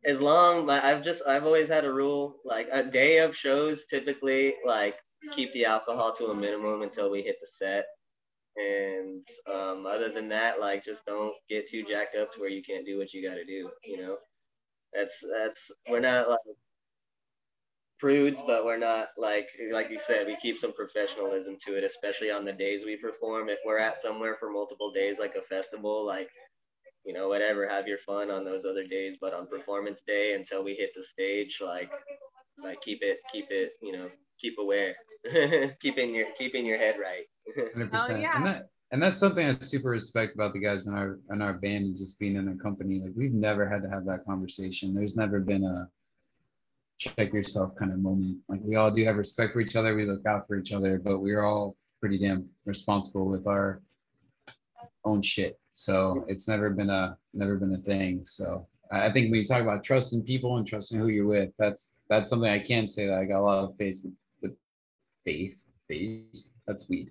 as 0.06 0.20
long, 0.20 0.70
I've 0.70 1.02
just 1.02 1.22
I've 1.26 1.44
always 1.44 1.68
had 1.68 1.84
a 1.84 1.92
rule 1.92 2.36
like 2.44 2.68
a 2.72 2.82
day 2.82 3.18
of 3.18 3.36
shows 3.36 3.84
typically 3.90 4.54
like 4.64 4.98
keep 5.32 5.52
the 5.52 5.64
alcohol 5.64 6.12
to 6.14 6.26
a 6.26 6.34
minimum 6.34 6.82
until 6.82 7.10
we 7.10 7.22
hit 7.22 7.36
the 7.40 7.46
set. 7.46 7.86
And 8.56 9.26
um, 9.52 9.84
other 9.86 10.08
than 10.08 10.28
that, 10.30 10.60
like 10.60 10.84
just 10.84 11.04
don't 11.04 11.34
get 11.48 11.68
too 11.68 11.84
jacked 11.84 12.14
up 12.16 12.32
to 12.32 12.40
where 12.40 12.48
you 12.48 12.62
can't 12.62 12.86
do 12.86 12.98
what 12.98 13.12
you 13.12 13.22
got 13.28 13.34
to 13.34 13.44
do. 13.44 13.70
You 13.84 13.98
know, 13.98 14.16
that's 14.94 15.22
that's 15.36 15.70
we're 15.90 16.00
not 16.00 16.30
like 16.30 16.38
prudes, 17.98 18.40
but 18.46 18.64
we're 18.64 18.78
not 18.78 19.08
like 19.18 19.48
like 19.72 19.90
you 19.90 19.98
said, 19.98 20.26
we 20.26 20.36
keep 20.36 20.58
some 20.58 20.72
professionalism 20.72 21.56
to 21.66 21.76
it, 21.76 21.84
especially 21.84 22.30
on 22.30 22.44
the 22.44 22.52
days 22.52 22.84
we 22.84 22.96
perform. 22.96 23.48
If 23.48 23.58
we're 23.66 23.78
at 23.78 23.98
somewhere 23.98 24.36
for 24.38 24.50
multiple 24.50 24.92
days, 24.92 25.18
like 25.18 25.34
a 25.34 25.42
festival, 25.42 26.06
like 26.06 26.30
you 27.06 27.12
know, 27.12 27.28
whatever, 27.28 27.68
have 27.68 27.86
your 27.86 27.98
fun 27.98 28.30
on 28.30 28.44
those 28.44 28.64
other 28.64 28.84
days. 28.84 29.16
But 29.20 29.32
on 29.32 29.46
performance 29.46 30.02
day, 30.06 30.34
until 30.34 30.64
we 30.64 30.74
hit 30.74 30.90
the 30.94 31.02
stage, 31.02 31.58
like 31.64 31.90
like 32.62 32.80
keep 32.80 33.02
it 33.02 33.18
keep 33.32 33.46
it 33.50 33.72
you 33.80 33.92
know 33.92 34.10
keep 34.38 34.58
aware, 34.58 34.94
keeping 35.80 36.14
your 36.14 36.26
keeping 36.36 36.66
your 36.66 36.78
head 36.78 36.96
right. 37.00 37.24
Hundred 37.72 37.90
oh, 37.92 37.96
percent. 37.96 38.20
Yeah. 38.20 38.36
And 38.36 38.46
that 38.46 38.68
and 38.92 39.02
that's 39.02 39.18
something 39.18 39.46
I 39.46 39.52
super 39.52 39.90
respect 39.90 40.34
about 40.34 40.52
the 40.52 40.60
guys 40.60 40.86
in 40.86 40.94
our 40.94 41.18
in 41.30 41.42
our 41.42 41.54
band 41.54 41.84
and 41.84 41.96
just 41.96 42.18
being 42.18 42.36
in 42.36 42.44
their 42.44 42.56
company. 42.56 43.00
Like 43.00 43.12
we've 43.16 43.32
never 43.32 43.68
had 43.68 43.82
to 43.82 43.88
have 43.88 44.04
that 44.06 44.24
conversation. 44.24 44.94
There's 44.94 45.16
never 45.16 45.40
been 45.40 45.64
a 45.64 45.88
check 46.98 47.32
yourself 47.32 47.74
kind 47.76 47.92
of 47.92 47.98
moment. 47.98 48.38
Like 48.48 48.60
we 48.62 48.76
all 48.76 48.90
do 48.90 49.04
have 49.04 49.16
respect 49.16 49.52
for 49.52 49.60
each 49.60 49.76
other. 49.76 49.94
We 49.94 50.06
look 50.06 50.24
out 50.26 50.46
for 50.46 50.56
each 50.56 50.72
other, 50.72 50.98
but 50.98 51.18
we're 51.18 51.44
all 51.44 51.76
pretty 52.00 52.18
damn 52.18 52.48
responsible 52.64 53.26
with 53.26 53.46
our 53.46 53.82
own 55.04 55.22
shit. 55.22 55.58
So 55.76 56.24
it's 56.26 56.48
never 56.48 56.70
been 56.70 56.88
a 56.88 57.18
never 57.34 57.56
been 57.56 57.74
a 57.74 57.76
thing. 57.76 58.22
So 58.24 58.66
I 58.90 59.12
think 59.12 59.30
when 59.30 59.40
you 59.40 59.44
talk 59.44 59.60
about 59.60 59.84
trusting 59.84 60.22
people 60.22 60.56
and 60.56 60.66
trusting 60.66 60.98
who 60.98 61.08
you're 61.08 61.26
with, 61.26 61.50
that's 61.58 61.96
that's 62.08 62.30
something 62.30 62.50
I 62.50 62.60
can 62.60 62.88
say 62.88 63.06
that 63.06 63.18
I 63.18 63.26
got 63.26 63.40
a 63.40 63.42
lot 63.42 63.58
of 63.58 63.76
faith 63.76 64.00
with, 64.02 64.14
with 64.40 64.52
faith, 65.26 65.64
faith. 65.86 66.48
That's 66.66 66.88
weed. 66.88 67.10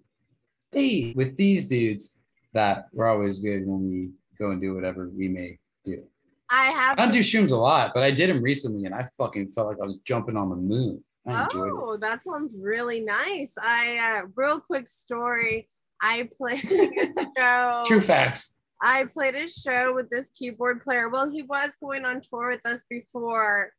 Faith 0.73 1.15
with 1.15 1.37
these 1.37 1.67
dudes 1.67 2.23
that 2.53 2.87
we're 2.91 3.07
always 3.07 3.37
good 3.37 3.67
when 3.67 3.87
we 3.87 4.09
go 4.39 4.49
and 4.49 4.59
do 4.59 4.73
whatever 4.73 5.09
we 5.15 5.27
may 5.27 5.59
do. 5.83 6.03
I 6.49 6.71
have. 6.71 6.97
I 6.97 7.03
don't 7.03 7.13
do 7.13 7.19
shrooms 7.19 7.51
a 7.51 7.55
lot, 7.55 7.91
but 7.93 8.01
I 8.01 8.09
did 8.09 8.31
them 8.31 8.41
recently, 8.41 8.85
and 8.85 8.95
I 8.95 9.07
fucking 9.15 9.51
felt 9.51 9.67
like 9.67 9.77
I 9.79 9.85
was 9.85 9.99
jumping 10.03 10.37
on 10.37 10.49
the 10.49 10.55
moon. 10.55 11.03
I 11.27 11.47
oh, 11.53 11.97
that 11.97 12.23
sounds 12.23 12.55
really 12.59 13.01
nice. 13.01 13.53
I 13.61 14.21
uh, 14.23 14.27
real 14.35 14.59
quick 14.59 14.87
story. 14.87 15.67
I 16.01 16.29
played 16.35 16.63
a 17.17 17.25
show. 17.37 17.83
True 17.85 18.01
facts. 18.01 18.54
I 18.81 19.05
played 19.05 19.35
a 19.35 19.47
show 19.47 19.93
with 19.93 20.09
this 20.09 20.29
keyboard 20.31 20.83
player. 20.83 21.09
Well, 21.09 21.29
he 21.29 21.43
was 21.43 21.75
going 21.81 22.05
on 22.05 22.21
tour 22.21 22.49
with 22.49 22.65
us 22.65 22.83
before. 22.89 23.71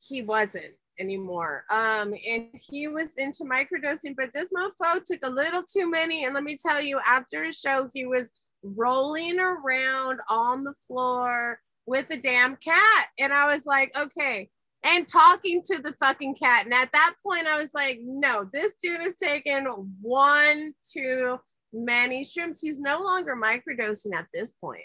He 0.00 0.22
wasn't 0.22 0.74
anymore. 1.00 1.64
Um, 1.70 2.14
and 2.26 2.48
he 2.54 2.88
was 2.88 3.16
into 3.16 3.44
microdosing, 3.44 4.14
but 4.16 4.30
this 4.32 4.50
mofo 4.50 5.02
took 5.04 5.20
a 5.24 5.30
little 5.30 5.62
too 5.62 5.90
many. 5.90 6.24
And 6.24 6.34
let 6.34 6.44
me 6.44 6.56
tell 6.56 6.80
you, 6.80 7.00
after 7.04 7.44
a 7.44 7.52
show, 7.52 7.88
he 7.92 8.06
was 8.06 8.30
rolling 8.62 9.38
around 9.40 10.20
on 10.28 10.64
the 10.64 10.74
floor 10.86 11.58
with 11.86 12.10
a 12.10 12.16
damn 12.16 12.56
cat. 12.56 13.06
And 13.18 13.32
I 13.32 13.52
was 13.52 13.66
like, 13.66 13.96
okay. 13.96 14.48
And 14.84 15.08
talking 15.08 15.62
to 15.62 15.80
the 15.80 15.94
fucking 15.98 16.34
cat. 16.34 16.64
And 16.66 16.74
at 16.74 16.92
that 16.92 17.14
point, 17.26 17.46
I 17.46 17.56
was 17.56 17.70
like, 17.74 17.98
no, 18.02 18.48
this 18.52 18.74
dude 18.82 19.00
is 19.00 19.16
taking 19.16 19.64
one 20.00 20.74
too 20.92 21.38
many 21.74 22.24
shrooms. 22.24 22.58
He's 22.60 22.80
no 22.80 23.00
longer 23.02 23.36
microdosing 23.36 24.14
at 24.14 24.26
this 24.32 24.52
point. 24.52 24.84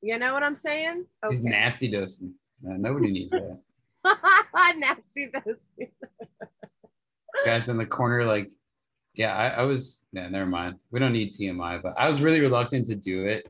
You 0.00 0.18
know 0.18 0.32
what 0.32 0.42
I'm 0.42 0.54
saying? 0.54 1.06
Okay. 1.24 1.34
He's 1.34 1.44
nasty 1.44 1.88
dosing. 1.88 2.34
Uh, 2.66 2.76
nobody 2.76 3.12
needs 3.12 3.30
that. 3.32 3.58
nasty 4.76 5.30
dosing. 5.32 5.92
Guys 7.44 7.68
in 7.68 7.76
the 7.76 7.86
corner, 7.86 8.24
like, 8.24 8.52
yeah, 9.14 9.36
I, 9.36 9.48
I 9.48 9.62
was, 9.62 10.04
yeah, 10.12 10.28
never 10.28 10.46
mind. 10.46 10.76
We 10.90 10.98
don't 10.98 11.12
need 11.12 11.32
TMI, 11.32 11.82
but 11.82 11.94
I 11.98 12.08
was 12.08 12.20
really 12.20 12.40
reluctant 12.40 12.86
to 12.86 12.96
do 12.96 13.26
it 13.26 13.48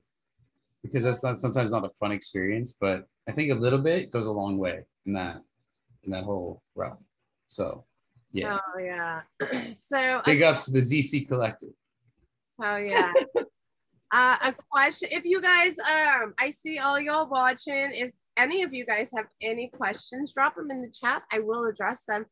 because 0.82 1.04
that's 1.04 1.22
not 1.22 1.38
sometimes 1.38 1.72
not 1.72 1.84
a 1.84 1.90
fun 2.00 2.12
experience, 2.12 2.76
but 2.80 3.06
I 3.28 3.32
think 3.32 3.50
a 3.52 3.54
little 3.54 3.78
bit 3.78 4.10
goes 4.10 4.26
a 4.26 4.32
long 4.32 4.58
way 4.58 4.84
in 5.06 5.12
that 5.14 5.40
in 6.04 6.10
that 6.10 6.24
whole 6.24 6.62
realm. 6.74 6.98
So 7.46 7.84
yeah. 8.32 8.58
Oh 8.74 8.78
yeah. 8.78 9.20
so 9.72 10.20
big 10.24 10.42
ups 10.42 10.64
to 10.66 10.72
the 10.72 10.80
ZC 10.80 11.28
collective. 11.28 11.70
Oh 12.60 12.76
yeah. 12.76 13.12
uh, 14.12 14.36
a 14.42 14.54
question. 14.70 15.08
If 15.12 15.24
you 15.24 15.40
guys 15.40 15.78
um 15.78 16.34
I 16.38 16.50
see 16.50 16.78
all 16.78 17.00
y'all 17.00 17.28
watching. 17.28 17.92
If 17.94 18.12
any 18.36 18.62
of 18.62 18.72
you 18.72 18.86
guys 18.86 19.10
have 19.16 19.26
any 19.42 19.68
questions, 19.68 20.32
drop 20.32 20.56
them 20.56 20.70
in 20.70 20.82
the 20.82 20.90
chat. 20.90 21.22
I 21.30 21.40
will 21.40 21.66
address 21.66 22.02
them. 22.08 22.26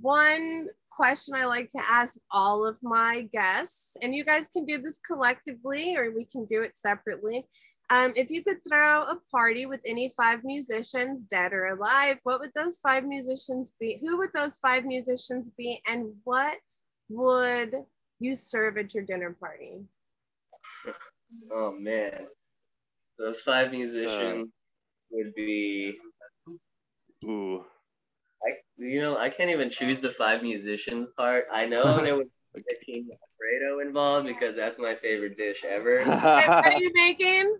One 0.00 0.68
question 0.90 1.34
I 1.34 1.46
like 1.46 1.68
to 1.70 1.80
ask 1.90 2.18
all 2.30 2.66
of 2.66 2.78
my 2.82 3.28
guests, 3.32 3.96
and 4.02 4.14
you 4.14 4.24
guys 4.24 4.48
can 4.48 4.64
do 4.64 4.80
this 4.80 4.98
collectively 4.98 5.96
or 5.96 6.12
we 6.14 6.24
can 6.24 6.44
do 6.44 6.62
it 6.62 6.76
separately, 6.76 7.46
um, 7.92 8.12
if 8.16 8.30
you 8.30 8.42
could 8.42 8.58
throw 8.66 9.02
a 9.02 9.18
party 9.30 9.66
with 9.66 9.82
any 9.84 10.14
five 10.16 10.44
musicians, 10.44 11.24
dead 11.24 11.52
or 11.52 11.66
alive, 11.66 12.16
what 12.22 12.40
would 12.40 12.52
those 12.54 12.78
five 12.78 13.04
musicians 13.04 13.74
be? 13.78 13.98
Who 14.00 14.16
would 14.16 14.32
those 14.32 14.56
five 14.56 14.84
musicians 14.84 15.50
be? 15.58 15.82
And 15.86 16.14
what 16.24 16.56
would 17.10 17.74
you 18.22 18.34
serve 18.34 18.76
at 18.76 18.94
your 18.94 19.04
dinner 19.04 19.36
party? 19.38 19.84
Oh 21.52 21.72
man, 21.72 22.26
those 23.18 23.40
five 23.40 23.70
musicians 23.70 24.48
uh, 24.48 25.10
would 25.10 25.34
be. 25.34 25.98
Ooh. 27.24 27.64
I 28.44 28.50
you 28.76 29.00
know 29.00 29.16
I 29.16 29.28
can't 29.28 29.50
even 29.50 29.70
choose 29.70 29.98
the 29.98 30.10
five 30.10 30.42
musicians 30.42 31.08
part. 31.16 31.46
I 31.52 31.66
know 31.66 31.96
there 32.02 32.16
was 32.16 32.30
King 32.84 33.08
Alfredo 33.10 33.80
involved 33.86 34.26
because 34.26 34.54
that's 34.54 34.78
my 34.78 34.94
favorite 34.94 35.36
dish 35.36 35.64
ever. 35.68 36.04
what 36.04 36.66
are 36.66 36.78
you 36.78 36.90
making? 36.94 37.56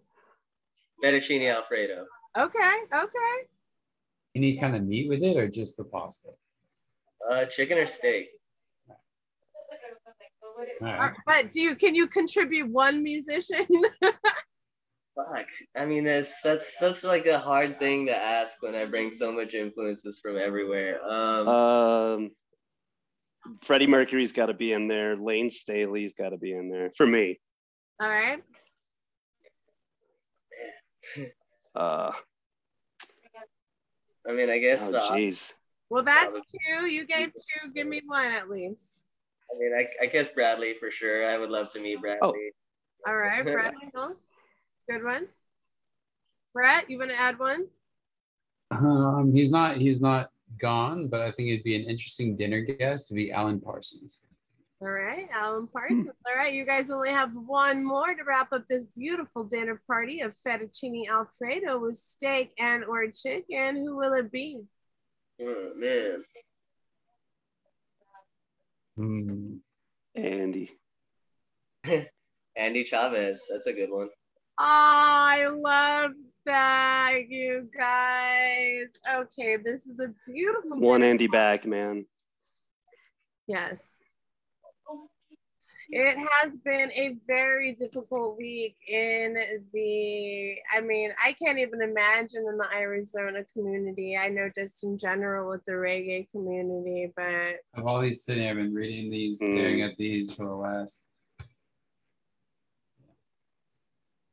fettuccine 1.03 1.53
alfredo. 1.53 2.07
Okay, 2.39 2.75
okay. 2.95 3.35
Any 4.35 4.57
kind 4.57 4.77
of 4.77 4.85
meat 4.85 5.09
with 5.09 5.23
it, 5.23 5.37
or 5.37 5.49
just 5.49 5.77
the 5.77 5.85
pasta? 5.85 6.31
Uh, 7.31 7.45
chicken 7.47 7.79
or 7.79 7.87
steak. 7.87 8.29
Right. 10.81 11.13
But 11.27 11.51
do 11.51 11.61
you 11.61 11.75
can 11.75 11.95
you 11.95 12.07
contribute 12.07 12.71
one 12.71 13.03
musician? 13.03 13.67
Fuck. 15.15 15.47
I 15.77 15.85
mean, 15.85 16.05
that's 16.05 16.33
that's 16.43 16.79
such 16.79 17.05
like 17.05 17.27
a 17.27 17.39
hard 17.39 17.79
thing 17.79 18.07
to 18.07 18.17
ask 18.17 18.55
when 18.61 18.75
I 18.75 18.87
bring 18.87 19.13
so 19.13 19.31
much 19.31 19.55
influences 19.55 20.21
from 20.21 20.39
everywhere. 20.39 21.03
Um, 21.05 21.49
um 21.49 22.31
Freddie 23.61 23.87
Mercury's 23.87 24.33
got 24.33 24.47
to 24.47 24.55
be 24.55 24.73
in 24.73 24.89
there. 24.89 25.17
Layne 25.17 25.51
Staley's 25.51 26.15
got 26.15 26.31
to 26.31 26.39
be 26.39 26.53
in 26.53 26.71
there 26.71 26.91
for 26.97 27.07
me. 27.07 27.41
All 28.01 28.09
right. 28.09 28.43
uh, 31.75 32.13
I 34.27 34.33
mean, 34.33 34.49
I 34.51 34.59
guess. 34.59 34.81
Oh, 34.83 34.93
jeez. 35.13 35.51
Uh, 35.51 35.55
well, 35.91 36.03
that's 36.03 36.41
two. 36.41 36.87
You 36.87 37.07
gave 37.07 37.33
two. 37.35 37.73
Give 37.75 37.87
me 37.87 38.01
one 38.07 38.27
at 38.27 38.49
least. 38.49 39.03
I 39.53 39.59
mean, 39.59 39.73
I, 39.75 39.87
I 40.05 40.07
guess 40.07 40.31
Bradley 40.31 40.75
for 40.75 40.91
sure. 40.91 41.29
I 41.29 41.39
would 41.39 41.51
love 41.51 41.73
to 41.73 41.81
meet 41.81 42.01
Bradley. 42.01 42.21
Oh. 42.23 43.11
All 43.11 43.17
right, 43.19 43.43
Bradley. 43.43 43.91
Good 44.89 45.05
one. 45.05 45.29
Brett, 46.55 46.89
you 46.91 46.99
want 46.99 47.11
to 47.11 47.21
add 47.21 47.39
one? 47.39 47.67
Um, 48.71 49.33
he's 49.35 49.51
not. 49.51 49.77
He's 49.77 50.01
not 50.01 50.31
gone, 50.59 51.09
but 51.09 51.21
I 51.21 51.31
think 51.31 51.49
it'd 51.49 51.65
be 51.65 51.77
an 51.77 51.89
interesting 51.89 52.37
dinner 52.37 52.61
guest 52.61 53.09
to 53.09 53.15
be 53.15 53.33
Alan 53.33 53.61
Parsons. 53.61 54.27
All 54.81 54.91
right, 54.91 55.29
Alan 55.33 55.69
Parsons. 55.69 56.09
All 56.27 56.37
right, 56.37 56.53
you 56.53 56.65
guys 56.65 56.91
only 56.91 57.11
have 57.11 57.31
one 57.35 57.85
more 57.85 58.15
to 58.15 58.23
wrap 58.27 58.53
up 58.53 58.67
this 58.69 58.85
beautiful 58.97 59.45
dinner 59.45 59.81
party 59.87 60.23
of 60.23 60.35
fettuccine 60.35 61.09
alfredo 61.09 61.79
with 61.79 61.97
steak 61.97 62.53
and 62.59 62.85
or 62.85 63.07
chicken. 63.11 63.77
Who 63.77 63.97
will 63.97 64.13
it 64.15 64.33
be? 64.33 64.63
Oh 65.41 65.71
man. 65.77 66.25
Mm. 68.99 69.59
Andy. 70.15 70.71
Andy 72.57 72.85
Chavez. 72.85 73.43
That's 73.51 73.67
a 73.67 73.73
good 73.73 73.91
one. 73.91 74.09
Oh, 74.59 74.65
I 74.65 75.47
love 75.49 76.13
that, 76.45 77.21
you 77.29 77.69
guys. 77.77 78.89
Okay, 79.15 79.57
this 79.57 79.87
is 79.87 79.99
a 80.01 80.13
beautiful 80.27 80.79
one 80.79 81.03
Andy 81.03 81.27
back, 81.27 81.65
man. 81.67 82.05
Yes. 83.47 83.92
It 85.91 86.17
has 86.41 86.57
been 86.57 86.91
a 86.93 87.17
very 87.27 87.75
difficult 87.75 88.37
week 88.39 88.77
in 88.89 89.35
the, 89.73 90.57
I 90.73 90.81
mean, 90.81 91.13
I 91.23 91.33
can't 91.33 91.59
even 91.59 91.83
imagine 91.83 92.45
in 92.49 92.57
the 92.57 92.67
Arizona 92.75 93.45
community. 93.53 94.17
I 94.17 94.29
know 94.29 94.49
just 94.55 94.85
in 94.85 94.97
general 94.99 95.51
with 95.51 95.65
the 95.67 95.73
reggae 95.73 96.31
community, 96.31 97.13
but 97.17 97.57
I've 97.75 97.87
always 97.87 98.25
sitting, 98.25 98.49
I've 98.49 98.57
been 98.57 98.75
reading 98.75 99.11
these, 99.11 99.39
staring 99.39 99.79
Mm. 99.81 99.91
at 99.91 99.97
these 99.97 100.33
for 100.33 100.47
the 100.47 100.55
last. 100.55 101.05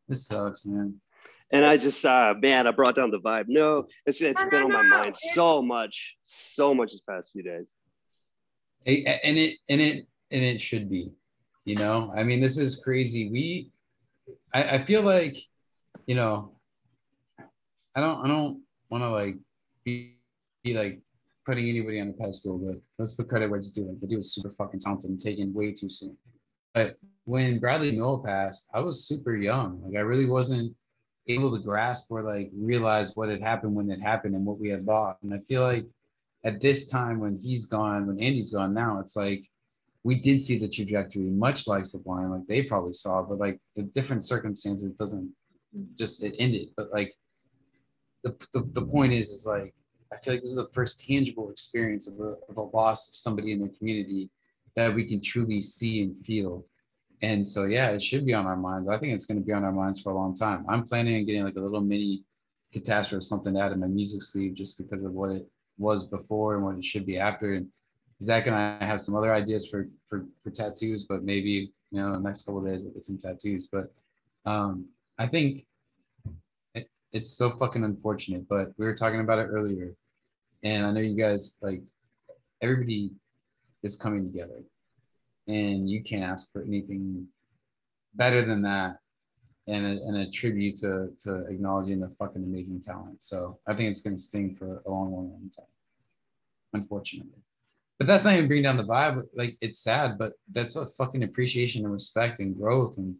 This 0.08 0.26
sucks, 0.28 0.66
man. 0.66 1.00
And 1.52 1.66
I 1.66 1.78
just, 1.78 2.04
uh, 2.06 2.36
man, 2.40 2.68
I 2.68 2.72
brought 2.72 2.96
down 2.96 3.10
the 3.12 3.20
vibe. 3.20 3.46
No, 3.48 3.88
it's 4.06 4.22
it's 4.22 4.42
No, 4.44 4.50
been 4.50 4.60
no, 4.62 4.66
on 4.66 4.72
my 4.72 4.84
no, 4.84 4.90
mind 5.00 5.16
it- 5.16 5.18
so 5.34 5.62
much, 5.62 6.16
so 6.24 6.74
much 6.76 6.92
this 6.92 7.02
past 7.02 7.32
few 7.32 7.42
days. 7.44 7.74
A- 8.86 9.04
a- 9.06 9.26
and 9.26 9.38
it 9.38 9.58
and 9.68 9.82
it 9.82 10.08
and 10.32 10.44
it 10.44 10.62
should 10.62 10.90
be 10.90 11.12
you 11.70 11.76
know? 11.76 12.12
I 12.16 12.24
mean 12.24 12.40
this 12.42 12.58
is 12.58 12.82
crazy. 12.84 13.30
We 13.30 13.72
i, 14.54 14.76
I 14.76 14.84
feel 14.84 15.04
like 15.04 15.38
you 16.06 16.16
know 16.16 16.52
i 17.96 18.02
don't 18.02 18.26
i 18.26 18.28
don't 18.28 18.62
want 18.90 19.04
to 19.04 19.10
like 19.10 19.36
be, 19.84 20.16
be 20.64 20.74
like 20.74 21.00
putting 21.46 21.68
anybody 21.70 22.00
on 22.00 22.10
a 22.10 22.14
pedestal 22.14 22.58
but 22.58 22.76
let's 22.98 23.14
put 23.14 23.28
credit 23.28 23.50
where 23.50 23.58
it's 23.58 23.72
due. 23.72 23.86
Like 23.86 24.00
the 24.00 24.08
dude 24.08 24.18
was 24.18 24.34
super 24.34 24.54
fucking 24.58 24.80
talented 24.80 25.10
and 25.10 25.20
taken 25.20 25.54
way 25.54 25.72
too 25.72 25.90
soon. 25.90 26.16
But 26.74 26.98
when 27.26 27.60
bradley 27.60 27.92
Nowell 27.92 28.24
passed 28.24 28.70
i 28.74 28.80
was 28.80 29.08
super 29.08 29.36
young. 29.36 29.82
Like 29.84 29.96
i 29.96 30.02
really 30.12 30.30
wasn't 30.30 30.76
able 31.28 31.56
to 31.56 31.64
grasp 31.64 32.12
or 32.12 32.24
like 32.24 32.50
realize 32.54 33.16
what 33.16 33.30
had 33.30 33.42
happened 33.42 33.76
when 33.76 33.92
it 33.92 34.02
happened 34.02 34.34
and 34.36 34.46
what 34.46 34.60
we 34.60 34.70
had 34.70 34.84
lost. 34.86 35.24
And 35.24 35.34
i 35.34 35.38
feel 35.38 35.62
like 35.62 35.86
at 36.46 36.62
this 36.62 36.90
time 36.90 37.20
when 37.20 37.38
he's 37.38 37.66
gone, 37.66 38.08
when 38.08 38.20
Andy's 38.20 38.52
gone 38.52 38.74
now, 38.74 39.00
it's 39.00 39.16
like 39.16 39.46
we 40.04 40.16
did 40.16 40.40
see 40.40 40.58
the 40.58 40.68
trajectory, 40.68 41.24
much 41.24 41.68
like 41.68 41.86
Sublime, 41.86 42.32
like 42.32 42.48
they 42.48 42.64
probably 42.64 42.94
saw, 42.94 43.22
but 43.22 43.38
like 43.38 43.60
the 43.76 43.84
different 43.84 44.24
circumstances 44.24 44.92
doesn't 44.92 45.28
mm-hmm. 45.76 45.84
just 45.96 46.24
it 46.24 46.36
ended. 46.40 46.70
But 46.78 46.88
like 46.92 47.14
the, 48.24 48.36
the, 48.54 48.70
the 48.72 48.86
point 48.86 49.14
is, 49.14 49.30
is 49.30 49.46
like 49.46 49.74
I 50.12 50.18
feel 50.18 50.34
like 50.34 50.42
this 50.42 50.52
is 50.52 50.56
the 50.56 50.70
first 50.74 51.06
tangible 51.06 51.52
experience 51.52 52.08
of 52.08 52.20
a, 52.20 52.36
of 52.50 52.58
a 52.58 52.78
loss 52.78 53.10
of 53.10 53.16
somebody 53.16 53.52
in 53.52 53.60
the 53.60 53.70
community 53.70 54.30
that 54.76 54.94
we 54.94 55.06
can 55.06 55.22
truly 55.22 55.62
see 55.62 56.02
and 56.04 56.18
feel. 56.18 56.66
And 57.22 57.46
so 57.46 57.66
yeah, 57.66 57.90
it 57.92 58.02
should 58.02 58.26
be 58.26 58.34
on 58.34 58.46
our 58.46 58.56
minds. 58.56 58.88
I 58.88 58.98
think 58.98 59.14
it's 59.14 59.26
going 59.26 59.40
to 59.40 59.46
be 59.46 59.54
on 59.54 59.64
our 59.64 59.72
minds 59.72 60.02
for 60.02 60.12
a 60.12 60.16
long 60.16 60.34
time. 60.34 60.66
I'm 60.70 60.84
planning 60.84 61.18
on 61.18 61.26
getting 61.26 61.44
like 61.44 61.58
a 61.58 61.60
little 61.60 61.82
mini 61.82 62.24
catastrophe 62.72 63.18
or 63.18 63.22
something 63.22 63.54
to 63.54 63.60
add 63.60 63.72
in 63.72 63.80
my 63.80 63.88
music 63.88 64.22
sleeve 64.22 64.54
just 64.54 64.78
because 64.78 65.04
of 65.04 65.12
what 65.12 65.32
it 65.32 65.48
was 65.78 66.08
before 66.08 66.56
and 66.56 66.64
what 66.64 66.76
it 66.76 66.84
should 66.84 67.06
be 67.06 67.18
after. 67.18 67.54
And 67.54 67.68
Zach 68.22 68.48
and 68.48 68.56
I 68.56 68.84
have 68.84 69.02
some 69.02 69.16
other 69.16 69.34
ideas 69.34 69.68
for 69.68 69.88
for, 70.08 70.26
for 70.44 70.52
tattoos, 70.52 71.04
but 71.04 71.24
maybe 71.24 71.72
you 71.92 72.02
know, 72.02 72.14
the 72.14 72.20
next 72.20 72.44
couple 72.44 72.60
of 72.60 72.68
days 72.68 72.84
we'll 72.84 72.94
get 72.94 73.04
some 73.04 73.18
tattoos. 73.18 73.68
But 73.68 73.92
um, 74.46 74.88
I 75.18 75.28
think 75.28 75.66
it, 76.76 76.90
it's 77.12 77.32
so 77.32 77.50
fucking 77.50 77.84
unfortunate. 77.84 78.48
But 78.48 78.70
we 78.78 78.86
were 78.86 78.96
talking 78.96 79.22
about 79.22 79.40
it 79.40 79.48
earlier, 79.50 79.96
and 80.64 80.86
I 80.86 80.92
know 80.92 81.02
you 81.02 81.16
guys 81.16 81.58
like 81.62 81.82
everybody 82.62 83.12
is 83.84 83.96
coming 83.96 84.26
together, 84.32 84.62
and 85.48 85.90
you 85.90 86.04
can't 86.04 86.24
ask 86.24 86.52
for 86.52 86.64
anything 86.64 87.28
better 88.16 88.42
than 88.42 88.62
that. 88.64 88.98
And 89.68 89.86
a, 89.86 90.04
and 90.04 90.18
a 90.18 90.32
tribute 90.32 90.78
to, 90.78 91.10
to 91.20 91.46
acknowledging 91.46 92.00
the 92.00 92.10
fucking 92.18 92.44
amazing 92.44 92.82
talent. 92.82 93.22
So 93.22 93.60
I 93.68 93.76
think 93.76 93.92
it's 93.92 94.02
going 94.02 94.16
to 94.16 94.22
sting 94.22 94.56
for 94.56 94.82
a 94.84 94.90
long, 94.90 95.12
long, 95.12 95.30
long 95.30 95.52
time 95.56 95.68
unfortunately. 96.74 97.44
But 98.00 98.08
that's 98.08 98.24
not 98.24 98.34
even 98.36 98.48
bringing 98.48 98.64
down 98.64 98.78
the 98.78 98.86
vibe. 98.86 99.24
Like 99.36 99.58
it's 99.62 99.84
sad, 99.84 100.18
but 100.18 100.32
that's 100.52 100.78
a 100.78 100.86
fucking 100.86 101.24
appreciation 101.24 101.84
and 101.84 101.94
respect 101.94 102.40
and 102.40 102.56
growth 102.56 102.98
and 102.98 103.14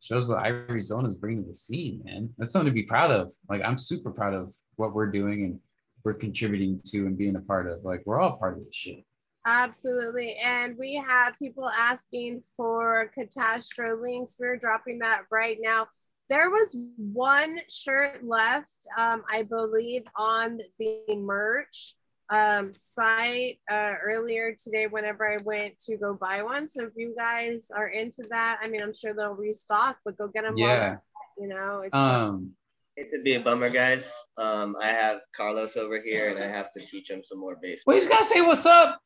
shows 0.00 0.26
what 0.26 0.46
Arizona 0.46 1.08
is 1.08 1.16
bringing 1.16 1.42
to 1.42 1.48
the 1.48 1.54
scene, 1.54 2.00
man. 2.04 2.30
That's 2.38 2.52
something 2.52 2.70
to 2.70 2.74
be 2.74 2.84
proud 2.84 3.10
of. 3.10 3.32
Like 3.48 3.62
I'm 3.62 3.76
super 3.76 4.12
proud 4.12 4.34
of 4.34 4.54
what 4.76 4.94
we're 4.94 5.10
doing 5.10 5.44
and 5.44 5.60
we're 6.04 6.14
contributing 6.14 6.80
to 6.84 7.06
and 7.06 7.18
being 7.18 7.34
a 7.34 7.40
part 7.40 7.68
of. 7.68 7.84
Like 7.84 8.02
we're 8.06 8.20
all 8.20 8.36
part 8.36 8.56
of 8.56 8.64
this 8.64 8.74
shit. 8.74 9.04
Absolutely. 9.46 10.36
And 10.36 10.76
we 10.78 10.94
have 10.94 11.38
people 11.38 11.68
asking 11.68 12.42
for 12.56 13.10
Catastro 13.18 14.00
links. 14.00 14.36
We're 14.38 14.56
dropping 14.56 15.00
that 15.00 15.22
right 15.30 15.58
now. 15.60 15.88
There 16.30 16.50
was 16.50 16.74
one 16.96 17.58
shirt 17.68 18.24
left, 18.24 18.86
um, 18.96 19.22
I 19.30 19.42
believe, 19.42 20.04
on 20.16 20.58
the 20.78 21.16
merch 21.16 21.96
um, 22.30 22.72
site 22.72 23.58
uh, 23.70 23.94
earlier 24.02 24.54
today 24.62 24.86
whenever 24.86 25.30
I 25.30 25.36
went 25.44 25.78
to 25.80 25.96
go 25.96 26.14
buy 26.14 26.42
one. 26.42 26.68
So 26.68 26.84
if 26.84 26.92
you 26.96 27.14
guys 27.16 27.68
are 27.74 27.88
into 27.88 28.24
that, 28.30 28.58
I 28.62 28.68
mean, 28.68 28.82
I'm 28.82 28.94
sure 28.94 29.12
they'll 29.14 29.34
restock, 29.34 29.98
but 30.04 30.16
go 30.16 30.28
get 30.28 30.44
them. 30.44 30.56
Yeah. 30.56 30.76
they're- 30.76 31.02
You 31.38 31.48
know, 31.48 31.80
it's, 31.84 31.94
Um 31.94 32.54
It 32.96 33.10
could 33.10 33.24
be 33.24 33.34
a 33.34 33.40
bummer, 33.40 33.68
guys. 33.70 34.10
Um, 34.38 34.76
I 34.80 34.88
have 34.88 35.18
Carlos 35.36 35.76
over 35.76 36.00
here, 36.00 36.28
and 36.30 36.38
I 36.38 36.46
have 36.46 36.70
to 36.74 36.80
teach 36.80 37.10
him 37.10 37.22
some 37.24 37.40
more 37.40 37.56
baseball. 37.60 37.92
well, 37.92 37.96
he's 38.00 38.06
gotta 38.08 38.24
say 38.24 38.40
what's 38.40 38.66
up. 38.66 39.00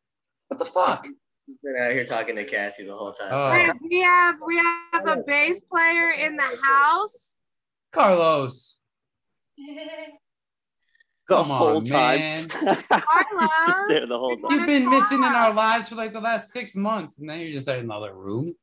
What 0.49 0.59
the 0.59 0.67
fuck? 0.67 1.07
He's 1.47 1.57
been 1.63 1.77
out 1.81 1.93
here 1.93 2.05
talking 2.05 2.37
to 2.37 2.45
Cassie 2.45 2.85
the 2.85 2.95
whole 2.95 3.13
time. 3.13 3.31
Oh. 3.33 3.73
We 3.89 4.01
have 4.03 4.37
we 4.47 4.57
have 4.59 5.07
a 5.09 5.17
bass 5.27 5.61
player 5.63 6.11
in 6.11 6.37
the 6.37 6.51
house. 6.63 7.39
Carlos. 7.93 8.81
The 11.29 11.37
Come 11.37 11.51
on, 11.51 11.59
whole 11.59 11.83
time. 11.83 12.21
man. 12.21 12.43
He's 13.67 13.77
there 13.89 14.07
the 14.07 14.19
whole 14.19 14.39
time. 14.39 14.51
You've 14.51 14.67
been 14.67 14.89
missing 14.89 15.19
in 15.19 15.25
our 15.25 15.53
lives 15.53 15.91
for 15.91 15.95
like 15.95 16.15
the 16.15 16.21
last 16.21 16.53
six 16.53 16.75
months, 16.75 17.19
and 17.19 17.27
now 17.27 17.35
you're 17.35 17.53
just 17.53 17.69
in 17.69 17.81
another 17.81 18.15
room. 18.15 18.55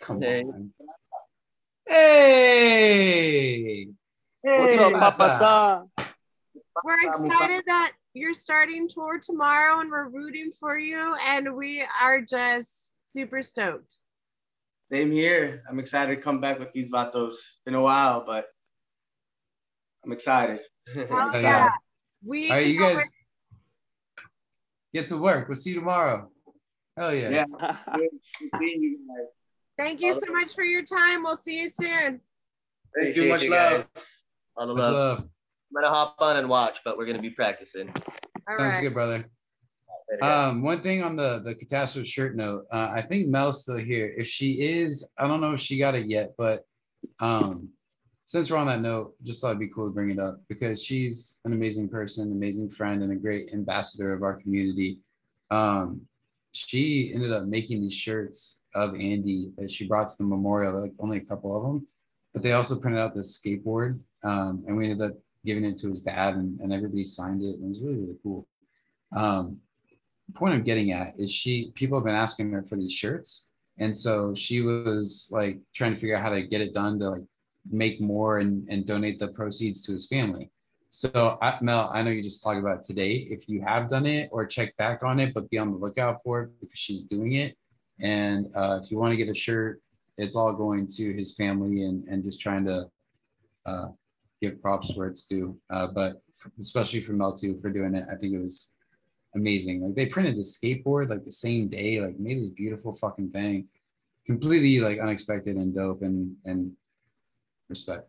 Come 0.00 0.22
Hey. 0.22 0.42
on. 0.44 0.72
Hey. 1.86 3.88
What's 4.42 4.78
up, 4.78 4.92
Hey. 4.92 4.98
Papa? 5.00 5.86
We're 6.84 7.02
excited 7.02 7.64
that 7.66 7.92
you're 8.12 8.34
starting 8.34 8.88
tour 8.88 9.18
tomorrow 9.18 9.80
and 9.80 9.90
we're 9.90 10.08
rooting 10.08 10.52
for 10.52 10.78
you 10.78 11.16
and 11.26 11.56
we 11.56 11.84
are 12.00 12.20
just 12.20 12.92
super 13.08 13.42
stoked. 13.42 13.96
Same 14.86 15.10
here. 15.10 15.62
I'm 15.68 15.80
excited 15.80 16.14
to 16.14 16.20
come 16.22 16.40
back 16.40 16.58
with 16.58 16.72
these 16.72 16.90
vatos. 16.90 17.28
It's 17.30 17.60
been 17.64 17.74
a 17.74 17.80
while, 17.80 18.24
but 18.24 18.46
I'm 20.04 20.12
excited. 20.12 20.60
Hell 20.94 21.30
yeah. 21.42 21.70
Yeah. 22.24 22.30
We 22.30 22.50
All 22.50 22.56
right, 22.56 22.66
you 22.66 22.78
guys 22.78 23.12
get 24.92 25.06
to 25.08 25.16
work. 25.16 25.48
We'll 25.48 25.56
see 25.56 25.70
you 25.70 25.76
tomorrow. 25.76 26.30
Hell 26.96 27.14
yeah. 27.14 27.30
Yeah. 27.30 27.44
Good 27.94 28.08
seeing 28.58 28.82
you 28.82 28.98
guys. 28.98 29.16
wait. 29.18 29.26
Thank 29.76 30.00
you 30.00 30.14
so 30.14 30.32
much 30.32 30.54
for 30.54 30.62
your 30.62 30.84
time. 30.84 31.24
We'll 31.24 31.36
see 31.36 31.60
you 31.60 31.68
soon. 31.68 32.20
Thank 32.96 33.16
you. 33.16 33.24
Appreciate 33.24 33.28
Much 33.30 33.42
you 33.42 33.50
love. 33.50 33.86
All 34.56 34.66
the 34.68 34.74
Much 34.74 34.82
love. 34.82 34.92
love. 34.92 35.18
I'm 35.20 35.82
gonna 35.82 35.88
hop 35.94 36.16
on 36.20 36.36
and 36.36 36.48
watch, 36.48 36.78
but 36.84 36.96
we're 36.96 37.06
gonna 37.06 37.18
be 37.18 37.30
practicing. 37.30 37.88
All 37.88 38.56
Sounds 38.56 38.74
right. 38.74 38.80
good, 38.82 38.94
brother. 38.94 39.28
Later. 40.10 40.24
Um, 40.24 40.62
one 40.62 40.82
thing 40.82 41.02
on 41.02 41.16
the 41.16 41.40
the 41.44 41.54
catastrophe 41.56 42.08
shirt 42.08 42.36
note, 42.36 42.66
uh, 42.72 42.90
I 42.94 43.02
think 43.02 43.26
Mel's 43.26 43.62
still 43.62 43.78
here. 43.78 44.14
If 44.16 44.28
she 44.28 44.52
is, 44.60 45.10
I 45.18 45.26
don't 45.26 45.40
know 45.40 45.54
if 45.54 45.60
she 45.60 45.78
got 45.78 45.96
it 45.96 46.06
yet, 46.06 46.34
but 46.38 46.60
um, 47.20 47.70
since 48.26 48.50
we're 48.50 48.56
on 48.56 48.66
that 48.66 48.80
note, 48.80 49.14
just 49.22 49.40
thought 49.40 49.50
it'd 49.50 49.60
be 49.60 49.68
cool 49.68 49.86
to 49.86 49.92
bring 49.92 50.10
it 50.10 50.18
up 50.18 50.40
because 50.48 50.82
she's 50.82 51.40
an 51.44 51.52
amazing 51.52 51.88
person, 51.88 52.32
amazing 52.32 52.70
friend, 52.70 53.02
and 53.02 53.12
a 53.12 53.16
great 53.16 53.52
ambassador 53.52 54.12
of 54.12 54.22
our 54.22 54.34
community. 54.34 54.98
Um, 55.50 56.00
she 56.52 57.12
ended 57.14 57.32
up 57.32 57.44
making 57.44 57.80
these 57.80 57.94
shirts 57.94 58.58
of 58.74 58.94
Andy 58.94 59.52
that 59.58 59.70
she 59.70 59.86
brought 59.86 60.08
to 60.08 60.16
the 60.18 60.24
memorial, 60.24 60.80
like 60.80 60.92
only 60.98 61.18
a 61.18 61.24
couple 61.24 61.56
of 61.56 61.62
them, 61.62 61.86
but 62.32 62.42
they 62.42 62.52
also 62.52 62.78
printed 62.78 63.00
out 63.00 63.14
this 63.14 63.38
skateboard, 63.38 64.00
um, 64.22 64.64
and 64.66 64.76
we 64.76 64.90
ended 64.90 65.10
up 65.10 65.16
giving 65.44 65.64
it 65.64 65.76
to 65.78 65.90
his 65.90 66.00
dad, 66.00 66.34
and, 66.34 66.58
and 66.60 66.72
everybody 66.72 67.04
signed 67.04 67.42
it, 67.42 67.56
and 67.56 67.64
it 67.64 67.68
was 67.68 67.82
really 67.82 67.96
really 67.96 68.16
cool. 68.22 68.46
Um, 69.14 69.58
point 70.32 70.54
I'm 70.54 70.62
getting 70.62 70.92
at 70.92 71.18
is 71.18 71.30
she 71.30 71.70
people 71.74 71.98
have 71.98 72.04
been 72.04 72.14
asking 72.14 72.50
her 72.52 72.62
for 72.62 72.76
these 72.76 72.92
shirts. 72.92 73.48
And 73.78 73.96
so 73.96 74.34
she 74.34 74.60
was 74.60 75.28
like 75.30 75.58
trying 75.74 75.94
to 75.94 76.00
figure 76.00 76.16
out 76.16 76.22
how 76.22 76.30
to 76.30 76.42
get 76.42 76.60
it 76.60 76.72
done 76.72 76.98
to 77.00 77.10
like 77.10 77.24
make 77.70 78.00
more 78.00 78.38
and, 78.38 78.68
and 78.68 78.86
donate 78.86 79.18
the 79.18 79.28
proceeds 79.28 79.82
to 79.82 79.92
his 79.92 80.06
family. 80.06 80.50
So 80.90 81.38
Mel, 81.60 81.90
I 81.92 82.02
know 82.02 82.10
you 82.10 82.22
just 82.22 82.42
talked 82.42 82.60
about 82.60 82.82
today. 82.82 83.26
If 83.28 83.48
you 83.48 83.60
have 83.62 83.88
done 83.88 84.06
it 84.06 84.28
or 84.30 84.46
check 84.46 84.76
back 84.76 85.02
on 85.02 85.18
it, 85.18 85.34
but 85.34 85.50
be 85.50 85.58
on 85.58 85.72
the 85.72 85.76
lookout 85.76 86.22
for 86.22 86.42
it 86.42 86.50
because 86.60 86.78
she's 86.78 87.04
doing 87.04 87.32
it. 87.32 87.56
And 88.00 88.46
uh, 88.54 88.78
if 88.82 88.90
you 88.90 88.98
want 88.98 89.10
to 89.10 89.16
get 89.16 89.28
a 89.28 89.34
shirt, 89.34 89.80
it's 90.18 90.36
all 90.36 90.52
going 90.52 90.86
to 90.86 91.12
his 91.12 91.34
family 91.34 91.82
and, 91.82 92.06
and 92.06 92.22
just 92.22 92.40
trying 92.40 92.64
to 92.66 92.86
uh, 93.66 93.86
give 94.40 94.62
props 94.62 94.94
where 94.94 95.08
it's 95.08 95.26
due. 95.26 95.58
Uh, 95.68 95.88
but 95.88 96.22
especially 96.60 97.00
for 97.00 97.12
Mel 97.12 97.34
too 97.34 97.58
for 97.60 97.70
doing 97.70 97.94
it, 97.94 98.06
I 98.08 98.14
think 98.14 98.34
it 98.34 98.40
was 98.40 98.72
amazing. 99.34 99.82
Like 99.82 99.94
they 99.94 100.06
printed 100.06 100.36
the 100.36 100.42
skateboard 100.42 101.08
like 101.08 101.24
the 101.24 101.32
same 101.32 101.68
day, 101.68 102.00
like 102.00 102.18
made 102.18 102.38
this 102.38 102.50
beautiful 102.50 102.92
fucking 102.92 103.30
thing, 103.30 103.66
completely 104.26 104.78
like 104.78 105.00
unexpected 105.00 105.56
and 105.56 105.74
dope 105.74 106.02
and 106.02 106.36
and 106.44 106.72
respect. 107.68 108.08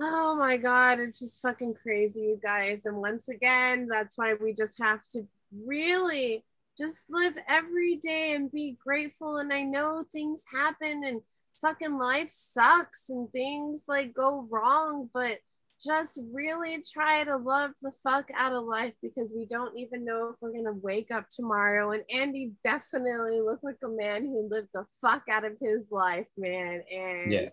Oh 0.00 0.34
my 0.36 0.56
God, 0.56 1.00
it's 1.00 1.18
just 1.18 1.42
fucking 1.42 1.74
crazy, 1.74 2.22
you 2.22 2.40
guys. 2.42 2.86
And 2.86 2.96
once 2.96 3.28
again, 3.28 3.86
that's 3.90 4.16
why 4.16 4.34
we 4.34 4.54
just 4.54 4.80
have 4.80 5.00
to 5.12 5.26
really 5.66 6.44
just 6.78 7.10
live 7.10 7.34
every 7.48 7.96
day 7.96 8.34
and 8.34 8.50
be 8.50 8.78
grateful. 8.82 9.38
And 9.38 9.52
I 9.52 9.62
know 9.62 10.04
things 10.10 10.44
happen 10.50 11.02
and 11.04 11.20
fucking 11.60 11.98
life 11.98 12.30
sucks 12.30 13.10
and 13.10 13.30
things 13.32 13.84
like 13.88 14.14
go 14.14 14.46
wrong, 14.50 15.10
but 15.12 15.38
just 15.82 16.20
really 16.32 16.82
try 16.92 17.24
to 17.24 17.36
love 17.36 17.72
the 17.82 17.92
fuck 18.02 18.28
out 18.36 18.52
of 18.52 18.64
life 18.64 18.92
because 19.02 19.34
we 19.34 19.46
don't 19.46 19.78
even 19.78 20.04
know 20.04 20.28
if 20.28 20.36
we're 20.40 20.52
gonna 20.52 20.78
wake 20.82 21.10
up 21.10 21.26
tomorrow. 21.30 21.92
And 21.92 22.04
Andy 22.10 22.52
definitely 22.62 23.40
looked 23.40 23.64
like 23.64 23.78
a 23.82 23.88
man 23.88 24.24
who 24.24 24.48
lived 24.50 24.68
the 24.74 24.84
fuck 25.00 25.22
out 25.30 25.44
of 25.44 25.58
his 25.60 25.86
life, 25.90 26.26
man. 26.36 26.82
And 26.92 27.32
Yeah. 27.32 27.48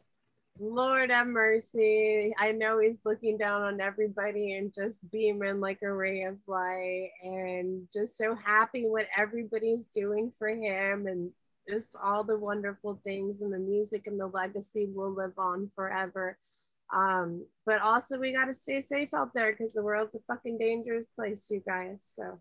Lord 0.59 1.11
have 1.11 1.27
mercy. 1.27 2.33
I 2.37 2.51
know 2.51 2.79
he's 2.79 2.99
looking 3.05 3.37
down 3.37 3.61
on 3.61 3.81
everybody 3.81 4.55
and 4.55 4.73
just 4.73 4.99
beaming 5.11 5.59
like 5.59 5.79
a 5.83 5.91
ray 5.91 6.23
of 6.23 6.37
light 6.47 7.11
and 7.23 7.87
just 7.91 8.17
so 8.17 8.35
happy 8.35 8.87
what 8.87 9.07
everybody's 9.15 9.85
doing 9.85 10.31
for 10.39 10.49
him 10.49 11.07
and 11.07 11.31
just 11.69 11.95
all 12.01 12.23
the 12.23 12.37
wonderful 12.37 12.99
things 13.03 13.41
and 13.41 13.53
the 13.53 13.59
music 13.59 14.07
and 14.07 14.19
the 14.19 14.27
legacy 14.27 14.87
will 14.93 15.11
live 15.11 15.33
on 15.37 15.69
forever. 15.75 16.37
Um, 16.93 17.45
but 17.65 17.81
also 17.81 18.17
we 18.17 18.33
gotta 18.33 18.53
stay 18.53 18.79
safe 18.79 19.13
out 19.13 19.33
there 19.33 19.51
because 19.51 19.73
the 19.73 19.83
world's 19.83 20.15
a 20.15 20.19
fucking 20.27 20.57
dangerous 20.57 21.07
place, 21.07 21.49
you 21.51 21.61
guys. 21.67 22.09
So 22.15 22.37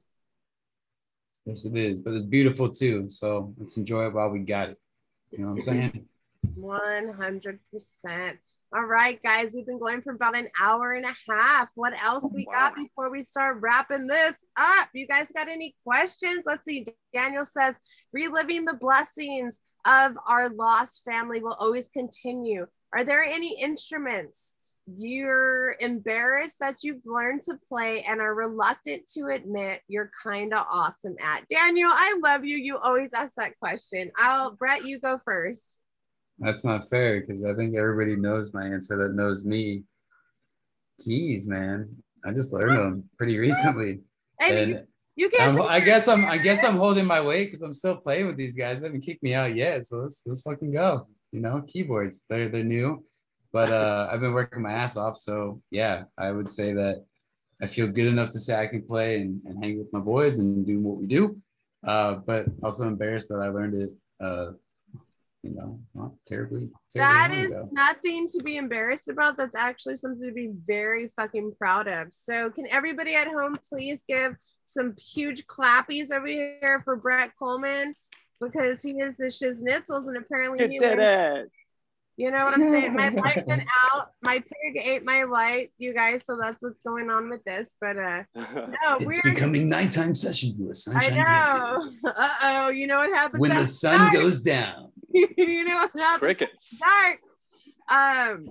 Yes, 1.45 1.65
it 1.65 1.77
is, 1.77 2.01
but 2.01 2.15
it's 2.15 2.25
beautiful 2.25 2.69
too. 2.69 3.09
So 3.09 3.55
let's 3.57 3.77
enjoy 3.77 4.07
it 4.07 4.15
while 4.15 4.31
we 4.31 4.41
got 4.41 4.71
it. 4.71 4.81
You 5.31 5.39
know 5.39 5.47
what 5.49 5.53
I'm 5.55 5.61
saying? 5.61 6.09
100%. 6.59 8.39
All 8.74 8.85
right, 8.85 9.23
guys, 9.23 9.52
we've 9.55 9.64
been 9.64 9.78
going 9.78 10.02
for 10.02 10.12
about 10.12 10.36
an 10.36 10.48
hour 10.60 10.93
and 10.93 11.06
a 11.06 11.14
half. 11.32 11.70
What 11.77 11.93
else 12.02 12.24
oh, 12.27 12.32
we 12.35 12.47
got 12.47 12.74
before 12.74 13.10
we 13.10 13.23
start 13.23 13.59
wrapping 13.60 14.09
this 14.09 14.44
up? 14.56 14.89
You 14.93 15.06
guys 15.06 15.31
got 15.32 15.48
any 15.48 15.77
questions? 15.86 16.43
Let's 16.44 16.64
see. 16.64 16.85
Daniel 17.14 17.44
says, 17.44 17.78
reliving 18.12 18.64
the 18.64 18.74
blessings 18.74 19.60
of 19.86 20.18
our 20.27 20.48
lost 20.48 21.05
family 21.05 21.40
will 21.40 21.56
always 21.60 21.89
continue. 21.89 22.66
Are 22.93 23.05
there 23.05 23.23
any 23.23 23.56
instruments 23.60 24.56
you're 24.86 25.77
embarrassed 25.81 26.56
that 26.60 26.82
you've 26.82 27.06
learned 27.06 27.43
to 27.44 27.59
play 27.68 28.02
and 28.02 28.20
are 28.20 28.35
reluctant 28.35 29.06
to 29.14 29.27
admit 29.28 29.81
you're 29.86 30.10
kind 30.23 30.52
of 30.52 30.66
awesome 30.68 31.14
at? 31.23 31.47
Daniel, 31.48 31.90
I 31.93 32.18
love 32.23 32.44
you. 32.44 32.56
You 32.56 32.78
always 32.78 33.12
ask 33.14 33.32
that 33.36 33.59
question. 33.60 34.10
I'll, 34.18 34.51
Brett, 34.51 34.85
you 34.85 34.98
go 34.98 35.20
first. 35.24 35.77
That's 36.39 36.65
not 36.65 36.89
fair 36.89 37.21
because 37.21 37.45
I 37.45 37.55
think 37.55 37.77
everybody 37.77 38.17
knows 38.17 38.53
my 38.53 38.67
answer 38.67 38.97
that 38.99 39.15
knows 39.15 39.45
me. 39.45 39.85
Keys, 41.03 41.47
man. 41.47 41.95
I 42.25 42.33
just 42.33 42.53
learned 42.53 42.79
them 42.79 43.05
pretty 43.19 43.39
recently. 43.39 44.01
And 44.41 44.69
you, 44.71 44.77
And 44.77 44.87
you 45.15 45.29
can't. 45.29 45.43
I'm- 45.43 45.57
say 45.57 45.63
I 45.69 45.81
guess 45.81 46.09
I'm 46.09 46.27
I 46.27 46.39
guess 46.39 46.65
I'm 46.65 46.77
holding 46.77 47.07
my 47.07 47.21
weight 47.21 47.47
because 47.47 47.63
I'm 47.63 47.75
still 47.75 47.97
playing 47.97 48.27
with 48.27 48.37
these 48.37 48.55
guys. 48.55 48.81
They 48.81 48.89
haven't 48.89 49.01
kicked 49.03 49.23
me 49.23 49.35
out 49.35 49.55
yet. 49.55 49.85
So 49.85 49.99
let's 49.99 50.23
let's 50.27 50.43
fucking 50.43 50.73
go. 50.73 51.09
You 51.33 51.41
know, 51.41 51.63
keyboards. 51.67 52.27
They're 52.29 52.49
they're 52.49 52.65
new. 52.65 53.05
But 53.53 53.71
uh 53.71 54.09
I've 54.13 54.21
been 54.21 54.35
working 54.35 54.63
my 54.63 54.73
ass 54.73 54.97
off. 54.97 55.17
So 55.17 55.63
yeah, 55.71 56.05
I 56.19 56.33
would 56.33 56.49
say 56.51 56.73
that 56.75 57.05
I 57.63 57.67
feel 57.67 57.89
good 57.89 58.07
enough 58.07 58.29
to 58.31 58.39
say 58.39 58.55
I 58.61 58.67
can 58.67 58.83
play 58.83 59.21
and, 59.23 59.41
and 59.47 59.63
hang 59.63 59.79
with 59.79 59.91
my 59.93 60.01
boys 60.01 60.39
and 60.39 60.67
do 60.67 60.81
what 60.81 60.99
we 60.99 61.07
do. 61.07 61.41
Uh, 61.87 62.17
but 62.27 62.47
also 62.63 62.87
embarrassed 62.87 63.29
that 63.31 63.41
I 63.41 63.49
learned 63.49 63.75
it 63.75 63.91
uh 64.21 64.53
you 65.47 65.55
know, 65.55 65.78
not 65.94 66.12
terribly, 66.27 66.68
terribly 66.90 67.14
That 67.14 67.31
long 67.31 67.39
is 67.39 67.51
ago. 67.51 67.68
nothing 67.73 68.27
to 68.28 68.43
be 68.44 68.56
embarrassed 68.56 69.09
about. 69.09 69.36
That's 69.36 69.55
actually 69.55 69.97
something 69.97 70.27
to 70.27 70.32
be 70.35 70.51
very 70.66 71.09
fucking 71.09 71.52
proud 71.59 71.86
of. 71.89 72.12
So, 72.12 72.51
can 72.51 72.66
everybody 72.70 73.14
at 73.14 73.28
home 73.28 73.59
please 73.73 74.02
give 74.09 74.35
some 74.64 74.94
huge 74.98 75.47
clappies 75.47 76.10
over 76.10 76.27
here 76.27 76.81
for 76.85 76.97
Brett 76.97 77.31
Coleman 77.39 77.94
because 78.40 78.82
he 78.82 78.90
is 79.01 79.16
the 79.16 79.27
shiznitzels 79.27 80.09
and 80.09 80.16
apparently 80.16 80.60
You 80.64 80.68
he 80.70 80.78
did 80.78 80.98
learns- 80.98 81.47
it. 81.47 81.52
You 82.18 82.31
know 82.31 82.39
what 82.47 82.55
I'm 82.55 82.73
saying? 82.73 82.94
My 82.94 83.09
light 83.24 83.47
went 83.47 83.64
out. 83.93 84.09
My 84.24 84.39
pig 84.39 84.82
ate 84.82 85.05
my 85.05 85.24
light, 85.24 85.70
you 85.77 85.93
guys. 85.93 86.24
So 86.24 86.35
that's 86.35 86.62
what's 86.62 86.82
going 86.82 87.10
on 87.10 87.28
with 87.28 87.44
this. 87.44 87.74
But 87.78 87.98
uh, 87.98 88.23
no, 88.35 88.97
It's 89.01 89.20
we're. 89.23 89.35
becoming 89.35 89.68
nighttime 89.68 90.14
session 90.14 90.55
with 90.59 90.77
Sunshine 90.77 91.23
Dancing. 91.23 91.59
know. 91.59 91.90
Uh 92.06 92.28
oh. 92.43 92.68
You 92.70 92.86
know 92.86 92.97
what 92.97 93.10
happens 93.14 93.39
When 93.39 93.51
the 93.55 93.66
sun 93.66 93.98
dark? 94.01 94.12
goes 94.14 94.40
down. 94.40 94.86
You 95.37 95.65
know 95.65 95.89
what 95.93 96.21
Crickets. 96.21 96.79
dark. 96.79 97.21
Um, 97.89 98.51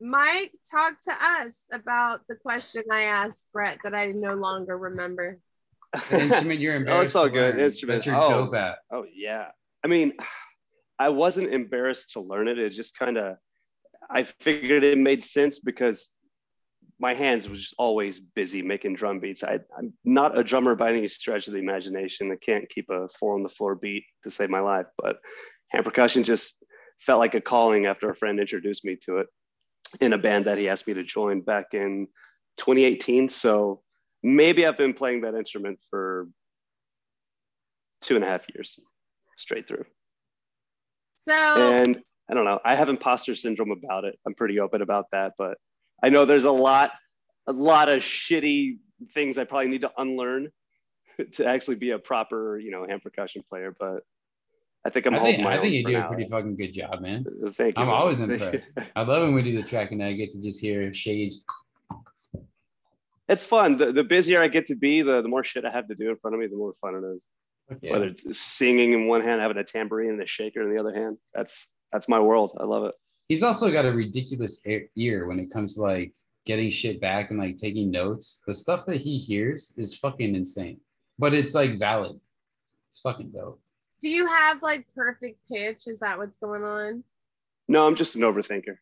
Mike, 0.00 0.52
talk 0.70 1.00
to 1.00 1.12
us 1.12 1.66
about 1.72 2.20
the 2.28 2.36
question 2.36 2.82
I 2.90 3.02
asked 3.02 3.48
Brett 3.52 3.78
that 3.84 3.94
I 3.94 4.06
no 4.06 4.34
longer 4.34 4.78
remember. 4.78 5.38
An 5.92 6.20
instrument 6.20 6.60
you're 6.60 6.76
embarrassed. 6.76 7.16
Oh, 7.16 7.24
it's 7.24 7.26
all 7.26 7.28
good. 7.28 7.58
Instrument. 7.58 8.04
that 8.04 8.10
you're 8.10 8.20
Oh. 8.22 8.28
dope 8.46 8.54
at. 8.54 8.78
Oh 8.92 9.04
yeah. 9.12 9.48
I 9.84 9.88
mean, 9.88 10.12
I 11.00 11.10
wasn't 11.10 11.52
embarrassed 11.52 12.10
to 12.14 12.20
learn 12.20 12.48
it. 12.48 12.58
It 12.58 12.70
just 12.70 12.98
kind 12.98 13.16
of, 13.18 13.36
I 14.10 14.24
figured 14.24 14.82
it 14.84 14.98
made 14.98 15.22
sense 15.22 15.58
because 15.60 16.08
my 17.00 17.14
hands 17.14 17.48
was 17.48 17.60
just 17.60 17.74
always 17.78 18.18
busy 18.18 18.62
making 18.62 18.96
drum 18.96 19.20
beats. 19.20 19.44
I, 19.44 19.60
I'm 19.78 19.92
not 20.04 20.36
a 20.36 20.42
drummer 20.42 20.74
by 20.74 20.90
any 20.90 21.06
stretch 21.06 21.46
of 21.46 21.52
the 21.52 21.60
imagination. 21.60 22.32
I 22.32 22.36
can't 22.36 22.68
keep 22.68 22.90
a 22.90 23.08
four 23.18 23.34
on 23.34 23.44
the 23.44 23.48
floor 23.48 23.76
beat 23.76 24.04
to 24.24 24.30
save 24.32 24.50
my 24.50 24.58
life, 24.60 24.86
but 25.00 25.18
hand 25.68 25.84
percussion 25.84 26.24
just 26.24 26.64
felt 27.00 27.20
like 27.20 27.34
a 27.34 27.40
calling 27.40 27.86
after 27.86 28.10
a 28.10 28.14
friend 28.14 28.40
introduced 28.40 28.84
me 28.84 28.96
to 29.04 29.18
it 29.18 29.26
in 30.00 30.12
a 30.12 30.18
band 30.18 30.44
that 30.44 30.58
he 30.58 30.68
asked 30.68 30.86
me 30.86 30.94
to 30.94 31.04
join 31.04 31.40
back 31.40 31.66
in 31.72 32.06
2018. 32.58 33.28
So 33.28 33.82
maybe 34.22 34.66
I've 34.66 34.78
been 34.78 34.94
playing 34.94 35.22
that 35.22 35.34
instrument 35.34 35.78
for 35.90 36.28
two 38.00 38.16
and 38.16 38.24
a 38.24 38.28
half 38.28 38.44
years 38.54 38.78
straight 39.36 39.66
through. 39.66 39.84
So 41.16 41.34
And 41.34 42.00
I 42.30 42.34
don't 42.34 42.44
know, 42.44 42.60
I 42.64 42.74
have 42.74 42.88
imposter 42.88 43.34
syndrome 43.34 43.70
about 43.70 44.04
it. 44.04 44.18
I'm 44.26 44.34
pretty 44.34 44.60
open 44.60 44.82
about 44.82 45.06
that, 45.12 45.32
but 45.38 45.56
I 46.02 46.10
know 46.10 46.24
there's 46.24 46.44
a 46.44 46.50
lot, 46.50 46.92
a 47.46 47.52
lot 47.52 47.88
of 47.88 48.02
shitty 48.02 48.78
things 49.14 49.38
I 49.38 49.44
probably 49.44 49.68
need 49.68 49.80
to 49.82 49.92
unlearn 49.96 50.48
to 51.32 51.46
actually 51.46 51.76
be 51.76 51.90
a 51.90 51.98
proper, 51.98 52.58
you 52.58 52.70
know, 52.70 52.86
hand 52.86 53.02
percussion 53.02 53.42
player. 53.48 53.74
But 53.78 54.02
I 54.88 54.90
think 54.90 55.04
I'm 55.04 55.14
I 55.16 55.18
think, 55.18 55.44
I 55.44 55.60
think 55.60 55.74
you 55.74 55.84
do 55.84 55.92
now. 55.92 56.06
a 56.06 56.08
pretty 56.08 56.26
fucking 56.26 56.56
good 56.56 56.72
job, 56.72 57.02
man. 57.02 57.26
Uh, 57.44 57.50
thank 57.50 57.76
you. 57.76 57.82
I'm 57.82 57.88
man. 57.88 57.96
always 57.96 58.20
impressed. 58.26 58.78
I 58.96 59.02
love 59.02 59.22
when 59.22 59.34
we 59.34 59.42
do 59.42 59.54
the 59.54 59.62
track 59.62 59.92
and 59.92 60.02
I 60.02 60.14
get 60.14 60.30
to 60.30 60.40
just 60.40 60.62
hear 60.62 60.90
shades. 60.94 61.44
it's 63.28 63.44
fun. 63.44 63.76
The, 63.76 63.92
the 63.92 64.02
busier 64.02 64.42
I 64.42 64.48
get 64.48 64.64
to 64.68 64.76
be, 64.76 65.02
the, 65.02 65.20
the 65.20 65.28
more 65.28 65.44
shit 65.44 65.66
I 65.66 65.70
have 65.70 65.88
to 65.88 65.94
do 65.94 66.08
in 66.08 66.16
front 66.16 66.36
of 66.36 66.40
me, 66.40 66.46
the 66.46 66.56
more 66.56 66.72
fun 66.80 66.94
it 66.94 67.06
is. 67.06 67.22
Yeah. 67.82 67.92
Whether 67.92 68.06
it's 68.06 68.40
singing 68.40 68.94
in 68.94 69.08
one 69.08 69.20
hand, 69.20 69.42
having 69.42 69.58
a 69.58 69.64
tambourine 69.64 70.08
and 70.08 70.22
a 70.22 70.26
shaker 70.26 70.62
in 70.62 70.74
the 70.74 70.80
other 70.80 70.94
hand, 70.94 71.18
that's 71.34 71.68
that's 71.92 72.08
my 72.08 72.18
world. 72.18 72.56
I 72.58 72.64
love 72.64 72.84
it. 72.84 72.94
He's 73.28 73.42
also 73.42 73.70
got 73.70 73.84
a 73.84 73.92
ridiculous 73.92 74.66
ear- 74.66 74.88
ear 74.96 75.26
when 75.26 75.38
it 75.38 75.50
comes 75.50 75.74
to 75.74 75.82
like 75.82 76.14
getting 76.46 76.70
shit 76.70 76.98
back 76.98 77.30
and 77.30 77.38
like 77.38 77.58
taking 77.58 77.90
notes. 77.90 78.40
The 78.46 78.54
stuff 78.54 78.86
that 78.86 79.02
he 79.02 79.18
hears 79.18 79.74
is 79.76 79.94
fucking 79.94 80.34
insane, 80.34 80.80
but 81.18 81.34
it's 81.34 81.54
like 81.54 81.78
valid. 81.78 82.18
It's 82.88 83.00
fucking 83.00 83.32
dope. 83.32 83.60
Do 84.00 84.08
you 84.08 84.26
have 84.26 84.62
like 84.62 84.86
perfect 84.94 85.40
pitch? 85.50 85.86
Is 85.86 86.00
that 86.00 86.18
what's 86.18 86.38
going 86.38 86.62
on? 86.62 87.04
No, 87.68 87.86
I'm 87.86 87.94
just 87.94 88.16
an 88.16 88.22
overthinker. 88.22 88.76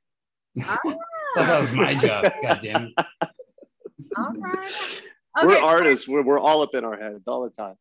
Ah, 0.64 0.78
thought 0.82 1.47
that 1.47 1.60
was 1.60 1.72
my 1.72 1.94
job. 1.94 2.32
God 2.43 2.60
damn 2.62 2.84
it. 2.84 2.93
all 4.16 4.32
right. 4.34 5.02
We're 5.43 5.52
Okay, 5.56 5.60
artists. 5.60 6.09
We're, 6.09 6.22
we're 6.22 6.40
all 6.40 6.62
up 6.62 6.74
in 6.74 6.84
our 6.84 6.97
heads 6.97 7.28
all 7.28 7.43
the 7.43 7.51
time. 7.51 7.74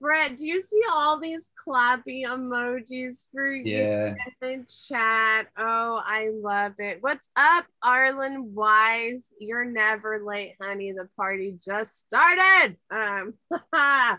Brett, 0.00 0.36
do 0.36 0.46
you 0.46 0.60
see 0.60 0.82
all 0.90 1.18
these 1.18 1.50
clappy 1.66 2.24
emojis 2.24 3.26
for 3.32 3.50
you 3.50 3.76
in 3.76 4.16
the 4.40 4.66
chat? 4.88 5.48
Oh, 5.56 6.02
I 6.04 6.30
love 6.32 6.74
it. 6.78 6.98
What's 7.00 7.30
up, 7.36 7.64
Arlen 7.82 8.54
Wise? 8.54 9.32
You're 9.40 9.64
never 9.64 10.22
late, 10.24 10.56
honey. 10.60 10.92
The 10.92 11.08
party 11.16 11.56
just 11.62 12.00
started. 12.00 12.76
Um, 12.90 13.34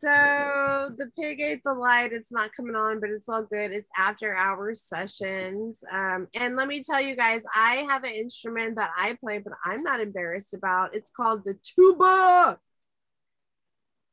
so 0.00 0.90
the 0.96 1.10
pig 1.18 1.40
ate 1.40 1.62
the 1.62 1.74
light. 1.74 2.12
It's 2.12 2.32
not 2.32 2.52
coming 2.54 2.74
on, 2.74 3.00
but 3.00 3.10
it's 3.10 3.28
all 3.28 3.42
good. 3.42 3.70
It's 3.70 3.90
after 3.96 4.34
hours 4.34 4.82
sessions. 4.82 5.84
Um, 5.90 6.26
and 6.34 6.56
let 6.56 6.68
me 6.68 6.82
tell 6.82 7.00
you 7.00 7.14
guys, 7.14 7.42
I 7.54 7.86
have 7.88 8.04
an 8.04 8.12
instrument 8.12 8.76
that 8.76 8.90
I 8.96 9.18
play, 9.20 9.40
but 9.40 9.52
I'm 9.64 9.82
not 9.82 10.00
embarrassed 10.00 10.54
about. 10.54 10.94
It's 10.94 11.10
called 11.10 11.44
the 11.44 11.54
tuba. 11.62 12.58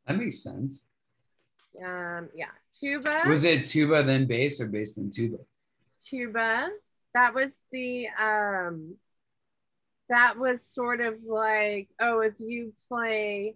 That 0.06 0.18
makes 0.18 0.44
sense. 0.44 0.88
Um, 1.86 2.30
yeah, 2.36 2.48
tuba. 2.74 3.22
Was 3.28 3.46
it 3.46 3.66
tuba 3.66 4.04
then 4.04 4.28
bass 4.28 4.60
or 4.60 4.68
bass 4.68 4.96
then 4.96 5.10
tuba? 5.10 5.38
tuba. 6.00 6.70
That 7.14 7.34
was 7.34 7.60
the 7.72 8.08
um 8.20 8.96
that 10.10 10.38
was 10.38 10.66
sort 10.66 11.02
of 11.02 11.24
like, 11.24 11.90
oh, 12.00 12.22
if 12.22 12.36
you 12.40 12.74
play 12.88 13.56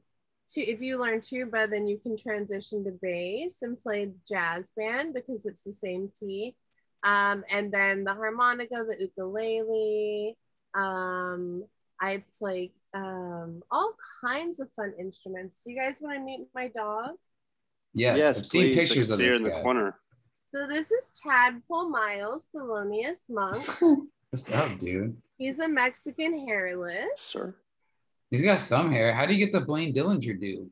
tu- 0.53 0.65
if 0.67 0.81
you 0.81 0.97
learn 0.97 1.21
tuba, 1.21 1.67
then 1.67 1.87
you 1.87 1.97
can 1.97 2.17
transition 2.17 2.83
to 2.83 2.91
bass 3.01 3.61
and 3.61 3.77
play 3.77 4.11
jazz 4.27 4.71
band 4.75 5.13
because 5.13 5.45
it's 5.45 5.63
the 5.63 5.71
same 5.71 6.11
key. 6.19 6.55
Um, 7.03 7.43
and 7.49 7.71
then 7.71 8.03
the 8.03 8.13
harmonica, 8.13 8.85
the 8.87 8.95
ukulele. 8.99 10.37
Um, 10.73 11.63
I 11.99 12.23
play 12.37 12.71
um, 12.93 13.61
all 13.71 13.93
kinds 14.23 14.59
of 14.59 14.69
fun 14.75 14.93
instruments. 14.99 15.63
Do 15.63 15.71
you 15.71 15.79
guys 15.79 15.97
want 16.01 16.17
to 16.17 16.23
meet 16.23 16.47
my 16.53 16.67
dog? 16.67 17.11
Yes, 17.93 18.39
I've 18.39 18.45
seen 18.45 18.73
please. 18.73 18.75
Pictures 18.77 19.11
of 19.11 19.17
see 19.17 19.27
this 19.27 19.37
in 19.37 19.43
the 19.43 19.49
guy. 19.49 19.61
corner. 19.61 19.95
So 20.53 20.67
this 20.67 20.91
is 20.91 21.13
Tadpole 21.21 21.89
Miles, 21.89 22.47
the 22.53 22.63
loneliest 22.63 23.29
monk. 23.29 23.63
What's 24.31 24.51
up, 24.51 24.77
dude? 24.77 25.15
He's 25.37 25.59
a 25.59 25.67
Mexican 25.67 26.47
hairless. 26.47 27.09
Sir. 27.15 27.55
He's 28.31 28.43
got 28.43 28.59
some 28.59 28.91
hair. 28.91 29.13
How 29.13 29.25
do 29.25 29.33
you 29.33 29.45
get 29.45 29.51
the 29.51 29.61
Blaine 29.61 29.93
Dillinger 29.93 30.39
do? 30.39 30.69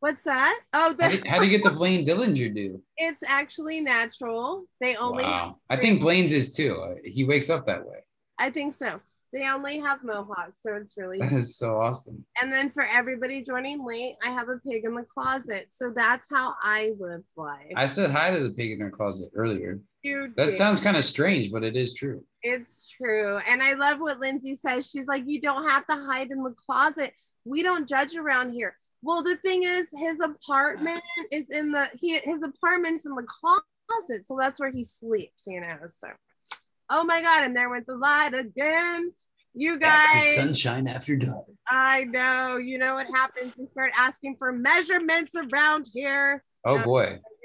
What's 0.00 0.22
that? 0.24 0.60
Oh, 0.74 0.94
How 1.00 1.08
do, 1.08 1.20
how 1.26 1.38
do 1.40 1.46
you 1.46 1.50
get 1.50 1.64
the 1.64 1.70
Blaine 1.76 2.06
Dillinger 2.06 2.54
do? 2.54 2.80
it's 2.98 3.22
actually 3.26 3.80
natural. 3.80 4.64
They 4.80 4.94
only 4.96 5.24
Wow. 5.24 5.56
I 5.70 5.76
think 5.76 6.00
Blaine's 6.00 6.32
is 6.32 6.54
too. 6.54 6.76
Uh, 6.76 6.94
He 7.04 7.24
wakes 7.24 7.50
up 7.50 7.66
that 7.66 7.84
way. 7.84 7.98
I 8.38 8.50
think 8.50 8.72
so. 8.74 9.00
They 9.32 9.46
only 9.46 9.78
have 9.80 10.02
mohawks, 10.04 10.62
so 10.62 10.74
it's 10.76 10.96
really 10.96 11.18
That 11.18 11.32
is 11.32 11.56
so 11.58 11.80
awesome. 11.80 12.24
And 12.40 12.50
then 12.52 12.70
for 12.70 12.84
everybody 12.84 13.42
joining 13.42 13.84
late, 13.84 14.16
I 14.24 14.30
have 14.30 14.48
a 14.48 14.56
pig 14.58 14.84
in 14.84 14.94
the 14.94 15.02
closet. 15.02 15.68
So 15.70 15.90
that's 15.90 16.30
how 16.30 16.54
I 16.62 16.92
live 16.98 17.24
life. 17.36 17.72
I 17.76 17.84
said 17.86 18.10
hi 18.10 18.30
to 18.30 18.42
the 18.42 18.54
pig 18.54 18.70
in 18.72 18.80
her 18.80 18.90
closet 18.90 19.30
earlier. 19.34 19.80
You 20.08 20.32
That 20.36 20.46
did. 20.46 20.52
sounds 20.54 20.80
kind 20.80 20.96
of 20.96 21.04
strange, 21.04 21.52
but 21.52 21.62
it 21.64 21.76
is 21.76 21.94
true. 21.94 22.24
It's 22.42 22.88
true. 22.88 23.38
And 23.48 23.62
I 23.62 23.74
love 23.74 23.98
what 24.00 24.18
Lindsay 24.20 24.54
says. 24.54 24.90
She's 24.90 25.06
like, 25.06 25.24
you 25.26 25.40
don't 25.40 25.68
have 25.68 25.86
to 25.86 25.94
hide 25.94 26.30
in 26.30 26.42
the 26.42 26.52
closet. 26.52 27.12
We 27.44 27.62
don't 27.62 27.88
judge 27.88 28.16
around 28.16 28.52
here. 28.52 28.74
Well, 29.02 29.22
the 29.22 29.36
thing 29.36 29.62
is, 29.62 29.88
his 29.96 30.20
apartment 30.20 31.02
is 31.30 31.48
in 31.50 31.70
the 31.70 31.88
he 31.94 32.18
his 32.18 32.42
apartment's 32.42 33.06
in 33.06 33.14
the 33.14 33.26
closet. 33.26 34.26
So 34.26 34.36
that's 34.38 34.58
where 34.60 34.70
he 34.70 34.82
sleeps, 34.82 35.44
you 35.46 35.60
know. 35.60 35.76
So 35.86 36.08
oh 36.90 37.04
my 37.04 37.20
god, 37.22 37.44
and 37.44 37.56
there 37.56 37.70
went 37.70 37.86
the 37.86 37.96
light 37.96 38.34
again. 38.34 39.12
You 39.58 39.76
Back 39.76 40.10
to 40.12 40.18
guys, 40.18 40.34
sunshine 40.36 40.86
after 40.86 41.16
dark. 41.16 41.44
I 41.66 42.04
know. 42.04 42.58
You 42.58 42.78
know 42.78 42.94
what 42.94 43.08
happens? 43.08 43.54
We 43.58 43.66
start 43.66 43.90
asking 43.98 44.36
for 44.36 44.52
measurements 44.52 45.34
around 45.34 45.88
here. 45.92 46.44
Oh 46.64 46.76
No. 46.76 46.84
boy. 46.84 47.18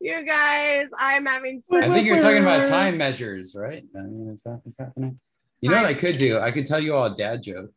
you 0.00 0.24
guys, 0.26 0.90
I'm 0.98 1.24
having 1.24 1.62
I 1.72 1.88
think 1.88 2.06
you're 2.06 2.20
talking 2.20 2.42
about 2.42 2.66
time 2.66 2.98
measures, 2.98 3.54
right? 3.56 3.82
I 3.96 4.00
mean, 4.02 4.30
is 4.34 4.42
that 4.42 4.60
what's 4.62 4.76
happening? 4.78 5.18
You 5.62 5.70
know 5.70 5.76
what 5.76 5.86
I 5.86 5.94
could 5.94 6.16
do? 6.16 6.38
I 6.38 6.50
could 6.50 6.66
tell 6.66 6.80
you 6.80 6.94
all 6.94 7.06
a 7.06 7.14
dad 7.16 7.42
joke 7.42 7.70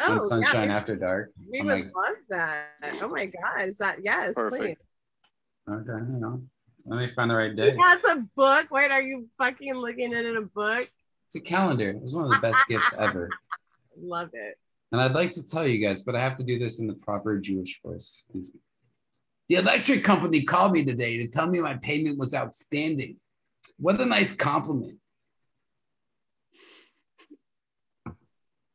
Oh, 0.00 0.12
on 0.14 0.20
Sunshine 0.22 0.68
yeah, 0.68 0.76
After 0.76 0.96
Dark. 0.96 1.30
we 1.50 1.60
I'm 1.60 1.66
would 1.66 1.74
like- 1.74 1.92
love 1.96 2.16
that. 2.30 2.66
Oh 3.02 3.08
my 3.08 3.26
god, 3.26 3.68
is 3.68 3.78
that 3.78 3.98
yes, 4.02 4.34
Perfect. 4.34 4.62
please. 4.62 4.76
Okay, 5.70 5.92
hang 5.92 6.22
on. 6.24 6.48
Let 6.86 6.98
me 6.98 7.08
find 7.14 7.30
the 7.30 7.34
right 7.36 7.54
day. 7.54 7.76
That's 7.76 8.04
a 8.04 8.16
book. 8.36 8.66
Wait, 8.70 8.90
are 8.90 9.00
you 9.02 9.28
fucking 9.38 9.74
looking 9.74 10.12
at 10.12 10.24
it 10.24 10.30
in 10.30 10.36
a 10.36 10.42
book? 10.42 10.88
It's 11.26 11.34
a 11.34 11.40
calendar. 11.40 11.90
It 11.90 12.02
was 12.02 12.14
one 12.14 12.24
of 12.24 12.30
the 12.30 12.38
best 12.42 12.62
gifts 12.68 12.90
ever. 12.98 13.28
Love 14.00 14.30
it. 14.32 14.56
And 14.92 15.00
I'd 15.00 15.12
like 15.12 15.32
to 15.32 15.46
tell 15.46 15.66
you 15.66 15.84
guys, 15.84 16.02
but 16.02 16.14
I 16.14 16.20
have 16.20 16.34
to 16.34 16.44
do 16.44 16.58
this 16.58 16.78
in 16.78 16.86
the 16.86 16.94
proper 16.94 17.38
Jewish 17.38 17.80
voice. 17.82 18.24
The 19.48 19.56
electric 19.56 20.04
company 20.04 20.44
called 20.44 20.72
me 20.72 20.84
today 20.84 21.18
to 21.18 21.28
tell 21.28 21.48
me 21.48 21.60
my 21.60 21.74
payment 21.74 22.18
was 22.18 22.34
outstanding. 22.34 23.16
What 23.76 24.00
a 24.00 24.06
nice 24.06 24.34
compliment. 24.34 24.98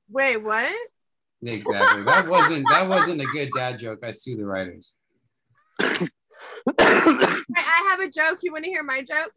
Wait, 0.10 0.38
what? 0.38 0.72
Exactly. 1.42 2.04
That 2.04 2.28
wasn't 2.30 2.66
that 2.70 2.88
wasn't 2.88 3.22
a 3.22 3.26
good 3.26 3.50
dad 3.56 3.80
joke. 3.80 4.00
I 4.04 4.12
sue 4.12 4.36
the 4.36 4.46
writers. 4.46 4.96
I 5.80 6.08
have 7.90 8.00
a 8.02 8.10
joke. 8.10 8.40
You 8.42 8.52
want 8.52 8.66
to 8.66 8.70
hear 8.70 8.84
my 8.84 9.02
joke? 9.02 9.32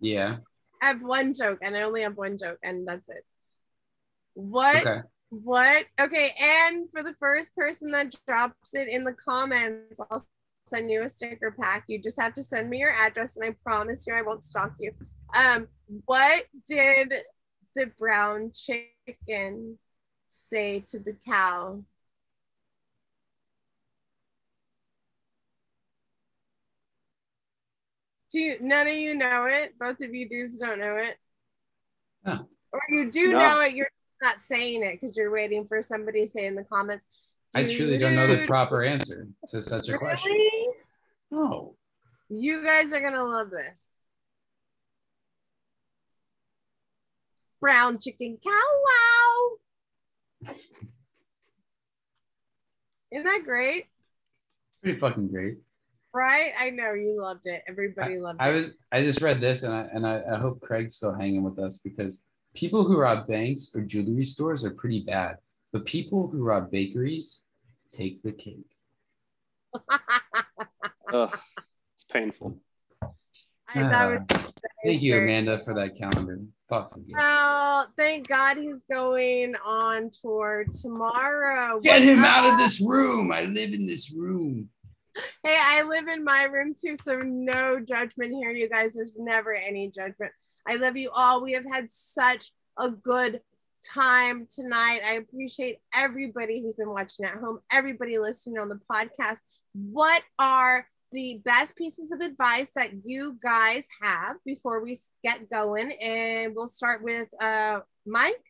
Yeah. 0.00 0.36
I 0.80 0.86
have 0.86 1.02
one 1.02 1.34
joke, 1.34 1.58
and 1.62 1.76
I 1.76 1.82
only 1.82 2.02
have 2.02 2.16
one 2.16 2.38
joke, 2.38 2.58
and 2.62 2.86
that's 2.86 3.08
it. 3.08 3.24
What? 4.34 4.86
Okay. 4.86 5.00
What? 5.30 5.84
Okay, 6.00 6.34
and 6.40 6.90
for 6.90 7.02
the 7.02 7.14
first 7.20 7.54
person 7.54 7.90
that 7.90 8.14
drops 8.26 8.74
it 8.74 8.88
in 8.88 9.04
the 9.04 9.12
comments, 9.12 10.00
I'll 10.10 10.26
send 10.66 10.90
you 10.90 11.02
a 11.02 11.08
sticker 11.08 11.54
pack. 11.58 11.84
You 11.86 12.00
just 12.00 12.20
have 12.20 12.34
to 12.34 12.42
send 12.42 12.70
me 12.70 12.78
your 12.78 12.92
address, 12.92 13.36
and 13.36 13.44
I 13.44 13.54
promise 13.62 14.06
you 14.06 14.14
I 14.14 14.22
won't 14.22 14.44
stalk 14.44 14.74
you. 14.78 14.92
Um, 15.34 15.68
what 16.06 16.44
did 16.66 17.12
the 17.74 17.86
brown 17.98 18.52
chicken 18.54 19.78
say 20.26 20.80
to 20.88 20.98
the 20.98 21.14
cow? 21.26 21.82
Do 28.30 28.40
you, 28.40 28.56
none 28.60 28.86
of 28.86 28.94
you 28.94 29.14
know 29.14 29.46
it? 29.46 29.78
Both 29.78 30.00
of 30.00 30.14
you 30.14 30.28
dudes 30.28 30.58
don't 30.58 30.78
know 30.78 30.96
it? 30.96 31.16
No. 32.26 32.46
Or 32.72 32.80
you 32.90 33.10
do 33.10 33.32
No. 33.32 33.38
know 33.38 33.60
it, 33.60 33.74
you're 33.74 33.88
not 34.20 34.40
saying 34.40 34.82
it 34.82 35.00
because 35.00 35.16
you're 35.16 35.30
waiting 35.30 35.66
for 35.66 35.80
somebody 35.80 36.26
to 36.26 36.30
say 36.30 36.46
in 36.46 36.54
the 36.54 36.64
comments. 36.64 37.36
I 37.54 37.64
truly 37.64 37.96
don't 37.98 38.14
know 38.14 38.26
the 38.26 38.46
proper 38.46 38.84
answer 38.84 39.26
to 39.48 39.62
such 39.62 39.88
a 39.88 39.96
question. 39.96 40.32
Really? 40.32 40.68
No. 41.30 41.76
You 42.28 42.62
guys 42.62 42.92
are 42.92 43.00
gonna 43.00 43.24
love 43.24 43.50
this. 43.50 43.94
Brown 47.60 47.98
chicken 47.98 48.38
cow 48.44 48.50
wow. 50.50 50.52
Isn't 53.10 53.24
that 53.24 53.42
great? 53.44 53.86
It's 54.68 54.76
pretty 54.82 54.98
fucking 54.98 55.28
great. 55.28 55.56
Right? 56.14 56.52
I 56.58 56.70
know 56.70 56.94
you 56.94 57.20
loved 57.20 57.46
it. 57.46 57.62
Everybody 57.68 58.18
loved 58.18 58.40
I 58.40 58.48
it. 58.48 58.50
I 58.50 58.54
was 58.54 58.74
I 58.92 59.02
just 59.02 59.20
read 59.20 59.40
this 59.40 59.62
and 59.62 59.74
I 59.74 59.82
and 59.92 60.06
I, 60.06 60.22
I 60.32 60.38
hope 60.38 60.60
Craig's 60.60 60.96
still 60.96 61.14
hanging 61.14 61.42
with 61.42 61.58
us 61.58 61.78
because 61.78 62.24
people 62.54 62.84
who 62.84 62.98
rob 62.98 63.26
banks 63.26 63.70
or 63.74 63.82
jewelry 63.82 64.24
stores 64.24 64.64
are 64.64 64.70
pretty 64.70 65.00
bad. 65.00 65.36
But 65.72 65.84
people 65.84 66.28
who 66.28 66.42
rob 66.42 66.70
bakeries 66.70 67.44
take 67.90 68.22
the 68.22 68.32
cake. 68.32 68.70
Ugh, 71.12 71.38
it's 71.94 72.04
painful. 72.04 72.58
I 73.74 73.82
thought 73.82 74.12
it 74.12 74.20
was 74.30 74.54
uh, 74.54 74.68
Thank 74.84 75.02
you, 75.02 75.18
Amanda, 75.18 75.58
for 75.58 75.74
that 75.74 75.94
calendar. 75.94 76.40
Thoughtful. 76.68 77.02
Well, 77.10 77.86
thank 77.96 78.28
God 78.28 78.56
he's 78.56 78.84
going 78.90 79.56
on 79.64 80.10
tour 80.10 80.66
tomorrow. 80.80 81.80
Get 81.80 82.00
What's 82.00 82.12
him 82.12 82.18
out 82.20 82.50
of 82.50 82.58
this 82.58 82.80
room. 82.80 83.32
I 83.32 83.44
live 83.44 83.72
in 83.72 83.86
this 83.86 84.12
room. 84.12 84.68
Hey, 85.42 85.56
I 85.60 85.82
live 85.82 86.08
in 86.08 86.24
my 86.24 86.44
room 86.44 86.74
too, 86.78 86.96
so 86.96 87.18
no 87.18 87.80
judgment 87.80 88.32
here, 88.32 88.50
you 88.50 88.68
guys. 88.68 88.94
There's 88.94 89.16
never 89.16 89.54
any 89.54 89.88
judgment. 89.90 90.32
I 90.66 90.76
love 90.76 90.96
you 90.96 91.10
all. 91.12 91.42
We 91.42 91.52
have 91.52 91.64
had 91.70 91.90
such 91.90 92.52
a 92.78 92.90
good 92.90 93.40
time 93.84 94.46
tonight. 94.50 95.00
I 95.06 95.14
appreciate 95.14 95.78
everybody 95.94 96.62
who's 96.62 96.76
been 96.76 96.90
watching 96.90 97.24
at 97.24 97.34
home, 97.34 97.60
everybody 97.70 98.18
listening 98.18 98.58
on 98.58 98.68
the 98.68 98.80
podcast. 98.90 99.38
What 99.72 100.22
are 100.38 100.86
the 101.12 101.40
best 101.44 101.74
pieces 101.76 102.12
of 102.12 102.20
advice 102.20 102.70
that 102.74 102.90
you 103.04 103.38
guys 103.42 103.86
have 104.02 104.36
before 104.44 104.82
we 104.82 104.98
get 105.24 105.48
going? 105.50 105.92
And 105.92 106.54
we'll 106.54 106.68
start 106.68 107.02
with 107.02 107.28
uh 107.42 107.80
Mike. 108.06 108.42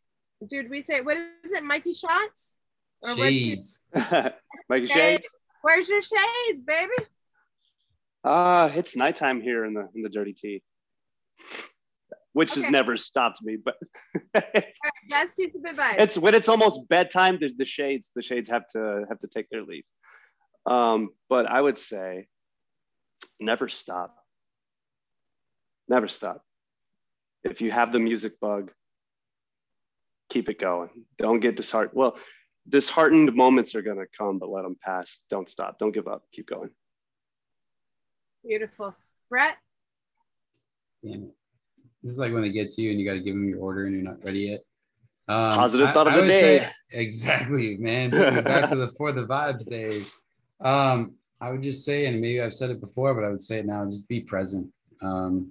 Dude, 0.47 0.70
we 0.70 0.81
say 0.81 1.01
what 1.01 1.16
is 1.45 1.53
it, 1.53 1.65
Mikey 1.65 1.93
Shots? 1.93 2.59
Or 3.03 3.11
what's- 3.11 3.20
Shades. 3.20 3.85
Mikey 4.69 4.86
Shades. 4.86 5.28
Where's 5.62 5.89
your 5.89 6.01
shades, 6.01 6.62
baby? 6.64 6.93
Uh, 8.24 8.70
it's 8.74 8.97
nighttime 8.97 9.40
here 9.40 9.64
in 9.64 9.74
the 9.74 9.89
in 9.94 10.02
the 10.02 10.09
dirty 10.09 10.32
tea. 10.32 10.62
Which 12.32 12.52
Okay. 12.52 12.62
has 12.62 12.70
never 12.70 12.97
stopped 12.97 13.43
me, 13.43 13.56
but 13.56 13.76
Best 15.10 15.36
piece 15.36 15.55
of 15.55 15.64
advice. 15.64 15.97
it's 15.98 16.18
when 16.18 16.35
it's 16.35 16.48
almost 16.48 16.89
bedtime, 16.89 17.39
the, 17.40 17.51
the 17.56 17.64
shades, 17.64 18.12
the 18.14 18.22
shades 18.22 18.48
have 18.48 18.68
to 18.68 19.05
have 19.09 19.18
to 19.20 19.26
take 19.26 19.48
their 19.51 19.62
leave. 19.62 19.85
Um, 20.66 21.10
but 21.28 21.47
I 21.47 21.60
would 21.60 21.78
say 21.78 22.26
never 23.40 23.68
stop. 23.68 24.14
Never 25.89 26.06
stop. 26.09 26.44
If 27.44 27.60
you 27.62 27.70
have 27.70 27.93
the 27.93 27.98
music 27.98 28.39
bug, 28.40 28.70
keep 30.28 30.48
it 30.51 30.59
going. 30.60 30.90
Don't 31.16 31.40
get 31.40 31.56
disheartened. 31.56 31.97
Well, 31.97 32.18
disheartened 32.69 33.35
moments 33.35 33.74
are 33.74 33.82
gonna 33.82 34.07
come, 34.16 34.39
but 34.39 34.49
let 34.51 34.62
them 34.62 34.77
pass. 34.82 35.24
Don't 35.31 35.49
stop. 35.49 35.78
Don't 35.78 35.93
give 35.93 36.09
up. 36.09 36.23
Keep 36.32 36.49
going. 36.49 36.70
Beautiful. 38.45 38.95
Brett, 39.28 39.57
Damn 41.05 41.24
it. 41.24 41.35
This 42.03 42.12
is 42.12 42.19
like 42.19 42.32
when 42.32 42.43
they 42.43 42.51
get 42.51 42.70
to 42.70 42.82
you 42.82 42.90
and 42.90 43.01
you 43.01 43.07
got 43.07 43.15
to 43.15 43.20
give 43.20 43.35
them 43.35 43.49
your 43.49 43.59
order 43.61 43.86
and 43.86 43.95
you're 43.95 44.05
not 44.05 44.24
ready 44.24 44.40
yet. 44.40 44.61
Um, 45.28 45.53
Positive 45.59 45.89
I- 45.89 45.93
thought 45.93 46.07
of 46.07 46.15
I 46.15 46.16
the 46.16 46.23
would 46.23 46.32
day. 46.32 46.40
say- 46.40 46.70
exactly, 46.93 47.77
man. 47.78 48.11
Back 48.11 48.69
to 48.70 48.77
the 48.77 48.89
for 48.97 49.12
the 49.12 49.27
vibes 49.27 49.69
days. 49.69 50.15
Um, 50.61 51.15
I 51.40 51.51
would 51.51 51.62
just 51.62 51.85
say, 51.85 52.07
and 52.07 52.20
maybe 52.20 52.40
I've 52.40 52.55
said 52.55 52.70
it 52.70 52.81
before, 52.81 53.15
but 53.15 53.24
I 53.24 53.28
would 53.31 53.40
say 53.43 53.59
it 53.59 53.66
now: 53.66 53.85
just 53.85 54.09
be 54.09 54.20
present. 54.20 54.73
Um, 55.03 55.51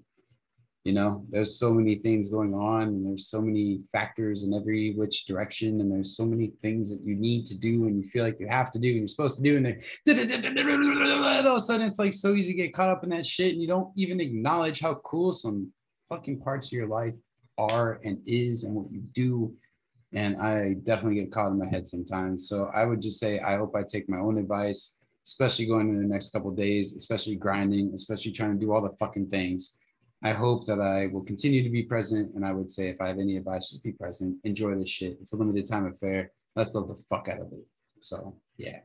you 0.87 0.93
know, 0.93 1.25
there's 1.27 1.59
so 1.59 1.73
many 1.73 1.95
things 1.95 2.29
going 2.29 2.53
on, 2.53 2.83
and 2.83 3.05
there's 3.05 3.27
so 3.27 3.41
many 3.41 3.81
factors 3.91 4.43
in 4.43 4.53
every 4.53 4.93
which 4.93 5.25
direction, 5.25 5.81
and 5.81 5.91
there's 5.91 6.15
so 6.15 6.25
many 6.25 6.47
things 6.61 6.89
that 6.89 7.05
you 7.05 7.13
need 7.13 7.45
to 7.47 7.57
do, 7.57 7.87
and 7.87 8.01
you 8.01 8.09
feel 8.09 8.23
like 8.23 8.39
you 8.39 8.47
have 8.47 8.71
to 8.71 8.79
do, 8.79 8.87
and 8.87 8.99
you're 8.99 9.07
supposed 9.07 9.35
to 9.35 9.43
do, 9.43 9.57
and 9.57 9.65
then 9.65 9.79
all 11.45 11.51
of 11.51 11.57
a 11.57 11.59
sudden 11.59 11.85
it's 11.85 11.99
like 11.99 12.13
so 12.13 12.35
easy 12.35 12.53
to 12.53 12.57
get 12.57 12.73
caught 12.73 12.89
up 12.89 13.03
in 13.03 13.09
that 13.09 13.25
shit, 13.25 13.51
and 13.51 13.61
you 13.61 13.67
don't 13.67 13.91
even 13.97 14.21
acknowledge 14.21 14.79
how 14.79 14.95
cool 15.03 15.33
some 15.33 15.69
fucking 16.07 16.39
parts 16.39 16.67
of 16.67 16.71
your 16.71 16.87
life 16.87 17.15
are 17.57 17.99
and 18.05 18.21
is, 18.25 18.63
and 18.63 18.73
what 18.73 18.89
you 18.89 19.01
do 19.11 19.53
and 20.13 20.37
I 20.37 20.75
definitely 20.83 21.19
get 21.19 21.33
caught 21.33 21.51
in 21.51 21.59
my 21.59 21.67
head 21.67 21.85
sometimes. 21.85 22.47
So 22.47 22.71
I 22.73 22.85
would 22.85 23.01
just 23.01 23.19
say 23.19 23.39
I 23.39 23.57
hope 23.57 23.75
I 23.75 23.83
take 23.83 24.07
my 24.07 24.19
own 24.19 24.37
advice, 24.37 24.99
especially 25.25 25.65
going 25.65 25.89
into 25.89 26.01
the 26.01 26.07
next 26.07 26.29
couple 26.29 26.49
days, 26.51 26.95
especially 26.95 27.35
grinding, 27.35 27.91
especially 27.93 28.31
trying 28.31 28.53
to 28.53 28.65
do 28.65 28.71
all 28.71 28.81
the 28.81 28.95
fucking 29.01 29.27
things. 29.27 29.77
I 30.23 30.33
hope 30.33 30.65
that 30.65 30.79
I 30.79 31.07
will 31.07 31.23
continue 31.23 31.63
to 31.63 31.69
be 31.69 31.83
present. 31.83 32.33
And 32.35 32.45
I 32.45 32.51
would 32.51 32.71
say 32.71 32.89
if 32.89 32.99
I 32.99 33.07
have 33.07 33.19
any 33.19 33.37
advice, 33.37 33.69
just 33.69 33.83
be 33.83 33.91
present. 33.91 34.37
Enjoy 34.43 34.75
this 34.75 34.89
shit. 34.89 35.17
It's 35.19 35.33
a 35.33 35.37
limited 35.37 35.67
time 35.67 35.85
affair. 35.85 36.31
Let's 36.55 36.73
love 36.75 36.87
the 36.87 36.95
fuck 37.09 37.27
out 37.27 37.41
of 37.41 37.51
it. 37.53 37.65
So 38.01 38.35
yeah. 38.57 38.79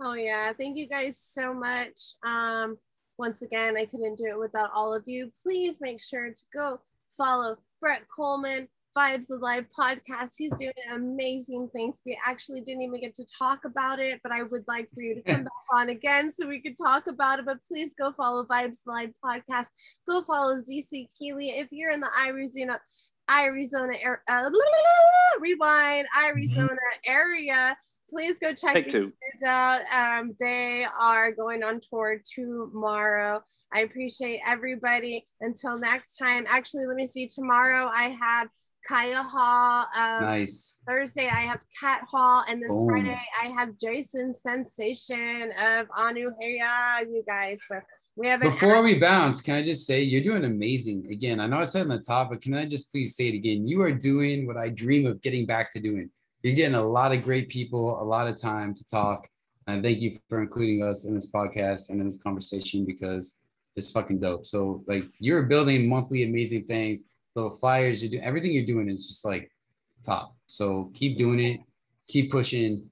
Oh 0.00 0.14
yeah, 0.14 0.52
thank 0.52 0.76
you 0.76 0.88
guys 0.88 1.18
so 1.18 1.54
much. 1.54 2.14
Um, 2.24 2.76
once 3.16 3.42
again, 3.42 3.76
I 3.76 3.84
couldn't 3.84 4.16
do 4.16 4.26
it 4.26 4.38
without 4.38 4.70
all 4.74 4.92
of 4.92 5.04
you. 5.06 5.30
Please 5.40 5.80
make 5.80 6.02
sure 6.02 6.30
to 6.30 6.44
go 6.52 6.80
follow 7.16 7.56
Brett 7.80 8.02
Coleman, 8.14 8.68
Vibes 8.96 9.30
Alive 9.30 9.66
podcast. 9.76 10.32
He's 10.38 10.56
doing 10.56 10.72
amazing 10.92 11.68
things. 11.74 12.00
We 12.06 12.18
actually 12.24 12.60
didn't 12.60 12.82
even 12.82 13.00
get 13.00 13.14
to 13.16 13.26
talk 13.38 13.64
about 13.64 13.98
it, 13.98 14.20
but 14.22 14.32
I 14.32 14.42
would 14.42 14.64
like 14.68 14.88
for 14.94 15.02
you 15.02 15.14
to 15.16 15.22
come 15.22 15.44
back 15.44 15.52
on 15.72 15.88
again 15.88 16.30
so 16.30 16.46
we 16.46 16.60
could 16.60 16.76
talk 16.76 17.06
about 17.06 17.38
it. 17.38 17.46
But 17.46 17.58
please 17.66 17.94
go 17.98 18.12
follow 18.12 18.46
Vibes 18.46 18.78
Alive 18.86 19.10
podcast. 19.24 19.66
Go 20.08 20.22
follow 20.22 20.56
ZC 20.56 21.08
Keeley. 21.18 21.50
If 21.50 21.68
you're 21.70 21.90
in 21.90 22.00
the 22.00 22.10
Arizona 22.24 22.78
Arizona 23.30 23.94
uh, 23.94 24.16
blah, 24.26 24.50
blah, 24.50 24.50
blah, 24.50 25.40
rewind 25.40 26.06
Arizona 26.24 26.76
area, 27.06 27.76
please 28.08 28.38
go 28.38 28.52
check 28.52 28.74
Take 28.74 28.84
these 28.86 28.92
kids 28.92 29.44
out. 29.46 29.80
Um, 29.90 30.34
they 30.38 30.86
are 31.00 31.32
going 31.32 31.62
on 31.62 31.80
tour 31.80 32.20
tomorrow. 32.34 33.42
I 33.72 33.80
appreciate 33.80 34.40
everybody. 34.46 35.26
Until 35.40 35.78
next 35.78 36.16
time, 36.16 36.44
actually, 36.48 36.86
let 36.86 36.96
me 36.96 37.06
see. 37.06 37.26
Tomorrow 37.26 37.88
I 37.92 38.16
have 38.20 38.48
Kaya 38.86 39.22
Hall. 39.22 39.86
Um, 39.96 40.24
Nice. 40.24 40.82
Thursday 40.86 41.26
I 41.26 41.40
have 41.40 41.60
Cat 41.78 42.02
Hall, 42.10 42.44
and 42.48 42.62
then 42.62 42.68
Boom. 42.68 42.88
Friday 42.88 43.20
I 43.42 43.46
have 43.58 43.78
Jason 43.78 44.34
Sensation 44.34 45.52
of 45.52 45.86
Anu 45.96 46.30
Heya. 46.42 47.06
You 47.06 47.22
guys, 47.26 47.60
so 47.66 47.76
we 48.16 48.28
have 48.28 48.40
Before 48.40 48.82
we 48.82 48.98
bounce, 48.98 49.40
can 49.40 49.56
I 49.56 49.62
just 49.62 49.86
say 49.86 50.02
you're 50.02 50.22
doing 50.22 50.44
amazing. 50.44 51.08
Again, 51.10 51.40
I 51.40 51.46
know 51.46 51.58
I 51.58 51.64
said 51.64 51.82
on 51.82 51.88
the 51.88 51.98
top, 51.98 52.30
but 52.30 52.40
can 52.40 52.54
I 52.54 52.66
just 52.66 52.90
please 52.92 53.16
say 53.16 53.28
it 53.28 53.34
again? 53.34 53.66
You 53.66 53.82
are 53.82 53.92
doing 53.92 54.46
what 54.46 54.56
I 54.56 54.68
dream 54.68 55.06
of 55.06 55.20
getting 55.20 55.46
back 55.46 55.72
to 55.72 55.80
doing. 55.80 56.10
You're 56.42 56.54
getting 56.54 56.76
a 56.76 56.82
lot 56.82 57.12
of 57.12 57.24
great 57.24 57.48
people, 57.48 58.00
a 58.00 58.04
lot 58.04 58.28
of 58.28 58.36
time 58.36 58.74
to 58.74 58.84
talk. 58.84 59.28
And 59.66 59.82
thank 59.82 60.00
you 60.00 60.18
for 60.28 60.42
including 60.42 60.82
us 60.82 61.06
in 61.06 61.14
this 61.14 61.32
podcast 61.32 61.88
and 61.90 61.98
in 61.98 62.06
this 62.06 62.22
conversation 62.22 62.84
because 62.84 63.40
it's 63.76 63.90
fucking 63.90 64.20
dope. 64.20 64.44
So 64.44 64.84
like 64.86 65.04
you're 65.18 65.44
building 65.44 65.88
monthly 65.88 66.22
amazing 66.22 66.66
things, 66.66 67.04
little 67.34 67.54
flyers, 67.54 68.02
you 68.02 68.08
do 68.08 68.20
everything 68.20 68.52
you're 68.52 68.66
doing 68.66 68.88
is 68.88 69.08
just 69.08 69.24
like 69.24 69.50
top. 70.04 70.36
So 70.46 70.90
keep 70.94 71.16
doing 71.16 71.40
it, 71.40 71.60
keep 72.06 72.30
pushing. 72.30 72.88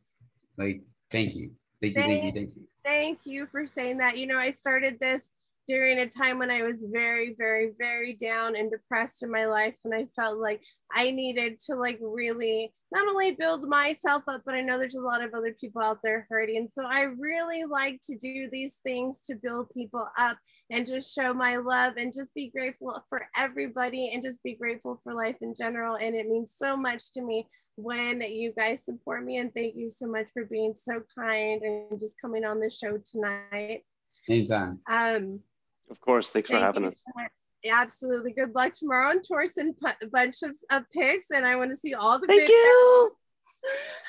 Like, 0.58 0.82
thank 1.10 1.34
you. 1.34 1.52
Thank 1.80 1.96
you, 1.96 2.02
thank 2.02 2.24
you, 2.24 2.32
thank 2.32 2.56
you. 2.56 2.62
Thank 2.84 3.26
you 3.26 3.46
for 3.46 3.66
saying 3.66 3.98
that. 3.98 4.16
You 4.16 4.26
know, 4.26 4.38
I 4.38 4.50
started 4.50 4.98
this 5.00 5.30
during 5.68 5.98
a 5.98 6.08
time 6.08 6.38
when 6.38 6.50
I 6.50 6.62
was 6.62 6.84
very, 6.90 7.34
very, 7.38 7.72
very 7.78 8.14
down 8.14 8.56
and 8.56 8.70
depressed 8.70 9.22
in 9.22 9.30
my 9.30 9.46
life. 9.46 9.76
And 9.84 9.94
I 9.94 10.06
felt 10.06 10.38
like 10.38 10.62
I 10.92 11.10
needed 11.10 11.58
to 11.66 11.76
like 11.76 11.98
really 12.00 12.72
not 12.92 13.08
only 13.08 13.30
build 13.32 13.66
myself 13.68 14.24
up, 14.28 14.42
but 14.44 14.54
I 14.54 14.60
know 14.60 14.78
there's 14.78 14.96
a 14.96 15.00
lot 15.00 15.22
of 15.22 15.32
other 15.32 15.54
people 15.58 15.80
out 15.80 16.00
there 16.02 16.26
hurting. 16.28 16.68
So 16.70 16.84
I 16.84 17.02
really 17.02 17.64
like 17.64 18.00
to 18.02 18.16
do 18.16 18.50
these 18.50 18.80
things 18.84 19.22
to 19.22 19.34
build 19.34 19.70
people 19.70 20.06
up 20.18 20.36
and 20.70 20.86
just 20.86 21.14
show 21.14 21.32
my 21.32 21.56
love 21.56 21.94
and 21.96 22.12
just 22.12 22.34
be 22.34 22.50
grateful 22.50 23.02
for 23.08 23.26
everybody 23.36 24.10
and 24.12 24.22
just 24.22 24.42
be 24.42 24.54
grateful 24.54 25.00
for 25.02 25.14
life 25.14 25.36
in 25.40 25.54
general. 25.54 25.96
And 25.96 26.14
it 26.14 26.28
means 26.28 26.54
so 26.54 26.76
much 26.76 27.12
to 27.12 27.22
me 27.22 27.46
when 27.76 28.20
you 28.20 28.52
guys 28.52 28.84
support 28.84 29.24
me. 29.24 29.38
And 29.38 29.54
thank 29.54 29.74
you 29.74 29.88
so 29.88 30.06
much 30.06 30.28
for 30.34 30.44
being 30.44 30.74
so 30.76 31.02
kind 31.18 31.62
and 31.62 31.98
just 31.98 32.20
coming 32.20 32.44
on 32.44 32.60
the 32.60 32.68
show 32.68 32.98
tonight. 32.98 33.84
Anytime. 34.28 34.80
Um, 34.88 35.40
Of 35.90 36.00
course. 36.00 36.30
Thanks 36.30 36.50
for 36.50 36.56
having 36.58 36.84
us. 36.84 36.94
so 37.04 37.26
absolutely. 37.70 38.32
Good 38.32 38.54
luck 38.54 38.72
tomorrow 38.72 39.10
on 39.10 39.22
tours 39.22 39.56
and 39.56 39.76
pu- 39.76 39.88
a 40.02 40.06
bunch 40.06 40.42
of, 40.42 40.56
of 40.72 40.82
pics, 40.90 41.26
and 41.30 41.44
I 41.44 41.56
want 41.56 41.70
to 41.70 41.76
see 41.76 41.94
all 41.94 42.18
the 42.18 42.26
Thank 42.26 42.42
videos. 42.42 42.48
you. 42.48 43.12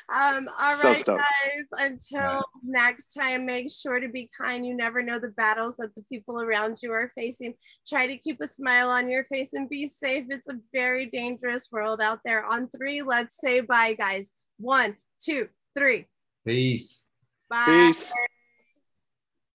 Um, 0.09 0.47
all 0.59 0.73
So 0.73 0.87
right, 0.89 0.97
stoked. 0.97 1.21
guys. 1.21 1.67
Until 1.79 2.19
Right. 2.19 2.43
next 2.63 3.13
time, 3.13 3.45
make 3.45 3.71
sure 3.71 3.99
to 3.99 4.07
be 4.09 4.27
kind. 4.35 4.65
You 4.65 4.75
never 4.75 5.01
know 5.03 5.19
the 5.19 5.29
battles 5.29 5.75
that 5.77 5.93
the 5.95 6.01
people 6.03 6.41
around 6.41 6.79
you 6.81 6.91
are 6.91 7.09
facing. 7.15 7.53
Try 7.87 8.07
to 8.07 8.17
keep 8.17 8.41
a 8.41 8.47
smile 8.47 8.89
on 8.89 9.09
your 9.11 9.23
face 9.25 9.53
and 9.53 9.69
be 9.69 9.85
safe. 9.87 10.25
It's 10.29 10.49
a 10.49 10.59
very 10.73 11.05
dangerous 11.05 11.69
world 11.71 12.01
out 12.01 12.19
there. 12.25 12.43
On 12.51 12.67
three, 12.69 13.01
let's 13.03 13.39
say 13.39 13.61
bye, 13.61 13.93
guys. 13.93 14.31
One, 14.57 14.97
two, 15.23 15.47
three. 15.77 16.07
Peace. 16.45 17.05
Bye. 17.49 17.63
Peace. 17.67 18.11